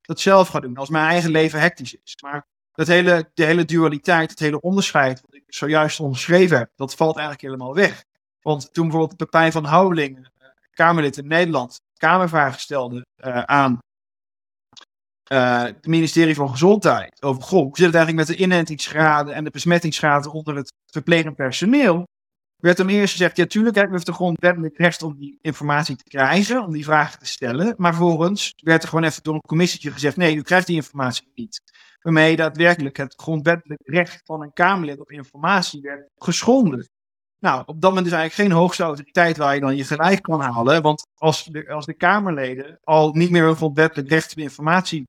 dat 0.00 0.20
zelf 0.20 0.48
ga 0.48 0.60
doen. 0.60 0.76
Als 0.76 0.88
mijn 0.88 1.08
eigen 1.08 1.30
leven 1.30 1.60
hectisch 1.60 1.96
is. 2.04 2.16
Maar 2.22 2.46
dat 2.72 2.86
hele, 2.86 3.30
de 3.34 3.44
hele 3.44 3.64
dualiteit, 3.64 4.30
het 4.30 4.38
hele 4.38 4.60
onderscheid, 4.60 5.20
wat 5.20 5.34
ik 5.34 5.44
zojuist 5.46 6.00
omschreven 6.00 6.58
heb, 6.58 6.70
dat 6.76 6.94
valt 6.94 7.16
eigenlijk 7.16 7.46
helemaal 7.46 7.74
weg. 7.74 8.04
Want 8.40 8.72
toen 8.72 8.88
bijvoorbeeld 8.88 9.16
Pepijn 9.16 9.52
van 9.52 9.64
Houweling, 9.64 10.28
Kamerlid 10.74 11.16
in 11.16 11.26
Nederland, 11.26 11.80
Kamervragen 11.96 12.60
stelde 12.60 13.06
uh, 13.24 13.42
aan 13.42 13.78
uh, 15.32 15.62
het 15.62 15.86
ministerie 15.86 16.34
van 16.34 16.50
Gezondheid 16.50 17.22
over, 17.22 17.42
goh, 17.42 17.62
hoe 17.62 17.76
zit 17.76 17.86
het 17.86 17.94
eigenlijk 17.94 18.28
met 18.28 18.36
de 18.36 18.42
inentingsgraden 18.42 19.34
en 19.34 19.44
de 19.44 19.50
besmettingsgraden 19.50 20.32
onder 20.32 20.56
het 20.56 20.72
verplegend 20.92 21.36
personeel? 21.36 22.04
werd 22.64 22.78
hem 22.78 22.88
eerst 22.88 23.12
gezegd, 23.12 23.36
ja 23.36 23.46
tuurlijk 23.46 23.76
hebben 23.76 24.04
de 24.04 24.12
grondwettelijk 24.12 24.78
recht 24.78 25.02
om 25.02 25.16
die 25.16 25.38
informatie 25.40 25.96
te 25.96 26.04
krijgen, 26.04 26.64
om 26.64 26.72
die 26.72 26.84
vragen 26.84 27.18
te 27.18 27.26
stellen. 27.26 27.74
Maar 27.76 27.94
vervolgens 27.94 28.52
werd 28.56 28.82
er 28.82 28.88
gewoon 28.88 29.04
even 29.04 29.22
door 29.22 29.34
een 29.34 29.40
commissietje 29.40 29.90
gezegd, 29.90 30.16
nee, 30.16 30.36
u 30.36 30.42
krijgt 30.42 30.66
die 30.66 30.76
informatie 30.76 31.30
niet. 31.34 31.60
Waarmee 32.00 32.36
daadwerkelijk 32.36 32.96
het 32.96 33.14
grondwettelijk 33.16 33.80
recht 33.84 34.20
van 34.24 34.42
een 34.42 34.52
Kamerlid 34.52 35.00
op 35.00 35.10
informatie 35.10 35.80
werd 35.80 36.08
geschonden. 36.16 36.88
Nou, 37.44 37.62
op 37.66 37.80
dat 37.80 37.90
moment 37.90 38.06
is 38.06 38.12
eigenlijk 38.12 38.48
geen 38.48 38.58
hoogste 38.60 38.82
autoriteit 38.82 39.36
waar 39.36 39.54
je 39.54 39.60
dan 39.60 39.76
je 39.76 39.84
gelijk 39.84 40.22
kan 40.22 40.40
halen. 40.40 40.82
Want 40.82 41.06
als 41.14 41.44
de, 41.44 41.68
als 41.68 41.86
de 41.86 41.94
Kamerleden 41.94 42.78
al 42.82 43.12
niet 43.12 43.30
meer 43.30 43.44
een 43.44 43.56
grondwettelijk 43.56 44.08
recht 44.08 44.32
op 44.32 44.38
informatie 44.38 45.02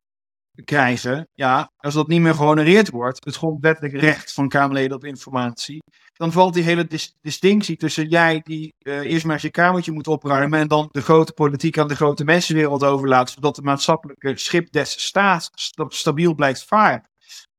krijgen, 0.64 1.28
ja, 1.34 1.72
als 1.78 1.94
dat 1.94 2.08
niet 2.08 2.22
meer 2.22 2.34
gehonoreerd 2.34 2.90
wordt, 2.90 3.26
het 3.26 3.36
grondwettelijk 3.36 3.94
recht 3.94 4.34
van 4.34 4.50
Kamerleden 4.50 4.96
op 4.96 5.04
informatie, 5.04 5.84
dan 6.14 6.32
valt 6.32 6.54
die 6.54 6.64
hele 6.64 6.86
dis 6.86 7.16
distinctie 7.22 7.76
tussen 7.76 8.08
jij 8.08 8.42
die 8.44 8.74
uh, 8.80 9.00
eerst 9.00 9.26
maar 9.26 9.34
eens 9.34 9.44
je 9.44 9.52
kamertje 9.52 9.92
moet 9.92 10.08
opruimen 10.08 10.60
en 10.60 10.68
dan 10.68 10.88
de 10.92 11.02
grote 11.02 11.34
politiek 11.34 11.78
aan 11.78 11.88
de 11.88 11.96
grote 11.96 12.24
mensenwereld 12.24 12.84
overlaat, 12.84 13.30
zodat 13.30 13.56
de 13.56 13.62
maatschappelijke 13.62 14.38
schip 14.38 14.72
des 14.72 15.06
staats 15.06 15.50
stabiel 15.88 16.34
blijft 16.34 16.66
varen, 16.66 17.10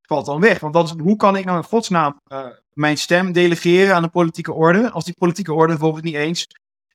valt 0.02 0.26
dan 0.26 0.40
weg. 0.40 0.60
Want 0.60 0.90
hoe 0.90 1.16
kan 1.16 1.36
ik 1.36 1.44
nou 1.44 1.56
in 1.56 1.64
godsnaam 1.64 2.20
uh, 2.32 2.46
mijn 2.76 2.98
stem 2.98 3.32
delegeren 3.32 3.94
aan 3.94 4.02
de 4.02 4.08
politieke 4.08 4.52
orde, 4.52 4.90
als 4.90 5.04
die 5.04 5.14
politieke 5.18 5.52
orde 5.52 5.72
bijvoorbeeld 5.72 6.04
niet 6.04 6.14
eens 6.14 6.46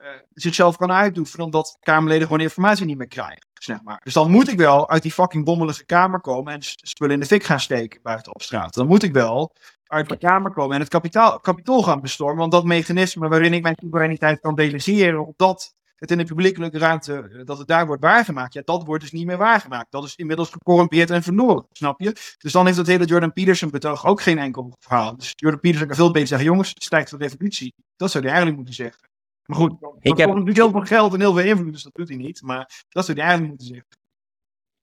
uh, 0.02 0.08
zichzelf 0.34 0.78
kan 0.78 0.92
uitoefenen, 0.92 1.46
omdat 1.46 1.78
Kamerleden 1.80 2.28
gewoon 2.28 2.42
informatie 2.42 2.86
niet 2.86 2.98
meer 2.98 3.08
krijgen. 3.08 3.50
Zeg 3.54 3.82
maar. 3.84 4.02
Dus 4.04 4.14
dan 4.14 4.32
moet 4.32 4.52
ik 4.52 4.58
wel 4.58 4.90
uit 4.90 5.02
die 5.02 5.12
fucking 5.12 5.46
bommelige 5.46 5.86
kamer 5.86 6.22
komen 6.22 6.54
en 6.54 6.60
spullen 6.62 7.14
in 7.14 7.20
de 7.20 7.26
fik 7.26 7.44
gaan 7.44 7.60
steken 7.60 8.00
buiten 8.04 8.34
op 8.34 8.42
straat. 8.42 8.74
Dan 8.74 8.88
moet 8.88 9.04
ik 9.04 9.14
wel 9.14 9.54
uit 9.86 10.10
de 10.10 10.18
Kamer 10.18 10.52
komen 10.52 10.76
en 10.76 10.82
het 10.82 10.90
kapitaal, 10.90 11.40
kapitool 11.40 11.84
gaan 11.84 12.02
bestormen. 12.02 12.38
Want 12.38 12.52
dat 12.52 12.64
mechanisme 12.64 13.28
waarin 13.28 13.54
ik 13.54 13.62
mijn 13.62 13.78
soevereiniteit 13.80 14.40
kan 14.40 14.56
delegeren, 14.56 15.28
opdat 15.28 15.76
het 16.02 16.12
in 16.12 16.18
de 16.18 16.24
publiekelijke 16.24 16.78
ruimte, 16.78 17.14
eh, 17.14 17.46
dat 17.46 17.58
het 17.58 17.68
daar 17.68 17.86
wordt 17.86 18.02
waargemaakt, 18.02 18.54
ja, 18.54 18.62
dat 18.66 18.86
wordt 18.86 19.02
dus 19.04 19.12
niet 19.12 19.26
meer 19.26 19.38
waargemaakt. 19.38 19.92
Dat 19.92 20.04
is 20.04 20.16
inmiddels 20.16 20.50
gecorrumpeerd 20.50 21.10
en 21.10 21.24
verloren, 21.24 21.66
snap 21.72 22.00
je? 22.00 22.16
Dus 22.38 22.52
dan 22.52 22.66
heeft 22.66 22.78
dat 22.78 22.88
hele 22.88 23.06
Jordan 23.06 23.34
Peterson 23.34 23.70
betoog 23.70 24.06
ook 24.06 24.22
geen 24.22 24.38
enkel 24.38 24.76
verhaal. 24.80 25.18
Dus 25.18 25.34
Jordan 25.36 25.60
Peterson 25.60 25.88
kan 25.88 25.96
veel 25.96 26.12
beter 26.12 26.28
zeggen, 26.28 26.48
jongens, 26.48 26.70
het 26.70 26.84
stijgt 26.84 27.10
voor 27.10 27.20
revolutie. 27.20 27.74
Dat 27.96 28.12
zou 28.12 28.24
hij 28.24 28.34
eigenlijk 28.34 28.58
moeten 28.58 28.84
zeggen. 28.84 29.10
Maar 29.46 29.58
goed, 29.58 29.74
ik 30.00 30.18
heb 30.18 30.28
natuurlijk 30.28 30.58
heel 30.58 30.72
veel 30.72 30.82
geld 30.82 31.14
en 31.14 31.20
heel 31.20 31.34
veel 31.34 31.46
invloed, 31.46 31.74
dus 31.74 31.84
dat 31.84 31.94
doet 31.94 32.08
hij 32.08 32.18
niet. 32.18 32.42
Maar 32.42 32.84
dat 32.90 33.06
zou 33.06 33.18
hij 33.18 33.28
eigenlijk 33.28 33.48
moeten 33.48 33.68
zeggen. 33.68 34.00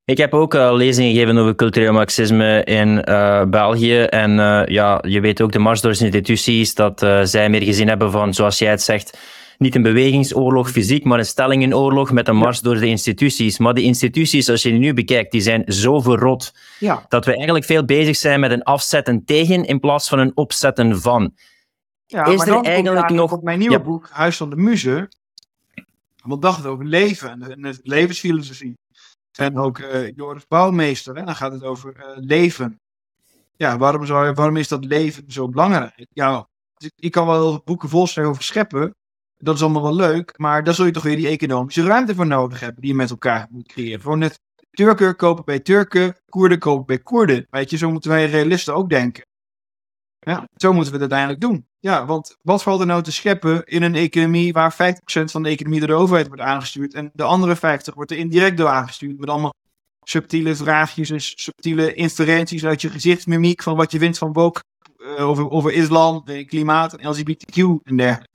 Ik 0.04 0.18
heb 0.18 0.34
ook 0.34 0.54
uh, 0.54 0.72
lezingen 0.72 1.12
gegeven 1.12 1.38
over 1.38 1.54
cultureel 1.54 1.92
marxisme 1.92 2.64
in 2.64 3.04
uh, 3.08 3.44
België. 3.44 4.00
En 4.00 4.30
uh, 4.30 4.66
ja, 4.66 4.98
je 5.06 5.20
weet 5.20 5.40
ook 5.40 5.52
de 5.52 5.58
mars 5.58 5.80
door 5.80 5.90
instituties, 5.90 6.74
dat 6.74 7.00
zij 7.22 7.50
meer 7.50 7.62
gezien 7.62 7.88
hebben 7.88 8.10
van, 8.10 8.34
zoals 8.34 8.58
jij 8.58 8.70
het 8.70 8.82
zegt, 8.82 9.18
niet 9.58 9.74
een 9.74 9.82
bewegingsoorlog 9.82 10.70
fysiek, 10.70 11.04
maar 11.04 11.18
een 11.18 11.26
stellingenoorlog 11.26 12.12
met 12.12 12.28
een 12.28 12.36
mars 12.36 12.60
door 12.60 12.74
de 12.74 12.86
instituties. 12.86 13.58
Maar 13.58 13.74
die 13.74 13.84
instituties, 13.84 14.48
als 14.48 14.62
je 14.62 14.70
die 14.70 14.78
nu 14.78 14.94
bekijkt, 14.94 15.32
die 15.32 15.40
zijn 15.40 15.72
zo 15.72 16.00
verrot 16.00 16.54
ja. 16.78 17.04
dat 17.08 17.24
we 17.24 17.34
eigenlijk 17.34 17.64
veel 17.64 17.84
bezig 17.84 18.16
zijn 18.16 18.40
met 18.40 18.50
een 18.50 18.62
afzetten 18.62 19.24
tegen 19.24 19.64
in 19.64 19.80
plaats 19.80 20.08
van 20.08 20.18
een 20.18 20.36
opzetten 20.36 21.00
van. 21.00 21.34
Ja, 22.06 22.24
is 22.24 22.46
er 22.46 22.62
eigenlijk 22.62 23.10
nog... 23.10 23.32
Op 23.32 23.42
mijn 23.42 23.58
nieuwe 23.58 23.76
ja. 23.76 23.82
boek, 23.82 24.08
Huis 24.10 24.36
van 24.36 24.50
de 24.50 24.56
Muze, 24.56 25.08
wat 26.22 26.42
dacht 26.42 26.66
over 26.66 26.84
leven 26.84 27.30
en 27.30 27.38
de, 27.38 27.52
en 27.52 27.62
de 27.62 27.78
levensfilosofie. 27.82 28.78
En 29.38 29.58
ook 29.58 29.78
uh, 29.78 30.10
Joris 30.14 30.46
Bouwmeester, 30.46 31.16
hè, 31.16 31.24
dan 31.24 31.36
gaat 31.36 31.52
het 31.52 31.62
over 31.62 31.96
uh, 31.96 32.04
leven. 32.14 32.80
Ja, 33.56 33.78
waarom, 33.78 34.06
zou, 34.06 34.32
waarom 34.32 34.56
is 34.56 34.68
dat 34.68 34.84
leven 34.84 35.24
zo 35.28 35.48
belangrijk? 35.48 36.06
Ja, 36.12 36.48
ik, 36.96 37.10
kan 37.10 37.26
wel 37.26 37.62
boeken 37.64 37.88
volstellen 37.88 38.28
over 38.28 38.42
scheppen, 38.42 38.94
Dat 39.38 39.54
is 39.54 39.62
allemaal 39.62 39.82
wel 39.82 39.94
leuk, 39.94 40.38
maar 40.38 40.64
daar 40.64 40.74
zul 40.74 40.84
je 40.84 40.92
toch 40.92 41.02
weer 41.02 41.16
die 41.16 41.28
economische 41.28 41.82
ruimte 41.82 42.14
voor 42.14 42.26
nodig 42.26 42.60
hebben 42.60 42.80
die 42.80 42.90
je 42.90 42.96
met 42.96 43.10
elkaar 43.10 43.46
moet 43.50 43.68
creëren. 43.68 44.00
Gewoon 44.00 44.18
net 44.18 44.40
Turken 44.70 45.16
kopen 45.16 45.44
bij 45.44 45.60
Turken, 45.60 46.16
Koerden 46.28 46.58
kopen 46.58 46.86
bij 46.86 46.98
Koerden. 46.98 47.46
Weet 47.50 47.70
je, 47.70 47.76
zo 47.76 47.90
moeten 47.90 48.10
wij 48.10 48.26
realisten 48.26 48.74
ook 48.74 48.90
denken. 48.90 49.26
Ja, 50.18 50.48
zo 50.56 50.72
moeten 50.72 50.92
we 50.92 50.98
het 50.98 51.12
uiteindelijk 51.12 51.40
doen. 51.40 51.66
Ja, 51.80 52.06
want 52.06 52.36
wat 52.42 52.62
valt 52.62 52.80
er 52.80 52.86
nou 52.86 53.02
te 53.02 53.12
scheppen 53.12 53.64
in 53.64 53.82
een 53.82 53.94
economie 53.94 54.52
waar 54.52 54.72
50% 54.72 54.76
van 55.24 55.42
de 55.42 55.48
economie 55.48 55.78
door 55.78 55.88
de 55.88 55.94
overheid 55.94 56.26
wordt 56.26 56.42
aangestuurd 56.42 56.94
en 56.94 57.10
de 57.12 57.22
andere 57.22 57.56
50% 57.56 57.60
wordt 57.94 58.10
er 58.10 58.16
indirect 58.16 58.56
door 58.56 58.68
aangestuurd 58.68 59.18
met 59.18 59.28
allemaal 59.28 59.54
subtiele 60.04 60.54
vraagjes 60.54 61.10
en 61.10 61.20
subtiele 61.20 61.94
inferenties 61.94 62.64
uit 62.64 62.80
je 62.80 62.90
gezichtsmimiek 62.90 63.62
van 63.62 63.76
wat 63.76 63.92
je 63.92 63.98
vindt 63.98 64.18
van 64.18 64.32
woke 64.32 64.62
uh, 64.98 65.28
over, 65.28 65.50
over 65.50 65.72
islam, 65.72 66.24
klimaat 66.46 66.94
en 66.94 67.14
LGBTQ 67.14 67.56
en 67.82 67.96
dergelijke. 67.96 68.26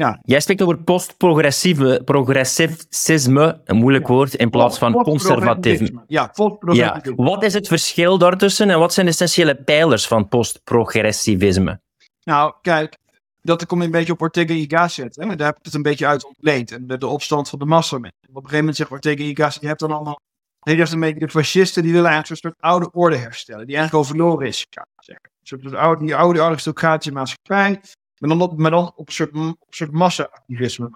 Ja. 0.00 0.18
Jij 0.22 0.40
spreekt 0.40 0.62
over 0.62 0.82
postprogressieve 0.82 2.02
progressivisme, 2.04 3.60
een 3.64 3.76
moeilijk 3.76 4.06
woord, 4.06 4.34
in 4.34 4.50
plaats 4.50 4.78
van 4.78 4.92
conservatisme. 4.92 6.04
Ja, 6.06 6.26
postprogressivisme. 6.26 7.24
Ja. 7.24 7.30
Wat 7.30 7.42
is 7.42 7.54
het 7.54 7.68
verschil 7.68 8.18
daartussen 8.18 8.70
en 8.70 8.78
wat 8.78 8.92
zijn 8.92 9.06
de 9.06 9.12
essentiële 9.12 9.54
pijlers 9.54 10.06
van 10.06 10.28
postprogressivisme? 10.28 11.80
Nou, 12.24 12.54
kijk, 12.62 12.96
dat 13.42 13.66
komt 13.66 13.82
een 13.82 13.90
beetje 13.90 14.12
op 14.12 14.20
Ortega 14.20 14.54
y 14.54 14.64
Gasset. 14.68 15.16
Hè? 15.16 15.36
Daar 15.36 15.46
heb 15.46 15.58
ik 15.58 15.64
het 15.64 15.74
een 15.74 15.82
beetje 15.82 16.06
uit 16.06 16.24
ontleend. 16.24 16.72
En 16.72 16.86
de, 16.86 16.98
de 16.98 17.06
opstand 17.06 17.48
van 17.48 17.58
de 17.58 17.64
massa. 17.64 17.96
Op 17.96 18.04
een 18.04 18.12
gegeven 18.34 18.58
moment 18.58 18.76
zegt 18.76 18.90
Ortega 18.90 19.22
y 19.22 19.34
Gasset, 19.34 19.62
je 19.62 19.68
hebt 19.68 19.80
dan 19.80 19.92
allemaal... 19.92 20.20
Nee, 20.62 20.76
dat 20.76 20.86
is 20.86 20.92
een 20.92 21.00
beetje 21.00 21.26
de 21.26 21.28
fascisten 21.28 21.82
die 21.82 21.92
willen 21.92 22.10
eigenlijk 22.10 22.44
een 22.44 22.50
soort 22.50 22.62
oude 22.72 22.90
orde 22.92 23.16
herstellen. 23.16 23.66
Die 23.66 23.76
eigenlijk 23.76 24.04
al 24.04 24.10
verloren 24.10 24.46
is. 24.46 24.66
Zeggen. 24.96 25.30
Een 25.40 25.58
soort 25.60 25.74
oude, 25.74 26.04
die 26.04 26.16
oude 26.16 26.42
aristocratische 26.42 27.12
maatschappij. 27.12 27.80
Maar 28.20 28.70
dan 28.70 28.92
op, 28.96 29.06
een 29.06 29.12
soort, 29.12 29.34
op 29.34 29.74
soort 29.74 29.92
massa-activisme. 29.92 30.90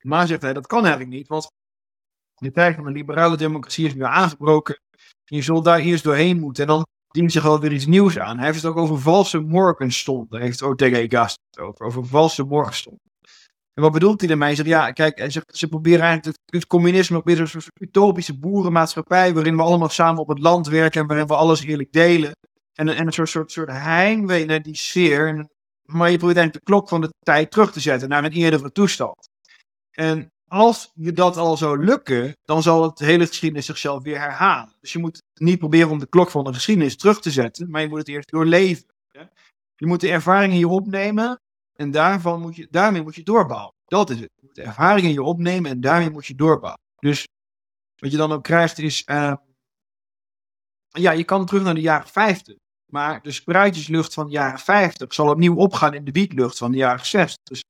Maar 0.00 0.26
zegt 0.26 0.42
hij, 0.42 0.52
dat 0.52 0.66
kan 0.66 0.80
eigenlijk 0.80 1.10
niet. 1.10 1.28
Want 1.28 1.46
de 2.34 2.50
tijd 2.50 2.74
van 2.74 2.84
de 2.84 2.90
liberale 2.90 3.36
democratie 3.36 3.86
is 3.86 3.94
nu 3.94 4.04
aangebroken. 4.04 4.80
Je 5.24 5.42
zult 5.42 5.64
daar 5.64 5.78
eerst 5.78 6.04
doorheen 6.04 6.40
moeten. 6.40 6.62
En 6.62 6.68
dan 6.68 6.86
dient 7.08 7.32
zich 7.32 7.42
wel 7.42 7.60
weer 7.60 7.72
iets 7.72 7.86
nieuws 7.86 8.18
aan. 8.18 8.36
Hij 8.36 8.46
heeft 8.46 8.62
het 8.62 8.70
ook 8.70 8.76
over 8.76 8.98
valse 8.98 9.40
morgenstonden. 9.40 10.40
Heeft 10.40 10.62
Ortega 10.62 11.06
Gasset 11.08 11.58
over, 11.60 11.86
over 11.86 12.06
valse 12.06 12.44
morgenstonden. 12.44 13.10
En 13.74 13.82
wat 13.82 13.92
bedoelt 13.92 14.20
hij 14.20 14.28
daarmee? 14.28 14.46
Hij 14.46 14.56
zegt, 14.56 14.68
ja, 14.68 14.92
kijk, 14.92 15.18
hij 15.18 15.30
zegt, 15.30 15.56
ze 15.56 15.68
proberen 15.68 16.00
eigenlijk 16.00 16.38
het, 16.44 16.54
het 16.54 16.66
communisme 16.66 17.16
op 17.16 17.28
een 17.28 17.48
soort 17.48 17.70
utopische 17.80 18.38
boerenmaatschappij, 18.38 19.34
waarin 19.34 19.56
we 19.56 19.62
allemaal 19.62 19.88
samen 19.88 20.20
op 20.20 20.28
het 20.28 20.38
land 20.38 20.66
werken 20.66 21.00
en 21.00 21.06
waarin 21.06 21.26
we 21.26 21.34
alles 21.34 21.62
eerlijk 21.62 21.92
delen. 21.92 22.32
En, 22.74 22.88
en 22.88 23.06
een 23.06 23.12
soort, 23.12 23.28
soort, 23.28 23.52
soort 23.52 23.68
heimwee 23.68 24.60
die 24.60 24.76
sfeer. 24.76 25.48
Maar 25.82 26.10
je 26.10 26.16
probeert 26.16 26.38
eigenlijk 26.38 26.66
de 26.66 26.72
klok 26.72 26.88
van 26.88 27.00
de 27.00 27.08
tijd 27.18 27.50
terug 27.50 27.72
te 27.72 27.80
zetten 27.80 28.08
naar 28.08 28.24
een 28.24 28.32
eerdere 28.32 28.72
toestand. 28.72 29.28
En 29.90 30.32
als 30.48 30.90
je 30.94 31.12
dat 31.12 31.36
al 31.36 31.56
zou 31.56 31.84
lukken, 31.84 32.36
dan 32.42 32.62
zal 32.62 32.82
het 32.82 32.98
hele 32.98 33.26
geschiedenis 33.26 33.66
zichzelf 33.66 34.02
weer 34.02 34.18
herhalen. 34.18 34.76
Dus 34.80 34.92
je 34.92 34.98
moet 34.98 35.22
niet 35.34 35.58
proberen 35.58 35.90
om 35.90 35.98
de 35.98 36.08
klok 36.08 36.30
van 36.30 36.44
de 36.44 36.54
geschiedenis 36.54 36.96
terug 36.96 37.20
te 37.20 37.30
zetten, 37.30 37.70
maar 37.70 37.80
je 37.80 37.88
moet 37.88 37.98
het 37.98 38.08
eerst 38.08 38.30
doorleven. 38.30 38.90
Je 39.74 39.86
moet 39.86 40.00
de 40.00 40.10
ervaringen 40.10 40.56
hier 40.56 40.68
opnemen 40.68 41.40
en 41.72 41.90
daarvan 41.90 42.40
moet 42.40 42.56
je, 42.56 42.66
daarmee 42.70 43.02
moet 43.02 43.14
je 43.14 43.22
doorbouwen. 43.22 43.74
Dat 43.84 44.10
is 44.10 44.20
het. 44.20 44.30
Je 44.34 44.42
moet 44.46 44.54
de 44.54 44.62
ervaringen 44.62 45.10
hier 45.10 45.20
opnemen 45.20 45.70
en 45.70 45.80
daarmee 45.80 46.10
moet 46.10 46.26
je 46.26 46.34
doorbouwen. 46.34 46.80
Dus 46.96 47.28
wat 47.96 48.10
je 48.10 48.16
dan 48.16 48.32
ook 48.32 48.42
krijgt 48.42 48.78
is, 48.78 49.02
uh, 49.06 49.34
ja, 50.88 51.10
je 51.10 51.24
kan 51.24 51.46
terug 51.46 51.62
naar 51.62 51.74
de 51.74 51.80
jaren 51.80 52.08
50. 52.08 52.56
Maar 52.92 53.22
de 53.22 53.32
spruitjeslucht 53.32 54.14
van 54.14 54.26
de 54.26 54.32
jaren 54.32 54.58
50 54.58 55.14
zal 55.14 55.28
opnieuw 55.28 55.56
opgaan 55.56 55.94
in 55.94 56.04
de 56.04 56.12
wietlucht 56.12 56.58
van 56.58 56.70
de 56.70 56.76
jaren 56.76 57.06
60. 57.06 57.38
Dus 57.42 57.64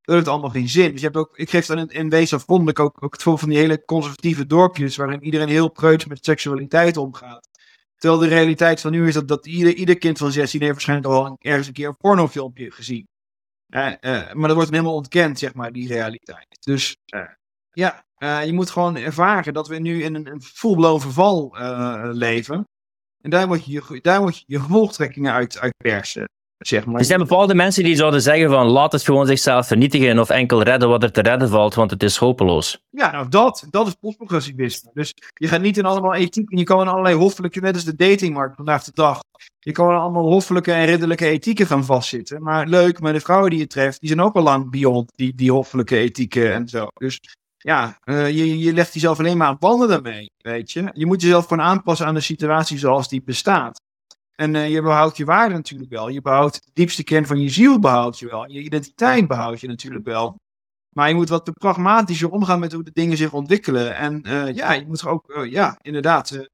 dat 0.00 0.14
heeft 0.14 0.28
allemaal 0.28 0.50
geen 0.50 0.68
zin. 0.68 0.90
Dus 0.90 1.00
je 1.00 1.06
hebt 1.06 1.18
ook, 1.18 1.38
ik 1.38 1.50
geef 1.50 1.66
dan 1.66 1.78
in, 1.78 1.88
in 1.88 2.08
wezen 2.08 2.36
afgrondelijk 2.36 2.80
ook, 2.80 3.02
ook 3.02 3.12
het 3.12 3.22
voor 3.22 3.38
van 3.38 3.48
die 3.48 3.58
hele 3.58 3.84
conservatieve 3.84 4.46
dorpjes, 4.46 4.96
waarin 4.96 5.24
iedereen 5.24 5.48
heel 5.48 5.70
preuts 5.70 6.06
met 6.06 6.24
seksualiteit 6.24 6.96
omgaat. 6.96 7.48
Terwijl 7.96 8.20
de 8.20 8.28
realiteit 8.28 8.80
van 8.80 8.90
nu 8.90 9.08
is 9.08 9.14
dat, 9.14 9.28
dat 9.28 9.46
ieder, 9.46 9.74
ieder 9.74 9.98
kind 9.98 10.18
van 10.18 10.32
16 10.32 10.60
heeft 10.60 10.72
waarschijnlijk 10.72 11.08
al 11.08 11.36
ergens 11.38 11.66
een 11.66 11.72
keer 11.72 11.88
een 11.88 11.96
pornofilmpje 11.96 12.70
gezien. 12.70 13.08
Uh, 13.68 13.92
uh, 14.00 14.32
maar 14.32 14.48
dat 14.48 14.56
wordt 14.56 14.70
helemaal 14.70 14.94
ontkend, 14.94 15.38
zeg 15.38 15.54
maar, 15.54 15.72
die 15.72 15.88
realiteit. 15.88 16.56
Dus 16.60 16.96
uh, 17.14 17.22
ja, 17.72 18.04
je 18.42 18.52
moet 18.52 18.70
gewoon 18.70 18.96
ervaren 18.96 19.52
dat 19.52 19.68
we 19.68 19.78
nu 19.78 20.02
in 20.02 20.14
een, 20.14 20.30
een 20.30 20.42
full-blown 20.42 21.00
verval 21.00 21.56
leven. 22.12 22.66
En 23.26 23.32
daar 23.32 23.46
moet 23.46 23.64
je 23.64 23.72
je, 23.72 24.00
daar 24.02 24.20
moet 24.20 24.38
je, 24.38 24.44
je 24.46 24.60
gevolgtrekkingen 24.60 25.32
uit, 25.32 25.58
uit 25.58 25.74
persen. 25.76 26.28
Zeg 26.58 26.86
maar. 26.86 26.98
Er 26.98 27.04
zijn 27.04 27.18
bepaalde 27.18 27.54
mensen 27.54 27.84
die 27.84 27.96
zouden 27.96 28.22
zeggen 28.22 28.50
van 28.50 28.66
laat 28.66 28.92
het 28.92 29.02
gewoon 29.02 29.26
zichzelf 29.26 29.66
vernietigen 29.66 30.18
of 30.18 30.30
enkel 30.30 30.62
redden 30.62 30.88
wat 30.88 31.02
er 31.02 31.12
te 31.12 31.20
redden 31.20 31.48
valt, 31.48 31.74
want 31.74 31.90
het 31.90 32.02
is 32.02 32.16
hopeloos. 32.16 32.82
Ja, 32.90 33.10
nou 33.10 33.28
dat, 33.28 33.66
dat 33.70 33.86
is 33.86 33.94
postprogressivisme. 33.94 34.90
Dus 34.94 35.14
je 35.34 35.48
gaat 35.48 35.60
niet 35.60 35.78
in 35.78 35.84
allemaal 35.84 36.14
ethiek, 36.14 36.58
je 36.58 36.64
kan 36.64 36.80
in 36.80 36.88
allerlei 36.88 37.14
hoffelijke, 37.14 37.60
net 37.60 37.74
als 37.74 37.84
de 37.84 37.96
datingmarkt 37.96 38.56
vandaag 38.56 38.84
de 38.84 38.90
dag, 38.94 39.20
je 39.58 39.72
kan 39.72 39.90
in 39.90 39.96
allemaal 39.96 40.26
hoffelijke 40.26 40.72
en 40.72 40.86
ridderlijke 40.86 41.26
ethieken 41.26 41.66
gaan 41.66 41.84
vastzitten. 41.84 42.42
Maar 42.42 42.66
leuk, 42.66 43.00
maar 43.00 43.12
de 43.12 43.20
vrouwen 43.20 43.50
die 43.50 43.58
je 43.58 43.66
treft, 43.66 44.00
die 44.00 44.08
zijn 44.08 44.22
ook 44.22 44.34
al 44.34 44.42
lang 44.42 44.70
beyond 44.70 45.12
die, 45.14 45.34
die 45.34 45.52
hoffelijke 45.52 45.96
ethieken 45.96 46.52
en 46.52 46.68
zo. 46.68 46.86
Dus 46.94 47.20
ja, 47.66 47.98
uh, 48.04 48.30
je, 48.30 48.58
je 48.58 48.72
legt 48.72 48.94
jezelf 48.94 49.18
alleen 49.18 49.36
maar 49.36 49.46
aan 49.46 49.58
banden 49.58 49.88
daarmee, 49.88 50.30
weet 50.36 50.72
je. 50.72 50.90
Je 50.92 51.06
moet 51.06 51.20
jezelf 51.20 51.46
gewoon 51.46 51.64
aanpassen 51.64 52.06
aan 52.06 52.14
de 52.14 52.20
situatie 52.20 52.78
zoals 52.78 53.08
die 53.08 53.22
bestaat. 53.22 53.80
En 54.34 54.54
uh, 54.54 54.70
je 54.70 54.82
behoudt 54.82 55.16
je 55.16 55.24
waarde 55.24 55.54
natuurlijk 55.54 55.90
wel. 55.90 56.08
Je 56.08 56.20
behoudt 56.20 56.54
de 56.64 56.70
diepste 56.72 57.04
kern 57.04 57.26
van 57.26 57.40
je 57.40 57.48
ziel 57.48 57.78
behoud 57.78 58.18
je 58.18 58.26
wel. 58.26 58.50
Je 58.50 58.60
identiteit 58.60 59.26
behoud 59.26 59.60
je 59.60 59.68
natuurlijk 59.68 60.04
wel. 60.04 60.34
Maar 60.96 61.08
je 61.08 61.14
moet 61.14 61.28
wat 61.28 61.52
pragmatischer 61.52 62.30
omgaan 62.30 62.60
met 62.60 62.72
hoe 62.72 62.82
de 62.82 62.92
dingen 62.92 63.16
zich 63.16 63.32
ontwikkelen. 63.32 63.96
En 63.96 64.22
uh, 64.26 64.54
ja, 64.54 64.72
je 64.72 64.86
moet 64.86 65.06
ook, 65.06 65.46
ja, 65.48 65.78
inderdaad, 65.82 66.48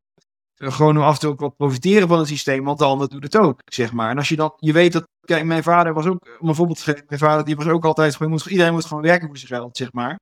gewoon 0.55 0.97
af 0.97 1.15
en 1.15 1.21
toe 1.21 1.31
ook 1.31 1.41
wat 1.41 1.57
profiteren 1.57 2.09
van 2.09 2.19
het 2.19 2.29
systeem. 2.29 2.65
Want 2.65 2.79
de 2.79 2.85
ander 2.85 3.09
doet 3.09 3.23
het 3.23 3.37
ook, 3.37 3.61
zeg 3.65 3.93
maar. 3.93 4.11
En 4.11 4.19
als 4.19 4.29
je 4.29 4.37
dan, 4.37 4.53
je 4.57 4.73
weet 4.73 4.93
dat, 4.93 5.09
kijk, 5.21 5.45
mijn 5.45 5.63
vader 5.63 5.95
was 5.95 6.07
ook, 6.07 6.37
om 6.41 6.49
een 6.49 6.55
voorbeeld 6.55 6.79
te 6.79 6.85
geven, 6.85 7.05
mijn 7.09 7.21
vader 7.21 7.45
die 7.45 7.57
was 7.57 7.67
ook 7.67 7.85
altijd, 7.85 8.17
gewoon, 8.17 8.41
iedereen 8.49 8.73
moet 8.73 8.85
gewoon 8.85 9.03
werken 9.03 9.29
voor 9.29 9.37
zijn 9.37 9.61
geld, 9.61 9.77
zeg 9.77 9.93
maar. 9.93 10.19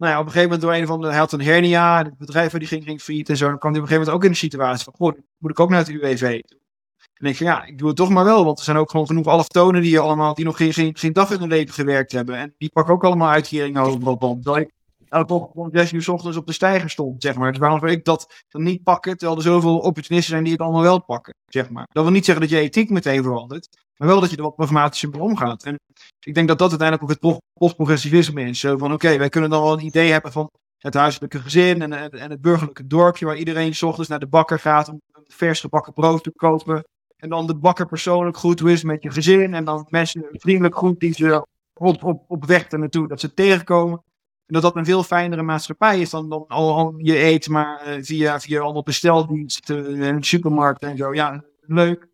Nou 0.00 0.12
ja, 0.12 0.18
op 0.18 0.26
een 0.26 0.32
gegeven 0.32 0.50
moment 0.50 0.60
door 0.60 0.80
een 0.80 0.86
van 0.86 1.00
de, 1.00 1.06
hij 1.06 1.18
had 1.18 1.32
een 1.32 1.42
hernia, 1.42 2.02
het 2.02 2.18
bedrijf 2.18 2.52
die 2.52 2.66
ging, 2.66 2.84
ging 2.84 3.00
failliet 3.00 3.28
en 3.28 3.36
zo. 3.36 3.48
Dan 3.48 3.58
kwam 3.58 3.72
hij 3.72 3.80
op 3.80 3.86
een 3.86 3.92
gegeven 3.92 4.12
moment 4.12 4.16
ook 4.16 4.24
in 4.24 4.30
de 4.30 4.46
situatie 4.46 4.84
van, 4.84 4.94
goh, 4.96 5.18
moet 5.38 5.50
ik 5.50 5.60
ook 5.60 5.70
naar 5.70 5.78
het 5.78 5.88
UWV? 5.88 6.40
En 7.14 7.26
ik 7.26 7.36
van 7.36 7.46
ja, 7.46 7.64
ik 7.64 7.78
doe 7.78 7.88
het 7.88 7.96
toch 7.96 8.08
maar 8.08 8.24
wel, 8.24 8.44
want 8.44 8.58
er 8.58 8.64
zijn 8.64 8.76
ook 8.76 8.90
gewoon 8.90 9.06
genoeg 9.06 9.26
allochtonen 9.26 9.82
die, 9.82 9.98
allemaal, 9.98 10.34
die 10.34 10.44
nog 10.44 10.56
geen, 10.56 10.72
geen, 10.72 10.96
geen 10.96 11.12
dag 11.12 11.30
in 11.30 11.38
hun 11.38 11.48
leven 11.48 11.74
gewerkt 11.74 12.12
hebben. 12.12 12.36
En 12.36 12.54
die 12.58 12.70
pakken 12.72 12.94
ook 12.94 13.04
allemaal 13.04 13.30
uitkeringen 13.30 13.82
over 13.82 14.08
op. 14.08 14.20
Ochtend 15.10 15.54
om 15.54 15.70
uur 15.72 16.02
s 16.02 16.08
ochtends 16.08 16.36
op 16.36 16.46
de 16.46 16.52
stijger 16.52 16.90
stond, 16.90 17.22
zeg 17.22 17.34
maar. 17.34 17.50
Dus 17.50 17.60
waarom 17.60 17.78
zou 17.78 17.90
ik 17.90 18.04
dat 18.04 18.44
niet 18.50 18.82
pakken, 18.82 19.16
terwijl 19.16 19.38
er 19.38 19.44
zoveel 19.44 19.78
opportunisten 19.78 20.30
zijn 20.30 20.42
die 20.44 20.52
het 20.52 20.62
allemaal 20.62 20.82
wel 20.82 21.04
pakken, 21.04 21.34
zeg 21.46 21.70
maar. 21.70 21.86
Dat 21.92 22.02
wil 22.02 22.12
niet 22.12 22.24
zeggen 22.24 22.48
dat 22.48 22.52
je 22.52 22.60
ethiek 22.60 22.90
meteen 22.90 23.22
verandert, 23.22 23.68
maar 23.96 24.08
wel 24.08 24.20
dat 24.20 24.30
je 24.30 24.36
er 24.36 24.42
wat 24.42 24.54
pragmatischer 24.54 25.10
mee 25.10 25.20
omgaat. 25.20 25.62
En 25.62 25.76
ik 26.26 26.34
denk 26.34 26.48
dat 26.48 26.58
dat 26.58 26.70
uiteindelijk 26.70 27.10
ook 27.10 27.16
het 27.22 27.40
postprogressivisme 27.52 28.42
is. 28.42 28.60
Zo 28.60 28.78
van, 28.78 28.92
oké, 28.92 29.16
wij 29.16 29.28
kunnen 29.28 29.50
dan 29.50 29.62
wel 29.62 29.72
een 29.72 29.84
idee 29.84 30.10
hebben 30.10 30.32
van 30.32 30.50
het 30.78 30.94
huiselijke 30.94 31.38
gezin 31.38 31.82
en, 31.82 31.92
en, 32.10 32.30
het 32.30 32.40
burgerlijke 32.40 32.86
dorpje, 32.86 33.26
waar 33.26 33.36
iedereen 33.36 33.74
s 33.74 33.82
ochtends 33.82 34.08
naar 34.08 34.18
de 34.18 34.28
bakker 34.28 34.58
gaat 34.58 34.88
om 34.88 35.00
vers 35.26 35.60
gebakken 35.60 35.92
brood 35.92 36.22
te 36.22 36.32
kopen. 36.32 36.84
En 37.16 37.28
dan 37.28 37.46
de 37.46 37.54
bakker 37.54 37.86
persoonlijk 37.86 38.36
goed 38.36 38.64
is 38.64 38.82
met 38.82 39.02
je 39.02 39.10
gezin. 39.10 39.54
En 39.54 39.64
dan 39.64 39.86
mensen 39.88 40.26
vriendelijk 40.30 40.76
goed 40.76 41.00
die 41.00 41.12
ze 41.12 41.46
op, 41.74 42.04
op, 42.04 42.24
op 42.28 42.44
weg 42.44 42.70
naartoe, 42.70 43.08
dat 43.08 43.20
ze 43.20 43.34
tegenkomen. 43.34 44.02
En 44.50 44.56
dat 44.60 44.62
dat 44.62 44.76
een 44.76 44.84
veel 44.84 45.02
fijnere 45.02 45.42
maatschappij 45.42 46.00
is 46.00 46.10
dan, 46.10 46.28
dan 46.28 46.44
al, 46.48 46.94
je 46.96 47.22
eet 47.22 47.48
maar 47.48 47.88
uh, 47.88 48.04
via, 48.04 48.40
via 48.40 48.60
allemaal 48.60 48.82
besteldiensten 48.82 50.02
en 50.02 50.22
supermarkten 50.22 50.88
en 50.88 50.96
zo. 50.96 51.14
Ja, 51.14 51.44
leuk. 51.60 52.08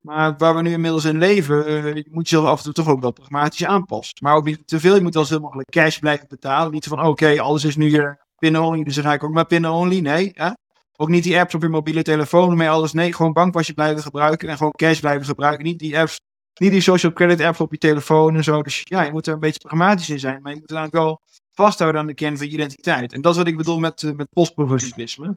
Maar 0.00 0.34
waar 0.36 0.54
we 0.54 0.62
nu 0.62 0.70
inmiddels 0.70 1.04
in 1.04 1.18
leven, 1.18 1.86
uh, 1.96 2.04
moet 2.10 2.28
je 2.28 2.38
af 2.38 2.58
en 2.58 2.64
toe 2.64 2.72
toch 2.72 2.88
ook 2.88 3.00
wel 3.00 3.12
pragmatisch 3.12 3.64
aanpassen. 3.64 4.16
Maar 4.20 4.34
ook 4.34 4.44
niet 4.44 4.68
te 4.68 4.80
veel. 4.80 4.94
Je 4.94 5.02
moet 5.02 5.14
wel 5.14 5.24
zoveel 5.24 5.44
mogelijk 5.44 5.70
cash 5.70 5.98
blijven 5.98 6.26
betalen. 6.28 6.72
Niet 6.72 6.86
van, 6.86 7.06
oké, 7.06 7.40
alles 7.40 7.64
is 7.64 7.76
nu 7.76 7.88
hier 7.88 8.26
pin-only, 8.38 8.82
dus 8.82 8.94
dan 8.94 9.04
ga 9.04 9.12
ik 9.12 9.24
ook 9.24 9.32
maar 9.32 9.46
pin-only. 9.46 10.00
Nee, 10.00 10.30
hè? 10.34 10.50
Ook 10.96 11.08
niet 11.08 11.22
die 11.22 11.38
apps 11.38 11.54
op 11.54 11.62
je 11.62 11.68
mobiele 11.68 12.02
telefoon, 12.02 12.56
mee 12.56 12.70
alles. 12.70 12.92
Nee, 12.92 13.12
gewoon 13.12 13.32
bankpasje 13.32 13.74
blijven 13.74 14.02
gebruiken 14.02 14.48
en 14.48 14.56
gewoon 14.56 14.72
cash 14.72 15.00
blijven 15.00 15.26
gebruiken. 15.26 15.64
Niet 15.64 15.78
die 15.78 15.98
apps, 15.98 16.20
niet 16.60 16.70
die 16.70 16.80
social 16.80 17.12
credit 17.12 17.40
apps 17.40 17.60
op 17.60 17.72
je 17.72 17.78
telefoon 17.78 18.36
en 18.36 18.44
zo. 18.44 18.62
Dus 18.62 18.80
ja, 18.84 19.02
je 19.02 19.12
moet 19.12 19.26
er 19.26 19.32
een 19.32 19.40
beetje 19.40 19.60
pragmatisch 19.60 20.10
in 20.10 20.18
zijn. 20.18 20.42
Maar 20.42 20.52
je 20.52 20.58
moet 20.58 20.68
dan 20.68 20.84
ook 20.84 20.92
wel 20.92 21.20
vasthouden 21.62 22.00
aan 22.00 22.06
de 22.06 22.14
kern 22.14 22.36
van 22.36 22.46
je 22.46 22.52
identiteit. 22.52 23.12
En 23.12 23.20
dat 23.20 23.32
is 23.32 23.38
wat 23.38 23.46
ik 23.46 23.56
bedoel 23.56 23.78
met, 23.78 24.02
uh, 24.02 24.12
met 24.12 24.28
postprogressivisme. 24.32 25.36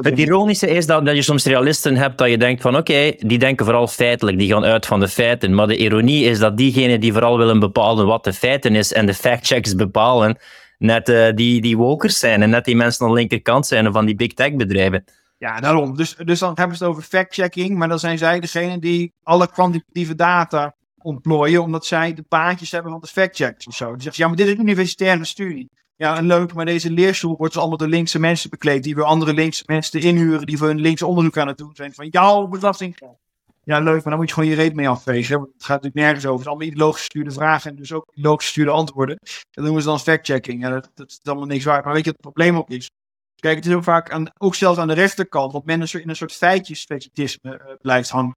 Het 0.00 0.18
ironische 0.18 0.68
is 0.68 0.86
dat, 0.86 1.06
dat 1.06 1.14
je 1.14 1.22
soms 1.22 1.44
realisten 1.44 1.96
hebt 1.96 2.18
dat 2.18 2.28
je 2.28 2.38
denkt 2.38 2.62
van 2.62 2.76
oké, 2.76 3.12
die 3.18 3.38
denken 3.38 3.64
vooral 3.64 3.86
feitelijk, 3.86 4.38
die 4.38 4.52
gaan 4.52 4.64
uit 4.64 4.86
van 4.86 5.00
de 5.00 5.08
feiten. 5.08 5.54
Maar 5.54 5.66
de 5.66 5.76
ironie 5.76 6.24
is 6.24 6.38
dat 6.38 6.56
diegenen 6.56 7.00
die 7.00 7.12
vooral 7.12 7.38
willen 7.38 7.58
bepalen 7.58 8.06
wat 8.06 8.24
de 8.24 8.32
feiten 8.32 8.74
is 8.74 8.92
en 8.92 9.06
de 9.06 9.14
factchecks 9.14 9.74
bepalen, 9.74 10.38
net 10.78 11.08
uh, 11.08 11.28
die, 11.34 11.60
die 11.60 11.76
wokers 11.76 12.18
zijn 12.18 12.42
en 12.42 12.50
net 12.50 12.64
die 12.64 12.76
mensen 12.76 13.04
aan 13.06 13.12
de 13.12 13.18
linkerkant 13.18 13.66
zijn 13.66 13.92
van 13.92 14.06
die 14.06 14.14
big 14.14 14.32
tech 14.32 14.54
bedrijven. 14.54 15.04
Ja, 15.38 15.60
daarom. 15.60 15.96
Dus, 15.96 16.16
dus 16.24 16.38
dan 16.38 16.52
hebben 16.54 16.76
ze 16.76 16.84
het 16.84 16.92
over 16.92 17.04
fact-checking, 17.04 17.76
maar 17.76 17.88
dan 17.88 17.98
zijn 17.98 18.18
zij 18.18 18.40
degene 18.40 18.78
die 18.78 19.12
alle 19.22 19.50
kwantitatieve 19.50 20.14
data 20.14 20.74
ontplooien, 21.08 21.62
omdat 21.62 21.86
zij 21.86 22.14
de 22.14 22.22
paadjes 22.22 22.70
hebben 22.70 22.92
van 22.92 23.00
de 23.00 23.06
factchecks 23.06 23.66
of 23.66 23.74
zo. 23.74 23.92
Die 23.92 24.02
zegt, 24.02 24.16
ja, 24.16 24.26
maar 24.26 24.36
dit 24.36 24.46
is 24.46 24.52
een 24.52 24.60
universitaire 24.60 25.24
studie. 25.24 25.68
Ja, 25.96 26.16
en 26.16 26.26
leuk, 26.26 26.54
maar 26.54 26.64
deze 26.64 26.90
leerstoel 26.90 27.36
wordt 27.36 27.52
dus 27.52 27.60
allemaal 27.60 27.78
door 27.78 27.88
linkse 27.88 28.18
mensen 28.18 28.50
bekleed, 28.50 28.82
die 28.82 28.94
weer 28.94 29.04
andere 29.04 29.34
linkse 29.34 29.62
mensen 29.66 30.00
inhuren, 30.00 30.46
die 30.46 30.58
voor 30.58 30.66
hun 30.66 30.80
linkse 30.80 31.06
onderzoek 31.06 31.38
aan 31.38 31.48
het 31.48 31.58
doen 31.58 31.74
zijn. 31.74 31.94
Van 31.94 32.08
jouw 32.08 32.46
belastinggeld. 32.46 33.18
Ja, 33.64 33.78
leuk, 33.78 33.94
maar 33.94 34.02
dan 34.02 34.16
moet 34.16 34.28
je 34.28 34.34
gewoon 34.34 34.48
je 34.48 34.54
reet 34.54 34.74
mee 34.74 34.88
afvegen. 34.88 35.40
Het 35.40 35.64
gaat 35.64 35.82
natuurlijk 35.82 35.94
nergens 35.94 36.24
over. 36.24 36.34
Het 36.34 36.42
zijn 36.42 36.54
allemaal 36.54 36.72
ideologisch 36.72 37.00
gestuurde 37.00 37.30
vragen 37.30 37.70
en 37.70 37.76
dus 37.76 37.92
ook 37.92 38.10
ideologisch 38.12 38.44
gestuurde 38.44 38.70
antwoorden. 38.70 39.18
Dat 39.50 39.64
noemen 39.64 39.82
ze 39.82 39.88
dan 39.88 40.00
fact-checking. 40.00 40.62
Ja, 40.62 40.70
dat, 40.70 41.08
is 41.08 41.20
allemaal 41.22 41.46
niks 41.46 41.64
waard. 41.64 41.84
Maar 41.84 41.94
weet 41.94 42.04
je 42.04 42.10
wat 42.10 42.22
het 42.22 42.34
probleem 42.34 42.56
ook 42.56 42.70
is? 42.70 42.90
Kijk, 43.34 43.56
het 43.56 43.66
is 43.66 43.74
ook 43.74 43.82
vaak, 43.82 44.10
aan, 44.10 44.30
ook 44.38 44.54
zelfs 44.54 44.78
aan 44.78 44.88
de 44.88 44.94
rechterkant, 44.94 45.52
dat 45.52 45.64
men 45.64 45.82
in 45.82 46.08
een 46.08 46.16
soort 46.16 46.32
feitjesfetitisme 46.32 47.52
uh, 47.52 47.74
blijft 47.80 48.10
hangen. 48.10 48.36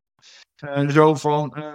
Uh, 0.63 0.89
zo 0.89 1.15
van, 1.15 1.53
uh, 1.57 1.73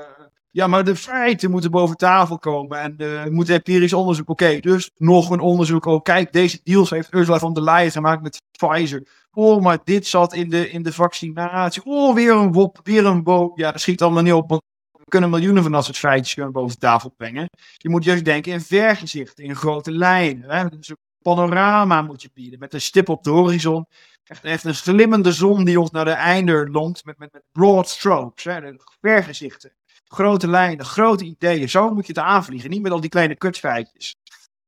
ja, 0.56 0.66
maar 0.66 0.84
de 0.84 0.96
feiten 0.96 1.50
moeten 1.50 1.70
boven 1.70 1.96
tafel 1.96 2.38
komen 2.38 2.80
en 2.80 2.98
er 2.98 3.32
moet 3.32 3.48
empirisch 3.48 3.92
onderzoek. 3.92 4.28
Oké, 4.28 4.60
dus 4.60 4.90
nog 4.96 5.30
een 5.30 5.40
onderzoek. 5.40 5.84
Oh, 5.84 6.02
kijk, 6.02 6.32
deze 6.32 6.60
deals 6.62 6.90
heeft 6.90 7.14
Ursula 7.14 7.38
von 7.38 7.54
der 7.54 7.62
Leyen 7.62 7.90
gemaakt 7.90 8.22
met 8.22 8.42
Pfizer. 8.58 9.06
Oh, 9.30 9.62
maar 9.62 9.78
dit 9.84 10.06
zat 10.06 10.34
in 10.34 10.48
de, 10.48 10.70
in 10.70 10.82
de 10.82 10.92
vaccinatie. 10.92 11.84
Oh, 11.84 12.14
weer 12.14 12.32
een 12.32 12.52
wop, 12.52 12.80
weer 12.82 13.06
een 13.06 13.22
boom. 13.22 13.52
Ja, 13.54 13.72
dat 13.72 13.80
schiet 13.80 14.02
allemaal 14.02 14.22
niet 14.22 14.32
op. 14.32 14.50
We 14.90 15.04
kunnen 15.08 15.30
miljoenen 15.30 15.62
van 15.62 15.72
dat 15.72 15.84
soort 15.84 15.98
feitjes 15.98 16.50
boven 16.50 16.78
tafel 16.78 17.10
brengen. 17.16 17.48
Je 17.76 17.88
moet 17.88 18.04
juist 18.04 18.24
denken 18.24 18.52
in 18.52 18.60
vergezichten, 18.60 19.44
in 19.44 19.56
grote 19.56 19.92
lijnen. 19.92 20.50
Hè? 20.50 20.60
Een 20.60 20.96
panorama 21.22 22.02
moet 22.02 22.22
je 22.22 22.30
bieden, 22.34 22.58
met 22.58 22.74
een 22.74 22.80
stip 22.80 23.08
op 23.08 23.22
de 23.24 23.30
horizon. 23.30 23.86
Echt, 24.24 24.44
echt 24.44 24.64
een 24.64 24.74
glimmende 24.74 25.32
zon 25.32 25.64
die 25.64 25.80
ons 25.80 25.90
naar 25.90 26.04
de 26.04 26.10
einde 26.10 26.68
longt, 26.70 27.04
met, 27.04 27.18
met, 27.18 27.32
met 27.32 27.42
broad 27.52 27.88
strokes, 27.88 28.44
hè? 28.44 28.74
Vergezichten. 29.00 29.72
Grote 30.08 30.48
lijnen, 30.48 30.84
grote 30.84 31.24
ideeën. 31.24 31.68
Zo 31.68 31.90
moet 31.94 32.06
je 32.06 32.12
het 32.12 32.22
aanvliegen, 32.22 32.70
niet 32.70 32.82
met 32.82 32.92
al 32.92 33.00
die 33.00 33.10
kleine 33.10 33.36
kutfeitjes. 33.36 34.14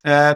Uh, 0.03 0.29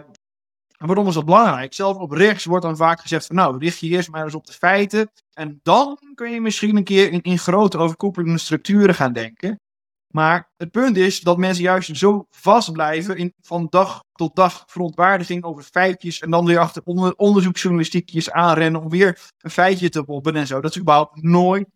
en 0.82 0.88
waarom 0.88 1.08
is 1.08 1.14
dat 1.14 1.24
belangrijk? 1.24 1.74
Zelf 1.74 1.96
op 1.96 2.10
rechts 2.10 2.44
wordt 2.44 2.64
dan 2.64 2.76
vaak 2.76 3.00
gezegd 3.00 3.26
van 3.26 3.36
nou, 3.36 3.58
richt 3.58 3.78
je 3.78 3.88
eerst 3.88 4.10
maar 4.10 4.24
eens 4.24 4.34
op 4.34 4.46
de 4.46 4.52
feiten. 4.52 5.10
En 5.32 5.60
dan 5.62 5.98
kun 6.14 6.30
je 6.30 6.40
misschien 6.40 6.76
een 6.76 6.84
keer 6.84 7.12
in, 7.12 7.22
in 7.22 7.38
grote 7.38 7.78
overkoepelende 7.78 8.38
structuren 8.38 8.94
gaan 8.94 9.12
denken. 9.12 9.60
Maar 10.12 10.50
het 10.56 10.70
punt 10.70 10.96
is 10.96 11.20
dat 11.20 11.36
mensen 11.36 11.62
juist 11.62 11.96
zo 11.96 12.26
vast 12.30 12.72
blijven 12.72 13.16
in 13.16 13.34
van 13.40 13.66
dag 13.70 14.02
tot 14.12 14.36
dag 14.36 14.62
verontwaardiging 14.66 15.44
over 15.44 15.62
feitjes. 15.62 16.18
En 16.18 16.30
dan 16.30 16.44
weer 16.44 16.58
achter 16.58 16.82
onder, 16.84 17.14
onderzoeksjournalistiekjes 17.16 18.30
aanrennen 18.30 18.80
om 18.82 18.88
weer 18.88 19.20
een 19.38 19.50
feitje 19.50 19.88
te 19.88 20.02
poppen 20.02 20.36
en 20.36 20.46
zo. 20.46 20.60
Dat 20.60 20.70
is 20.70 20.80
überhaupt 20.80 21.22
nooit 21.22 21.68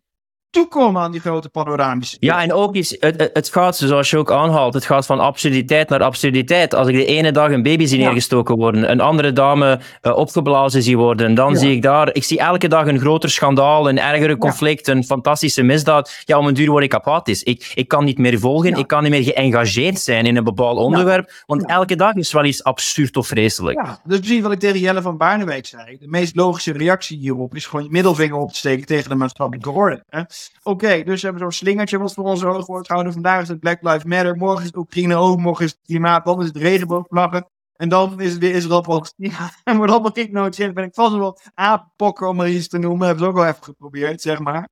toekomen 0.57 1.01
aan 1.01 1.11
die 1.11 1.21
grote 1.21 1.49
panoramische. 1.49 2.17
Ja, 2.19 2.41
en 2.41 2.53
ook 2.53 2.75
is, 2.75 2.97
het, 2.99 3.29
het 3.33 3.49
gaat, 3.49 3.77
zoals 3.77 4.09
je 4.09 4.17
ook 4.17 4.31
aanhaalt, 4.31 4.73
het 4.73 4.85
gaat 4.85 5.05
van 5.05 5.19
absurditeit 5.19 5.89
naar 5.89 6.03
absurditeit. 6.03 6.73
Als 6.73 6.87
ik 6.87 6.95
de 6.95 7.05
ene 7.05 7.31
dag 7.31 7.51
een 7.51 7.63
baby 7.63 7.85
zie 7.85 7.99
neergestoken 7.99 8.55
worden, 8.55 8.91
een 8.91 9.01
andere 9.01 9.33
dame 9.33 9.79
uh, 10.01 10.17
opgeblazen 10.17 10.83
zie 10.83 10.97
worden, 10.97 11.33
dan 11.33 11.51
ja. 11.51 11.59
zie 11.59 11.71
ik 11.71 11.81
daar, 11.81 12.13
ik 12.13 12.23
zie 12.23 12.39
elke 12.39 12.67
dag 12.67 12.87
een 12.87 12.99
groter 12.99 13.29
schandaal, 13.29 13.89
een 13.89 13.99
ergere 13.99 14.37
conflict, 14.37 14.85
ja. 14.85 14.93
een 14.93 15.03
fantastische 15.03 15.63
misdaad. 15.63 16.21
Ja, 16.25 16.37
om 16.37 16.47
een 16.47 16.53
duur 16.53 16.69
word 16.69 16.83
ik 16.83 16.93
apathisch. 16.93 17.43
Ik, 17.43 17.71
ik 17.75 17.87
kan 17.87 18.05
niet 18.05 18.17
meer 18.17 18.39
volgen, 18.39 18.73
ik 18.73 18.87
kan 18.87 19.01
niet 19.03 19.11
meer 19.11 19.23
geëngageerd 19.23 19.99
zijn 19.99 20.25
in 20.25 20.37
een 20.37 20.43
bepaald 20.43 20.77
onderwerp, 20.77 21.31
want 21.45 21.65
elke 21.65 21.95
dag 21.95 22.13
is 22.13 22.31
wel 22.31 22.45
iets 22.45 22.63
absurd 22.63 23.17
of 23.17 23.27
vreselijk. 23.27 23.85
Ja, 23.85 23.99
dus 24.03 24.19
precies 24.19 24.41
wat 24.41 24.51
ik 24.51 24.59
tegen 24.59 24.79
Jelle 24.79 25.01
van 25.01 25.17
Barnewijk 25.17 25.65
zei. 25.65 25.97
De 25.99 26.07
meest 26.07 26.35
logische 26.35 26.71
reactie 26.71 27.17
hierop 27.17 27.55
is 27.55 27.65
gewoon 27.65 27.85
je 27.85 27.91
middelvinger 27.91 28.37
op 28.37 28.51
te 28.51 28.57
steken 28.57 28.85
tegen 28.85 29.09
de 29.09 29.15
maatschappelijke 29.15 29.71
orde. 29.71 30.03
Hè? 30.09 30.21
Oké, 30.63 30.85
okay, 30.85 31.03
dus 31.03 31.21
we 31.21 31.27
hebben 31.27 31.43
zo'n 31.43 31.51
slingertje 31.51 31.97
wat 31.97 32.13
voor 32.13 32.23
ons 32.23 32.41
hoog 32.41 32.65
wordt 32.65 32.87
houden. 32.87 33.13
Vandaag 33.13 33.41
is 33.41 33.47
het 33.47 33.59
Black 33.59 33.81
Lives 33.81 34.03
Matter, 34.03 34.35
morgen 34.35 34.59
is 34.59 34.65
het 34.65 34.75
Oekraïne 34.75 35.15
ook, 35.15 35.39
morgen 35.39 35.65
is 35.65 35.71
het 35.71 35.79
klimaat, 35.85 36.25
dan 36.25 36.41
is 36.41 36.47
het 36.47 36.57
regenboogvlaggen. 36.57 37.47
En 37.75 37.89
dan 37.89 38.19
is 38.19 38.31
het 38.31 38.39
weer 38.39 38.55
Israël-Palestina. 38.55 39.51
En 39.63 39.77
maar 39.77 39.87
dat 39.87 40.01
wat 40.01 40.17
ik 40.17 40.31
nooit 40.31 40.55
zeg, 40.55 40.73
ben 40.73 40.83
ik 40.83 40.93
vast 40.93 41.15
wel 41.15 41.39
apenpokken 41.53 42.27
om 42.27 42.35
maar 42.35 42.49
iets 42.49 42.67
te 42.67 42.77
noemen. 42.77 43.07
Hebben 43.07 43.23
ze 43.23 43.29
ook 43.29 43.37
wel 43.37 43.45
even 43.45 43.63
geprobeerd, 43.63 44.21
zeg 44.21 44.39
maar. 44.39 44.69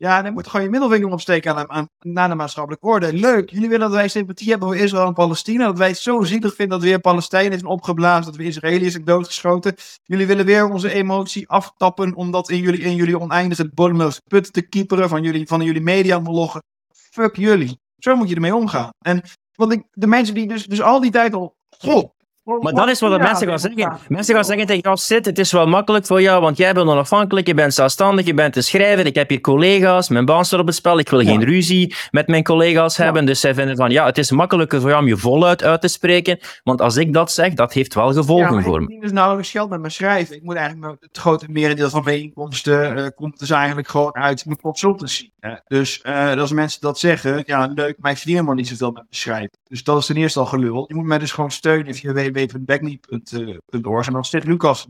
Ja, 0.00 0.22
dan 0.22 0.32
moet 0.32 0.46
gewoon 0.46 0.64
je 0.64 0.70
middelvinger 0.70 1.08
opsteken 1.08 1.56
aan, 1.56 1.70
aan, 1.70 1.88
naar 1.98 2.28
de 2.28 2.34
maatschappelijke 2.34 2.86
orde. 2.86 3.12
Leuk, 3.12 3.50
jullie 3.50 3.68
willen 3.68 3.88
dat 3.88 3.96
wij 3.96 4.08
sympathie 4.08 4.50
hebben 4.50 4.68
voor 4.68 4.76
Israël 4.76 5.06
en 5.06 5.12
Palestina. 5.12 5.66
Dat 5.66 5.78
wij 5.78 5.88
het 5.88 5.98
zo 5.98 6.22
zielig 6.22 6.54
vinden 6.54 6.78
dat 6.78 6.88
weer 6.88 7.00
Palestijnen 7.00 7.58
zijn 7.58 7.70
opgeblazen, 7.70 8.24
dat 8.24 8.36
we 8.36 8.44
Israëliërs 8.44 8.92
zijn 8.92 9.04
doodgeschoten. 9.04 9.74
Jullie 10.02 10.26
willen 10.26 10.46
weer 10.46 10.68
onze 10.68 10.92
emotie 10.92 11.48
aftappen, 11.48 12.14
omdat 12.14 12.50
in 12.50 12.58
jullie, 12.58 12.80
in 12.80 12.94
jullie 12.94 13.20
oneindige 13.20 13.70
bodemloze 13.74 14.20
put 14.28 14.52
te 14.52 14.62
kieperen 14.62 15.08
van 15.08 15.22
jullie, 15.22 15.46
van 15.46 15.62
jullie 15.62 15.82
mediamologen. 15.82 16.62
Fuck 16.92 17.36
jullie. 17.36 17.78
Zo 17.98 18.16
moet 18.16 18.28
je 18.28 18.34
ermee 18.34 18.54
omgaan. 18.54 18.90
En 18.98 19.22
want 19.54 19.72
ik, 19.72 19.82
de 19.90 20.06
mensen 20.06 20.34
die 20.34 20.48
dus, 20.48 20.66
dus 20.66 20.82
al 20.82 21.00
die 21.00 21.10
tijd 21.10 21.34
al... 21.34 21.54
Goh, 21.78 22.10
maar 22.58 22.72
dat 22.72 22.88
is 22.88 23.00
wat 23.00 23.10
de 23.10 23.18
mensen 23.18 23.48
gaan 23.48 23.58
zeggen. 23.58 23.98
Mensen 24.08 24.34
gaan 24.34 24.44
zeggen 24.44 24.66
tegen 24.66 24.82
jou, 24.82 24.96
zit, 24.96 25.26
het 25.26 25.38
is 25.38 25.52
wel 25.52 25.66
makkelijk 25.66 26.06
voor 26.06 26.22
jou, 26.22 26.40
want 26.40 26.56
jij 26.56 26.72
bent 26.74 26.88
onafhankelijk, 26.88 27.46
je 27.46 27.54
bent 27.54 27.74
zelfstandig, 27.74 28.26
je 28.26 28.34
bent 28.34 28.56
een 28.56 28.62
schrijver, 28.62 29.06
ik 29.06 29.14
heb 29.14 29.28
hier 29.28 29.40
collega's, 29.40 30.08
mijn 30.08 30.24
baan 30.24 30.44
staat 30.44 30.60
op 30.60 30.66
het 30.66 30.74
spel, 30.74 30.98
ik 30.98 31.08
wil 31.08 31.20
geen 31.20 31.44
ruzie 31.44 31.94
met 32.10 32.28
mijn 32.28 32.42
collega's 32.42 32.96
hebben. 32.96 33.24
Dus 33.24 33.40
zij 33.40 33.54
vinden 33.54 33.76
van, 33.76 33.90
ja, 33.90 34.06
het 34.06 34.18
is 34.18 34.30
makkelijker 34.30 34.80
voor 34.80 34.90
jou 34.90 35.02
om 35.02 35.08
je 35.08 35.16
voluit 35.16 35.62
uit 35.62 35.80
te 35.80 35.88
spreken, 35.88 36.38
want 36.62 36.80
als 36.80 36.96
ik 36.96 37.12
dat 37.12 37.32
zeg, 37.32 37.54
dat 37.54 37.72
heeft 37.72 37.94
wel 37.94 38.12
gevolgen 38.12 38.56
ja, 38.56 38.62
voor 38.62 38.82
me. 38.82 38.94
Ik 38.94 39.00
dus 39.00 39.12
nauwelijks 39.12 39.50
geld 39.50 39.70
met 39.70 39.80
mijn 39.80 39.92
schrijven. 39.92 40.36
Ik 40.36 40.42
moet 40.42 40.54
eigenlijk, 40.54 40.96
het 41.00 41.18
grote 41.18 41.46
merendeel 41.48 41.90
van 41.90 42.04
mijn 42.04 42.20
inkomsten 42.20 42.98
uh, 42.98 43.06
komt 43.14 43.38
dus 43.38 43.50
eigenlijk 43.50 43.88
gewoon 43.88 44.14
uit 44.14 44.44
mijn 44.44 44.60
consultancy. 44.60 45.30
Ja, 45.40 45.62
dus 45.66 46.00
uh, 46.06 46.36
als 46.36 46.52
mensen 46.52 46.80
dat 46.80 46.98
zeggen, 46.98 47.42
ja, 47.46 47.70
leuk, 47.74 47.96
maar 47.98 48.10
ik 48.10 48.16
verdien 48.16 48.34
helemaal 48.34 48.54
niet 48.54 48.68
zoveel 48.68 48.86
met 48.86 48.94
mijn 48.94 49.06
schrijven. 49.10 49.58
Dus 49.68 49.84
dat 49.84 49.98
is 49.98 50.06
ten 50.06 50.16
eerste 50.16 50.38
al 50.38 50.46
gelul. 50.46 50.84
Je 50.88 50.94
moet 50.94 51.04
mij 51.04 51.18
dus 51.18 51.32
gewoon 51.32 51.50
steunen 51.50 51.94
via 51.94 52.12
www.backme.org 52.46 54.06
en 54.06 54.12
dan 54.12 54.24
zit 54.24 54.44
Lucas. 54.44 54.86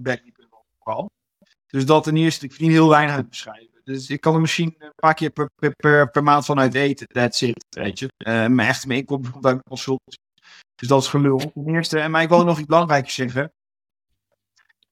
Dus 1.66 1.86
dat 1.86 2.02
ten 2.02 2.16
eerste, 2.16 2.44
ik 2.44 2.50
verdien 2.50 2.70
heel 2.70 2.88
weinig 2.88 3.14
uit 3.14 3.28
beschrijven. 3.28 3.80
Dus 3.84 4.10
ik 4.10 4.20
kan 4.20 4.34
er 4.34 4.40
misschien 4.40 4.74
een 4.78 4.92
paar 4.94 5.14
keer 5.14 5.30
per, 5.30 5.50
per, 5.54 5.74
per, 5.76 6.10
per 6.10 6.22
maand 6.22 6.44
vanuit 6.44 6.74
eten. 6.74 7.06
That's 7.06 7.40
it, 7.40 7.66
weet 7.70 7.98
je. 7.98 8.04
Uh, 8.18 8.46
mijn 8.46 8.68
echte 8.68 8.86
mijn 8.86 8.98
inkomsten 8.98 9.32
komt 9.32 9.44
uit 9.44 9.54
mijn 9.54 9.68
consultancy. 9.68 10.18
Dus 10.74 10.88
dat 10.88 11.02
is 11.02 11.08
gelul. 11.08 11.38
Ten 11.38 11.68
eerste, 11.68 12.00
en 12.00 12.10
maar 12.10 12.22
ik 12.22 12.28
wil 12.28 12.44
nog 12.44 12.58
iets 12.58 12.66
belangrijks 12.66 13.14
zeggen. 13.14 13.52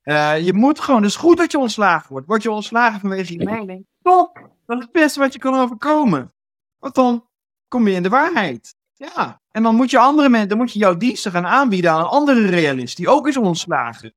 Uh, 0.03 0.41
je 0.41 0.53
moet 0.53 0.81
gewoon, 0.81 1.03
het 1.03 1.11
is 1.11 1.17
goed 1.17 1.37
dat 1.37 1.53
je 1.53 1.59
ontslagen 1.59 2.11
wordt. 2.11 2.27
Word 2.27 2.43
je 2.43 2.51
ontslagen 2.51 3.01
vanwege 3.01 3.33
je 3.33 3.45
mening? 3.45 3.87
Top! 4.03 4.51
Dat 4.67 4.79
is 4.79 4.83
het 4.83 4.93
beste 4.93 5.21
wat 5.21 5.33
je 5.33 5.39
kan 5.39 5.55
overkomen. 5.55 6.33
Want 6.79 6.95
dan 6.95 7.27
kom 7.69 7.89
je 7.89 7.95
in 7.95 8.03
de 8.03 8.09
waarheid. 8.09 8.75
Ja. 8.99 9.41
En 9.51 9.63
dan 9.63 9.75
moet 9.75 9.91
je 9.91 9.99
andere 9.99 10.29
mensen, 10.29 10.49
dan 10.49 10.59
moet 10.59 10.73
je 10.73 10.79
jouw 10.79 10.97
diensten 10.97 11.33
gaan 11.33 11.47
aanbieden 11.47 11.91
aan 11.91 12.01
een 12.01 12.07
andere 12.07 12.47
realist 12.47 12.97
die 12.97 13.09
ook 13.09 13.29
is 13.29 13.37
ontslagen. 13.37 14.15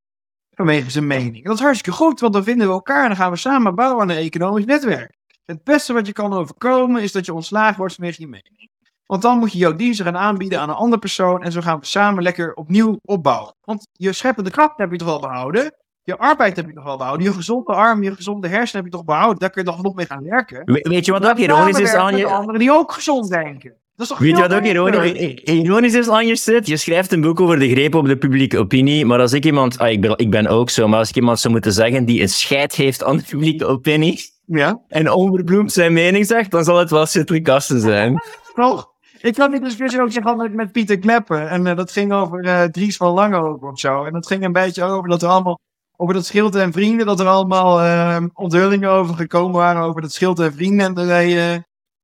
Vanwege 0.50 0.90
zijn 0.90 1.08
mening. 1.08 1.36
En 1.36 1.44
dat 1.44 1.54
is 1.54 1.64
hartstikke 1.64 1.98
goed, 1.98 2.20
want 2.20 2.34
dan 2.34 2.44
vinden 2.44 2.68
we 2.68 2.74
elkaar 2.74 3.02
en 3.02 3.08
dan 3.08 3.18
gaan 3.18 3.32
we 3.32 3.38
samen 3.38 3.76
bouwen 3.76 4.02
aan 4.02 4.10
een 4.10 4.18
economisch 4.18 4.66
netwerk. 4.66 5.16
Het 5.46 5.64
beste 5.64 5.94
wat 5.94 6.08
je 6.08 6.14
kan 6.14 6.34
overkomen 6.34 7.02
is 7.02 7.12
dat 7.12 7.26
je 7.26 7.34
ontslagen 7.34 7.78
wordt 7.78 7.96
vanwege 7.96 8.22
je 8.22 8.28
mening. 8.28 8.70
Want 9.06 9.22
dan 9.22 9.38
moet 9.38 9.52
je 9.52 9.58
jouw 9.58 9.76
diensten 9.76 10.06
gaan 10.06 10.18
aanbieden 10.18 10.60
aan 10.60 10.70
een 10.70 10.76
andere 10.76 11.00
persoon 11.00 11.44
en 11.44 11.52
zo 11.52 11.62
gaan 11.62 11.80
we 11.80 11.86
samen 11.86 12.24
lekker 12.24 12.54
opnieuw 12.54 13.00
opbouwen. 13.02 13.56
Want 13.62 13.88
je 13.92 14.14
scheppende 14.14 14.50
kracht 14.50 14.78
heb 14.78 14.92
je 14.92 14.98
toch 14.98 15.08
wel 15.08 15.20
behouden? 15.20 15.76
Je 16.04 16.18
arbeid 16.18 16.56
heb 16.56 16.68
je 16.68 16.74
nog 16.74 16.84
wel 16.84 16.98
behouden. 16.98 17.26
Je 17.26 17.34
gezonde 17.34 17.74
arm, 17.74 18.04
je 18.04 18.16
gezonde 18.16 18.48
hersen 18.48 18.76
heb 18.76 18.86
je 18.86 18.92
toch 18.92 19.06
behouden. 19.06 19.40
Daar 19.40 19.50
kun 19.50 19.64
je 19.64 19.70
toch 19.70 19.82
nog 19.82 19.96
mee 19.96 20.06
gaan 20.06 20.24
werken. 20.24 20.62
We, 20.66 20.80
weet 20.90 21.06
je 21.06 21.12
wat 21.12 21.26
ook 21.26 21.38
ironisch 21.38 21.80
is 21.80 21.94
aan 21.94 22.18
je? 22.18 22.26
anderen 22.26 22.60
die 22.60 22.72
ook 22.72 22.92
gezond 22.92 23.30
denken. 23.30 23.81
Dat 24.02 24.10
is 24.10 24.18
toch 24.18 24.26
weet 24.26 24.38
je 24.38 24.48
wat 24.48 24.54
ook 24.54 24.66
ironisch, 24.66 25.34
ironisch 25.44 25.94
is 25.94 26.10
aan 26.10 26.28
je 26.28 26.36
zit? 26.36 26.68
Je 26.68 26.78
schrijft 26.78 27.12
een 27.12 27.22
boek 27.22 27.40
over 27.40 27.60
de 27.60 27.70
greep 27.70 27.96
op 27.96 28.06
de 28.06 28.18
publieke 28.18 28.58
opinie. 28.58 29.06
Maar 29.06 29.20
als 29.20 29.34
ik 29.34 29.46
iemand, 29.46 29.78
ah, 29.78 29.92
ik, 29.92 30.02
ben, 30.02 30.18
ik 30.18 30.30
ben 30.30 30.48
ook 30.48 30.70
zo, 30.70 30.88
maar 30.88 31.00
als 31.00 31.10
ik 31.10 31.16
iemand 31.16 31.40
zou 31.40 31.54
moeten 31.54 31.72
zeggen 31.72 32.06
die 32.06 32.22
een 32.22 32.30
scheid 32.30 32.76
heeft 32.76 33.04
aan 33.04 33.18
de 33.18 33.24
publieke 33.30 33.66
opinie. 33.66 34.20
Ja. 34.46 34.82
En 34.88 35.12
onverbloemd 35.12 35.72
zijn 35.72 35.94
mening 35.94 36.26
zegt, 36.26 36.52
dan 36.52 36.64
zal 36.64 36.78
het 36.78 36.90
wel 36.90 37.06
Citri 37.06 37.42
Kasten 37.42 37.80
zijn. 37.80 38.22
Toch? 38.56 38.90
Ik 39.22 39.38
had 39.38 39.52
die 39.52 39.60
discussie 39.60 40.02
ook 40.02 40.12
zeggen 40.12 40.56
met 40.56 40.72
Pieter 40.72 41.00
Kleppen. 41.00 41.50
En 41.50 41.66
uh, 41.66 41.76
dat 41.76 41.92
ging 41.92 42.14
over 42.14 42.46
uh, 42.46 42.64
Dries 42.64 42.98
van 42.98 43.14
Lange 43.14 43.60
of 43.60 43.80
zo. 43.80 44.04
En 44.04 44.14
dat 44.14 44.28
ging 44.28 44.44
een 44.44 44.52
beetje 44.52 44.84
over 44.84 45.10
dat 45.10 45.22
we 45.22 45.28
allemaal 45.28 45.60
over 45.96 46.14
dat 46.14 46.26
schild 46.26 46.56
en 46.56 46.72
vrienden, 46.72 47.06
dat 47.06 47.20
er 47.20 47.28
allemaal 47.28 47.84
uh, 47.84 48.18
onthullingen 48.34 48.90
over 48.90 49.16
gekomen 49.16 49.56
waren 49.56 49.82
over 49.82 50.02
dat 50.02 50.12
schild 50.12 50.40
en 50.40 50.54
vrienden. 50.54 50.86
En 50.86 50.94
dan 50.94 51.06
zei 51.06 51.54
uh, 51.54 51.60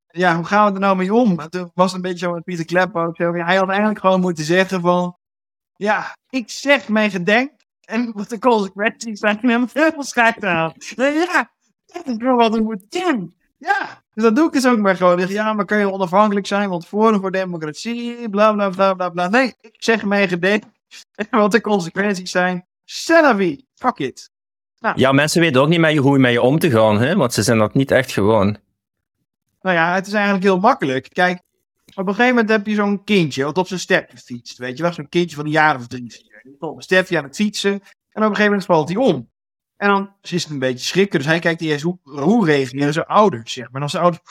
ja, 0.08 0.36
hoe 0.36 0.46
gaan 0.46 0.68
we 0.68 0.74
er 0.74 0.80
nou 0.80 0.98
mee 0.98 1.14
om? 1.14 1.40
Het 1.40 1.66
was 1.74 1.94
een 1.94 2.02
beetje 2.02 2.26
zo 2.26 2.34
met 2.34 2.44
Pieter 2.44 2.66
Klep 2.66 2.96
ook. 2.96 3.18
Hij 3.18 3.56
had 3.56 3.70
eigenlijk 3.70 4.00
gewoon 4.00 4.22
moeten 4.22 4.44
zeggen 4.44 4.82
van, 4.82 5.18
ja, 5.76 6.18
ik 6.30 6.50
zeg 6.50 6.88
mijn 6.88 7.12
gedenk 7.12 7.52
en 7.82 8.12
wat 8.16 8.30
de 8.30 8.40
consequenties 8.40 9.20
zijn, 9.20 9.42
en 9.42 9.50
hem 9.50 9.68
heel 9.74 10.04
schijt 10.04 10.44
aan. 10.44 10.74
Ja, 10.96 11.52
dat 11.86 12.08
is 12.08 12.18
wat 12.18 12.56
er 12.56 12.64
moet 12.64 12.92
doen. 12.92 13.36
Ja, 13.58 14.04
dus 14.14 14.24
dat 14.24 14.36
doe 14.36 14.48
ik 14.48 14.54
dus 14.54 14.68
ook 14.68 14.78
maar 14.78 14.96
gewoon. 14.96 15.28
Ja, 15.28 15.54
maar 15.54 15.66
kan 15.66 15.78
je 15.78 15.92
onafhankelijk 15.92 16.48
zijn, 16.48 16.70
want 16.70 16.88
voor 16.88 17.20
voor 17.20 17.32
democratie, 17.32 18.30
bla 18.30 18.54
bla 18.54 18.70
bla 18.70 18.94
bla 18.94 19.10
bla. 19.10 19.28
Nee, 19.28 19.54
ik 19.62 19.76
zeg 19.78 20.04
mijn 20.04 20.28
gedenk 20.28 20.64
en 21.16 21.28
wat 21.40 21.52
de 21.52 21.62
consequenties 21.62 22.32
zijn. 22.32 22.66
Celavi, 22.86 23.66
fuck 23.76 23.98
it. 23.98 24.30
Nou. 24.80 25.00
Ja, 25.00 25.12
mensen 25.12 25.42
weten 25.42 25.62
ook 25.62 25.68
niet 25.68 25.80
met 25.80 25.92
je, 25.94 26.00
hoe 26.00 26.18
met 26.18 26.32
je 26.32 26.42
om 26.42 26.60
te 26.60 26.72
gaan, 26.72 27.00
hè? 27.00 27.16
want 27.16 27.34
ze 27.34 27.44
zijn 27.44 27.58
dat 27.58 27.74
niet 27.74 27.92
echt 27.92 28.12
gewoon. 28.12 28.58
Nou 29.68 29.80
ja, 29.80 29.94
het 29.94 30.08
is 30.08 30.14
eigenlijk 30.14 30.44
heel 30.44 30.60
makkelijk. 30.60 31.10
Kijk, 31.14 31.42
Op 31.96 32.08
een 32.08 32.14
gegeven 32.14 32.36
moment 32.36 32.50
heb 32.50 32.68
je 32.68 32.76
zo'n 32.76 33.04
kindje 33.04 33.44
wat 33.44 33.58
op 33.58 33.68
zijn 33.68 33.80
stepje 33.80 34.18
fietst. 34.18 34.58
Weet 34.58 34.78
je 34.78 34.84
wel, 34.84 34.94
zo'n 34.94 35.10
kindje 35.10 35.36
van 35.36 35.46
een 35.46 35.52
jaar 35.52 35.76
of 35.76 35.88
drie, 35.88 36.32
een 36.60 36.82
stepje 36.82 37.18
aan 37.18 37.24
het 37.24 37.36
fietsen. 37.36 37.72
En 37.72 37.80
op 37.80 37.90
een 38.16 38.24
gegeven 38.24 38.46
moment 38.46 38.66
valt 38.66 38.90
hij 38.90 38.98
om. 38.98 39.30
En 39.78 39.88
dan 39.88 40.14
is 40.22 40.44
het 40.44 40.52
een 40.52 40.60
beetje 40.60 40.86
schrikken. 40.86 41.20
Dus 41.20 41.28
hij 41.28 41.40
kijkt 41.40 41.62
eerst 41.62 41.84
hoe, 41.84 42.46
reageren 42.46 42.94
zijn 42.94 43.06
ouders, 43.06 43.54
zeg 43.54 43.66
maar. 43.66 43.76
En 43.76 43.82
als 43.82 43.92
de 43.92 44.00
ouders 44.00 44.24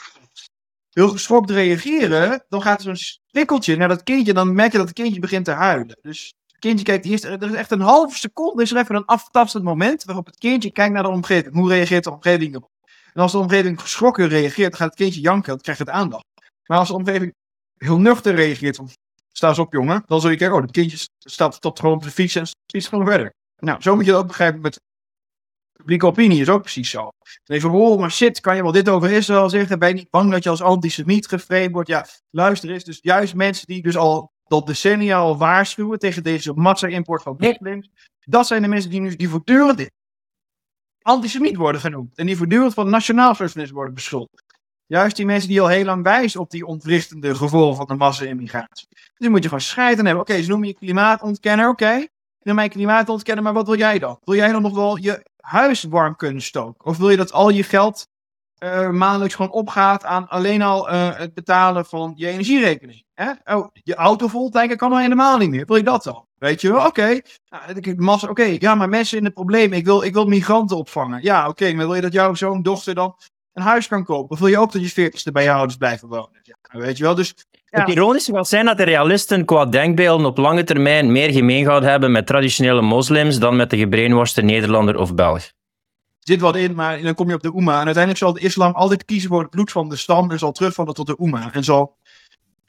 heel 0.89 1.09
geschokt 1.09 1.49
reageren, 1.49 2.45
dan 2.49 2.61
gaat 2.61 2.83
er 2.83 2.97
zo'n 2.97 3.21
prikkeltje 3.31 3.75
naar 3.75 3.87
dat 3.87 4.03
kindje. 4.03 4.33
Dan 4.33 4.53
merk 4.53 4.71
je 4.71 4.77
dat 4.77 4.87
het 4.87 4.95
kindje 4.95 5.19
begint 5.19 5.45
te 5.45 5.51
huilen. 5.51 5.97
Dus 6.01 6.33
het 6.47 6.59
kindje 6.59 6.85
kijkt 6.85 7.05
eerst, 7.05 7.23
er 7.23 7.43
is 7.43 7.53
echt 7.53 7.71
een 7.71 7.81
halve 7.81 8.17
seconde, 8.17 8.61
is 8.61 8.71
er 8.71 8.77
even 8.77 8.95
een 8.95 9.05
aftastend 9.05 9.63
moment 9.63 10.03
waarop 10.03 10.25
het 10.25 10.37
kindje 10.37 10.71
kijkt 10.71 10.93
naar 10.93 11.03
de 11.03 11.09
omgeving. 11.09 11.53
Hoe 11.53 11.69
reageert 11.69 12.03
de 12.03 12.11
omgeving 12.11 12.55
erop? 12.55 12.75
En 13.17 13.23
als 13.23 13.31
de 13.31 13.37
omgeving 13.37 13.81
geschrokken 13.81 14.27
reageert, 14.27 14.75
gaat 14.75 14.87
het 14.87 14.97
kindje 14.97 15.21
janken, 15.21 15.49
dan 15.49 15.61
krijgt 15.61 15.79
het 15.79 15.89
aandacht. 15.89 16.25
Maar 16.65 16.77
als 16.77 16.87
de 16.87 16.93
omgeving 16.93 17.33
heel 17.77 17.99
nuchter 17.99 18.35
reageert, 18.35 18.75
van 18.75 18.89
sta 19.33 19.47
eens 19.47 19.59
op 19.59 19.73
jongen, 19.73 20.03
dan 20.05 20.21
zul 20.21 20.29
je 20.29 20.37
kijken, 20.37 20.55
oh, 20.55 20.61
dat 20.61 20.71
kindje 20.71 21.07
staat, 21.19 21.55
stopt 21.55 21.79
gewoon 21.79 21.95
op 21.95 22.01
zijn 22.01 22.13
fiets 22.13 22.35
en 22.35 22.47
fietst 22.71 22.89
gewoon 22.89 23.05
verder. 23.05 23.33
Nou, 23.59 23.81
zo 23.81 23.95
moet 23.95 24.05
je 24.05 24.11
dat 24.11 24.21
ook 24.21 24.27
begrijpen 24.27 24.61
met 24.61 24.81
publieke 25.73 26.05
opinie, 26.05 26.41
is 26.41 26.49
ook 26.49 26.61
precies 26.61 26.89
zo. 26.89 27.09
Dan 27.43 27.57
even, 27.57 27.71
oh, 27.71 27.99
maar 27.99 28.11
shit, 28.11 28.39
kan 28.39 28.55
je 28.55 28.61
wel 28.61 28.71
dit 28.71 28.89
over 28.89 29.11
Israël 29.11 29.49
zeggen? 29.49 29.79
Ben 29.79 29.89
je 29.89 29.95
niet 29.95 30.09
bang 30.09 30.31
dat 30.31 30.43
je 30.43 30.49
als 30.49 30.61
antisemiet 30.61 31.27
geframed 31.27 31.71
wordt? 31.71 31.89
Ja, 31.89 32.05
luister 32.29 32.71
eens, 32.71 32.83
dus 32.83 32.99
juist 33.01 33.35
mensen 33.35 33.67
die 33.67 33.81
dus 33.81 33.97
al 33.97 34.31
tot 34.43 34.67
decennia 34.67 35.17
al 35.17 35.37
waarschuwen 35.37 35.99
tegen 35.99 36.23
deze 36.23 36.53
massa-import 36.53 37.21
van 37.21 37.35
moslims, 37.37 37.89
dat 38.19 38.47
zijn 38.47 38.61
de 38.61 38.67
mensen 38.67 38.89
die 38.89 39.01
nu 39.01 39.15
die 39.15 39.29
voortdurend 39.29 39.89
antisemiet 41.07 41.55
worden 41.55 41.81
genoemd. 41.81 42.17
En 42.17 42.25
die 42.25 42.37
voortdurend 42.37 42.73
van 42.73 42.89
nationaal 42.89 43.35
socialisme 43.35 43.75
worden 43.75 43.93
beschuldigd. 43.93 44.45
Juist 44.85 45.15
die 45.15 45.25
mensen 45.25 45.49
die 45.49 45.61
al 45.61 45.67
heel 45.67 45.85
lang 45.85 46.03
wijzen 46.03 46.39
op 46.39 46.49
die 46.49 46.65
ontwrichtende 46.65 47.35
gevolgen 47.35 47.75
van 47.75 47.85
de 47.85 47.95
massa-immigratie. 47.95 48.87
Dus 48.89 49.13
dan 49.17 49.31
moet 49.31 49.43
je 49.43 49.49
gewoon 49.49 49.63
scheiden 49.63 50.05
hebben. 50.05 50.23
Oké, 50.23 50.41
ze 50.41 50.49
noemen 50.49 50.67
je 50.67 50.73
klimaatontkenner, 50.73 51.69
oké. 51.69 51.83
Okay. 51.83 52.09
Dan 52.39 52.55
mij 52.55 52.69
klimaatontkenner, 52.69 53.43
maar 53.43 53.53
wat 53.53 53.65
wil 53.65 53.77
jij 53.77 53.99
dan? 53.99 54.19
Wil 54.23 54.35
jij 54.35 54.51
dan 54.51 54.61
nog 54.61 54.75
wel 54.75 54.97
je 54.97 55.25
huis 55.37 55.83
warm 55.83 56.15
kunnen 56.15 56.41
stoken? 56.41 56.85
Of 56.85 56.97
wil 56.97 57.09
je 57.09 57.17
dat 57.17 57.31
al 57.31 57.49
je 57.49 57.63
geld 57.63 58.07
uh, 58.63 58.89
maandelijks 58.89 59.35
gewoon 59.35 59.51
opgaat 59.51 60.03
aan 60.03 60.27
alleen 60.27 60.61
al 60.61 60.91
uh, 60.91 61.17
het 61.17 61.33
betalen 61.33 61.85
van 61.85 62.13
je 62.15 62.27
energierekening? 62.27 63.03
Hè? 63.17 63.55
Oh, 63.55 63.67
je 63.73 63.95
auto 63.95 64.27
vol 64.27 64.49
tanken 64.49 64.77
kan 64.77 64.91
al 64.91 64.99
helemaal 64.99 65.37
niet 65.37 65.49
meer. 65.49 65.65
Wil 65.65 65.75
je 65.75 65.83
dat 65.83 66.03
dan? 66.03 66.25
Weet 66.37 66.61
je 66.61 66.71
wel? 66.71 66.77
Oké. 66.77 66.87
Okay. 66.87 67.23
Nou, 67.95 68.29
oké, 68.29 68.43
ja, 68.43 68.75
maar 68.75 68.89
mensen 68.89 69.17
in 69.17 69.25
het 69.25 69.33
probleem. 69.33 69.73
Ik 69.73 69.85
wil, 69.85 70.03
ik 70.03 70.13
wil 70.13 70.25
migranten 70.25 70.77
opvangen. 70.77 71.19
Ja, 71.21 71.39
oké, 71.41 71.49
okay, 71.49 71.73
maar 71.73 71.85
wil 71.85 71.95
je 71.95 72.01
dat 72.01 72.13
jouw 72.13 72.33
zoon, 72.33 72.61
dochter 72.61 72.95
dan 72.95 73.15
een 73.53 73.63
huis 73.63 73.87
kan 73.87 74.03
kopen? 74.03 74.29
Of 74.29 74.39
wil 74.39 74.47
je 74.47 74.57
ook 74.57 74.71
dat 74.71 74.81
je 74.81 74.89
veertigste 74.89 75.31
bij 75.31 75.43
je 75.43 75.51
ouders 75.51 75.77
blijven 75.77 76.07
wonen? 76.07 76.39
Ja, 76.43 76.79
weet 76.79 76.97
je 76.97 77.03
wel? 77.03 77.15
Dus 77.15 77.33
ja. 77.51 77.79
Het 77.79 77.89
ironische 77.89 78.33
gaat 78.33 78.47
zijn 78.47 78.65
dat 78.65 78.77
de 78.77 78.83
realisten 78.83 79.45
qua 79.45 79.65
denkbeelden 79.65 80.25
op 80.25 80.37
lange 80.37 80.63
termijn 80.63 81.11
meer 81.11 81.31
gemeen 81.31 81.65
gaan 81.65 81.83
hebben 81.83 82.11
met 82.11 82.27
traditionele 82.27 82.81
moslims 82.81 83.39
dan 83.39 83.55
met 83.55 83.69
de 83.69 83.77
gebrainwashed 83.77 84.45
Nederlander 84.45 84.97
of 84.97 85.15
Belg. 85.15 85.41
Er 86.19 86.33
zit 86.33 86.41
wat 86.41 86.55
in, 86.55 86.75
maar 86.75 87.01
dan 87.01 87.15
kom 87.15 87.27
je 87.27 87.33
op 87.33 87.41
de 87.41 87.55
Oema. 87.55 87.79
En 87.79 87.85
uiteindelijk 87.85 88.17
zal 88.17 88.33
de 88.33 88.39
islam 88.39 88.73
altijd 88.73 89.05
kiezen 89.05 89.29
voor 89.29 89.41
het 89.41 89.49
bloed 89.49 89.71
van 89.71 89.89
de 89.89 89.95
stam 89.95 90.31
en 90.31 90.39
zal 90.39 90.51
terugvallen 90.51 90.93
tot 90.93 91.07
de 91.07 91.19
Oema. 91.19 91.53
En 91.53 91.63
zal 91.63 91.97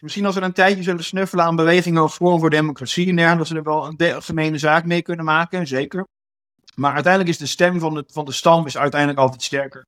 misschien 0.00 0.26
als 0.26 0.34
we 0.34 0.40
een 0.40 0.52
tijdje 0.52 0.82
zullen 0.82 1.04
snuffelen 1.04 1.44
aan 1.44 1.56
bewegingen 1.56 2.02
of 2.02 2.14
Forum 2.14 2.38
voor 2.38 2.50
Democratie 2.50 3.16
en 3.16 3.38
dat 3.38 3.46
ze 3.46 3.56
er 3.56 3.62
wel 3.62 3.94
een 3.96 4.22
gemene 4.22 4.58
zaak 4.58 4.84
mee 4.84 5.02
kunnen 5.02 5.24
maken, 5.24 5.66
zeker. 5.66 6.06
Maar 6.74 6.94
uiteindelijk 6.94 7.32
is 7.32 7.38
de 7.38 7.46
stem 7.46 7.80
van 7.80 7.94
de, 7.94 8.04
van 8.06 8.24
de 8.24 8.32
stam 8.32 8.66
is 8.66 8.78
uiteindelijk 8.78 9.20
altijd 9.20 9.42
sterker. 9.42 9.86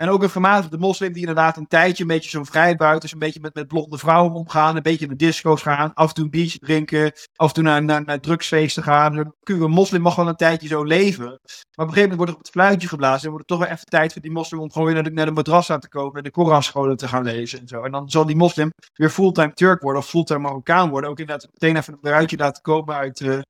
En 0.00 0.08
ook 0.08 0.22
een 0.22 0.30
gematigde 0.30 0.78
moslim 0.78 1.12
die 1.12 1.20
inderdaad 1.20 1.56
een 1.56 1.66
tijdje 1.66 2.02
een 2.02 2.08
beetje 2.08 2.30
zo'n 2.30 2.46
vrijbuiters, 2.46 3.12
een 3.12 3.18
beetje 3.18 3.40
met, 3.40 3.54
met 3.54 3.68
blonde 3.68 3.98
vrouwen 3.98 4.32
omgaan, 4.32 4.76
een 4.76 4.82
beetje 4.82 5.06
naar 5.06 5.16
disco's 5.16 5.62
gaan, 5.62 5.94
af 5.94 6.08
en 6.08 6.14
toe 6.14 6.24
een 6.24 6.30
biertje 6.30 6.58
drinken, 6.58 7.12
af 7.36 7.48
en 7.48 7.54
toe 7.54 7.62
naar, 7.62 8.04
naar, 8.04 8.20
drugsfeesten 8.20 8.82
gaan. 8.82 9.34
Een 9.42 9.70
moslim 9.70 10.00
mag 10.00 10.14
wel 10.14 10.28
een 10.28 10.36
tijdje 10.36 10.68
zo 10.68 10.84
leven. 10.84 11.24
Maar 11.24 11.32
op 11.32 11.38
een 11.76 11.88
gegeven 11.88 12.00
moment 12.00 12.16
wordt 12.16 12.30
er 12.30 12.36
op 12.36 12.42
het 12.42 12.50
fluitje 12.50 12.88
geblazen 12.88 13.22
en 13.22 13.30
wordt 13.30 13.48
het 13.48 13.58
toch 13.58 13.66
wel 13.68 13.76
even 13.76 13.86
tijd 13.86 14.12
voor 14.12 14.22
die 14.22 14.30
moslim 14.30 14.60
om 14.60 14.72
gewoon 14.72 14.86
weer 14.86 14.94
naar 14.94 15.04
de, 15.04 15.10
naar 15.10 15.32
madrasa 15.32 15.78
te 15.78 15.88
komen 15.88 16.16
en 16.16 16.22
de 16.22 16.30
Koranscholen 16.30 16.96
te 16.96 17.08
gaan 17.08 17.24
lezen 17.24 17.60
en 17.60 17.68
zo. 17.68 17.82
En 17.82 17.92
dan 17.92 18.10
zal 18.10 18.26
die 18.26 18.36
moslim 18.36 18.72
weer 18.92 19.10
fulltime 19.10 19.52
Turk 19.52 19.82
worden 19.82 20.02
of 20.02 20.08
fulltime 20.08 20.38
Marokkaan 20.38 20.90
worden. 20.90 21.10
Ook 21.10 21.18
inderdaad 21.18 21.48
meteen 21.52 21.76
even 21.76 21.92
een 21.92 22.00
bruidje 22.00 22.36
laten 22.36 22.62
komen 22.62 22.94
uit... 22.94 23.20
Uh, 23.20 23.40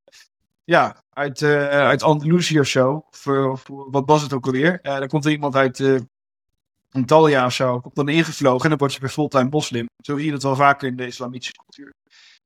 ja, 0.65 1.03
uit, 1.11 1.41
uh, 1.41 1.69
uit 1.69 2.03
Andalusië 2.03 2.61
of 2.61 2.67
zo. 2.67 3.05
Of, 3.11 3.63
wat 3.91 4.03
was 4.07 4.23
het 4.23 4.33
ook 4.33 4.47
alweer? 4.47 4.79
Uh, 4.83 4.99
dan 4.99 5.09
komt 5.09 5.25
er 5.25 5.31
iemand 5.31 5.57
uit 5.57 5.79
Antalya 6.91 7.47
of 7.47 7.53
zo, 7.53 7.81
komt 7.81 7.95
dan 7.95 8.09
ingevlogen 8.09 8.63
en 8.63 8.69
dan 8.69 8.79
wordt 8.79 8.95
ze 8.95 9.01
weer 9.01 9.11
fulltime 9.11 9.49
moslim. 9.51 9.89
Zo 10.03 10.17
zie 10.17 10.25
je 10.25 10.31
dat 10.31 10.43
wel 10.43 10.57
vaker 10.57 10.89
in 10.89 10.97
de 10.97 11.07
islamitische 11.07 11.53
cultuur. 11.53 11.95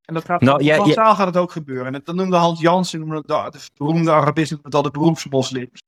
En 0.05 0.15
dat 0.15 0.25
gaat, 0.25 0.41
nou, 0.41 0.63
ja, 0.63 0.85
ja. 0.85 1.15
gaat 1.15 1.27
het 1.27 1.37
ook 1.37 1.53
gebeuren. 1.53 1.95
En 1.95 2.03
dat 2.05 2.15
noemde 2.15 2.37
Hans 2.37 2.61
Jansen, 2.61 3.01
noemde 3.01 3.23
dat, 3.27 3.53
de 3.53 3.59
beroemde 3.77 4.13
Arabist, 4.13 4.51
noemde 4.51 4.69
dat 4.69 4.85
de 4.85 4.91
beroepsmoslims. 4.91 5.83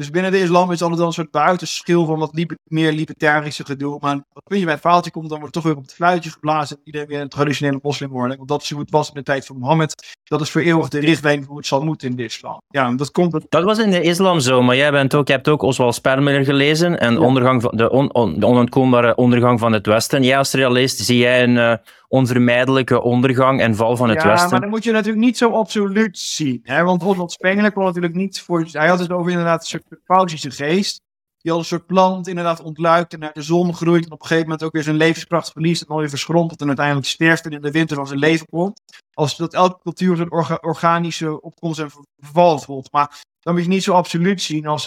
Dus 0.00 0.10
binnen 0.10 0.32
de 0.32 0.40
islam 0.40 0.70
is 0.70 0.82
altijd 0.82 1.00
een 1.00 1.12
soort 1.12 1.30
buitenschil 1.30 2.04
van 2.04 2.18
wat 2.18 2.44
meer 2.64 2.92
libertarische 2.92 3.64
gedoe. 3.64 3.98
Maar 4.00 4.20
als 4.32 4.58
je 4.58 4.64
bij 4.64 4.72
het 4.72 4.82
faaltje 4.82 5.10
komt, 5.10 5.28
dan 5.28 5.38
wordt 5.38 5.54
toch 5.54 5.62
weer 5.62 5.76
op 5.76 5.82
het 5.82 5.94
fluitje 5.94 6.30
geblazen. 6.30 6.76
En 6.76 6.82
iedereen 6.84 7.06
weer 7.08 7.20
een 7.20 7.28
traditionele 7.28 7.78
moslim 7.82 8.10
worden. 8.10 8.36
Want 8.36 8.48
dat 8.48 8.62
is 8.62 8.70
hoe 8.70 8.80
het 8.80 8.90
was 8.90 9.08
in 9.08 9.14
de 9.14 9.22
tijd 9.22 9.46
van 9.46 9.58
Mohammed. 9.58 10.16
Dat 10.24 10.40
is 10.40 10.50
voor 10.50 10.60
eeuwig 10.60 10.88
de 10.88 10.98
richtlijn 10.98 11.44
hoe 11.44 11.56
het 11.56 11.66
zal 11.66 11.84
moeten 11.84 12.08
in 12.08 12.16
de 12.16 12.24
islam. 12.24 12.62
Ja, 12.68 12.92
dat 12.92 13.10
komt. 13.10 13.46
Dat 13.48 13.64
was 13.64 13.78
in 13.78 13.90
de 13.90 14.02
islam 14.02 14.40
zo, 14.40 14.62
maar 14.62 14.76
jij 14.76 14.90
bent 14.90 15.14
ook, 15.14 15.26
je 15.26 15.32
hebt 15.32 15.48
ook 15.48 15.62
Oswald 15.62 15.94
Spermiller 15.94 16.44
gelezen. 16.44 17.00
En 17.00 17.18
ondergang 17.18 17.62
van, 17.62 17.76
de, 17.76 17.90
on, 17.90 18.40
de 18.40 18.46
onontkombare 18.46 19.14
ondergang 19.14 19.60
van 19.60 19.72
het 19.72 19.86
Westen. 19.86 20.22
Jij 20.22 20.38
als 20.38 20.52
realist, 20.52 20.98
zie 20.98 21.18
jij 21.18 21.42
een 21.42 21.56
uh, 21.56 21.74
onvermijdelijke 22.08 23.02
ondergang 23.02 23.60
en 23.60 23.74
val 23.74 23.96
van 23.96 24.08
het 24.08 24.22
Westen? 24.22 24.44
Ja, 24.44 24.50
maar 24.50 24.60
dan 24.60 24.68
moet 24.68 24.84
je 24.84 24.92
natuurlijk 24.92 25.24
niet 25.24 25.38
zo 25.38 25.50
absoluut 25.50 26.18
zien. 26.18 26.60
Hè? 26.62 26.84
Want 26.84 27.02
Oswald 27.02 27.32
Spengler 27.32 27.72
kon 27.72 27.84
natuurlijk 27.84 28.14
niet 28.14 28.40
voor. 28.40 28.66
Hij 28.70 28.88
had 28.88 28.98
het 28.98 29.12
over 29.12 29.30
inderdaad 29.30 29.66
pausische 29.96 30.50
geest. 30.50 31.00
Die 31.38 31.52
al 31.52 31.58
een 31.58 31.64
soort 31.64 31.86
plant 31.86 32.28
inderdaad 32.28 32.62
ontluikt 32.62 33.12
en 33.12 33.18
naar 33.18 33.32
de 33.32 33.42
zon 33.42 33.74
groeit. 33.74 34.04
En 34.04 34.12
op 34.12 34.20
een 34.20 34.26
gegeven 34.26 34.48
moment 34.48 34.62
ook 34.64 34.72
weer 34.72 34.82
zijn 34.82 34.96
levenskracht 34.96 35.52
verliest. 35.52 35.80
En 35.80 35.88
dan 35.88 35.96
weer 35.96 36.08
verschrompelt 36.08 36.60
en 36.60 36.66
uiteindelijk 36.66 37.06
sterft 37.06 37.44
en 37.44 37.50
in 37.50 37.60
de 37.60 37.70
winter 37.70 37.96
van 37.96 38.06
zijn 38.06 38.18
leven 38.18 38.46
komt. 38.46 38.80
Als 39.12 39.36
dat 39.36 39.54
elke 39.54 39.80
cultuur 39.82 40.16
zijn 40.16 40.32
orga 40.32 40.58
organische 40.60 41.40
opkomst 41.40 41.78
en 41.78 41.90
verval 42.16 42.58
voelt. 42.58 42.92
Maar 42.92 43.22
dan 43.38 43.54
moet 43.54 43.62
je 43.62 43.68
niet 43.68 43.82
zo 43.82 43.92
absoluut 43.92 44.42
zien 44.42 44.66
als. 44.66 44.86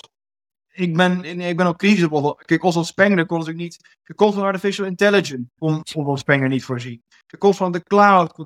Ik 0.75 0.95
ben, 0.97 1.25
ik 1.25 1.57
ben 1.57 1.65
ook 1.65 1.77
kritisch 1.77 2.07
op 2.07 2.41
Kijk, 2.45 2.63
Oswald 2.63 2.87
Spengler 2.87 3.25
kon 3.25 3.37
natuurlijk 3.37 3.63
niet. 3.63 3.97
De 4.03 4.13
komst 4.13 4.35
van 4.35 4.43
artificial 4.43 4.87
intelligence 4.87 5.49
kon 5.59 5.79
Oswald 5.79 6.19
Spengler 6.19 6.49
niet 6.49 6.63
voorzien. 6.63 7.03
De 7.25 7.37
komst 7.37 7.57
van 7.57 7.71
de 7.71 7.83
cloud 7.83 8.33
kon, 8.33 8.45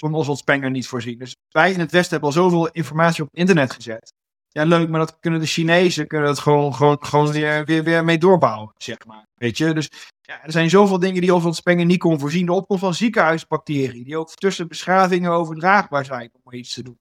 kon 0.00 0.14
Oswald 0.14 0.38
Spengler 0.38 0.70
niet 0.70 0.86
voorzien. 0.86 1.18
Dus 1.18 1.36
wij 1.48 1.72
in 1.72 1.80
het 1.80 1.92
Westen 1.92 2.10
hebben 2.10 2.28
al 2.28 2.34
zoveel 2.42 2.68
informatie 2.68 3.24
op 3.24 3.28
internet 3.32 3.72
gezet 3.72 4.12
ja, 4.56 4.64
leuk, 4.64 4.88
maar 4.88 5.00
dat 5.00 5.18
kunnen 5.20 5.40
de 5.40 5.46
Chinezen 5.46 6.06
kunnen 6.06 6.28
dat 6.28 6.38
gewoon, 6.38 6.74
gewoon, 6.74 6.96
gewoon 7.00 7.32
weer, 7.32 7.64
weer, 7.64 7.84
weer 7.84 8.04
mee 8.04 8.18
doorbouwen, 8.18 8.72
zeg 8.76 8.96
maar. 9.06 9.26
Weet 9.34 9.58
je, 9.58 9.74
dus 9.74 9.90
ja, 10.20 10.44
er 10.44 10.52
zijn 10.52 10.70
zoveel 10.70 10.98
dingen 10.98 11.20
die 11.20 11.34
Oswald 11.34 11.56
Spenger 11.56 11.84
niet 11.84 11.98
kon 11.98 12.18
voorzien. 12.18 12.46
De 12.46 12.52
opkomst 12.52 12.82
van 12.82 12.94
ziekenhuisbacteriën, 12.94 14.04
die 14.04 14.16
ook 14.16 14.34
tussen 14.34 14.68
beschavingen 14.68 15.30
overdraagbaar 15.30 16.04
zijn, 16.04 16.30
om 16.42 16.52
iets 16.52 16.74
te 16.74 16.82
doen. 16.82 16.98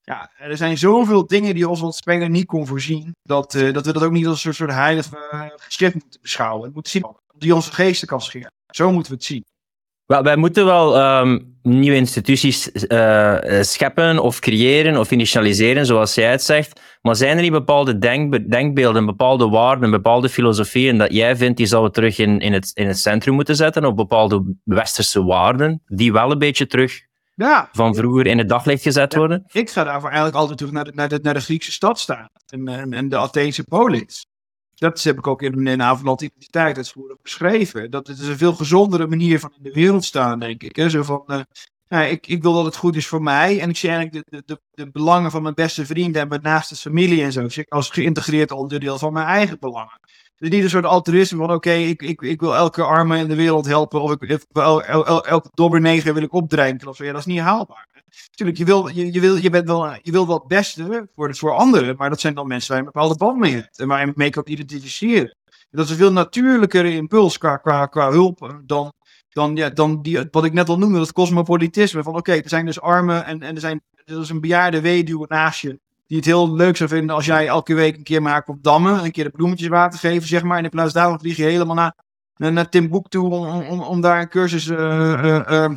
Ja, 0.00 0.30
er 0.36 0.56
zijn 0.56 0.78
zoveel 0.78 1.26
dingen 1.26 1.54
die 1.54 1.68
Oswald 1.68 1.94
Spenger 1.94 2.30
niet 2.30 2.46
kon 2.46 2.66
voorzien, 2.66 3.12
dat, 3.22 3.54
uh, 3.54 3.72
dat 3.72 3.86
we 3.86 3.92
dat 3.92 4.02
ook 4.02 4.12
niet 4.12 4.26
als 4.26 4.44
een 4.44 4.54
soort 4.54 4.70
heilige 4.70 5.28
uh, 5.32 5.46
geschrift 5.56 5.94
moeten 5.94 6.20
beschouwen. 6.20 6.64
Het 6.64 6.74
moet 6.74 6.88
zien 6.88 7.16
die 7.36 7.54
onze 7.54 7.72
geesten 7.72 8.08
kan 8.08 8.20
scheren. 8.20 8.52
Zo 8.74 8.92
moeten 8.92 9.12
we 9.12 9.16
het 9.16 9.26
zien. 9.26 9.44
Wel, 10.06 10.22
wij 10.22 10.36
moeten 10.36 10.64
wel 10.64 11.18
um, 11.20 11.56
nieuwe 11.62 11.96
instituties 11.96 12.70
uh, 12.72 13.36
scheppen 13.60 14.18
of 14.18 14.38
creëren 14.38 14.96
of 14.96 15.10
initialiseren, 15.10 15.86
zoals 15.86 16.14
jij 16.14 16.30
het 16.30 16.42
zegt. 16.42 16.80
Maar 17.02 17.16
zijn 17.16 17.36
er 17.36 17.42
niet 17.42 17.52
bepaalde 17.52 17.98
denk, 17.98 18.50
denkbeelden, 18.50 19.06
bepaalde 19.06 19.48
waarden, 19.48 19.90
bepaalde 19.90 20.28
filosofieën 20.28 20.98
dat 20.98 21.12
jij 21.12 21.36
vindt 21.36 21.56
die 21.56 21.66
zouden 21.66 21.90
we 21.90 21.96
terug 21.96 22.18
in, 22.18 22.38
in, 22.38 22.52
het, 22.52 22.70
in 22.74 22.86
het 22.86 22.98
centrum 22.98 23.34
moeten 23.34 23.56
zetten? 23.56 23.84
Of 23.84 23.94
bepaalde 23.94 24.56
westerse 24.64 25.24
waarden 25.24 25.82
die 25.86 26.12
wel 26.12 26.30
een 26.30 26.38
beetje 26.38 26.66
terug 26.66 27.00
ja. 27.34 27.68
van 27.72 27.94
vroeger 27.94 28.26
in 28.26 28.38
het 28.38 28.48
daglicht 28.48 28.82
gezet 28.82 29.14
worden? 29.14 29.44
Ik 29.52 29.70
ga 29.70 29.84
daarvoor 29.84 30.08
eigenlijk 30.08 30.38
altijd 30.38 30.58
terug 30.58 30.72
naar 30.72 30.84
de, 30.84 30.92
naar 30.94 31.08
de, 31.08 31.18
naar 31.22 31.34
de 31.34 31.40
Griekse 31.40 31.72
stadstaat 31.72 32.30
en, 32.46 32.68
en, 32.68 32.92
en 32.92 33.08
de 33.08 33.16
Atheense 33.16 33.64
polis. 33.64 34.26
Dat 34.84 35.02
heb 35.02 35.18
ik 35.18 35.26
ook 35.26 35.42
in, 35.42 35.66
in 35.66 35.82
Avondland 35.82 36.20
Identiteit 36.20 36.76
uitvoerig 36.76 37.16
beschreven. 37.22 37.90
Dat 37.90 38.06
het 38.06 38.18
is 38.18 38.26
een 38.26 38.36
veel 38.36 38.54
gezondere 38.54 39.06
manier 39.06 39.40
van 39.40 39.52
in 39.56 39.62
de 39.62 39.72
wereld 39.72 40.04
staan, 40.04 40.38
denk 40.38 40.62
ik. 40.62 40.76
Hè? 40.76 40.90
Zo 40.90 41.02
van, 41.02 41.46
ja, 41.88 42.02
ik, 42.02 42.26
ik 42.26 42.42
wil 42.42 42.52
dat 42.52 42.64
het 42.64 42.76
goed 42.76 42.96
is 42.96 43.06
voor 43.06 43.22
mij. 43.22 43.60
En 43.60 43.68
ik 43.70 43.76
zie 43.76 43.90
eigenlijk 43.90 44.30
de, 44.30 44.42
de, 44.46 44.60
de, 44.70 44.90
belangen 44.90 45.30
van 45.30 45.42
mijn 45.42 45.54
beste 45.54 45.86
vrienden 45.86 46.22
en 46.22 46.28
mijn 46.28 46.42
naaste 46.42 46.76
familie 46.76 47.22
en 47.22 47.32
zo. 47.32 47.46
Als 47.68 47.90
geïntegreerd 47.90 48.50
onderdeel 48.50 48.98
van 48.98 49.12
mijn 49.12 49.26
eigen 49.26 49.58
belangen. 49.58 50.00
Dus 50.36 50.48
niet 50.50 50.62
een 50.62 50.70
soort 50.70 50.84
altruïsme 50.84 51.38
van 51.38 51.52
oké, 51.52 51.72
ik, 51.72 52.02
ik, 52.02 52.20
ik 52.22 52.40
wil 52.40 52.56
elke 52.56 52.82
arme 52.82 53.18
in 53.18 53.28
de 53.28 53.34
wereld 53.34 53.66
helpen. 53.66 54.02
Of 54.02 54.12
ik, 54.12 54.22
ik 54.22 54.44
el, 54.52 54.82
el, 54.82 55.06
el, 55.06 55.26
elke 55.26 55.48
dobberneger 55.54 56.14
wil 56.14 56.22
ik 56.22 56.32
opdrinken. 56.32 56.88
Of. 56.88 56.98
Ja, 56.98 57.12
dat 57.12 57.20
is 57.20 57.26
niet 57.26 57.40
haalbaar. 57.40 57.93
Natuurlijk, 58.30 58.58
je 58.58 58.64
wil, 58.64 58.88
je, 58.88 59.12
je, 59.12 59.20
wil, 59.20 59.36
je, 59.36 59.50
bent 59.50 59.66
wel, 59.66 59.92
je 60.02 60.10
wil 60.10 60.26
wel 60.26 60.38
het 60.38 60.46
beste 60.46 61.08
voor, 61.14 61.36
voor 61.36 61.52
anderen, 61.52 61.96
maar 61.96 62.10
dat 62.10 62.20
zijn 62.20 62.34
dan 62.34 62.46
mensen 62.46 62.68
waar 62.68 62.80
je 62.80 62.86
een 62.86 62.92
bepaalde 62.92 63.16
band 63.16 63.38
mee 63.38 63.54
hebt 63.54 63.78
en 63.78 63.88
waar 63.88 64.06
je 64.06 64.12
mee 64.14 64.30
kan 64.30 64.42
identificeren. 64.46 65.36
Dat 65.70 65.84
is 65.84 65.90
een 65.90 65.96
veel 65.96 66.12
natuurlijkere 66.12 66.94
impuls 66.94 67.38
qua, 67.38 67.56
qua, 67.56 67.86
qua 67.86 68.10
hulp 68.10 68.60
dan 68.66 68.92
dan, 69.34 69.56
ja, 69.56 69.70
dan 69.70 70.02
die, 70.02 70.28
wat 70.30 70.44
ik 70.44 70.52
net 70.52 70.68
al 70.68 70.78
noemde, 70.78 70.98
dat 70.98 71.12
cosmopolitisme. 71.12 72.02
Van 72.02 72.16
oké, 72.16 72.32
er 72.32 72.48
zijn 72.48 72.66
dus 72.66 72.80
armen 72.80 73.24
en, 73.24 73.42
en 73.42 73.54
er, 73.54 73.60
zijn, 73.60 73.82
er 74.04 74.20
is 74.20 74.28
een 74.28 74.40
bejaarde 74.40 74.80
weduwe 74.80 75.26
naast 75.28 75.60
je. 75.60 75.78
Die 76.06 76.16
het 76.16 76.26
heel 76.26 76.54
leuk 76.54 76.76
zou 76.76 76.88
vinden 76.88 77.14
als 77.14 77.26
jij 77.26 77.46
elke 77.46 77.74
week 77.74 77.96
een 77.96 78.02
keer 78.02 78.22
maakt 78.22 78.48
op 78.48 78.62
dammen. 78.62 79.04
Een 79.04 79.10
keer 79.10 79.24
de 79.24 79.30
bloemetjes 79.30 79.68
water 79.68 79.98
geven, 79.98 80.28
zeg 80.28 80.42
maar. 80.42 80.58
En 80.58 80.64
in 80.64 80.70
plaats 80.70 80.92
daarvan 80.92 81.18
vlieg 81.18 81.36
je 81.36 81.44
helemaal 81.44 81.74
naar, 81.74 81.94
naar, 82.52 82.68
Timbuktu 82.68 83.18
om, 83.18 83.46
om, 83.46 83.80
om 83.80 84.00
daar 84.00 84.20
een 84.20 84.28
cursus, 84.28 84.66
uh, 84.66 85.70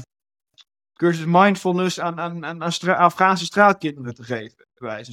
cursus 0.98 1.26
mindfulness 1.26 2.00
aan, 2.00 2.20
aan, 2.20 2.46
aan, 2.46 2.64
aan 2.64 2.98
Afghaanse 2.98 3.46
straatkinderen 3.46 4.16
te 4.16 4.24
geven. 4.24 4.66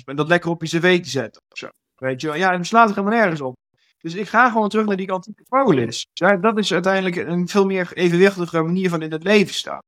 En 0.04 0.16
dat 0.16 0.28
lekker 0.28 0.50
op 0.50 0.62
je 0.62 0.78
cv 0.78 1.02
te 1.02 1.08
zetten. 1.08 1.42
Of 1.48 1.58
zo. 1.58 1.68
Weet 1.94 2.20
je. 2.20 2.32
Ja, 2.32 2.50
dan 2.50 2.64
slaat 2.64 2.88
er 2.88 2.94
helemaal 2.94 3.18
nergens 3.18 3.40
op. 3.40 3.54
Dus 3.98 4.14
ik 4.14 4.28
ga 4.28 4.50
gewoon 4.50 4.68
terug 4.68 4.86
naar 4.86 4.96
die 4.96 5.12
antieke 5.12 5.42
polis. 5.48 6.06
Ja, 6.12 6.36
dat 6.36 6.58
is 6.58 6.72
uiteindelijk 6.72 7.16
een 7.16 7.48
veel 7.48 7.66
meer 7.66 7.92
evenwichtige 7.92 8.62
manier 8.62 8.88
van 8.88 9.02
in 9.02 9.12
het 9.12 9.22
leven 9.22 9.54
staan. 9.54 9.80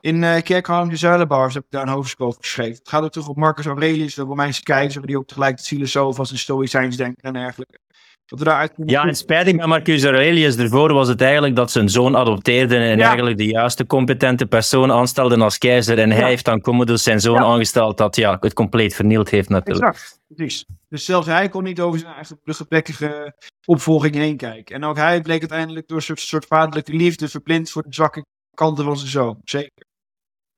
In 0.00 0.22
uh, 0.22 0.88
de 0.88 0.96
Zuilenbouwers 0.96 1.54
heb 1.54 1.64
ik 1.64 1.70
daar 1.70 1.82
een 1.82 1.88
hoofdstuk 1.88 2.20
over 2.20 2.40
geschreven. 2.40 2.78
Het 2.78 2.88
gaat 2.88 3.02
ook 3.02 3.10
terug 3.10 3.28
op 3.28 3.36
Marcus 3.36 3.66
Aurelius, 3.66 4.14
de 4.14 4.22
Romeinse 4.22 4.62
keizer, 4.62 5.06
die 5.06 5.18
ook 5.18 5.26
tegelijkertijd 5.26 5.68
filosoof 5.68 6.16
was 6.16 6.30
en 6.30 6.38
stoïcijns 6.38 6.96
denken 6.96 7.22
en 7.22 7.32
dergelijke. 7.32 7.78
Ja, 8.86 9.06
en 9.06 9.14
spijtig 9.14 9.56
met 9.56 9.66
Marcus 9.66 10.04
Aurelius. 10.04 10.56
Ervoor 10.56 10.92
was 10.92 11.08
het 11.08 11.20
eigenlijk 11.20 11.56
dat 11.56 11.70
zijn 11.70 11.88
zoon 11.88 12.16
adopteerde 12.16 12.76
en 12.76 13.00
eigenlijk 13.00 13.36
de 13.36 13.46
juiste 13.46 13.86
competente 13.86 14.46
persoon 14.46 14.92
aanstelde 14.92 15.38
als 15.38 15.58
keizer. 15.58 15.98
En 15.98 16.10
hij 16.10 16.28
heeft 16.28 16.44
dan 16.44 16.60
Commodus 16.60 17.02
zijn 17.02 17.20
zoon 17.20 17.38
aangesteld 17.38 17.98
dat 17.98 18.16
ja, 18.16 18.36
het 18.40 18.52
compleet 18.52 18.94
vernield 18.94 19.28
heeft 19.28 19.48
natuurlijk. 19.48 19.86
Exact, 19.86 20.20
precies. 20.28 20.64
Dus 20.88 21.04
zelfs 21.04 21.26
hij 21.26 21.48
kon 21.48 21.62
niet 21.62 21.80
over 21.80 21.98
zijn 21.98 22.14
eigen 22.14 22.38
gebrekkige 22.44 23.34
opvolging 23.64 24.14
heen 24.14 24.36
kijken. 24.36 24.74
En 24.74 24.84
ook 24.84 24.96
hij 24.96 25.20
bleek 25.20 25.40
uiteindelijk 25.40 25.88
door 25.88 25.96
een 25.96 26.02
soort, 26.02 26.20
soort 26.20 26.46
vaderlijke 26.46 26.92
liefde 26.92 27.28
verblind 27.28 27.70
voor 27.70 27.82
de 27.82 27.94
zwakke 27.94 28.24
kanten 28.54 28.84
van 28.84 28.96
zijn 28.96 29.10
zoon. 29.10 29.38
Zeker. 29.44 29.90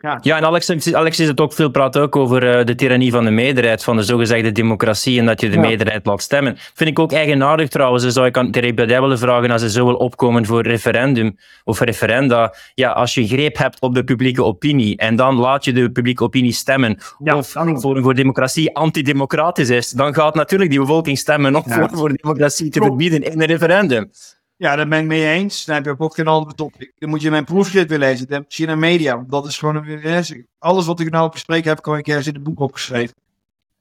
Ja, 0.05 0.19
ja 0.23 0.37
en 0.37 0.45
Alex, 0.45 0.95
Alex 0.95 1.21
is 1.21 1.29
het 1.29 1.41
ook 1.41 1.53
veel 1.53 1.69
praat 1.69 1.99
ook 1.99 2.17
over 2.17 2.59
uh, 2.59 2.65
de 2.65 2.75
tirannie 2.75 3.11
van 3.11 3.25
de 3.25 3.31
meerderheid, 3.31 3.85
van 3.85 3.97
de 3.97 4.03
zogezegde 4.03 4.53
democratie 4.53 5.19
en 5.19 5.27
dat 5.27 5.41
je 5.41 5.49
de 5.49 5.55
ja. 5.55 5.61
meerderheid 5.61 6.07
laat 6.07 6.23
stemmen. 6.23 6.57
Vind 6.75 6.91
ik 6.91 6.99
ook 6.99 7.13
eigenaardig 7.13 7.69
trouwens. 7.69 8.03
Dan 8.03 8.13
zou 8.13 8.27
ik 8.27 8.37
aan 8.37 8.51
Thierry 8.51 8.75
Baudet 8.75 9.01
willen 9.01 9.19
vragen 9.19 9.51
als 9.51 9.61
ze 9.61 9.71
zo 9.71 9.85
wil 9.85 9.95
opkomen 9.95 10.47
voor 10.47 10.63
referendum 10.63 11.37
of 11.65 11.81
referenda. 11.81 12.55
Ja, 12.75 12.91
als 12.91 13.15
je 13.15 13.27
greep 13.27 13.57
hebt 13.57 13.81
op 13.81 13.95
de 13.95 14.05
publieke 14.05 14.45
opinie 14.45 14.97
en 14.97 15.17
dan 15.17 15.35
laat 15.35 15.65
je 15.65 15.73
de 15.73 15.91
publieke 15.91 16.23
opinie 16.23 16.53
stemmen 16.53 16.99
ja, 17.19 17.37
of 17.37 17.49
voor, 17.49 18.03
voor 18.03 18.15
democratie 18.15 18.77
antidemocratisch 18.77 19.71
is, 19.71 19.91
dan 19.91 20.15
gaat 20.15 20.35
natuurlijk 20.35 20.71
die 20.71 20.81
bevolking 20.81 21.19
stemmen 21.19 21.57
om 21.57 21.63
ja. 21.67 21.75
voor, 21.75 21.99
voor 21.99 22.17
democratie 22.17 22.71
te 22.71 22.81
verbieden 22.81 23.23
in 23.23 23.41
een 23.41 23.47
referendum. 23.47 24.11
Ja, 24.57 24.77
daar 24.77 24.89
ben 24.89 25.01
ik 25.01 25.07
mee 25.07 25.27
eens. 25.27 25.65
Dan 25.65 25.75
heb 25.75 25.85
je 25.85 25.95
ook 25.99 26.15
geen 26.15 26.27
andere 26.27 26.55
topic. 26.55 26.93
Dan 26.99 27.09
moet 27.09 27.23
je 27.23 27.31
mijn 27.31 27.45
proefschrift 27.45 27.89
weer 27.89 27.99
lezen. 27.99 28.29
Dan 28.29 28.45
China 28.49 28.75
Media. 28.75 29.17
Want 29.17 29.31
dat 29.31 29.47
is 29.47 29.59
gewoon 29.59 29.77
een 29.87 30.47
Alles 30.59 30.87
wat 30.87 31.01
ik 31.01 31.11
nou 31.11 31.31
bespreek 31.31 31.65
heb, 31.65 31.83
kan 31.83 31.97
ik 31.97 32.07
ergens 32.09 32.27
in 32.27 32.35
het 32.35 32.43
boek 32.43 32.61
opgeschreven. 32.61 33.15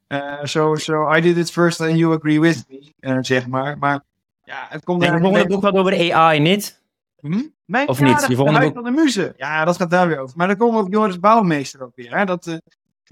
Uh, 0.08 0.44
so, 0.44 0.76
so 0.76 1.16
I 1.16 1.22
did 1.22 1.38
it 1.38 1.52
first 1.52 1.82
and 1.82 1.98
you 1.98 2.16
agree 2.16 2.40
with 2.40 2.66
me. 2.68 2.94
Uh, 3.00 3.18
zeg 3.22 3.48
maar. 3.48 3.78
Maar 3.78 4.04
ja, 4.44 4.66
het 4.70 4.84
komt... 4.84 5.02
Nee, 5.02 5.12
je 5.12 5.20
volgende 5.20 5.48
boek 5.48 5.64
gaat 5.64 5.74
over 5.74 6.14
AI, 6.14 6.40
niet? 6.40 6.82
Hm? 7.20 7.42
Mijn, 7.66 7.88
of 7.88 8.00
ja, 8.00 8.06
niet? 8.06 8.26
Je 8.28 8.36
volgende 8.36 8.60
boek... 8.60 8.74
van 8.74 8.84
de 8.84 8.92
muze. 8.92 9.34
Ja, 9.38 9.66
dat 9.66 9.78
gaat 9.78 9.90
daar 9.90 10.08
weer 10.08 10.20
over. 10.20 10.38
Maar 10.38 10.48
dan 10.48 10.58
komen 10.58 10.80
we 10.80 10.86
op 10.86 10.94
Joris 10.94 11.20
Bouwmeester 11.20 11.84
ook 11.84 11.96
weer. 11.96 12.18
Hè? 12.18 12.26
Dat, 12.26 12.48
uh, 12.48 12.56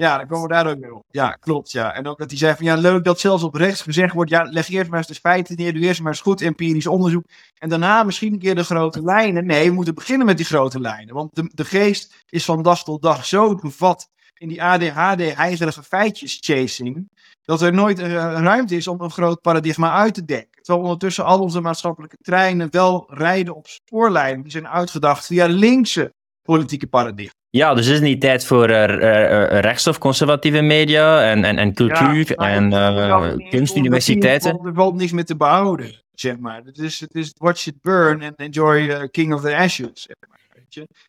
ja, 0.01 0.17
dan 0.17 0.27
komen 0.27 0.47
we 0.47 0.53
daar 0.53 0.67
ook 0.67 0.79
weer 0.79 0.93
op. 0.93 1.03
Ja, 1.09 1.31
klopt. 1.31 1.71
Ja. 1.71 1.93
En 1.93 2.07
ook 2.07 2.17
dat 2.17 2.29
hij 2.29 2.39
zei 2.39 2.55
van 2.55 2.65
ja, 2.65 2.75
leuk 2.75 3.03
dat 3.03 3.19
zelfs 3.19 3.43
op 3.43 3.55
rechts 3.55 3.81
gezegd 3.81 4.13
wordt. 4.13 4.29
Ja, 4.29 4.43
leg 4.43 4.69
eerst 4.69 4.89
maar 4.89 4.97
eens 4.99 5.07
de 5.07 5.13
feiten 5.13 5.55
neer. 5.55 5.73
Doe 5.73 5.81
eerst 5.81 6.01
maar 6.01 6.11
eens 6.11 6.21
goed 6.21 6.41
empirisch 6.41 6.87
onderzoek. 6.87 7.23
En 7.57 7.69
daarna 7.69 8.03
misschien 8.03 8.33
een 8.33 8.39
keer 8.39 8.55
de 8.55 8.63
grote 8.63 9.01
lijnen. 9.03 9.45
Nee, 9.45 9.67
we 9.67 9.75
moeten 9.75 9.95
beginnen 9.95 10.25
met 10.25 10.37
die 10.37 10.45
grote 10.45 10.79
lijnen. 10.79 11.13
Want 11.13 11.35
de, 11.35 11.51
de 11.53 11.65
geest 11.65 12.23
is 12.29 12.45
van 12.45 12.63
dag 12.63 12.83
tot 12.83 13.01
dag 13.01 13.25
zo 13.25 13.55
bevat 13.55 14.09
in 14.37 14.47
die 14.47 14.63
ADHD-heigerige 14.63 15.83
feitjes 15.83 16.37
chasing. 16.39 17.09
Dat 17.41 17.61
er 17.61 17.73
nooit 17.73 17.99
ruimte 17.99 18.75
is 18.75 18.87
om 18.87 19.01
een 19.01 19.11
groot 19.11 19.41
paradigma 19.41 19.91
uit 19.91 20.13
te 20.13 20.25
denken. 20.25 20.61
Terwijl 20.61 20.85
ondertussen 20.85 21.25
al 21.25 21.39
onze 21.39 21.61
maatschappelijke 21.61 22.17
treinen 22.21 22.71
wel 22.71 23.05
rijden 23.13 23.55
op 23.55 23.67
spoorlijnen. 23.67 24.41
Die 24.41 24.51
zijn 24.51 24.67
uitgedacht 24.67 25.25
via 25.25 25.45
linkse 25.45 26.13
politieke 26.41 26.87
paradigma. 26.87 27.40
Ja, 27.53 27.73
dus 27.73 27.87
is 27.87 27.93
het 27.93 28.03
niet 28.03 28.21
tijd 28.21 28.45
voor 28.45 28.69
uh, 28.69 28.87
uh, 28.87 29.59
rechts- 29.59 29.87
of 29.87 29.97
conservatieve 29.97 30.61
media 30.61 31.23
en, 31.31 31.43
en, 31.43 31.57
en 31.57 31.73
cultuur 31.73 32.33
ja, 32.37 32.49
en 32.49 32.71
uh, 32.71 33.49
kunstuniversiteiten? 33.49 34.59
Er 34.65 34.73
valt 34.73 34.95
niks 34.95 35.11
meer 35.11 35.25
te 35.25 35.35
behouden, 35.35 36.01
zeg 36.13 36.37
maar. 36.37 36.61
Het 36.65 36.77
is, 36.77 36.99
het 36.99 37.15
is 37.15 37.33
watch 37.37 37.65
it 37.65 37.81
burn 37.81 38.23
and 38.23 38.35
enjoy 38.35 39.07
King 39.07 39.33
of 39.33 39.41
the 39.41 39.55
Ashes, 39.55 39.89
zeg 39.93 40.15
maar. 40.29 40.40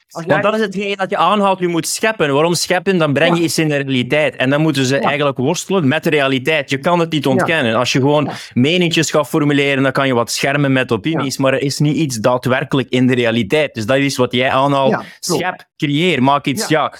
Als 0.08 0.24
Want 0.26 0.42
dat 0.42 0.54
is 0.54 0.60
hetgeen 0.60 0.96
dat 0.96 1.10
je 1.10 1.16
aanhaalt, 1.16 1.58
je 1.58 1.68
moet 1.68 1.86
scheppen. 1.86 2.32
Waarom 2.32 2.54
scheppen? 2.54 2.98
Dan 2.98 3.12
breng 3.12 3.32
je 3.34 3.38
ja. 3.38 3.44
iets 3.44 3.58
in 3.58 3.68
de 3.68 3.76
realiteit. 3.76 4.36
En 4.36 4.50
dan 4.50 4.60
moeten 4.60 4.84
ze 4.84 4.94
ja. 4.94 5.00
eigenlijk 5.00 5.38
worstelen 5.38 5.88
met 5.88 6.04
de 6.04 6.10
realiteit. 6.10 6.70
Je 6.70 6.78
kan 6.78 6.98
het 6.98 7.10
niet 7.10 7.26
ontkennen. 7.26 7.74
Als 7.74 7.92
je 7.92 7.98
gewoon 7.98 8.30
meningjes 8.54 9.10
gaat 9.10 9.28
formuleren, 9.28 9.82
dan 9.82 9.92
kan 9.92 10.06
je 10.06 10.14
wat 10.14 10.30
schermen 10.30 10.72
met 10.72 10.92
opinies, 10.92 11.36
maar 11.38 11.52
er 11.52 11.62
is 11.62 11.78
niet 11.78 11.96
iets 11.96 12.16
daadwerkelijk 12.16 12.88
in 12.88 13.06
de 13.06 13.14
realiteit. 13.14 13.74
Dus 13.74 13.86
dat 13.86 13.96
is 13.96 14.16
wat 14.16 14.32
jij 14.32 14.50
aanhaalt. 14.50 15.04
Schep, 15.20 15.66
creëer, 15.76 16.22
maak 16.22 16.46
iets, 16.46 16.68
ja 16.68 16.92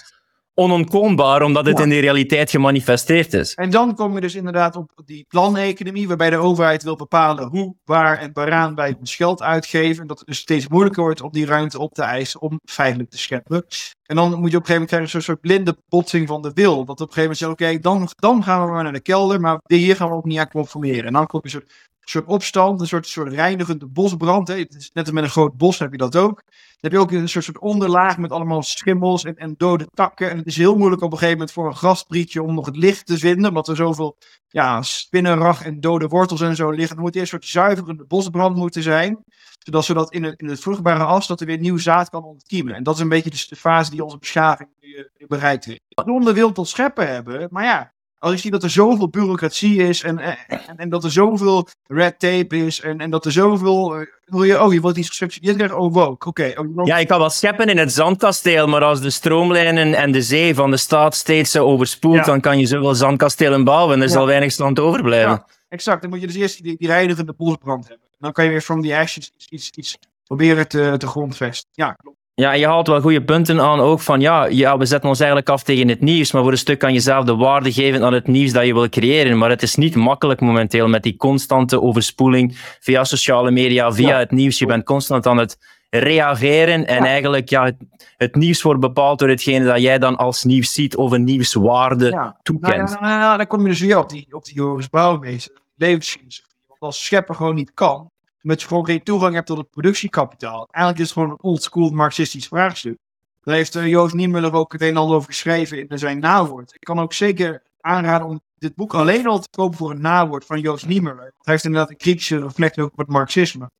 onontkoombaar, 0.55 1.43
omdat 1.43 1.67
het 1.67 1.77
ja. 1.79 1.83
in 1.83 1.89
de 1.89 1.99
realiteit 1.99 2.51
gemanifesteerd 2.51 3.35
is. 3.35 3.55
En 3.55 3.71
dan 3.71 3.95
kom 3.95 4.15
je 4.15 4.21
dus 4.21 4.35
inderdaad 4.35 4.77
op 4.77 4.91
die 5.05 5.25
planeconomie, 5.29 6.09
waarbij 6.09 6.31
de 6.31 6.37
overheid 6.37 6.83
wil 6.83 6.97
bepalen 6.97 7.49
hoe, 7.49 7.75
waar 7.85 8.19
en 8.19 8.31
waaraan 8.33 8.75
wij 8.75 8.97
ons 8.99 9.15
geld 9.15 9.43
uitgeven. 9.43 10.03
En 10.03 10.07
dat 10.07 10.19
het 10.19 10.29
dus 10.29 10.39
steeds 10.39 10.69
moeilijker 10.69 11.03
wordt 11.03 11.21
om 11.21 11.33
die 11.33 11.47
ruimte 11.47 11.79
op 11.79 11.95
te 11.95 12.03
eisen 12.03 12.41
om 12.41 12.61
feitelijk 12.65 13.11
te 13.11 13.19
scheppen. 13.19 13.65
En 14.03 14.17
dan 14.17 14.25
moet 14.25 14.33
je 14.33 14.37
op 14.39 14.43
een 14.43 14.51
gegeven 14.51 14.73
moment 14.73 14.89
krijgen 14.89 15.11
zo'n 15.11 15.21
soort 15.21 15.41
blinde 15.41 15.77
botsing 15.89 16.29
van 16.29 16.43
de 16.43 16.51
wil. 16.55 16.85
Dat 16.85 17.01
op 17.01 17.09
een 17.09 17.13
gegeven 17.13 17.23
moment 17.23 17.39
zegt, 17.39 17.53
oké, 17.53 17.63
okay, 17.63 17.79
dan, 17.79 18.09
dan 18.17 18.43
gaan 18.43 18.67
we 18.67 18.73
maar 18.73 18.83
naar 18.83 18.93
de 18.93 19.01
kelder, 19.01 19.41
maar 19.41 19.61
hier 19.67 19.97
gaan 19.97 20.09
we 20.09 20.15
ook 20.15 20.25
niet 20.25 20.39
aan 20.39 20.49
conformeren. 20.49 21.05
En 21.05 21.13
dan 21.13 21.27
komt 21.27 21.51
je 21.51 21.57
een 21.57 21.63
soort 21.63 21.91
soort 22.11 22.27
opstand, 22.27 22.81
een 22.81 22.87
soort, 22.87 23.07
soort 23.07 23.33
reinigende 23.33 23.87
bosbrand. 23.87 24.49
Hè. 24.49 24.59
Het 24.59 24.75
is 24.75 24.91
net 24.93 25.05
als 25.05 25.15
met 25.15 25.25
een 25.25 25.31
groot 25.31 25.57
bos 25.57 25.79
heb 25.79 25.93
je 25.93 25.99
dat 25.99 26.17
ook. 26.17 26.43
Dan 26.45 26.91
heb 26.91 26.93
je 26.93 26.99
ook 26.99 27.11
een 27.11 27.29
soort, 27.29 27.45
soort 27.45 27.59
onderlaag 27.59 28.19
met 28.19 28.33
allemaal 28.33 28.63
schimmels 28.63 29.25
en, 29.25 29.37
en 29.37 29.55
dode 29.57 29.87
takken. 29.95 30.31
En 30.31 30.37
het 30.37 30.47
is 30.47 30.57
heel 30.57 30.77
moeilijk 30.77 31.03
op 31.03 31.13
een 31.13 31.19
gegeven 31.19 31.39
moment 31.39 31.53
voor 31.53 31.67
een 31.67 31.77
grasprietje 31.77 32.43
om 32.43 32.55
nog 32.55 32.67
het 32.67 32.77
licht 32.77 33.07
te 33.07 33.19
vinden. 33.19 33.49
Omdat 33.49 33.69
er 33.69 33.77
zoveel 33.77 34.17
ja, 34.49 34.83
spinnenrag 34.83 35.65
en 35.65 35.81
dode 35.81 36.09
wortels 36.09 36.41
en 36.41 36.57
zo 36.57 36.71
liggen. 36.71 36.95
Dan 36.95 37.05
moet 37.05 37.17
eerst 37.17 37.33
een 37.33 37.43
soort 37.43 37.53
zuiverende 37.53 38.05
bosbrand 38.05 38.57
moeten 38.57 38.83
zijn. 38.83 39.25
Zodat, 39.59 39.85
zodat 39.85 40.13
in, 40.13 40.25
het, 40.25 40.41
in 40.41 40.49
het 40.49 40.61
vruchtbare 40.61 41.05
as 41.05 41.27
dat 41.27 41.41
er 41.41 41.47
weer 41.47 41.59
nieuw 41.59 41.79
zaad 41.79 42.09
kan 42.09 42.25
ontkiemen. 42.25 42.75
En 42.75 42.83
dat 42.83 42.95
is 42.95 43.01
een 43.01 43.09
beetje 43.09 43.31
de, 43.31 43.47
de 43.49 43.57
fase 43.57 43.91
die 43.91 44.05
onze 44.05 44.19
beschaving 44.19 44.69
nu 44.81 45.27
bereikt 45.27 45.65
heeft. 45.65 45.81
Zonder 45.89 46.35
wil 46.35 46.53
tot 46.53 46.69
scheppen 46.69 47.09
hebben, 47.09 47.49
maar 47.51 47.65
ja, 47.65 47.93
als 48.23 48.33
ik 48.33 48.39
zie 48.39 48.51
dat 48.51 48.63
er 48.63 48.71
zoveel 48.71 49.09
bureaucratie 49.09 49.77
is 49.77 50.03
en, 50.03 50.19
en, 50.19 50.37
en 50.77 50.89
dat 50.89 51.05
er 51.05 51.11
zoveel 51.11 51.69
red 51.87 52.19
tape 52.19 52.57
is 52.57 52.81
en, 52.81 52.99
en 52.99 53.11
dat 53.11 53.25
er 53.25 53.33
zoveel. 53.33 54.01
Uh, 54.01 54.07
wil 54.25 54.43
je, 54.43 54.63
oh, 54.63 54.73
je 54.73 54.81
wordt 54.81 54.99
iets 54.99 55.09
gesubsidieerd 55.09 55.57
krijgen? 55.57 55.79
Oh, 55.79 55.93
wow, 55.93 56.11
oké. 56.11 56.29
Okay. 56.29 56.57
Oh, 56.57 56.87
ja, 56.87 56.99
ik 56.99 57.09
kan 57.09 57.19
wel 57.19 57.31
scheppen 57.31 57.67
in 57.67 57.79
het 57.79 57.93
zandkasteel, 57.93 58.67
maar 58.67 58.85
als 58.85 59.01
de 59.01 59.11
stroomlijnen 59.11 59.95
en 59.95 60.13
de 60.13 60.23
zee 60.23 60.55
van 60.55 60.71
de 60.71 60.77
staat 60.77 61.15
steeds 61.15 61.57
overspoelt, 61.57 62.17
ja. 62.17 62.23
dan 62.23 62.41
kan 62.41 62.59
je 62.59 62.67
zoveel 62.67 62.95
zandkastelen 62.95 63.65
bouwen 63.65 63.95
en 63.95 64.03
er 64.03 64.09
ja. 64.09 64.13
zal 64.13 64.27
weinig 64.27 64.53
stand 64.53 64.79
overblijven. 64.81 65.31
Ja, 65.31 65.47
exact. 65.69 66.01
Dan 66.01 66.11
moet 66.11 66.21
je 66.21 66.27
dus 66.27 66.37
eerst 66.37 66.63
die, 66.63 66.77
die 66.77 66.89
reinigende 66.89 67.33
bosbrand 67.33 67.89
hebben. 67.89 68.07
Dan 68.19 68.33
kan 68.33 68.45
je 68.45 68.51
weer 68.51 68.61
from 68.61 68.83
the 68.83 68.97
ashes 68.97 69.33
iets, 69.35 69.47
iets, 69.49 69.71
iets 69.71 69.99
proberen 70.25 70.69
te, 70.69 70.95
te 70.99 71.07
grondvesten. 71.07 71.69
Ja, 71.73 71.93
klopt. 71.93 72.22
Ja, 72.43 72.53
je 72.53 72.67
haalt 72.67 72.87
wel 72.87 73.01
goede 73.01 73.25
punten 73.25 73.61
aan 73.61 73.81
ook 73.81 74.01
van 74.01 74.21
ja, 74.21 74.45
ja, 74.45 74.79
we 74.79 74.85
zetten 74.85 75.09
ons 75.09 75.19
eigenlijk 75.19 75.51
af 75.51 75.63
tegen 75.63 75.89
het 75.89 76.01
nieuws, 76.01 76.33
maar 76.33 76.43
voor 76.43 76.51
een 76.51 76.59
stuk 76.59 76.79
kan 76.79 76.93
je 76.93 77.01
zelf 77.01 77.25
de 77.25 77.37
waarde 77.37 77.73
geven 77.73 78.05
aan 78.05 78.13
het 78.13 78.27
nieuws 78.27 78.53
dat 78.53 78.67
je 78.67 78.75
wil 78.75 78.89
creëren. 78.89 79.39
Maar 79.39 79.51
het 79.51 79.63
is 79.63 79.75
niet 79.75 79.95
makkelijk 79.95 80.41
momenteel 80.41 80.89
met 80.89 81.03
die 81.03 81.17
constante 81.17 81.81
overspoeling 81.81 82.57
via 82.81 83.05
sociale 83.05 83.51
media, 83.51 83.93
via 83.93 84.09
ja. 84.09 84.19
het 84.19 84.31
nieuws. 84.31 84.59
Je 84.59 84.67
bent 84.67 84.85
constant 84.85 85.27
aan 85.27 85.37
het 85.37 85.59
reageren 85.91 86.87
en 86.87 87.03
ja. 87.03 87.07
eigenlijk 87.07 87.49
ja, 87.49 87.65
het, 87.65 87.77
het, 88.17 88.35
nieuws 88.35 88.63
wordt 88.63 88.81
bepaald 88.81 89.19
door 89.19 89.29
hetgene 89.29 89.65
dat 89.65 89.81
jij 89.81 89.99
dan 89.99 90.17
als 90.17 90.45
nieuws 90.45 90.73
ziet 90.73 90.97
of 90.97 91.11
een 91.11 91.25
nieuwswaarde 91.25 92.11
ja. 92.11 92.39
toekent. 92.43 92.91
Nou, 92.91 93.01
nou, 93.01 93.19
nou, 93.19 93.37
dan 93.37 93.47
kom 93.47 93.63
je 93.63 93.69
dus 93.69 93.81
weer 93.81 93.99
op 93.99 94.09
die, 94.09 94.27
op 94.31 94.45
die 94.45 94.55
Joris 94.55 94.89
Bouwmeester, 94.89 95.59
levensfilosofie. 95.77 96.57
Want 96.69 96.81
als 96.81 97.05
schepper 97.05 97.35
gewoon 97.35 97.55
niet 97.55 97.75
kan, 97.75 98.11
omdat 98.43 98.61
je 98.61 98.67
gewoon 98.67 98.87
geen 98.87 99.03
toegang 99.03 99.35
hebt 99.35 99.47
tot 99.47 99.59
het 99.59 99.71
productiekapitaal. 99.71 100.69
Eigenlijk 100.71 100.99
is 100.99 101.05
het 101.05 101.13
gewoon 101.13 101.31
een 101.31 101.43
oldschool 101.43 101.91
marxistisch 101.91 102.49
vraagstuk. 102.49 102.99
Daar 103.43 103.55
heeft 103.55 103.77
uh, 103.77 103.89
Joost 103.89 104.15
Niemuller 104.15 104.53
ook 104.53 104.73
het 104.73 104.81
een 104.83 104.89
en 104.89 104.97
ander 104.97 105.17
over 105.17 105.29
geschreven 105.29 105.89
in 105.89 105.99
zijn 105.99 106.19
nawoord. 106.19 106.75
Ik 106.75 106.81
kan 106.81 107.01
ook 107.01 107.13
zeker 107.13 107.63
aanraden 107.81 108.27
om 108.27 108.41
dit 108.55 108.75
boek 108.75 108.95
alleen 108.95 109.27
al 109.27 109.41
te 109.41 109.49
kopen 109.51 109.79
voor 109.79 109.91
een 109.91 110.01
nawoord 110.01 110.45
van 110.45 110.61
Joost 110.61 110.87
Niemuller. 110.87 111.23
Hij 111.23 111.53
heeft 111.53 111.65
inderdaad 111.65 111.91
een 111.91 111.97
kritische 111.97 112.41
reflectie 112.41 112.85
op 112.85 112.99
het 112.99 113.09
marxisme. 113.09 113.71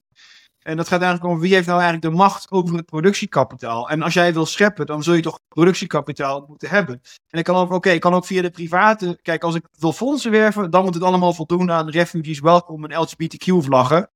En 0.63 0.77
dat 0.77 0.89
gaat 0.89 1.03
eigenlijk 1.03 1.35
om 1.35 1.41
wie 1.41 1.55
heeft 1.55 1.67
nou 1.67 1.81
eigenlijk 1.81 2.13
de 2.13 2.21
macht 2.21 2.51
over 2.51 2.77
het 2.77 2.87
productiekapitaal. 2.87 3.89
En 3.89 4.03
als 4.03 4.15
jij 4.15 4.33
wil 4.33 4.47
scheppen, 4.47 4.87
dan 4.87 5.03
zul 5.03 5.15
je 5.15 5.23
toch 5.23 5.41
productiekapitaal 5.49 6.45
moeten 6.49 6.69
hebben. 6.69 7.01
En 7.29 7.39
ik 7.39 7.45
kan 7.45 7.57
ook, 7.57 7.73
oké, 7.73 7.91
ik 7.91 8.01
kan 8.01 8.15
ook 8.15 8.27
via 8.27 8.43
de 8.43 8.51
private. 8.51 9.19
Kijk, 9.23 9.43
als 9.43 9.55
ik 9.55 9.67
wil 9.79 9.93
fondsen 9.93 10.31
werven, 10.31 10.71
dan 10.71 10.85
moet 10.85 10.95
het 10.95 11.03
allemaal 11.03 11.33
voldoen 11.33 11.71
aan 11.71 11.89
refugees 11.91 12.41
welkom 12.41 12.85
en 12.85 13.01
LGBTQ-vlaggen. 13.01 14.11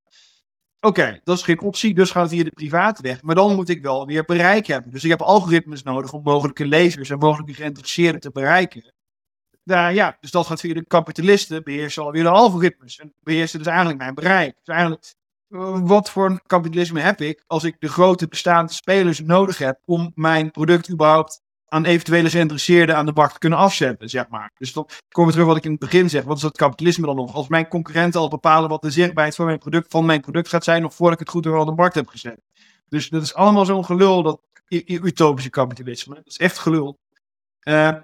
Oké, 0.79 1.19
dat 1.23 1.37
is 1.37 1.43
geen 1.43 1.61
optie, 1.61 1.93
dus 1.93 2.11
gaat 2.11 2.29
via 2.29 2.43
de 2.43 2.51
private 2.51 3.01
weg. 3.01 3.21
Maar 3.21 3.35
dan 3.35 3.55
moet 3.55 3.69
ik 3.69 3.81
wel 3.81 4.05
weer 4.05 4.25
bereik 4.25 4.67
hebben. 4.67 4.91
Dus 4.91 5.03
ik 5.03 5.09
heb 5.09 5.21
algoritmes 5.21 5.83
nodig 5.83 6.13
om 6.13 6.23
mogelijke 6.23 6.65
lezers 6.65 7.09
en 7.09 7.17
mogelijke 7.17 7.53
geïnteresseerden 7.53 8.21
te 8.21 8.31
bereiken. 8.31 8.93
Nou 9.63 9.93
ja, 9.93 10.17
dus 10.19 10.31
dat 10.31 10.45
gaat 10.45 10.59
via 10.59 10.73
de 10.73 10.85
kapitalisten, 10.85 11.63
beheersen 11.63 12.03
alweer 12.03 12.23
de 12.23 12.29
algoritmes. 12.29 12.99
En 12.99 13.13
beheersen 13.23 13.57
dus 13.57 13.67
eigenlijk 13.67 13.97
mijn 13.99 14.13
bereik. 14.13 14.55
Dus 14.63 14.75
eigenlijk, 14.75 15.13
uh, 15.49 15.79
wat 15.81 16.09
voor 16.09 16.25
een 16.25 16.41
kapitalisme 16.45 16.99
heb 16.99 17.21
ik 17.21 17.43
als 17.47 17.63
ik 17.63 17.75
de 17.79 17.87
grote 17.87 18.27
bestaande 18.27 18.73
spelers 18.73 19.19
nodig 19.19 19.57
heb 19.57 19.79
om 19.85 20.11
mijn 20.15 20.51
product 20.51 20.91
überhaupt 20.91 21.41
aan 21.67 21.85
eventuele 21.85 22.29
geïnteresseerden 22.29 22.95
aan 22.95 23.05
de 23.05 23.13
bak 23.13 23.31
te 23.31 23.39
kunnen 23.39 23.59
afzetten, 23.59 24.09
zeg 24.09 24.27
maar. 24.27 24.51
Dus 24.57 24.73
dan 24.73 24.89
komen 25.09 25.31
we 25.31 25.31
terug 25.31 25.47
wat 25.47 25.57
ik 25.57 25.65
in 25.65 25.71
het 25.71 25.79
begin 25.79 26.09
zeg. 26.09 26.23
Wat 26.23 26.35
is 26.35 26.41
dat 26.41 26.57
kapitalisme 26.57 27.05
dan 27.05 27.15
nog? 27.15 27.33
Als 27.33 27.47
mijn 27.47 27.67
concurrenten 27.67 28.19
al 28.19 28.29
bepalen 28.29 28.69
wat 28.69 28.81
de 28.81 28.91
zichtbaarheid 28.91 29.35
van 29.35 29.45
mijn 29.45 29.59
product, 29.59 29.91
van 29.91 30.05
mijn 30.05 30.21
product 30.21 30.49
gaat 30.49 30.63
zijn, 30.63 30.81
nog 30.81 30.93
voordat 30.93 31.19
ik 31.19 31.25
het 31.25 31.35
goed 31.35 31.43
door 31.43 31.65
de 31.65 31.71
markt 31.71 31.95
heb 31.95 32.07
gezet. 32.07 32.41
Dus 32.89 33.09
dat 33.09 33.21
is 33.21 33.33
allemaal 33.33 33.65
zo'n 33.65 33.85
gelul, 33.85 34.23
dat 34.23 34.41
utopische 34.85 35.49
kapitalisme. 35.49 36.15
Dat 36.15 36.27
is 36.27 36.37
echt 36.37 36.57
gelul. 36.57 36.99
Uh, 37.63 37.95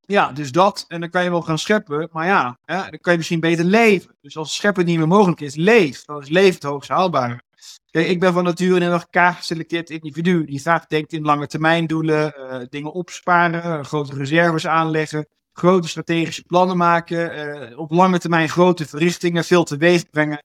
ja, 0.00 0.32
dus 0.32 0.52
dat. 0.52 0.84
En 0.88 1.00
dan 1.00 1.10
kan 1.10 1.24
je 1.24 1.30
wel 1.30 1.42
gaan 1.42 1.58
scheppen. 1.58 2.08
Maar 2.12 2.26
ja, 2.26 2.58
ja, 2.64 2.90
dan 2.90 2.98
kan 2.98 3.12
je 3.12 3.18
misschien 3.18 3.40
beter 3.40 3.64
leven. 3.64 4.16
Dus 4.20 4.36
als 4.36 4.54
scheppen 4.54 4.84
niet 4.84 4.98
meer 4.98 5.08
mogelijk 5.08 5.40
is, 5.40 5.54
leef. 5.54 6.04
Dan 6.04 6.22
is 6.22 6.28
leven 6.28 6.54
het 6.54 6.62
hoogst 6.62 6.88
haalbaar. 6.88 7.42
Ik 8.06 8.20
ben 8.20 8.32
van 8.32 8.44
nature 8.44 8.74
een 8.74 8.82
heel 8.82 8.92
erg 8.92 9.08
kaag 9.10 9.36
geselecteerd 9.36 9.90
individu. 9.90 10.44
Die 10.44 10.58
graag 10.58 10.86
denkt 10.86 11.12
in 11.12 11.22
lange 11.22 11.46
termijn 11.46 11.86
doelen, 11.86 12.34
uh, 12.38 12.56
dingen 12.68 12.92
opsparen, 12.92 13.84
grote 13.84 14.14
reserves 14.14 14.66
aanleggen, 14.66 15.26
grote 15.52 15.88
strategische 15.88 16.42
plannen 16.42 16.76
maken, 16.76 17.48
uh, 17.70 17.78
op 17.78 17.90
lange 17.90 18.18
termijn 18.18 18.48
grote 18.48 18.86
verrichtingen, 18.86 19.44
veel 19.44 19.64
teweeg 19.64 20.10
brengen. 20.10 20.42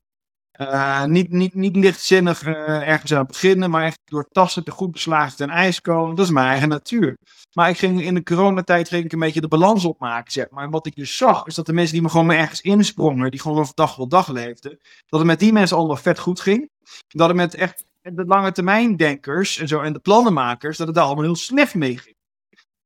Uh, 0.61 1.03
niet, 1.03 1.31
niet, 1.31 1.53
niet 1.53 1.75
lichtzinnig 1.75 2.43
ergens 2.43 3.13
aan 3.13 3.25
beginnen, 3.25 3.69
maar 3.69 3.83
echt 3.83 3.99
door 4.05 4.27
tassen 4.31 4.63
te 4.63 4.71
goed 4.71 4.91
beslagen 4.91 5.37
ten 5.37 5.49
ijs 5.49 5.81
komen. 5.81 6.15
Dat 6.15 6.25
is 6.25 6.31
mijn 6.31 6.47
eigen 6.47 6.69
natuur. 6.69 7.17
Maar 7.53 7.69
ik 7.69 7.77
ging 7.77 8.01
in 8.01 8.13
de 8.13 8.23
coronatijd 8.23 8.87
ging 8.87 9.05
ik 9.05 9.13
een 9.13 9.19
beetje 9.19 9.41
de 9.41 9.47
balans 9.47 9.85
opmaken, 9.85 10.31
zeg 10.31 10.49
maar. 10.49 10.69
Wat 10.69 10.85
ik 10.85 10.95
dus 10.95 11.17
zag, 11.17 11.45
is 11.45 11.55
dat 11.55 11.65
de 11.65 11.73
mensen 11.73 11.93
die 11.93 12.01
me 12.01 12.09
gewoon 12.09 12.31
ergens 12.31 12.61
insprongen, 12.61 13.31
die 13.31 13.39
gewoon 13.39 13.65
van 13.65 13.71
dag 13.75 13.95
tot 13.95 14.11
dag 14.11 14.27
leefden, 14.27 14.79
dat 15.05 15.19
het 15.19 15.29
met 15.29 15.39
die 15.39 15.53
mensen 15.53 15.77
allemaal 15.77 15.95
vet 15.95 16.19
goed 16.19 16.39
ging. 16.39 16.69
Dat 17.07 17.27
het 17.27 17.37
met 17.37 17.53
echt 17.53 17.85
de 18.01 18.25
lange 18.25 18.51
termijn 18.51 18.97
denkers 18.97 19.57
en 19.57 19.67
zo, 19.67 19.81
en 19.81 19.93
de 19.93 19.99
plannenmakers, 19.99 20.77
dat 20.77 20.87
het 20.87 20.95
daar 20.95 21.05
allemaal 21.05 21.23
heel 21.23 21.35
slecht 21.35 21.75
mee 21.75 21.97
ging. 21.97 22.15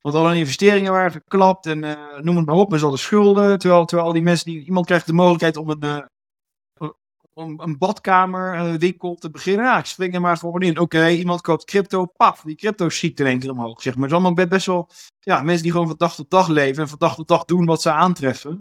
Want 0.02 0.16
alle 0.16 0.36
investeringen 0.36 0.92
waren 0.92 1.12
verklapt 1.12 1.66
en 1.66 1.84
uh, 1.84 2.18
noem 2.20 2.38
het 2.38 2.46
maar 2.46 2.56
op, 2.56 2.72
met 2.72 2.84
al 2.84 2.92
de 2.92 2.98
schulden. 2.98 3.60
Terwijl, 3.60 3.86
terwijl 3.86 4.08
al 4.08 4.14
die 4.14 4.24
mensen, 4.24 4.52
die, 4.52 4.66
iemand 4.66 4.86
krijgt 4.86 5.06
de 5.06 5.14
mogelijkheid 5.14 5.58
om 5.58 5.70
een, 5.70 5.84
uh, 5.84 6.90
om 7.34 7.60
een 7.60 7.78
badkamer, 7.78 8.56
een 8.56 8.80
winkel 8.80 9.16
te 9.16 9.30
beginnen. 9.30 9.66
Ja, 9.66 9.78
ik 9.78 9.86
spring 9.86 10.14
er 10.14 10.22
maar 10.22 10.38
gewoon 10.38 10.62
in. 10.62 10.80
Oké, 10.80 11.08
iemand 11.08 11.42
koopt 11.42 11.66
crypto, 11.66 12.06
paf, 12.06 12.42
die 12.42 12.56
crypto 12.56 12.90
schiet 12.90 13.20
in 13.20 13.26
één 13.26 13.40
keer 13.40 13.52
omhoog. 13.52 13.82
Zeg 13.82 13.94
maar. 13.94 14.10
Het 14.10 14.18
is 14.18 14.24
allemaal 14.24 14.48
best 14.48 14.66
wel, 14.66 14.90
ja, 15.20 15.42
mensen 15.42 15.64
die 15.64 15.72
gewoon 15.72 15.88
van 15.88 15.98
dag 15.98 16.16
tot 16.16 16.30
dag 16.30 16.48
leven 16.48 16.84
en 16.84 16.90
van 16.90 16.98
dag 16.98 17.16
tot 17.16 17.28
dag 17.28 17.46
doen 17.46 17.66
wat 17.66 17.82
ze 17.82 17.92
aantreffen. 17.92 18.58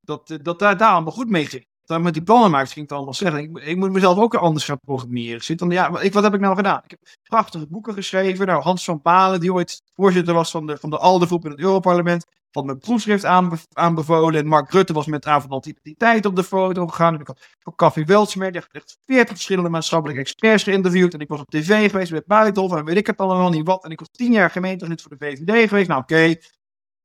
Dat, 0.00 0.38
dat 0.42 0.58
daar, 0.58 0.76
daar 0.76 0.92
allemaal 0.92 1.12
goed 1.12 1.30
mee 1.30 1.46
ging. 1.46 1.64
Dan 1.86 2.02
met 2.02 2.14
die 2.14 2.22
plannenmakers 2.22 2.72
ging 2.72 2.86
het 2.86 2.94
allemaal 2.96 3.14
zeggen. 3.14 3.42
Ik, 3.42 3.58
ik 3.58 3.76
moet 3.76 3.92
mezelf 3.92 4.18
ook 4.18 4.34
anders 4.34 4.64
gaan 4.64 4.80
programmeren. 4.84 5.44
Zit 5.44 5.58
dan, 5.58 5.70
ja, 5.70 6.00
ik, 6.00 6.12
wat 6.12 6.22
heb 6.22 6.34
ik 6.34 6.40
nou 6.40 6.56
gedaan? 6.56 6.80
Ik 6.84 6.90
heb 6.90 7.00
prachtige 7.22 7.66
boeken 7.66 7.94
geschreven. 7.94 8.46
Nou, 8.46 8.62
Hans 8.62 8.84
van 8.84 9.00
Palen, 9.00 9.40
die 9.40 9.52
ooit 9.52 9.82
voorzitter 9.94 10.34
was 10.34 10.50
van 10.50 10.66
de, 10.66 10.76
van 10.76 10.90
de 10.90 10.98
ALDE-groep 10.98 11.44
in 11.44 11.50
het 11.50 11.60
Europarlement, 11.60 12.26
had 12.50 12.64
mijn 12.64 12.78
proefschrift 12.78 13.24
aanbe 13.24 13.56
aanbevolen. 13.72 14.40
En 14.40 14.46
Mark 14.46 14.70
Rutte 14.70 14.92
was 14.92 15.06
met 15.06 15.26
avond 15.26 15.66
identiteit 15.66 16.26
op 16.26 16.36
de 16.36 16.44
foto 16.44 16.86
gegaan. 16.86 17.14
En 17.14 17.20
ik 17.20 17.26
had 17.26 17.46
voor 17.58 17.74
Café 17.74 18.04
Weltsmer, 18.04 18.52
die 18.52 18.60
echt 18.72 18.98
40 19.06 19.34
verschillende 19.34 19.70
maatschappelijke 19.70 20.22
experts 20.22 20.62
geïnterviewd. 20.62 21.14
En 21.14 21.20
ik 21.20 21.28
was 21.28 21.40
op 21.40 21.50
tv 21.50 21.90
geweest 21.90 22.12
met 22.12 22.26
Buitenhof 22.26 22.72
en 22.72 22.84
weet 22.84 22.96
ik 22.96 23.06
het 23.06 23.18
allemaal 23.18 23.50
niet 23.50 23.66
wat. 23.66 23.84
En 23.84 23.90
ik 23.90 23.98
was 23.98 24.08
tien 24.10 24.32
jaar 24.32 24.50
gemeentelid 24.50 25.02
voor 25.02 25.16
de 25.16 25.24
VVD 25.24 25.68
geweest. 25.68 25.88
Nou, 25.88 26.00
oké. 26.00 26.34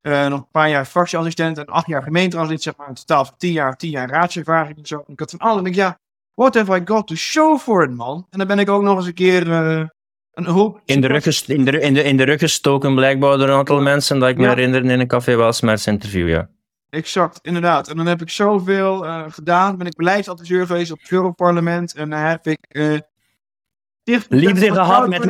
Uh, 0.02 0.28
nog 0.28 0.40
een 0.40 0.52
paar 0.52 0.70
jaar 0.70 0.86
fractieassistent 0.86 1.58
en 1.58 1.66
acht 1.66 1.88
jaar 1.88 2.04
gemeenteraadslid, 2.04 2.62
zeg 2.62 2.76
maar. 2.78 2.88
In 2.88 2.94
totaal 2.94 3.26
van 3.26 3.34
tien 3.38 3.52
jaar, 3.52 3.78
tien 3.78 3.90
jaar 3.90 4.10
raadservaring 4.10 4.78
en 4.78 4.86
zo. 4.86 5.04
En 5.08 5.14
ik 5.14 5.20
had 5.20 5.30
van 5.30 5.40
alles. 5.40 5.60
En 5.60 5.66
ik 5.66 5.76
ja, 5.76 6.00
what 6.34 6.56
have 6.56 6.76
I 6.76 6.82
got 6.86 7.08
to 7.08 7.16
show 7.16 7.60
for 7.60 7.84
it, 7.84 7.92
man? 7.92 8.28
En 8.30 8.38
dan 8.38 8.48
ben 8.48 8.60
ik 8.60 8.70
ook 8.70 8.82
nog 8.82 8.98
eens 8.98 9.06
een 9.06 9.14
keer 9.14 9.48
uh, 9.48 9.84
een 10.34 10.46
hoop... 10.46 10.82
In 10.86 11.02
de, 11.02 11.08
rug 11.08 11.48
in, 11.48 11.66
de, 11.66 11.80
in, 11.80 11.94
de, 11.94 12.04
in 12.04 12.18
de 12.18 12.24
rug 12.24 12.40
gestoken 12.40 12.96
blijkbaar 12.96 13.38
door 13.38 13.48
een 13.48 13.56
aantal 13.56 13.82
mensen 13.82 14.20
dat 14.20 14.30
ik 14.30 14.38
me 14.38 14.44
ja. 14.44 14.50
herinner 14.50 14.86
in 14.86 15.00
een 15.00 15.08
Café 15.08 15.36
Welsmers 15.36 15.88
interview, 15.88 16.30
ja. 16.30 16.50
Exact, 16.90 17.40
inderdaad. 17.42 17.90
En 17.90 17.98
dan 17.98 18.06
heb 18.06 18.22
ik 18.22 18.30
zoveel 18.30 19.06
uh, 19.06 19.24
gedaan. 19.28 19.78
Ben 19.78 19.88
ik 19.88 19.96
beleidsadviseur 19.96 20.66
geweest 20.66 20.92
op 20.92 21.00
het 21.00 21.12
Europarlement. 21.12 21.94
En 21.94 22.10
dan 22.10 22.20
heb 22.20 22.48
ik 22.48 22.60
Liefde 24.30 24.74
gehad, 24.74 25.08
met, 25.08 25.26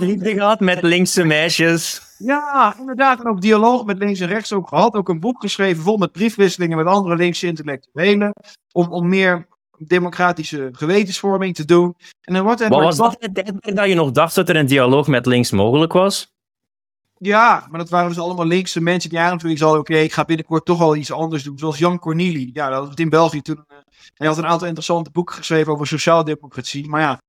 liefde, 0.00 0.32
gehad 0.32 0.60
met 0.60 0.82
linkse 0.82 1.24
meisjes. 1.24 2.02
Ja, 2.18 2.74
inderdaad. 2.78 3.20
En 3.20 3.26
ook 3.26 3.40
dialoog 3.40 3.84
met 3.84 3.98
links 3.98 4.20
en 4.20 4.28
rechts 4.28 4.52
ook 4.52 4.68
gehad. 4.68 4.94
Ook 4.94 5.08
een 5.08 5.20
boek 5.20 5.40
geschreven 5.40 5.82
vol 5.82 5.96
met 5.96 6.12
briefwisselingen 6.12 6.76
met 6.76 6.86
andere 6.86 7.16
linkse 7.16 7.46
intellectuelen. 7.46 8.32
Om, 8.72 8.92
om 8.92 9.08
meer 9.08 9.46
democratische 9.78 10.68
gewetensvorming 10.72 11.54
te 11.54 11.64
doen. 11.64 11.94
En 12.20 12.34
dan 12.34 12.42
wordt 12.44 12.68
Wat 12.68 12.82
was 12.82 12.96
dat 12.96 13.16
het 13.18 13.34
tijdperk 13.34 13.76
dat 13.76 13.88
je 13.88 13.94
nog 13.94 14.10
dacht 14.10 14.34
dat 14.34 14.48
er 14.48 14.56
een 14.56 14.66
dialoog 14.66 15.06
met 15.06 15.26
links 15.26 15.50
mogelijk 15.50 15.92
was? 15.92 16.32
Ja, 17.18 17.66
maar 17.70 17.78
dat 17.78 17.88
waren 17.88 18.08
dus 18.08 18.18
allemaal 18.18 18.46
linkse 18.46 18.80
mensen 18.80 19.10
die 19.10 19.38
zoiets 19.38 19.60
hadden. 19.60 19.80
Oké, 19.80 19.96
ik 19.96 20.12
ga 20.12 20.24
binnenkort 20.24 20.64
toch 20.64 20.78
wel 20.78 20.96
iets 20.96 21.12
anders 21.12 21.42
doen. 21.42 21.58
Zoals 21.58 21.78
Jan 21.78 21.98
Corneli. 21.98 22.50
Ja, 22.52 22.68
dat 22.68 22.86
was 22.86 22.94
in 22.94 23.08
België 23.08 23.42
toen. 23.42 23.64
Uh, 23.70 23.76
hij 24.14 24.26
had 24.26 24.38
een 24.38 24.46
aantal 24.46 24.66
interessante 24.66 25.10
boeken 25.10 25.34
geschreven 25.34 25.72
over 25.72 25.86
sociaaldemocratie. 25.86 26.88
Maar 26.88 27.00
ja, 27.00 27.20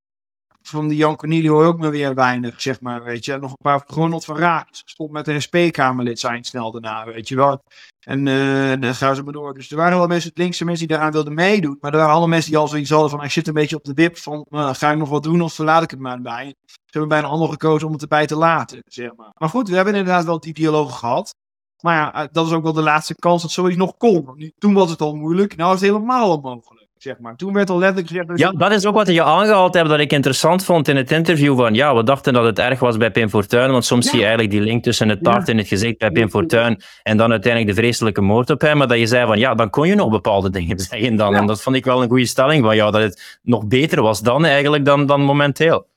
van 0.68 0.88
die 0.88 0.98
Jan 0.98 1.16
Cornelio 1.16 1.54
hoor 1.54 1.66
ook 1.66 1.80
maar 1.80 1.92
weer 1.92 2.16
weinig, 2.16 2.62
zeg 2.62 2.82
maar, 2.82 3.04
weet 3.04 3.26
je. 3.26 3.38
Nog 3.38 3.50
een 3.50 3.58
paar, 3.64 3.84
Ronald 3.88 4.26
van 4.26 4.38
Raak 4.38 4.68
stond 4.72 5.12
met 5.12 5.28
een 5.28 5.42
SP-kamerlid 5.42 6.20
zijn 6.20 6.44
snel 6.44 6.72
daarna, 6.72 7.06
weet 7.06 7.28
je 7.28 7.36
wel. 7.36 7.64
En 8.00 8.26
uh, 8.26 8.82
dan 8.82 8.96
gaan 8.96 9.16
ze 9.16 9.24
maar 9.24 9.34
door. 9.34 9.54
Dus 9.54 9.72
er 9.72 9.78
waren 9.78 9.98
wel 9.98 10.08
mensen, 10.08 10.32
linkse 10.34 10.66
mensen 10.66 10.88
die 10.88 10.96
daaraan 10.96 11.14
wilden 11.14 11.34
meedoen. 11.34 11.78
Maar 11.80 11.92
er 11.92 11.98
waren 11.98 12.12
allemaal 12.12 12.30
mensen 12.30 12.52
die 12.52 12.60
al 12.60 12.68
zoiets 12.68 12.90
hadden 12.90 13.10
van, 13.10 13.24
ik 13.24 13.32
zit 13.32 13.48
een 13.48 13.54
beetje 13.54 13.76
op 13.76 13.84
de 13.84 13.94
wip 13.94 14.18
van, 14.18 14.46
uh, 14.50 14.74
ga 14.74 14.92
ik 14.92 14.98
nog 14.98 15.10
wat 15.10 15.24
doen 15.24 15.42
of 15.42 15.54
verlaat 15.54 15.84
ik 15.84 15.92
het 15.92 16.00
maar 16.00 16.22
bij. 16.22 16.56
Ze 16.66 16.78
hebben 16.86 17.10
bijna 17.10 17.28
allemaal 17.28 17.48
gekozen 17.48 17.88
om 17.88 17.94
het 17.94 18.02
erbij 18.02 18.26
te 18.26 18.36
laten, 18.36 18.82
zeg 18.86 19.16
maar. 19.16 19.32
Maar 19.34 19.50
goed, 19.50 19.70
we 19.70 19.76
hebben 19.76 19.96
inderdaad 19.96 20.26
wel 20.26 20.40
die 20.40 20.54
dialoog 20.54 21.00
gehad. 21.00 21.36
Maar 21.82 21.96
ja, 21.96 22.14
eh, 22.14 22.28
dat 22.32 22.46
is 22.48 22.52
ook 22.52 22.64
wel 22.64 22.74
de 22.74 22.82
laatste 22.82 23.16
kans 23.16 23.42
dat 23.42 23.52
zoiets 23.52 23.78
nog 23.78 23.98
kon. 23.98 24.52
Toen 24.58 24.74
was 24.74 24.90
het 24.90 25.02
al 25.02 25.16
moeilijk, 25.16 25.56
nou 25.56 25.74
is 25.74 25.82
het 25.82 25.90
helemaal 25.90 26.32
onmogelijk. 26.36 26.85
Zeg 26.98 27.20
maar. 27.20 27.36
Toen 27.36 27.54
werd 27.54 27.70
al 27.70 27.78
letterlijk 27.78 28.08
gezegd... 28.08 28.28
Dat 28.28 28.40
ja, 28.40 28.52
dat 28.52 28.72
is 28.72 28.86
ook 28.86 28.96
wat 28.96 29.08
je 29.08 29.24
aangehaald 29.24 29.74
hebt 29.74 29.90
dat 29.90 30.00
ik 30.00 30.12
interessant 30.12 30.66
vond 30.66 30.88
in 30.88 30.96
het 30.96 31.12
interview. 31.12 31.58
Van 31.58 31.74
ja, 31.74 31.96
we 31.96 32.04
dachten 32.04 32.34
dat 32.34 32.44
het 32.44 32.60
erg 32.60 32.80
was 32.80 32.98
bij 32.98 33.12
Pim 33.12 33.30
Fortuyn. 33.30 33.72
Want 33.72 33.86
soms 33.86 34.06
ja. 34.06 34.10
zie 34.10 34.20
je 34.20 34.26
eigenlijk 34.26 34.56
die 34.56 34.64
link 34.64 34.84
tussen 34.84 35.10
het 35.10 35.24
taart 35.24 35.48
ja. 35.48 35.54
en 35.54 35.58
het 35.58 35.68
gezicht 35.68 35.98
bij 35.98 36.12
Pim 36.12 36.30
Fortuyn. 36.30 36.82
En 37.04 37.18
dan 37.18 37.32
uiteindelijk 37.32 37.76
de 37.76 37.82
vreselijke 37.82 38.22
moord 38.22 38.50
op 38.50 38.62
hem. 38.62 38.78
Maar 38.78 38.88
dat 38.88 38.98
je 38.98 39.08
zei 39.08 39.26
van 39.26 39.40
ja, 39.40 39.56
dan 39.56 39.70
kon 39.70 39.88
je 39.88 39.96
nog 39.96 40.10
bepaalde 40.10 40.50
dingen 40.50 40.80
zeggen 40.90 41.16
dan. 41.16 41.32
Ja. 41.32 41.38
En 41.38 41.46
dat 41.46 41.62
vond 41.62 41.76
ik 41.76 41.86
wel 41.86 42.02
een 42.02 42.10
goede 42.10 42.26
stelling 42.26 42.64
van 42.64 42.76
jou. 42.76 42.92
Dat 42.92 43.02
het 43.02 43.40
nog 43.42 43.68
beter 43.68 44.02
was 44.02 44.22
dan 44.22 44.46
eigenlijk 44.46 44.86
dan, 44.86 45.06
dan 45.06 45.22
momenteel. 45.22 45.88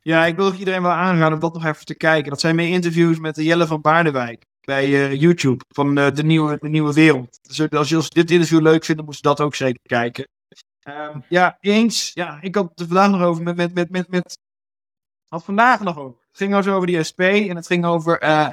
Ja, 0.00 0.26
ik 0.26 0.36
wil 0.36 0.52
iedereen 0.52 0.82
wel 0.82 0.90
aanraden 0.90 1.34
om 1.34 1.40
dat 1.40 1.54
nog 1.54 1.64
even 1.64 1.84
te 1.84 1.96
kijken. 1.96 2.30
Dat 2.30 2.40
zijn 2.40 2.56
mijn 2.56 2.68
interviews 2.68 3.18
met 3.18 3.34
de 3.34 3.44
Jelle 3.44 3.66
van 3.66 3.80
Baardewijk 3.80 4.44
bij 4.60 4.88
uh, 4.88 5.20
YouTube 5.20 5.64
van 5.68 5.98
uh, 5.98 6.10
de, 6.14 6.24
nieuwe, 6.24 6.58
de 6.60 6.68
Nieuwe 6.68 6.92
Wereld. 6.92 7.38
Dus 7.42 7.70
als 7.70 7.88
je 7.88 7.96
als 7.96 8.10
dit 8.10 8.30
interview 8.30 8.60
leuk 8.60 8.84
vindt, 8.84 8.96
dan 8.96 9.04
moet 9.04 9.16
je 9.16 9.22
dat 9.22 9.40
ook 9.40 9.54
zeker 9.54 9.80
kijken. 9.82 10.28
Um, 10.88 11.24
ja, 11.28 11.58
eens. 11.60 12.10
Ja, 12.14 12.38
ik 12.40 12.54
had 12.54 12.70
het 12.74 12.86
vandaag 12.86 13.10
nog 13.10 13.22
over 13.22 13.42
met, 13.42 13.56
met, 13.56 13.74
met, 13.74 13.90
met, 13.90 14.08
met 14.08 14.38
had 15.28 15.44
vandaag 15.44 15.80
nog 15.80 15.98
over. 15.98 16.20
Het 16.28 16.36
ging 16.36 16.54
also 16.54 16.74
over 16.74 16.86
die 16.86 17.02
SP 17.08 17.20
en 17.20 17.56
het 17.56 17.66
ging 17.66 17.84
over 17.84 18.22
uh, 18.22 18.50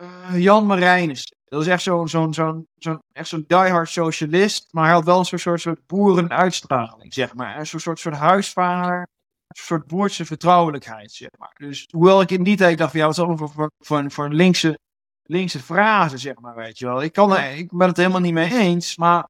uh, 0.00 0.38
Jan 0.38 0.66
Marijnis. 0.66 1.32
Dat 1.44 1.60
is 1.60 1.66
echt 1.66 1.82
zo'n 1.82 2.08
zo'n 2.08 2.34
zo'n 2.34 2.66
zo'n 2.74 2.98
echt 3.12 3.28
zo'n 3.28 3.44
diehard 3.46 3.88
socialist, 3.88 4.72
maar 4.72 4.84
hij 4.84 4.92
had 4.92 5.04
wel 5.04 5.18
een 5.18 5.24
soort, 5.24 5.60
soort, 5.60 5.86
boerenuitstraling, 5.86 7.14
zeg 7.14 7.34
maar. 7.34 7.58
Een 7.58 7.66
soort, 7.66 7.82
soort, 7.82 7.98
soort 7.98 8.14
huisvader, 8.14 8.98
een 9.46 9.62
soort 9.62 9.86
boertse 9.86 10.24
vertrouwelijkheid, 10.24 11.12
zeg 11.12 11.28
maar. 11.38 11.54
Dus 11.56 11.86
hoewel 11.90 12.20
ik 12.20 12.30
in 12.30 12.42
die 12.42 12.56
tijd 12.56 12.78
dacht 12.78 12.90
van, 12.90 13.00
ja, 13.00 13.06
wat 13.06 13.14
is 13.14 13.20
allemaal 13.20 13.38
voor, 13.38 13.50
voor, 13.50 13.70
voor, 13.78 14.10
voor 14.10 14.24
een 14.24 14.34
linkse, 14.34 14.78
linkse 15.22 15.60
frase, 15.60 16.18
zeg 16.18 16.38
maar, 16.38 16.54
weet 16.54 16.78
je 16.78 16.86
wel. 16.86 17.02
Ik, 17.02 17.12
kan 17.12 17.36
er, 17.36 17.56
ik 17.56 17.76
ben 17.76 17.88
het 17.88 17.96
helemaal 17.96 18.20
niet 18.20 18.32
mee 18.32 18.54
eens, 18.54 18.96
maar 18.96 19.28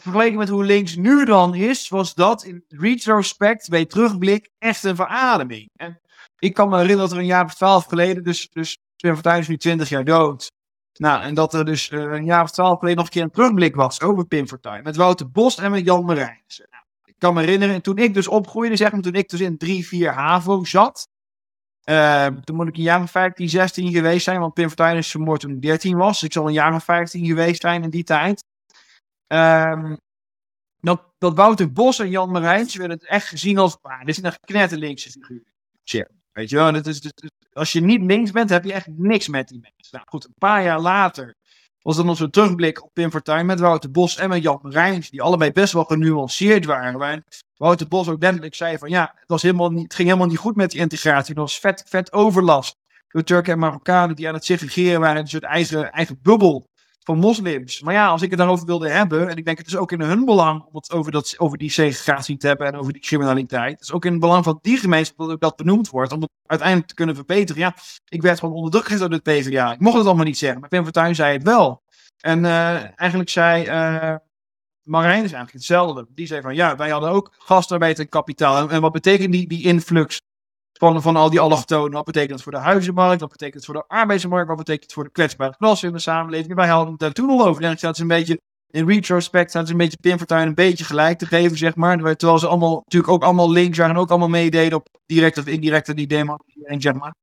vergeleken 0.00 0.38
met 0.38 0.48
hoe 0.48 0.64
links 0.64 0.96
nu 0.96 1.24
dan 1.24 1.54
is, 1.54 1.88
was 1.88 2.14
dat 2.14 2.44
in 2.44 2.64
retrospect, 2.68 3.68
bij 3.68 3.84
terugblik, 3.84 4.50
echt 4.58 4.84
een 4.84 4.96
verademing. 4.96 5.70
En 5.76 6.00
ik 6.38 6.54
kan 6.54 6.68
me 6.68 6.74
herinneren 6.74 7.08
dat 7.08 7.12
er 7.12 7.18
een 7.18 7.28
jaar 7.28 7.44
of 7.44 7.54
twaalf 7.54 7.84
geleden, 7.84 8.24
dus, 8.24 8.48
dus 8.50 8.78
Pim 8.96 9.14
Fortuyn 9.14 9.38
is 9.38 9.48
nu 9.48 9.56
twintig 9.56 9.88
jaar 9.88 10.04
dood. 10.04 10.52
Nou, 10.98 11.22
en 11.22 11.34
dat 11.34 11.54
er 11.54 11.64
dus 11.64 11.90
uh, 11.90 12.00
een 12.00 12.24
jaar 12.24 12.42
of 12.42 12.50
twaalf 12.50 12.78
geleden 12.78 12.96
nog 12.96 13.06
een 13.06 13.12
keer 13.12 13.22
een 13.22 13.30
terugblik 13.30 13.74
was 13.74 14.00
over 14.00 14.26
Pim 14.26 14.48
Fortuyn. 14.48 14.82
Met 14.82 14.96
Wouter 14.96 15.30
Bos 15.30 15.58
en 15.58 15.70
met 15.70 15.84
Jan 15.84 16.04
Marijnissen. 16.04 16.66
Nou, 16.70 16.84
ik 17.04 17.14
kan 17.18 17.34
me 17.34 17.40
herinneren, 17.40 17.82
toen 17.82 17.98
ik 17.98 18.14
dus 18.14 18.28
opgroeide, 18.28 18.76
zeg 18.76 18.92
maar, 18.92 19.00
toen 19.00 19.14
ik 19.14 19.28
dus 19.28 19.40
in 19.40 19.58
3, 19.58 19.86
4 19.86 20.12
HAVO 20.12 20.64
zat. 20.64 21.08
Uh, 21.84 22.26
toen 22.26 22.56
moet 22.56 22.68
ik 22.68 22.76
een 22.76 22.82
jaar 22.82 23.02
of 23.02 23.10
15, 23.10 23.48
16 23.48 23.92
geweest 23.92 24.24
zijn, 24.24 24.40
want 24.40 24.54
Pim 24.54 24.66
Fortuyn 24.66 24.96
is 24.96 25.10
vermoord 25.10 25.40
toen 25.40 25.50
ik 25.50 25.62
13 25.62 25.96
was. 25.96 26.22
Ik 26.22 26.32
zal 26.32 26.46
een 26.46 26.52
jaar 26.52 26.74
of 26.74 26.84
15 26.84 27.26
geweest 27.26 27.60
zijn 27.60 27.82
in 27.82 27.90
die 27.90 28.04
tijd. 28.04 28.44
Um, 29.26 29.98
dat, 30.80 31.02
dat 31.18 31.34
Wouter 31.34 31.72
Bos 31.72 31.98
en 31.98 32.10
Jan 32.10 32.30
Marijns 32.30 32.74
werden 32.76 32.96
het 32.96 33.06
echt 33.08 33.26
gezien 33.28 33.58
als, 33.58 33.78
ah, 33.82 33.98
dit 33.98 34.08
is 34.08 34.22
een 34.22 34.32
knetterlinkse 34.40 35.10
figuur. 35.10 35.52
Tja, 35.82 36.08
weet 36.32 36.50
je 36.50 36.56
wel, 36.56 36.72
dat 36.72 36.86
is, 36.86 37.00
dat 37.00 37.22
is- 37.22 37.30
als 37.52 37.72
je 37.72 37.80
niet 37.80 38.02
links 38.02 38.30
bent, 38.30 38.50
heb 38.50 38.64
je 38.64 38.72
echt 38.72 38.86
niks 38.86 39.28
met 39.28 39.48
die 39.48 39.60
mensen. 39.60 39.88
Nou 39.96 40.04
goed, 40.08 40.24
een 40.24 40.34
paar 40.38 40.62
jaar 40.62 40.80
later 40.80 41.34
was 41.82 41.96
dan 41.96 42.08
onze 42.08 42.30
terugblik 42.30 42.82
op 42.82 42.90
Pim 42.92 43.10
Fortuyn 43.10 43.46
met 43.46 43.60
Wouter 43.60 43.90
Bos 43.90 44.16
en 44.16 44.28
met 44.28 44.42
Jan 44.42 44.58
Marijns, 44.62 45.10
die 45.10 45.22
allebei 45.22 45.52
best 45.52 45.72
wel 45.72 45.84
genuanceerd 45.84 46.64
waren. 46.64 46.98
Waarin 46.98 47.24
Wouter 47.56 47.88
Bos 47.88 48.08
ook 48.08 48.22
letterlijk 48.22 48.54
zei 48.54 48.78
van 48.78 48.88
ja, 48.88 49.12
het, 49.14 49.28
was 49.28 49.42
helemaal 49.42 49.70
niet, 49.70 49.82
het 49.82 49.94
ging 49.94 50.08
helemaal 50.08 50.28
niet 50.28 50.38
goed 50.38 50.56
met 50.56 50.70
die 50.70 50.80
integratie. 50.80 51.34
Er 51.34 51.40
was 51.40 51.58
vet, 51.58 51.84
vet 51.86 52.12
overlast 52.12 52.76
door 53.08 53.22
Turken 53.22 53.52
en 53.52 53.58
Marokkanen 53.58 54.16
die 54.16 54.28
aan 54.28 54.34
het 54.34 54.44
segregeren 54.44 55.00
waren 55.00 55.16
in 55.16 55.22
een 55.22 55.28
soort 55.28 55.42
eigen, 55.42 55.92
eigen 55.92 56.18
bubbel 56.22 56.68
van 57.04 57.18
moslims. 57.18 57.80
Maar 57.80 57.94
ja, 57.94 58.08
als 58.08 58.22
ik 58.22 58.30
het 58.30 58.38
daarover 58.38 58.66
wilde 58.66 58.88
hebben, 58.88 59.28
en 59.28 59.36
ik 59.36 59.44
denk 59.44 59.58
het 59.58 59.66
is 59.66 59.76
ook 59.76 59.92
in 59.92 60.00
hun 60.00 60.24
belang 60.24 60.62
om 60.62 60.74
het 60.74 60.92
over, 60.92 61.12
dat, 61.12 61.34
over 61.38 61.58
die 61.58 61.70
segregatie 61.70 62.36
te 62.36 62.46
hebben 62.46 62.66
en 62.66 62.76
over 62.76 62.92
die 62.92 63.02
criminaliteit. 63.02 63.72
Het 63.72 63.80
is 63.80 63.92
ook 63.92 64.04
in 64.04 64.10
het 64.10 64.20
belang 64.20 64.44
van 64.44 64.58
die 64.62 64.78
gemeenschap 64.78 65.18
dat 65.18 65.30
ook 65.30 65.40
dat 65.40 65.56
benoemd 65.56 65.90
wordt, 65.90 66.12
om 66.12 66.20
het 66.20 66.30
uiteindelijk 66.46 66.88
te 66.88 66.94
kunnen 66.94 67.14
verbeteren. 67.14 67.62
Ja, 67.62 67.74
ik 68.08 68.22
werd 68.22 68.38
gewoon 68.38 68.54
onder 68.54 68.70
druk 68.70 68.84
gezet 68.84 69.10
door 69.10 69.10
het 69.10 69.22
PvdA. 69.22 69.72
Ik 69.72 69.80
mocht 69.80 69.96
het 69.96 70.06
allemaal 70.06 70.24
niet 70.24 70.38
zeggen, 70.38 70.60
maar 70.60 70.68
Pim 70.68 70.82
Fortuyn 70.82 71.14
zei 71.14 71.32
het 71.32 71.42
wel. 71.42 71.82
En 72.20 72.44
eh, 72.44 73.00
eigenlijk 73.00 73.30
zei 73.30 73.64
eh 73.64 74.14
Marijn 74.84 75.24
is 75.24 75.32
eigenlijk 75.32 75.52
hetzelfde. 75.52 76.06
Die 76.08 76.26
zei 76.26 76.40
van 76.40 76.54
ja, 76.54 76.76
wij 76.76 76.90
hadden 76.90 77.10
ook 77.10 77.34
gastarbeid 77.38 77.98
en 77.98 78.08
kapitaal. 78.08 78.56
En, 78.56 78.70
en 78.70 78.80
wat 78.80 78.92
betekent 78.92 79.32
die, 79.32 79.48
die 79.48 79.64
influx 79.64 80.20
van, 80.78 81.02
van 81.02 81.16
al 81.16 81.30
die 81.30 81.40
allochtonen? 81.40 81.92
Wat 81.92 82.04
betekent 82.04 82.30
dat 82.30 82.42
voor 82.42 82.52
de 82.52 82.58
huizenmarkt? 82.58 83.20
Wat 83.20 83.30
betekent 83.30 83.54
het 83.54 83.64
voor 83.64 83.74
de 83.74 83.84
arbeidsmarkt? 83.86 84.48
Wat 84.48 84.56
betekent 84.56 84.84
het 84.84 84.92
voor 84.92 85.04
de 85.04 85.10
kwetsbare 85.10 85.56
klasse 85.56 85.86
in 85.86 85.92
de 85.92 85.98
samenleving? 85.98 86.54
Wij 86.54 86.68
hadden 86.68 86.94
het 86.98 87.14
toen 87.14 87.30
al 87.30 87.46
over. 87.46 87.62
En 87.62 87.76
staat 87.76 87.96
ze 87.96 88.02
een 88.02 88.08
beetje 88.08 88.40
in 88.74 88.88
retrospect 88.88 89.50
staat 89.50 89.66
ze 89.66 89.72
een 89.72 89.78
beetje 89.78 89.98
Pim 90.00 90.18
Fortuyn 90.18 90.46
een 90.46 90.54
beetje 90.54 90.84
gelijk 90.84 91.18
te 91.18 91.26
geven, 91.26 91.56
zeg 91.56 91.74
maar. 91.74 92.16
Terwijl 92.16 92.38
ze 92.38 92.46
allemaal 92.46 92.82
natuurlijk 92.84 93.12
ook 93.12 93.22
allemaal 93.22 93.50
links 93.50 93.78
waren 93.78 93.94
en 93.94 94.00
ook 94.00 94.10
allemaal 94.10 94.28
meededen 94.28 94.78
op 94.78 94.88
direct 95.06 95.38
of 95.38 95.46
indirecte 95.46 95.94
die 95.94 96.06
democratie, 96.06 96.80
zeg 96.80 96.94
maar. 96.94 97.14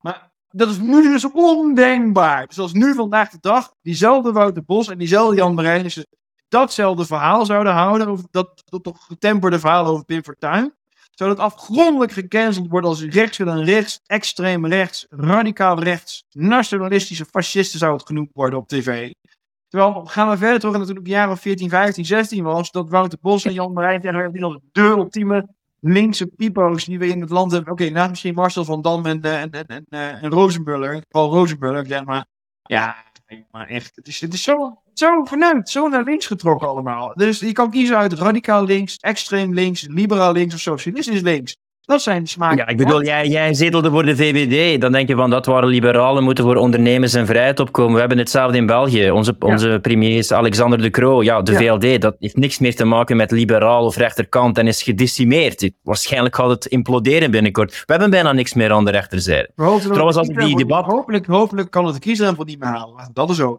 Maar 0.00 0.30
dat 0.48 0.68
is 0.68 0.78
nu 0.78 1.02
dus 1.02 1.30
ondenkbaar. 1.32 2.46
Dus 2.46 2.58
als 2.58 2.72
nu 2.72 2.94
vandaag 2.94 3.30
de 3.30 3.38
dag 3.40 3.72
diezelfde 3.82 4.32
Wouter 4.32 4.64
Bos 4.64 4.88
en 4.88 4.98
diezelfde 4.98 5.36
Jan 5.36 5.54
Marijnissen 5.54 6.06
datzelfde 6.48 7.06
verhaal 7.06 7.46
zouden 7.46 7.72
houden, 7.72 8.08
over 8.08 8.24
dat, 8.30 8.62
dat 8.64 8.82
toch 8.82 9.04
getemperde 9.04 9.58
verhaal 9.58 9.86
over 9.86 10.04
Pim 10.04 10.24
Fortuyn, 10.24 10.74
zou 11.14 11.30
dat 11.30 11.38
afgrondelijk 11.38 12.12
gecanceld 12.12 12.68
worden 12.68 12.90
als 12.90 13.02
rechts 13.02 13.38
dan 13.38 13.64
rechts, 13.64 14.00
extreem 14.06 14.66
rechts, 14.66 15.06
radicaal 15.10 15.82
rechts, 15.82 16.24
nationalistische 16.30 17.24
fascisten 17.24 17.78
zou 17.78 17.92
het 17.92 18.06
genoemd 18.06 18.30
worden 18.32 18.58
op 18.58 18.68
tv. 18.68 19.12
Terwijl, 19.68 20.04
gaan 20.04 20.30
we 20.30 20.36
verder 20.36 20.58
terug 20.58 20.76
naar 20.76 20.86
toen 20.86 20.96
ik 20.96 21.06
jaren 21.06 21.32
of 21.32 21.40
14, 21.40 21.68
15, 21.68 22.04
16 22.04 22.44
was, 22.44 22.70
dat 22.70 22.90
Wouter 22.90 23.18
Bos 23.20 23.44
en 23.44 23.52
Jan 23.52 23.72
Marijn 23.72 24.00
tegen 24.00 24.32
die 24.32 24.44
als 24.44 24.58
de 24.72 24.80
ultieme 24.80 25.48
linkse 25.80 26.26
pipo's 26.26 26.84
die 26.84 26.98
we 26.98 27.06
in 27.06 27.20
het 27.20 27.30
land 27.30 27.52
hebben. 27.52 27.72
Oké, 27.72 27.90
naast 27.90 28.10
misschien 28.10 28.34
Marcel 28.34 28.64
van 28.64 28.82
Dam 28.82 29.06
en, 29.06 29.22
eh, 29.22 29.40
en, 29.40 29.50
en, 29.50 29.66
en, 29.66 29.84
eh, 29.88 30.22
en 30.22 30.30
Rozenbuller, 30.30 31.04
Rozenbuller, 31.08 31.86
zeg 31.86 32.04
maar. 32.04 32.26
Ja, 32.62 32.96
maar 33.50 33.68
echt, 33.68 33.96
het 33.96 34.08
is, 34.08 34.20
het 34.20 34.32
is 34.32 34.42
zo, 34.42 34.82
zo 34.94 35.24
vanuit, 35.24 35.68
zo 35.68 35.88
naar 35.88 36.04
links 36.04 36.26
getrokken 36.26 36.68
allemaal. 36.68 37.12
Dus 37.14 37.38
je 37.38 37.52
kan 37.52 37.70
kiezen 37.70 37.96
uit 37.96 38.12
radicaal 38.12 38.64
links, 38.64 38.96
extreem 38.96 39.54
links, 39.54 39.86
liberaal 39.88 40.32
links 40.32 40.54
of 40.54 40.60
socialistisch 40.60 41.20
links. 41.20 41.56
Dat 41.86 42.02
zijn 42.02 42.26
smaken. 42.26 42.56
Ja, 42.56 42.66
ik 42.66 42.76
bedoel, 42.76 43.02
jij, 43.04 43.26
jij 43.28 43.54
zetelde 43.54 43.90
voor 43.90 44.04
de 44.04 44.16
VVD. 44.16 44.80
Dan 44.80 44.92
denk 44.92 45.08
je 45.08 45.14
van 45.14 45.30
dat 45.30 45.46
waren 45.46 45.68
liberalen, 45.68 46.22
moeten 46.24 46.44
voor 46.44 46.56
ondernemers 46.56 47.14
en 47.14 47.26
vrijheid 47.26 47.60
opkomen. 47.60 47.92
We 47.94 47.98
hebben 48.00 48.18
hetzelfde 48.18 48.56
in 48.56 48.66
België. 48.66 49.10
Onze, 49.10 49.36
onze 49.38 49.78
premier 49.82 50.16
is 50.18 50.32
Alexander 50.32 50.82
de 50.82 50.90
Croo. 50.90 51.22
Ja, 51.22 51.42
de 51.42 51.52
Ja. 51.52 51.58
VLD, 51.78 52.00
dat 52.00 52.16
heeft 52.18 52.36
niks 52.36 52.58
meer 52.58 52.74
te 52.76 52.84
maken 52.84 53.16
met 53.16 53.30
liberaal 53.30 53.84
of 53.84 53.96
rechterkant 53.96 54.58
en 54.58 54.66
is 54.66 54.82
gedecimeerd. 54.82 55.70
Waarschijnlijk 55.82 56.36
gaat 56.36 56.50
het 56.50 56.66
imploderen 56.66 57.30
binnenkort. 57.30 57.70
We 57.72 57.82
hebben 57.86 58.10
bijna 58.10 58.32
niks 58.32 58.54
meer 58.54 58.72
aan 58.72 58.84
de 58.84 58.90
rechterzijde. 58.90 59.50
Trouwens, 59.54 60.16
als 60.16 60.28
ik 60.28 60.38
die 60.40 60.56
debat- 60.56 60.84
Hopelijk, 60.84 61.26
hopelijk 61.26 61.70
kan 61.70 61.84
het 61.84 61.94
de 61.94 62.00
kiesdrempel 62.00 62.44
niet 62.44 62.58
meer 62.58 62.68
halen. 62.68 63.10
Dat 63.12 63.30
is 63.30 63.36
zo. 63.36 63.58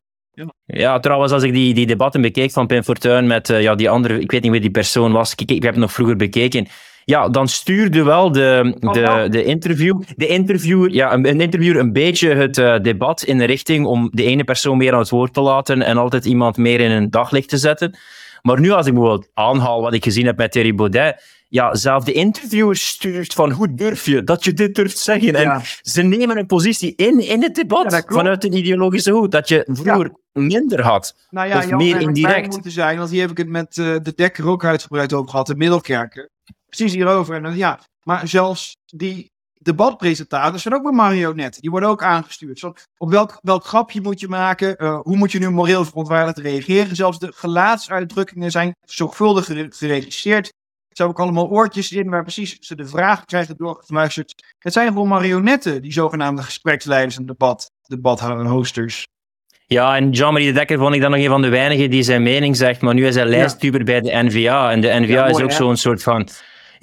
Ja, 0.65 0.99
trouwens, 0.99 1.31
als 1.31 1.43
ik 1.43 1.53
die, 1.53 1.73
die 1.73 1.85
debatten 1.85 2.21
bekeek 2.21 2.51
van 2.51 2.67
Pim 2.67 2.83
Fortuyn 2.83 3.27
met 3.27 3.49
eh, 3.49 3.61
ja, 3.61 3.75
die 3.75 3.89
andere, 3.89 4.19
ik 4.19 4.31
weet 4.31 4.41
niet 4.41 4.51
wie 4.51 4.61
die 4.61 4.69
persoon 4.71 5.11
was, 5.11 5.33
ik, 5.35 5.51
ik 5.51 5.63
heb 5.63 5.71
het 5.71 5.81
nog 5.81 5.91
vroeger 5.91 6.15
bekeken. 6.15 6.67
Ja, 7.05 7.29
dan 7.29 7.47
stuurde 7.47 8.03
wel 8.03 8.31
de, 8.31 8.75
Oh, 8.79 8.93
de, 8.93 9.27
de, 9.29 9.43
interview, 9.43 10.01
de 10.15 10.27
interviewer, 10.27 10.91
ja, 10.91 11.13
een, 11.13 11.27
een 11.27 11.41
interviewer 11.41 11.79
een 11.79 11.93
beetje 11.93 12.35
het 12.35 12.57
eh, 12.57 12.79
debat 12.79 13.23
in 13.23 13.37
de 13.37 13.43
richting 13.43 13.85
om 13.85 14.09
de 14.11 14.23
ene 14.23 14.43
persoon 14.43 14.77
meer 14.77 14.93
aan 14.93 14.99
het 14.99 15.09
woord 15.09 15.33
te 15.33 15.41
laten 15.41 15.81
en 15.81 15.97
altijd 15.97 16.25
iemand 16.25 16.57
meer 16.57 16.79
in 16.79 16.91
een 16.91 17.09
daglicht 17.09 17.49
te 17.49 17.57
zetten. 17.57 17.97
Maar 18.41 18.59
nu, 18.59 18.71
als 18.71 18.87
ik 18.87 18.93
bijvoorbeeld 18.93 19.29
aanhaal 19.33 19.81
wat 19.81 19.93
ik 19.93 20.03
gezien 20.03 20.25
heb 20.25 20.37
met 20.37 20.51
Thierry 20.51 20.75
Baudet, 20.75 21.23
ja, 21.49 21.75
zelf 21.75 22.03
de 22.03 22.11
interviewer 22.11 22.75
stuurt 22.75 23.33
van 23.33 23.51
hoe 23.51 23.73
durf 23.73 24.05
je 24.05 24.23
dat 24.23 24.43
je 24.43 24.53
dit 24.53 24.75
durft 24.75 24.97
zeggen. 24.97 25.35
En 25.35 25.61
ze 25.81 26.01
nemen 26.01 26.37
een 26.37 26.45
positie 26.45 26.93
in 26.95 27.19
in 27.19 27.41
het 27.41 27.55
debat 27.55 27.91
Ja, 27.91 28.03
vanuit 28.05 28.43
een 28.43 28.57
ideologische 28.57 29.11
hoed 29.11 29.31
dat 29.31 29.47
je 29.49 29.67
vroeger 29.71 30.11
minder 30.31 30.81
had. 30.81 31.15
Nou 31.29 31.53
Of 31.53 31.69
Jan, 31.69 31.77
meer 31.77 32.01
indirect. 32.01 32.49
moeten 32.49 32.71
zijn, 32.71 32.97
want 32.97 33.09
hier 33.09 33.21
heb 33.21 33.31
ik 33.31 33.37
het 33.37 33.47
met 33.49 33.77
eh, 33.77 33.95
de 34.01 34.13
Dekker 34.15 34.47
ook 34.47 34.65
uitgebreid 34.65 35.13
over 35.13 35.29
gehad, 35.29 35.47
de 35.47 35.55
Middelkerken. 35.55 36.29
Precies 36.75 36.93
hierover. 36.93 37.35
En 37.35 37.43
dan, 37.43 37.55
ja, 37.57 37.79
maar 38.03 38.27
zelfs 38.27 38.75
die 38.85 39.31
debatpresentators 39.61 40.61
zijn 40.61 40.73
ook 40.73 40.83
maar 40.83 40.93
marionetten. 40.93 41.61
Die 41.61 41.71
worden 41.71 41.89
ook 41.89 42.03
aangestuurd. 42.03 42.59
Zo, 42.59 42.73
op 42.97 43.09
welk, 43.09 43.39
welk 43.41 43.65
grapje 43.65 44.01
moet 44.01 44.19
je 44.19 44.27
maken? 44.27 44.77
Eh, 44.77 44.99
hoe 45.01 45.17
moet 45.17 45.31
je 45.31 45.39
nu 45.39 45.49
moreel 45.49 45.85
verontwaardigd 45.85 46.37
reageren? 46.37 46.95
Zelfs 46.95 47.19
de 47.19 47.31
gelaatsuitdrukkingen 47.35 48.51
zijn 48.51 48.75
zorgvuldig 48.81 49.45
gere- 49.45 49.67
geregisseerd. 49.69 50.47
Er 50.87 50.95
zijn 50.95 51.09
ook 51.09 51.19
allemaal 51.19 51.49
oortjes 51.49 51.91
in 51.91 52.09
waar 52.09 52.23
precies 52.23 52.57
ze 52.59 52.75
de 52.75 52.87
vragen 52.87 53.25
krijgen 53.25 53.55
doorgefluisterd. 53.57 54.33
Het 54.59 54.73
zijn 54.73 54.87
gewoon 54.87 55.07
marionetten, 55.07 55.81
die 55.81 55.93
zogenaamde 55.93 56.41
gespreksleiders 56.41 57.17
en 57.17 57.25
debat, 57.25 57.71
debathosters. 57.87 59.03
Ja, 59.67 59.95
en 59.95 60.09
Jean-Marie 60.09 60.47
de 60.47 60.53
Dekker 60.53 60.77
vond 60.77 60.95
ik 60.95 61.01
dan 61.01 61.11
nog 61.11 61.19
een 61.19 61.27
van 61.29 61.41
de 61.41 61.49
weinigen 61.49 61.89
die 61.89 62.03
zijn 62.03 62.23
mening 62.23 62.55
zegt, 62.55 62.81
maar 62.81 62.93
nu 62.93 63.07
is 63.07 63.15
hij 63.15 63.25
lijsttuber 63.25 63.83
bij 63.83 64.01
de 64.01 64.11
NVA. 64.13 64.71
En 64.71 64.81
de 64.81 64.87
NVA 64.87 65.13
Ja, 65.13 65.25
is 65.25 65.41
ook 65.41 65.51
zo'n 65.51 65.77
soort 65.77 66.03
van... 66.03 66.27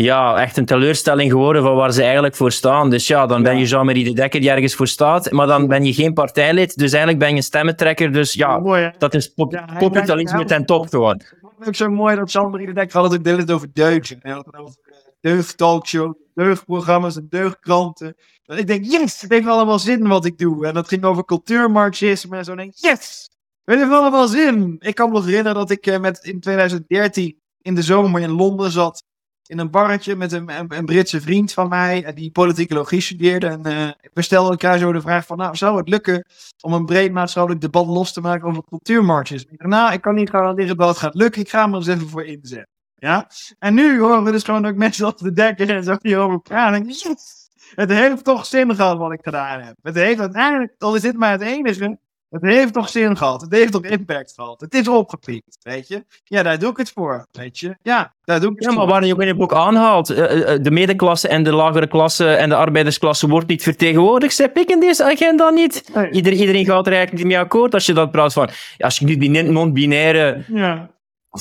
Ja, 0.03 0.41
echt 0.41 0.57
een 0.57 0.65
teleurstelling 0.65 1.31
geworden 1.31 1.63
van 1.63 1.75
waar 1.75 1.93
ze 1.93 2.03
eigenlijk 2.03 2.37
voor 2.37 2.53
staan. 2.53 2.91
Dus 2.91 3.07
ja, 3.07 3.27
dan 3.27 3.43
ben 3.43 3.59
je 3.59 3.65
Jean-Marie 3.65 4.05
de 4.05 4.13
Dekker 4.13 4.41
die 4.41 4.51
ergens 4.51 4.75
voor 4.75 4.87
staat, 4.89 5.31
maar 5.31 5.47
dan 5.47 5.67
ben 5.67 5.85
je 5.85 5.93
geen 5.93 6.13
partijlid, 6.13 6.77
dus 6.77 6.91
eigenlijk 6.91 7.19
ben 7.19 7.31
je 7.31 7.37
een 7.37 7.43
stemmentrekker. 7.43 8.13
Dus 8.13 8.33
ja, 8.33 8.59
mooi 8.59 8.93
dat 8.99 9.15
is 9.15 9.29
pop- 9.29 9.53
Ja, 9.53 9.65
populisme 9.79 10.45
ten 10.45 10.65
top 10.67 10.89
gewoon. 10.89 11.15
Ik 11.15 11.37
vond 11.41 11.53
het 11.59 11.69
ook 11.69 11.75
zo 11.75 11.89
mooi 11.91 12.17
dat 12.17 12.33
Jean-Marie 12.33 12.67
de 12.67 12.73
Dekker 12.73 13.01
had 13.01 13.13
het 13.13 13.51
over 13.51 13.69
deugden. 13.73 14.19
Hij 14.23 14.33
had 14.33 14.47
het 14.47 14.57
over 14.57 14.75
eh, 14.85 14.93
deugdtalkshow, 15.21 16.15
deugdprogramma's 16.35 17.17
en 17.17 17.27
deugdkranten. 17.31 18.17
En 18.47 18.59
ik 18.59 18.67
denk, 18.67 18.85
yes, 18.85 19.21
het 19.21 19.31
heeft 19.31 19.47
allemaal 19.47 19.79
zin 19.79 20.09
wat 20.09 20.25
ik 20.25 20.39
doe. 20.39 20.67
En 20.67 20.75
dat 20.75 20.89
ging 20.89 21.05
over 21.05 21.25
cultuurmarxisme 21.25 22.37
en 22.37 22.45
zo. 22.45 22.53
En 22.53 22.59
ik 22.59 22.65
denk, 22.81 22.95
yes, 22.97 23.31
het 23.65 23.79
heeft 23.79 23.91
allemaal 23.91 24.27
zin. 24.29 24.77
Ik 24.79 24.95
kan 24.95 25.09
me 25.09 25.15
nog 25.15 25.25
herinneren 25.25 25.55
dat 25.59 25.71
ik 25.71 25.87
eh, 25.87 25.99
met, 26.01 26.19
in 26.25 26.41
2013 26.41 27.37
in 27.63 27.75
de 27.75 27.83
zomer 27.83 28.21
in 28.21 28.31
Londen 28.31 28.71
zat. 28.71 29.05
In 29.53 29.59
een 29.59 29.71
barretje 29.71 30.17
met 30.17 30.33
een, 30.33 30.51
een, 30.69 30.85
Britse 30.85 31.21
vriend 31.21 31.53
van 31.53 31.69
mij, 31.69 32.05
eh, 32.05 32.15
die 32.15 32.31
politicologie 32.31 33.01
studeerde. 33.01 33.47
En 33.47 33.65
eh 33.65 33.91
we 34.13 34.23
stelden 34.23 34.51
elkaar 34.51 34.79
zo 34.79 34.93
de 34.93 35.01
vraag 35.01 35.27
van, 35.27 35.37
nou, 35.37 35.57
zou 35.57 35.77
het 35.77 35.89
lukken 35.89 36.25
om 36.61 36.73
een 36.73 36.85
breed 36.85 37.13
maatschappelijk 37.13 37.61
debat 37.61 37.87
los 37.87 38.13
te 38.13 38.21
maken 38.21 38.49
over 38.49 38.65
cultuurmarxisme. 38.65 39.53
Ik 39.53 39.59
dacht, 39.59 39.71
Nou, 39.71 39.93
ik 39.93 40.01
kan 40.01 40.15
niet 40.15 40.31
garanderen 40.31 40.77
dat 40.77 40.89
het 40.89 40.97
gaat 40.97 41.15
lukken. 41.15 41.41
Ik 41.41 41.49
ga 41.49 41.69
er 41.69 41.75
eens 41.75 41.87
even 41.87 42.09
voor 42.09 42.25
inzetten. 42.25 42.69
Ja? 42.95 43.29
En 43.59 43.75
nu 43.75 44.01
horen 44.01 44.25
we 44.25 44.31
dus 44.31 44.43
gewoon 44.43 44.67
ook 44.67 44.77
mensen 44.77 45.05
als 45.05 45.17
de 45.17 45.33
dekker 45.33 45.71
en 45.71 45.85
zo 45.85 45.97
die 45.97 46.17
over 46.17 46.41
praten. 46.41 46.85
Yes! 46.87 47.51
Het 47.75 47.91
heeft 47.91 48.25
toch 48.25 48.47
zin 48.47 48.75
gehad 48.75 48.99
wat 48.99 49.13
ik 49.13 49.21
gedaan 49.23 49.61
heb. 49.61 49.77
Het 49.83 49.95
heeft 49.95 50.21
uiteindelijk, 50.21 50.75
al 50.79 50.95
is 50.95 51.01
dit 51.01 51.17
maar 51.17 51.31
het 51.31 51.41
enige, 51.41 51.99
het 52.33 52.43
heeft 52.43 52.73
toch 52.73 52.89
zin 52.89 53.17
gehad. 53.17 53.41
Het 53.41 53.53
heeft 53.53 53.73
toch 53.73 53.85
impact 53.85 54.33
gehad. 54.35 54.61
Het 54.61 54.75
is 54.75 54.89
opgepikt, 54.89 55.59
weet 55.63 55.89
je. 55.89 56.05
Ja, 56.25 56.43
daar 56.43 56.59
doe 56.59 56.71
ik 56.71 56.77
het 56.77 56.91
voor, 56.91 57.27
weet 57.33 57.59
je. 57.59 57.77
Ja, 57.83 58.15
daar 58.25 58.41
doe 58.41 58.51
ik 58.51 58.57
het 58.59 58.65
Ja, 58.65 58.77
maar 58.77 58.87
waar 58.87 59.05
je 59.05 59.13
ook 59.13 59.21
in 59.21 59.29
het 59.29 59.37
boek 59.37 59.55
aanhaalt, 59.55 60.11
eh, 60.11 60.55
eh, 60.55 60.63
de 60.63 60.71
middenklasse 60.71 61.29
en 61.29 61.43
de 61.43 61.53
lagere 61.53 61.87
klasse 61.87 62.35
en 62.35 62.49
de 62.49 62.55
arbeidersklasse 62.55 63.29
wordt 63.29 63.49
niet 63.49 63.63
vertegenwoordigd, 63.63 64.35
zeg 64.35 64.49
ik 64.53 64.71
in 64.71 64.81
deze 64.81 65.05
agenda 65.05 65.51
niet. 65.51 65.91
Nee. 65.95 66.11
Ieder, 66.11 66.33
iedereen 66.33 66.65
gaat 66.65 66.87
er 66.87 66.93
eigenlijk 66.93 67.23
niet 67.25 67.33
mee 67.33 67.43
akkoord 67.43 67.75
als 67.75 67.87
je 67.87 67.93
dat 67.93 68.11
praat 68.11 68.33
van, 68.33 68.49
als 68.79 68.99
je 68.99 69.05
nu 69.05 69.17
die 69.17 69.43
non-binaire 69.43 70.45
Ja. 70.47 70.91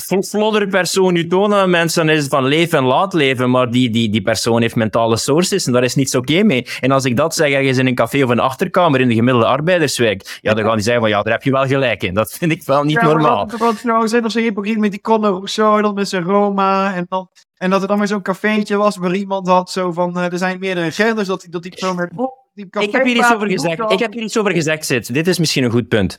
Fl- 0.00 0.20
floddere 0.22 0.66
persoon 0.66 1.12
nu 1.12 1.26
toont 1.26 1.52
aan 1.52 1.70
mensen, 1.70 2.08
is 2.08 2.18
het 2.22 2.28
van 2.28 2.44
leven 2.44 2.78
en 2.78 2.84
laat 2.84 3.12
leven, 3.12 3.50
maar 3.50 3.70
die, 3.70 3.90
die, 3.90 4.10
die 4.10 4.22
persoon 4.22 4.60
heeft 4.60 4.74
mentale 4.74 5.16
sources 5.16 5.66
en 5.66 5.72
daar 5.72 5.84
is 5.84 5.94
niets 5.94 6.14
oké 6.14 6.42
mee. 6.42 6.66
En 6.80 6.90
als 6.90 7.04
ik 7.04 7.16
dat 7.16 7.34
zeg 7.34 7.50
ergens 7.50 7.78
in 7.78 7.86
een 7.86 7.94
café 7.94 8.22
of 8.22 8.30
een 8.30 8.38
achterkamer 8.40 9.00
in 9.00 9.08
de 9.08 9.14
gemiddelde 9.14 9.46
arbeiderswijk, 9.46 10.38
ja, 10.40 10.54
dan 10.54 10.64
gaan 10.64 10.74
die 10.74 10.84
zeggen 10.84 11.02
van, 11.02 11.10
ja, 11.10 11.22
daar 11.22 11.32
heb 11.32 11.42
je 11.42 11.50
wel 11.50 11.66
gelijk 11.66 12.02
in. 12.02 12.14
Dat 12.14 12.32
vind 12.32 12.52
ik 12.52 12.62
wel 12.62 12.84
niet 12.84 13.00
Ja, 13.00 13.04
normaal. 13.04 13.46
Dat, 13.46 13.58
dat, 13.58 13.84
nou, 13.84 14.08
zijn 14.08 14.30
zo 14.30 14.40
hypocriet 14.40 14.78
met 14.78 14.90
die 14.90 15.00
Conor 15.00 15.30
Rousseau 15.30 15.76
en 15.76 15.82
dan 15.82 15.94
met 15.94 16.08
zijn 16.08 16.22
Roma. 16.22 16.94
En, 16.94 17.06
dan, 17.08 17.28
en 17.56 17.70
dat 17.70 17.82
er 17.82 17.88
dan 17.88 17.98
weer 17.98 18.06
zo'n 18.06 18.22
cafeetje 18.22 18.76
was 18.76 18.96
waar 18.96 19.14
iemand 19.14 19.46
had 19.46 19.70
zo 19.70 19.92
van, 19.92 20.18
eh, 20.18 20.32
er 20.32 20.38
zijn 20.38 20.58
meerdere 20.58 20.90
genders, 20.90 21.28
dat 21.28 21.40
die, 21.40 21.50
dat 21.50 21.62
die 21.62 21.70
persoon 21.70 21.96
werd... 21.96 22.12
Oh, 22.16 22.40
die 22.54 22.66
Ik 22.70 22.92
heb 22.92 23.04
hier 23.04 23.16
iets 23.16 23.34
over 23.34 23.48
gezegd. 23.48 23.92
Ik 23.92 23.98
heb 23.98 24.12
hier 24.12 24.22
iets 24.22 24.38
over 24.38 24.52
gezegd, 24.52 24.84
Sid. 24.84 25.14
Dit 25.14 25.26
is 25.26 25.38
misschien 25.38 25.64
een 25.64 25.70
goed 25.70 25.88
punt. 25.88 26.18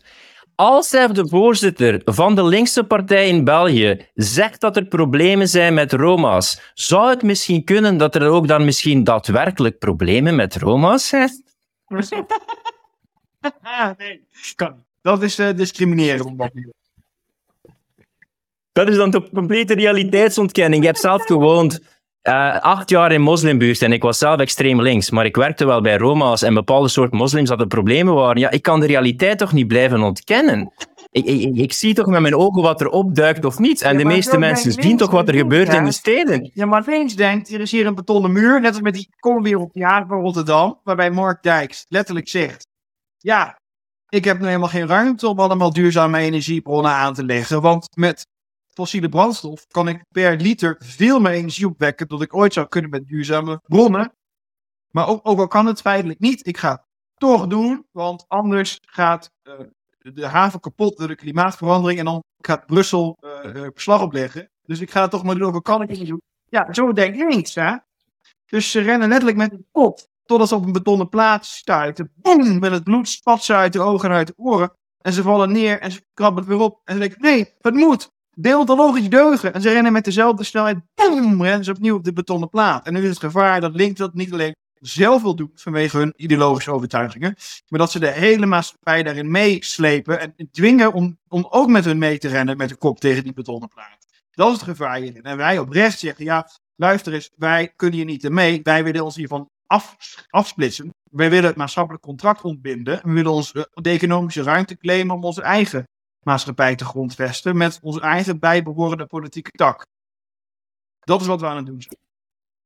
Als 0.56 0.90
de 0.90 1.28
voorzitter 1.28 2.02
van 2.06 2.36
de 2.36 2.46
linkse 2.46 2.84
partij 2.84 3.28
in 3.28 3.44
België 3.44 4.10
zegt 4.14 4.62
dat 4.62 4.76
er 4.76 4.86
problemen 4.86 5.48
zijn 5.48 5.74
met 5.74 5.94
Roma's, 5.94 6.72
zou 6.74 7.10
het 7.10 7.24
misschien 7.24 7.64
kunnen 7.64 7.98
dat 7.98 8.16
er 8.16 8.30
ook 8.30 8.48
dan 8.48 8.66
misschien 8.66 9.04
daadwerkelijk 9.04 9.80
problemen 9.80 10.36
met 10.36 10.56
Roma's 10.56 11.08
zijn? 11.08 11.44
nee, 13.98 14.28
kan. 14.56 14.84
Dat 15.02 15.24
is 15.24 15.40
uh, 15.40 15.50
discrimineren 15.56 16.26
op 16.26 16.38
dat 16.38 16.54
niveau. 16.54 16.74
Dat 18.72 18.90
is 18.90 18.96
dan 18.96 19.10
de 19.10 19.30
complete 19.34 19.74
realiteitsontkenning. 19.74 20.82
Je 20.82 20.88
hebt 20.88 21.00
zelf 21.00 21.26
gewoond 21.26 21.80
uh, 22.24 22.60
acht 22.60 22.90
jaar 22.90 23.12
in 23.12 23.22
moslimbuurt 23.22 23.82
en 23.82 23.92
ik 23.92 24.02
was 24.02 24.18
zelf 24.18 24.40
extreem 24.40 24.82
links, 24.82 25.10
maar 25.10 25.26
ik 25.26 25.36
werkte 25.36 25.66
wel 25.66 25.82
bij 25.82 25.98
Roma's 25.98 26.42
en 26.42 26.54
bepaalde 26.54 26.88
soort 26.88 27.12
moslims 27.12 27.50
hadden 27.50 27.68
problemen 27.68 28.14
waren. 28.14 28.42
Ja, 28.42 28.50
ik 28.50 28.62
kan 28.62 28.80
de 28.80 28.86
realiteit 28.86 29.38
toch 29.38 29.54
niet 29.54 29.68
blijven 29.68 30.02
ontkennen? 30.02 30.74
Ik, 31.12 31.26
ik, 31.26 31.56
ik, 31.56 31.74
zie 31.74 31.94
toch 31.94 32.06
met 32.06 32.22
mijn 32.22 32.36
ogen 32.36 32.62
wat 32.62 32.82
er 32.82 32.90
opduikt 32.90 33.46
of 33.46 33.60
niet. 33.60 33.82
En 33.82 33.98
de 33.98 34.06
meeste 34.06 34.38
mensen 34.38 34.72
zien 34.72 34.98
toch 34.98 35.12
wat 35.12 35.28
er 35.28 35.36
gebeurt 35.36 35.74
in 35.74 35.84
de 35.84 35.92
steden. 35.92 36.52
Ja, 36.54 36.66
maar 36.66 36.84
links 36.86 37.16
denkt, 37.16 37.54
er 37.54 37.60
is 37.60 37.72
hier 37.72 37.86
een 37.86 37.96
betonnen 37.96 38.32
muur, 38.32 38.62
net 38.62 38.72
als 38.72 38.82
met 38.82 38.94
die 38.94 39.10
Komwereldjaar 39.20 40.06
van 40.08 40.22
Rotterdam, 40.22 40.80
waarbij 40.84 41.12
Mark 41.12 41.44
Dijks 41.44 41.86
letterlijk 41.88 42.28
zegt, 42.28 42.68
ja, 43.18 43.60
ik 44.10 44.26
heb 44.26 44.40
nu 44.40 44.46
helemaal 44.46 44.70
geen 44.70 44.88
ruimte 44.88 45.28
om 45.28 45.40
allemaal 45.40 45.74
duurzame 45.74 46.20
energiebronnen 46.20 46.92
aan 46.92 47.14
te 47.14 47.26
leggen, 47.26 47.62
want 47.62 47.88
met 47.96 48.28
fossiele 48.74 49.10
brandstof 49.10 49.68
kan 49.68 49.88
ik 49.88 50.04
per 50.12 50.38
liter 50.38 50.76
veel 50.80 51.20
meer 51.20 51.32
energie 51.32 51.68
opwekken 51.68 52.08
dan 52.08 52.22
ik 52.22 52.36
ooit 52.36 52.54
zou 52.54 52.68
kunnen 52.68 52.90
met 52.90 53.08
duurzame 53.08 53.62
bronnen. 53.68 54.14
Maar 54.90 55.08
ook, 55.08 55.20
ook 55.24 55.40
al 55.40 55.48
kan 55.48 55.66
het 55.66 55.82
feitelijk 55.82 56.20
niet, 56.20 56.48
ik 56.48 56.58
ga 56.58 56.72
het 56.72 56.84
toch 57.16 57.48
doen, 57.48 57.86
want 57.92 58.26
anders 58.28 58.80
gaat 58.82 59.32
uh, 59.44 59.54
de 59.98 60.26
haven 60.26 60.60
kapot 60.60 60.98
door 60.98 61.08
de 61.08 61.16
klimaatverandering 61.16 62.00
en 62.00 62.06
dan 62.06 62.24
gaat 62.38 62.66
Brussel 62.66 63.18
uh, 63.22 63.68
beslag 63.74 64.02
opleggen. 64.02 64.50
Dus 64.62 64.80
ik 64.80 64.92
ga 64.92 65.02
het 65.02 65.12
toch 65.12 65.24
maar 65.24 65.36
doen, 65.36 65.48
ook 65.48 65.54
al 65.54 65.62
kan 65.62 65.82
ik 65.82 65.90
niet 65.90 66.08
doen. 66.08 66.22
Ja, 66.50 66.74
zo 66.74 66.94
denk 66.94 67.16
ik 67.16 67.28
niks, 67.28 67.56
hè. 67.56 67.76
Dus 68.46 68.72
ze 68.72 68.82
rennen 68.82 69.08
letterlijk 69.08 69.38
met 69.38 69.52
een 69.52 69.68
kop 69.72 70.00
totdat 70.24 70.48
ze 70.48 70.56
op 70.56 70.66
een 70.66 70.72
betonnen 70.72 71.10
plaats 71.10 71.56
stuiten. 71.56 72.12
Boom, 72.16 72.60
met 72.60 72.72
het 72.72 72.84
bloed 72.84 73.10
spat 73.10 73.44
ze 73.44 73.54
uit 73.54 73.74
de 73.74 73.82
ogen 73.82 74.10
en 74.10 74.16
uit 74.16 74.28
de 74.28 74.34
oren. 74.36 74.78
En 74.98 75.14
ze 75.14 75.22
vallen 75.22 75.52
neer 75.52 75.80
en 75.80 75.92
ze 75.92 76.06
krabben 76.14 76.44
het 76.44 76.52
weer 76.52 76.62
op. 76.62 76.82
En 76.84 76.94
ze 76.94 77.00
denken, 77.00 77.22
nee, 77.22 77.54
het 77.60 77.74
moet 77.74 78.12
deontologisch 78.36 79.10
deugen. 79.10 79.54
En 79.54 79.62
ze 79.62 79.72
rennen 79.72 79.92
met 79.92 80.06
dezelfde 80.06 80.44
snelheid, 80.44 80.78
boom, 80.96 81.44
rennen 81.44 81.64
ze 81.64 81.72
opnieuw 81.72 81.96
op 81.96 82.04
de 82.04 82.14
betonnen 82.14 82.50
plaat. 82.50 82.86
En 82.86 82.94
nu 82.94 83.02
is 83.02 83.10
het 83.10 83.20
gevaar 83.20 83.62
dat 83.62 83.76
Link 83.76 83.98
dat 83.98 84.14
niet 84.14 84.34
alleen 84.34 84.56
zelf 84.80 85.22
wil 85.22 85.36
doen 85.36 85.52
vanwege 85.56 85.98
hun 85.98 86.14
ideologische 86.16 86.72
overtuigingen, 86.72 87.36
maar 87.68 87.80
dat 87.80 87.92
ze 87.92 88.00
de 88.00 88.12
hele 88.12 88.46
maatschappij 88.46 89.04
daarin 89.04 89.32
meeslepen 89.32 90.20
en 90.20 90.50
dwingen 90.52 90.94
om, 90.94 91.18
om 91.28 91.48
ook 91.50 91.70
met 91.70 91.86
hun 91.86 91.98
mee 91.98 92.18
te 92.18 92.28
rennen 92.28 92.58
met 92.58 92.70
de 92.70 92.76
kop 92.76 93.00
tegen 93.00 93.24
die 93.24 93.34
betonnen 93.34 93.70
plaat. 93.70 94.06
Dat 94.32 94.48
is 94.48 94.54
het 94.54 94.64
gevaar 94.64 94.98
hierin. 94.98 95.24
En 95.24 95.38
wij 95.38 95.60
oprecht 95.60 96.00
zeggen, 96.00 96.26
ja, 96.26 96.50
luister 96.76 97.14
eens, 97.14 97.30
wij 97.36 97.74
kunnen 97.76 97.98
hier 97.98 98.06
niet 98.06 98.30
mee. 98.30 98.60
Wij 98.64 98.84
willen 98.84 99.04
ons 99.04 99.16
hiervan 99.16 99.50
af, 99.68 99.96
afsplitsen. 100.30 100.90
Wij 101.12 101.30
willen 101.30 101.46
het 101.46 101.56
maatschappelijk 101.56 102.04
contract 102.04 102.42
ontbinden. 102.42 103.00
We 103.04 103.12
willen 103.12 103.32
ons 103.32 103.52
de 103.74 103.90
economische 103.90 104.44
ruimte 104.44 104.78
claimen 104.78 105.16
om 105.16 105.24
onze 105.24 105.42
eigen 105.42 105.84
maatschappij 106.24 106.76
te 106.76 106.86
grondvesten 106.86 107.58
met 107.58 107.80
onze 107.82 108.02
eigen 108.02 108.40
bijbehorende 108.40 109.06
politieke 109.06 109.52
tak. 109.52 109.86
Dat 111.00 111.22
is 111.22 111.28
wat 111.28 111.40
we 111.40 111.48
aan 111.48 111.58
het 111.58 111.66
doen 111.66 111.82
zijn. 111.82 111.98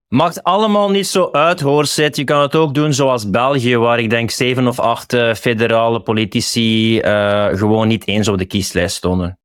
Maakt 0.07 0.43
allemaal 0.43 0.89
niet 0.89 1.07
zo 1.07 1.31
uit, 1.31 1.59
hoor, 1.59 1.85
Zit. 1.85 2.15
Je 2.15 2.23
kan 2.23 2.41
het 2.41 2.55
ook 2.55 2.73
doen 2.73 2.93
zoals 2.93 3.29
België, 3.29 3.77
waar 3.77 3.99
ik 3.99 4.09
denk 4.09 4.31
zeven 4.31 4.67
of 4.67 4.79
acht 4.79 5.13
uh, 5.13 5.33
federale 5.33 6.01
politici 6.01 7.01
uh, 7.01 7.47
gewoon 7.47 7.87
niet 7.87 8.07
eens 8.07 8.27
op 8.27 8.37
de 8.37 8.45
kieslijst 8.45 8.95
stonden. 8.95 9.39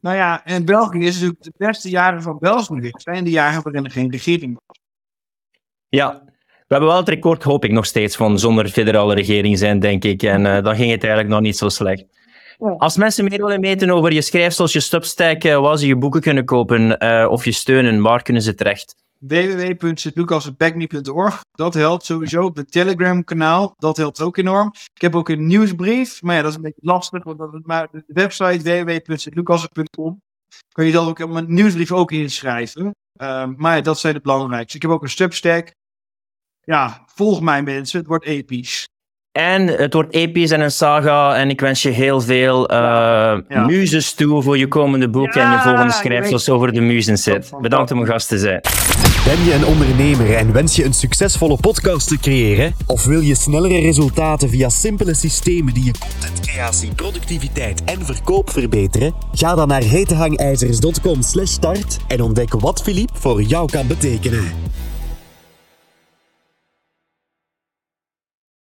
Nou 0.00 0.16
ja, 0.16 0.44
en 0.44 0.64
België 0.64 0.98
is 0.98 1.14
natuurlijk 1.14 1.42
de 1.42 1.52
beste 1.56 1.90
jaren 1.90 2.22
van 2.22 2.38
België. 2.38 2.90
zijn 2.92 3.24
de 3.24 3.30
jaren 3.30 3.62
waarin 3.62 3.84
er 3.84 3.90
geen 3.90 4.10
regering 4.10 4.60
was. 4.66 4.76
Ja, 5.88 6.22
we 6.72 6.78
hebben 6.78 6.88
wel 6.88 6.98
het 6.98 7.08
record, 7.08 7.42
hoop 7.42 7.64
ik 7.64 7.70
nog 7.70 7.86
steeds, 7.86 8.16
van 8.16 8.38
zonder 8.38 8.68
federale 8.68 9.14
regering 9.14 9.58
zijn, 9.58 9.78
denk 9.78 10.04
ik. 10.04 10.22
En 10.22 10.44
uh, 10.44 10.62
dan 10.62 10.76
ging 10.76 10.90
het 10.90 11.04
eigenlijk 11.04 11.28
nog 11.28 11.40
niet 11.40 11.56
zo 11.56 11.68
slecht. 11.68 12.04
Als 12.62 12.96
mensen 12.96 13.24
meer 13.24 13.38
willen 13.38 13.60
weten 13.60 13.90
over 13.90 14.12
je 14.12 14.22
schrijfsels, 14.22 14.72
je 14.72 14.80
Substack, 14.80 15.44
uh, 15.44 15.60
waar 15.60 15.78
ze 15.78 15.86
je 15.86 15.96
boeken 15.96 16.20
kunnen 16.20 16.44
kopen 16.44 17.04
uh, 17.04 17.26
of 17.30 17.44
je 17.44 17.52
steunen, 17.52 18.02
waar 18.02 18.22
kunnen 18.22 18.42
ze 18.42 18.54
terecht? 18.54 18.94
www.sitlucasopbackme.org. 19.18 21.40
Dat 21.50 21.74
helpt 21.74 22.04
sowieso 22.04 22.44
op 22.44 22.56
het 22.56 22.72
Telegram-kanaal. 22.72 23.74
Dat 23.76 23.96
helpt 23.96 24.20
ook 24.20 24.36
enorm. 24.36 24.72
Ik 24.94 25.00
heb 25.00 25.14
ook 25.14 25.28
een 25.28 25.46
nieuwsbrief, 25.46 26.22
maar 26.22 26.36
ja, 26.36 26.42
dat 26.42 26.50
is 26.50 26.56
een 26.56 26.62
beetje 26.62 26.80
lastig, 26.82 27.24
want 27.24 27.38
dat 27.38 27.54
is 27.54 27.60
maar 27.62 27.88
de 27.90 28.04
website 28.06 28.84
www.sitlucassen.com. 28.84 30.20
Kun 30.74 30.86
je 30.86 30.92
dat 30.92 31.08
ook 31.08 31.18
op 31.18 31.30
mijn 31.30 31.54
nieuwsbrief 31.54 31.92
ook 31.92 32.12
inschrijven. 32.12 32.84
Uh, 32.84 32.92
maar 33.56 33.76
ja, 33.76 33.82
dat 33.82 33.98
zijn 33.98 34.14
de 34.14 34.20
belangrijkste. 34.20 34.76
Ik 34.76 34.82
heb 34.82 34.90
ook 34.90 35.02
een 35.02 35.10
Substack. 35.10 35.74
Ja, 36.60 37.02
volg 37.06 37.40
mij 37.40 37.62
mensen, 37.62 37.98
het 37.98 38.08
wordt 38.08 38.24
episch. 38.24 38.86
En 39.32 39.66
het 39.66 39.94
wordt 39.94 40.14
episch 40.14 40.50
en 40.50 40.60
een 40.60 40.70
saga. 40.70 41.36
En 41.36 41.50
ik 41.50 41.60
wens 41.60 41.82
je 41.82 41.90
heel 41.90 42.20
veel 42.20 42.70
uh, 42.70 42.76
ja. 42.76 43.42
muzes 43.66 44.12
toe 44.12 44.42
voor 44.42 44.58
je 44.58 44.68
komende 44.68 45.08
boek 45.08 45.32
ja, 45.32 45.44
en 45.44 45.50
je 45.52 45.58
volgende 45.58 45.92
schrijfsels 45.92 46.48
over 46.48 46.72
de 46.72 46.80
muzen 46.80 47.18
zit. 47.18 47.50
Bedankt 47.60 47.90
om 47.90 47.96
mijn 47.96 48.10
gast 48.10 48.28
te 48.28 48.38
zijn. 48.38 48.60
Ben 49.24 49.44
je 49.44 49.54
een 49.54 49.64
ondernemer 49.64 50.36
en 50.36 50.52
wens 50.52 50.76
je 50.76 50.84
een 50.84 50.92
succesvolle 50.92 51.56
podcast 51.56 52.08
te 52.08 52.18
creëren? 52.18 52.74
Of 52.86 53.04
wil 53.04 53.20
je 53.20 53.34
snellere 53.34 53.80
resultaten 53.80 54.48
via 54.48 54.68
simpele 54.68 55.14
systemen 55.14 55.74
die 55.74 55.84
je 55.84 55.92
contentcreatie, 55.98 56.94
productiviteit 56.94 57.84
en 57.84 58.04
verkoop 58.04 58.50
verbeteren? 58.50 59.14
Ga 59.32 59.54
dan 59.54 59.68
naar 59.68 59.82
hetehangijzers.com/start 59.82 61.98
en 62.08 62.20
ontdek 62.20 62.52
wat 62.52 62.82
Philippe 62.82 63.12
voor 63.18 63.42
jou 63.42 63.70
kan 63.70 63.86
betekenen. 63.86 64.44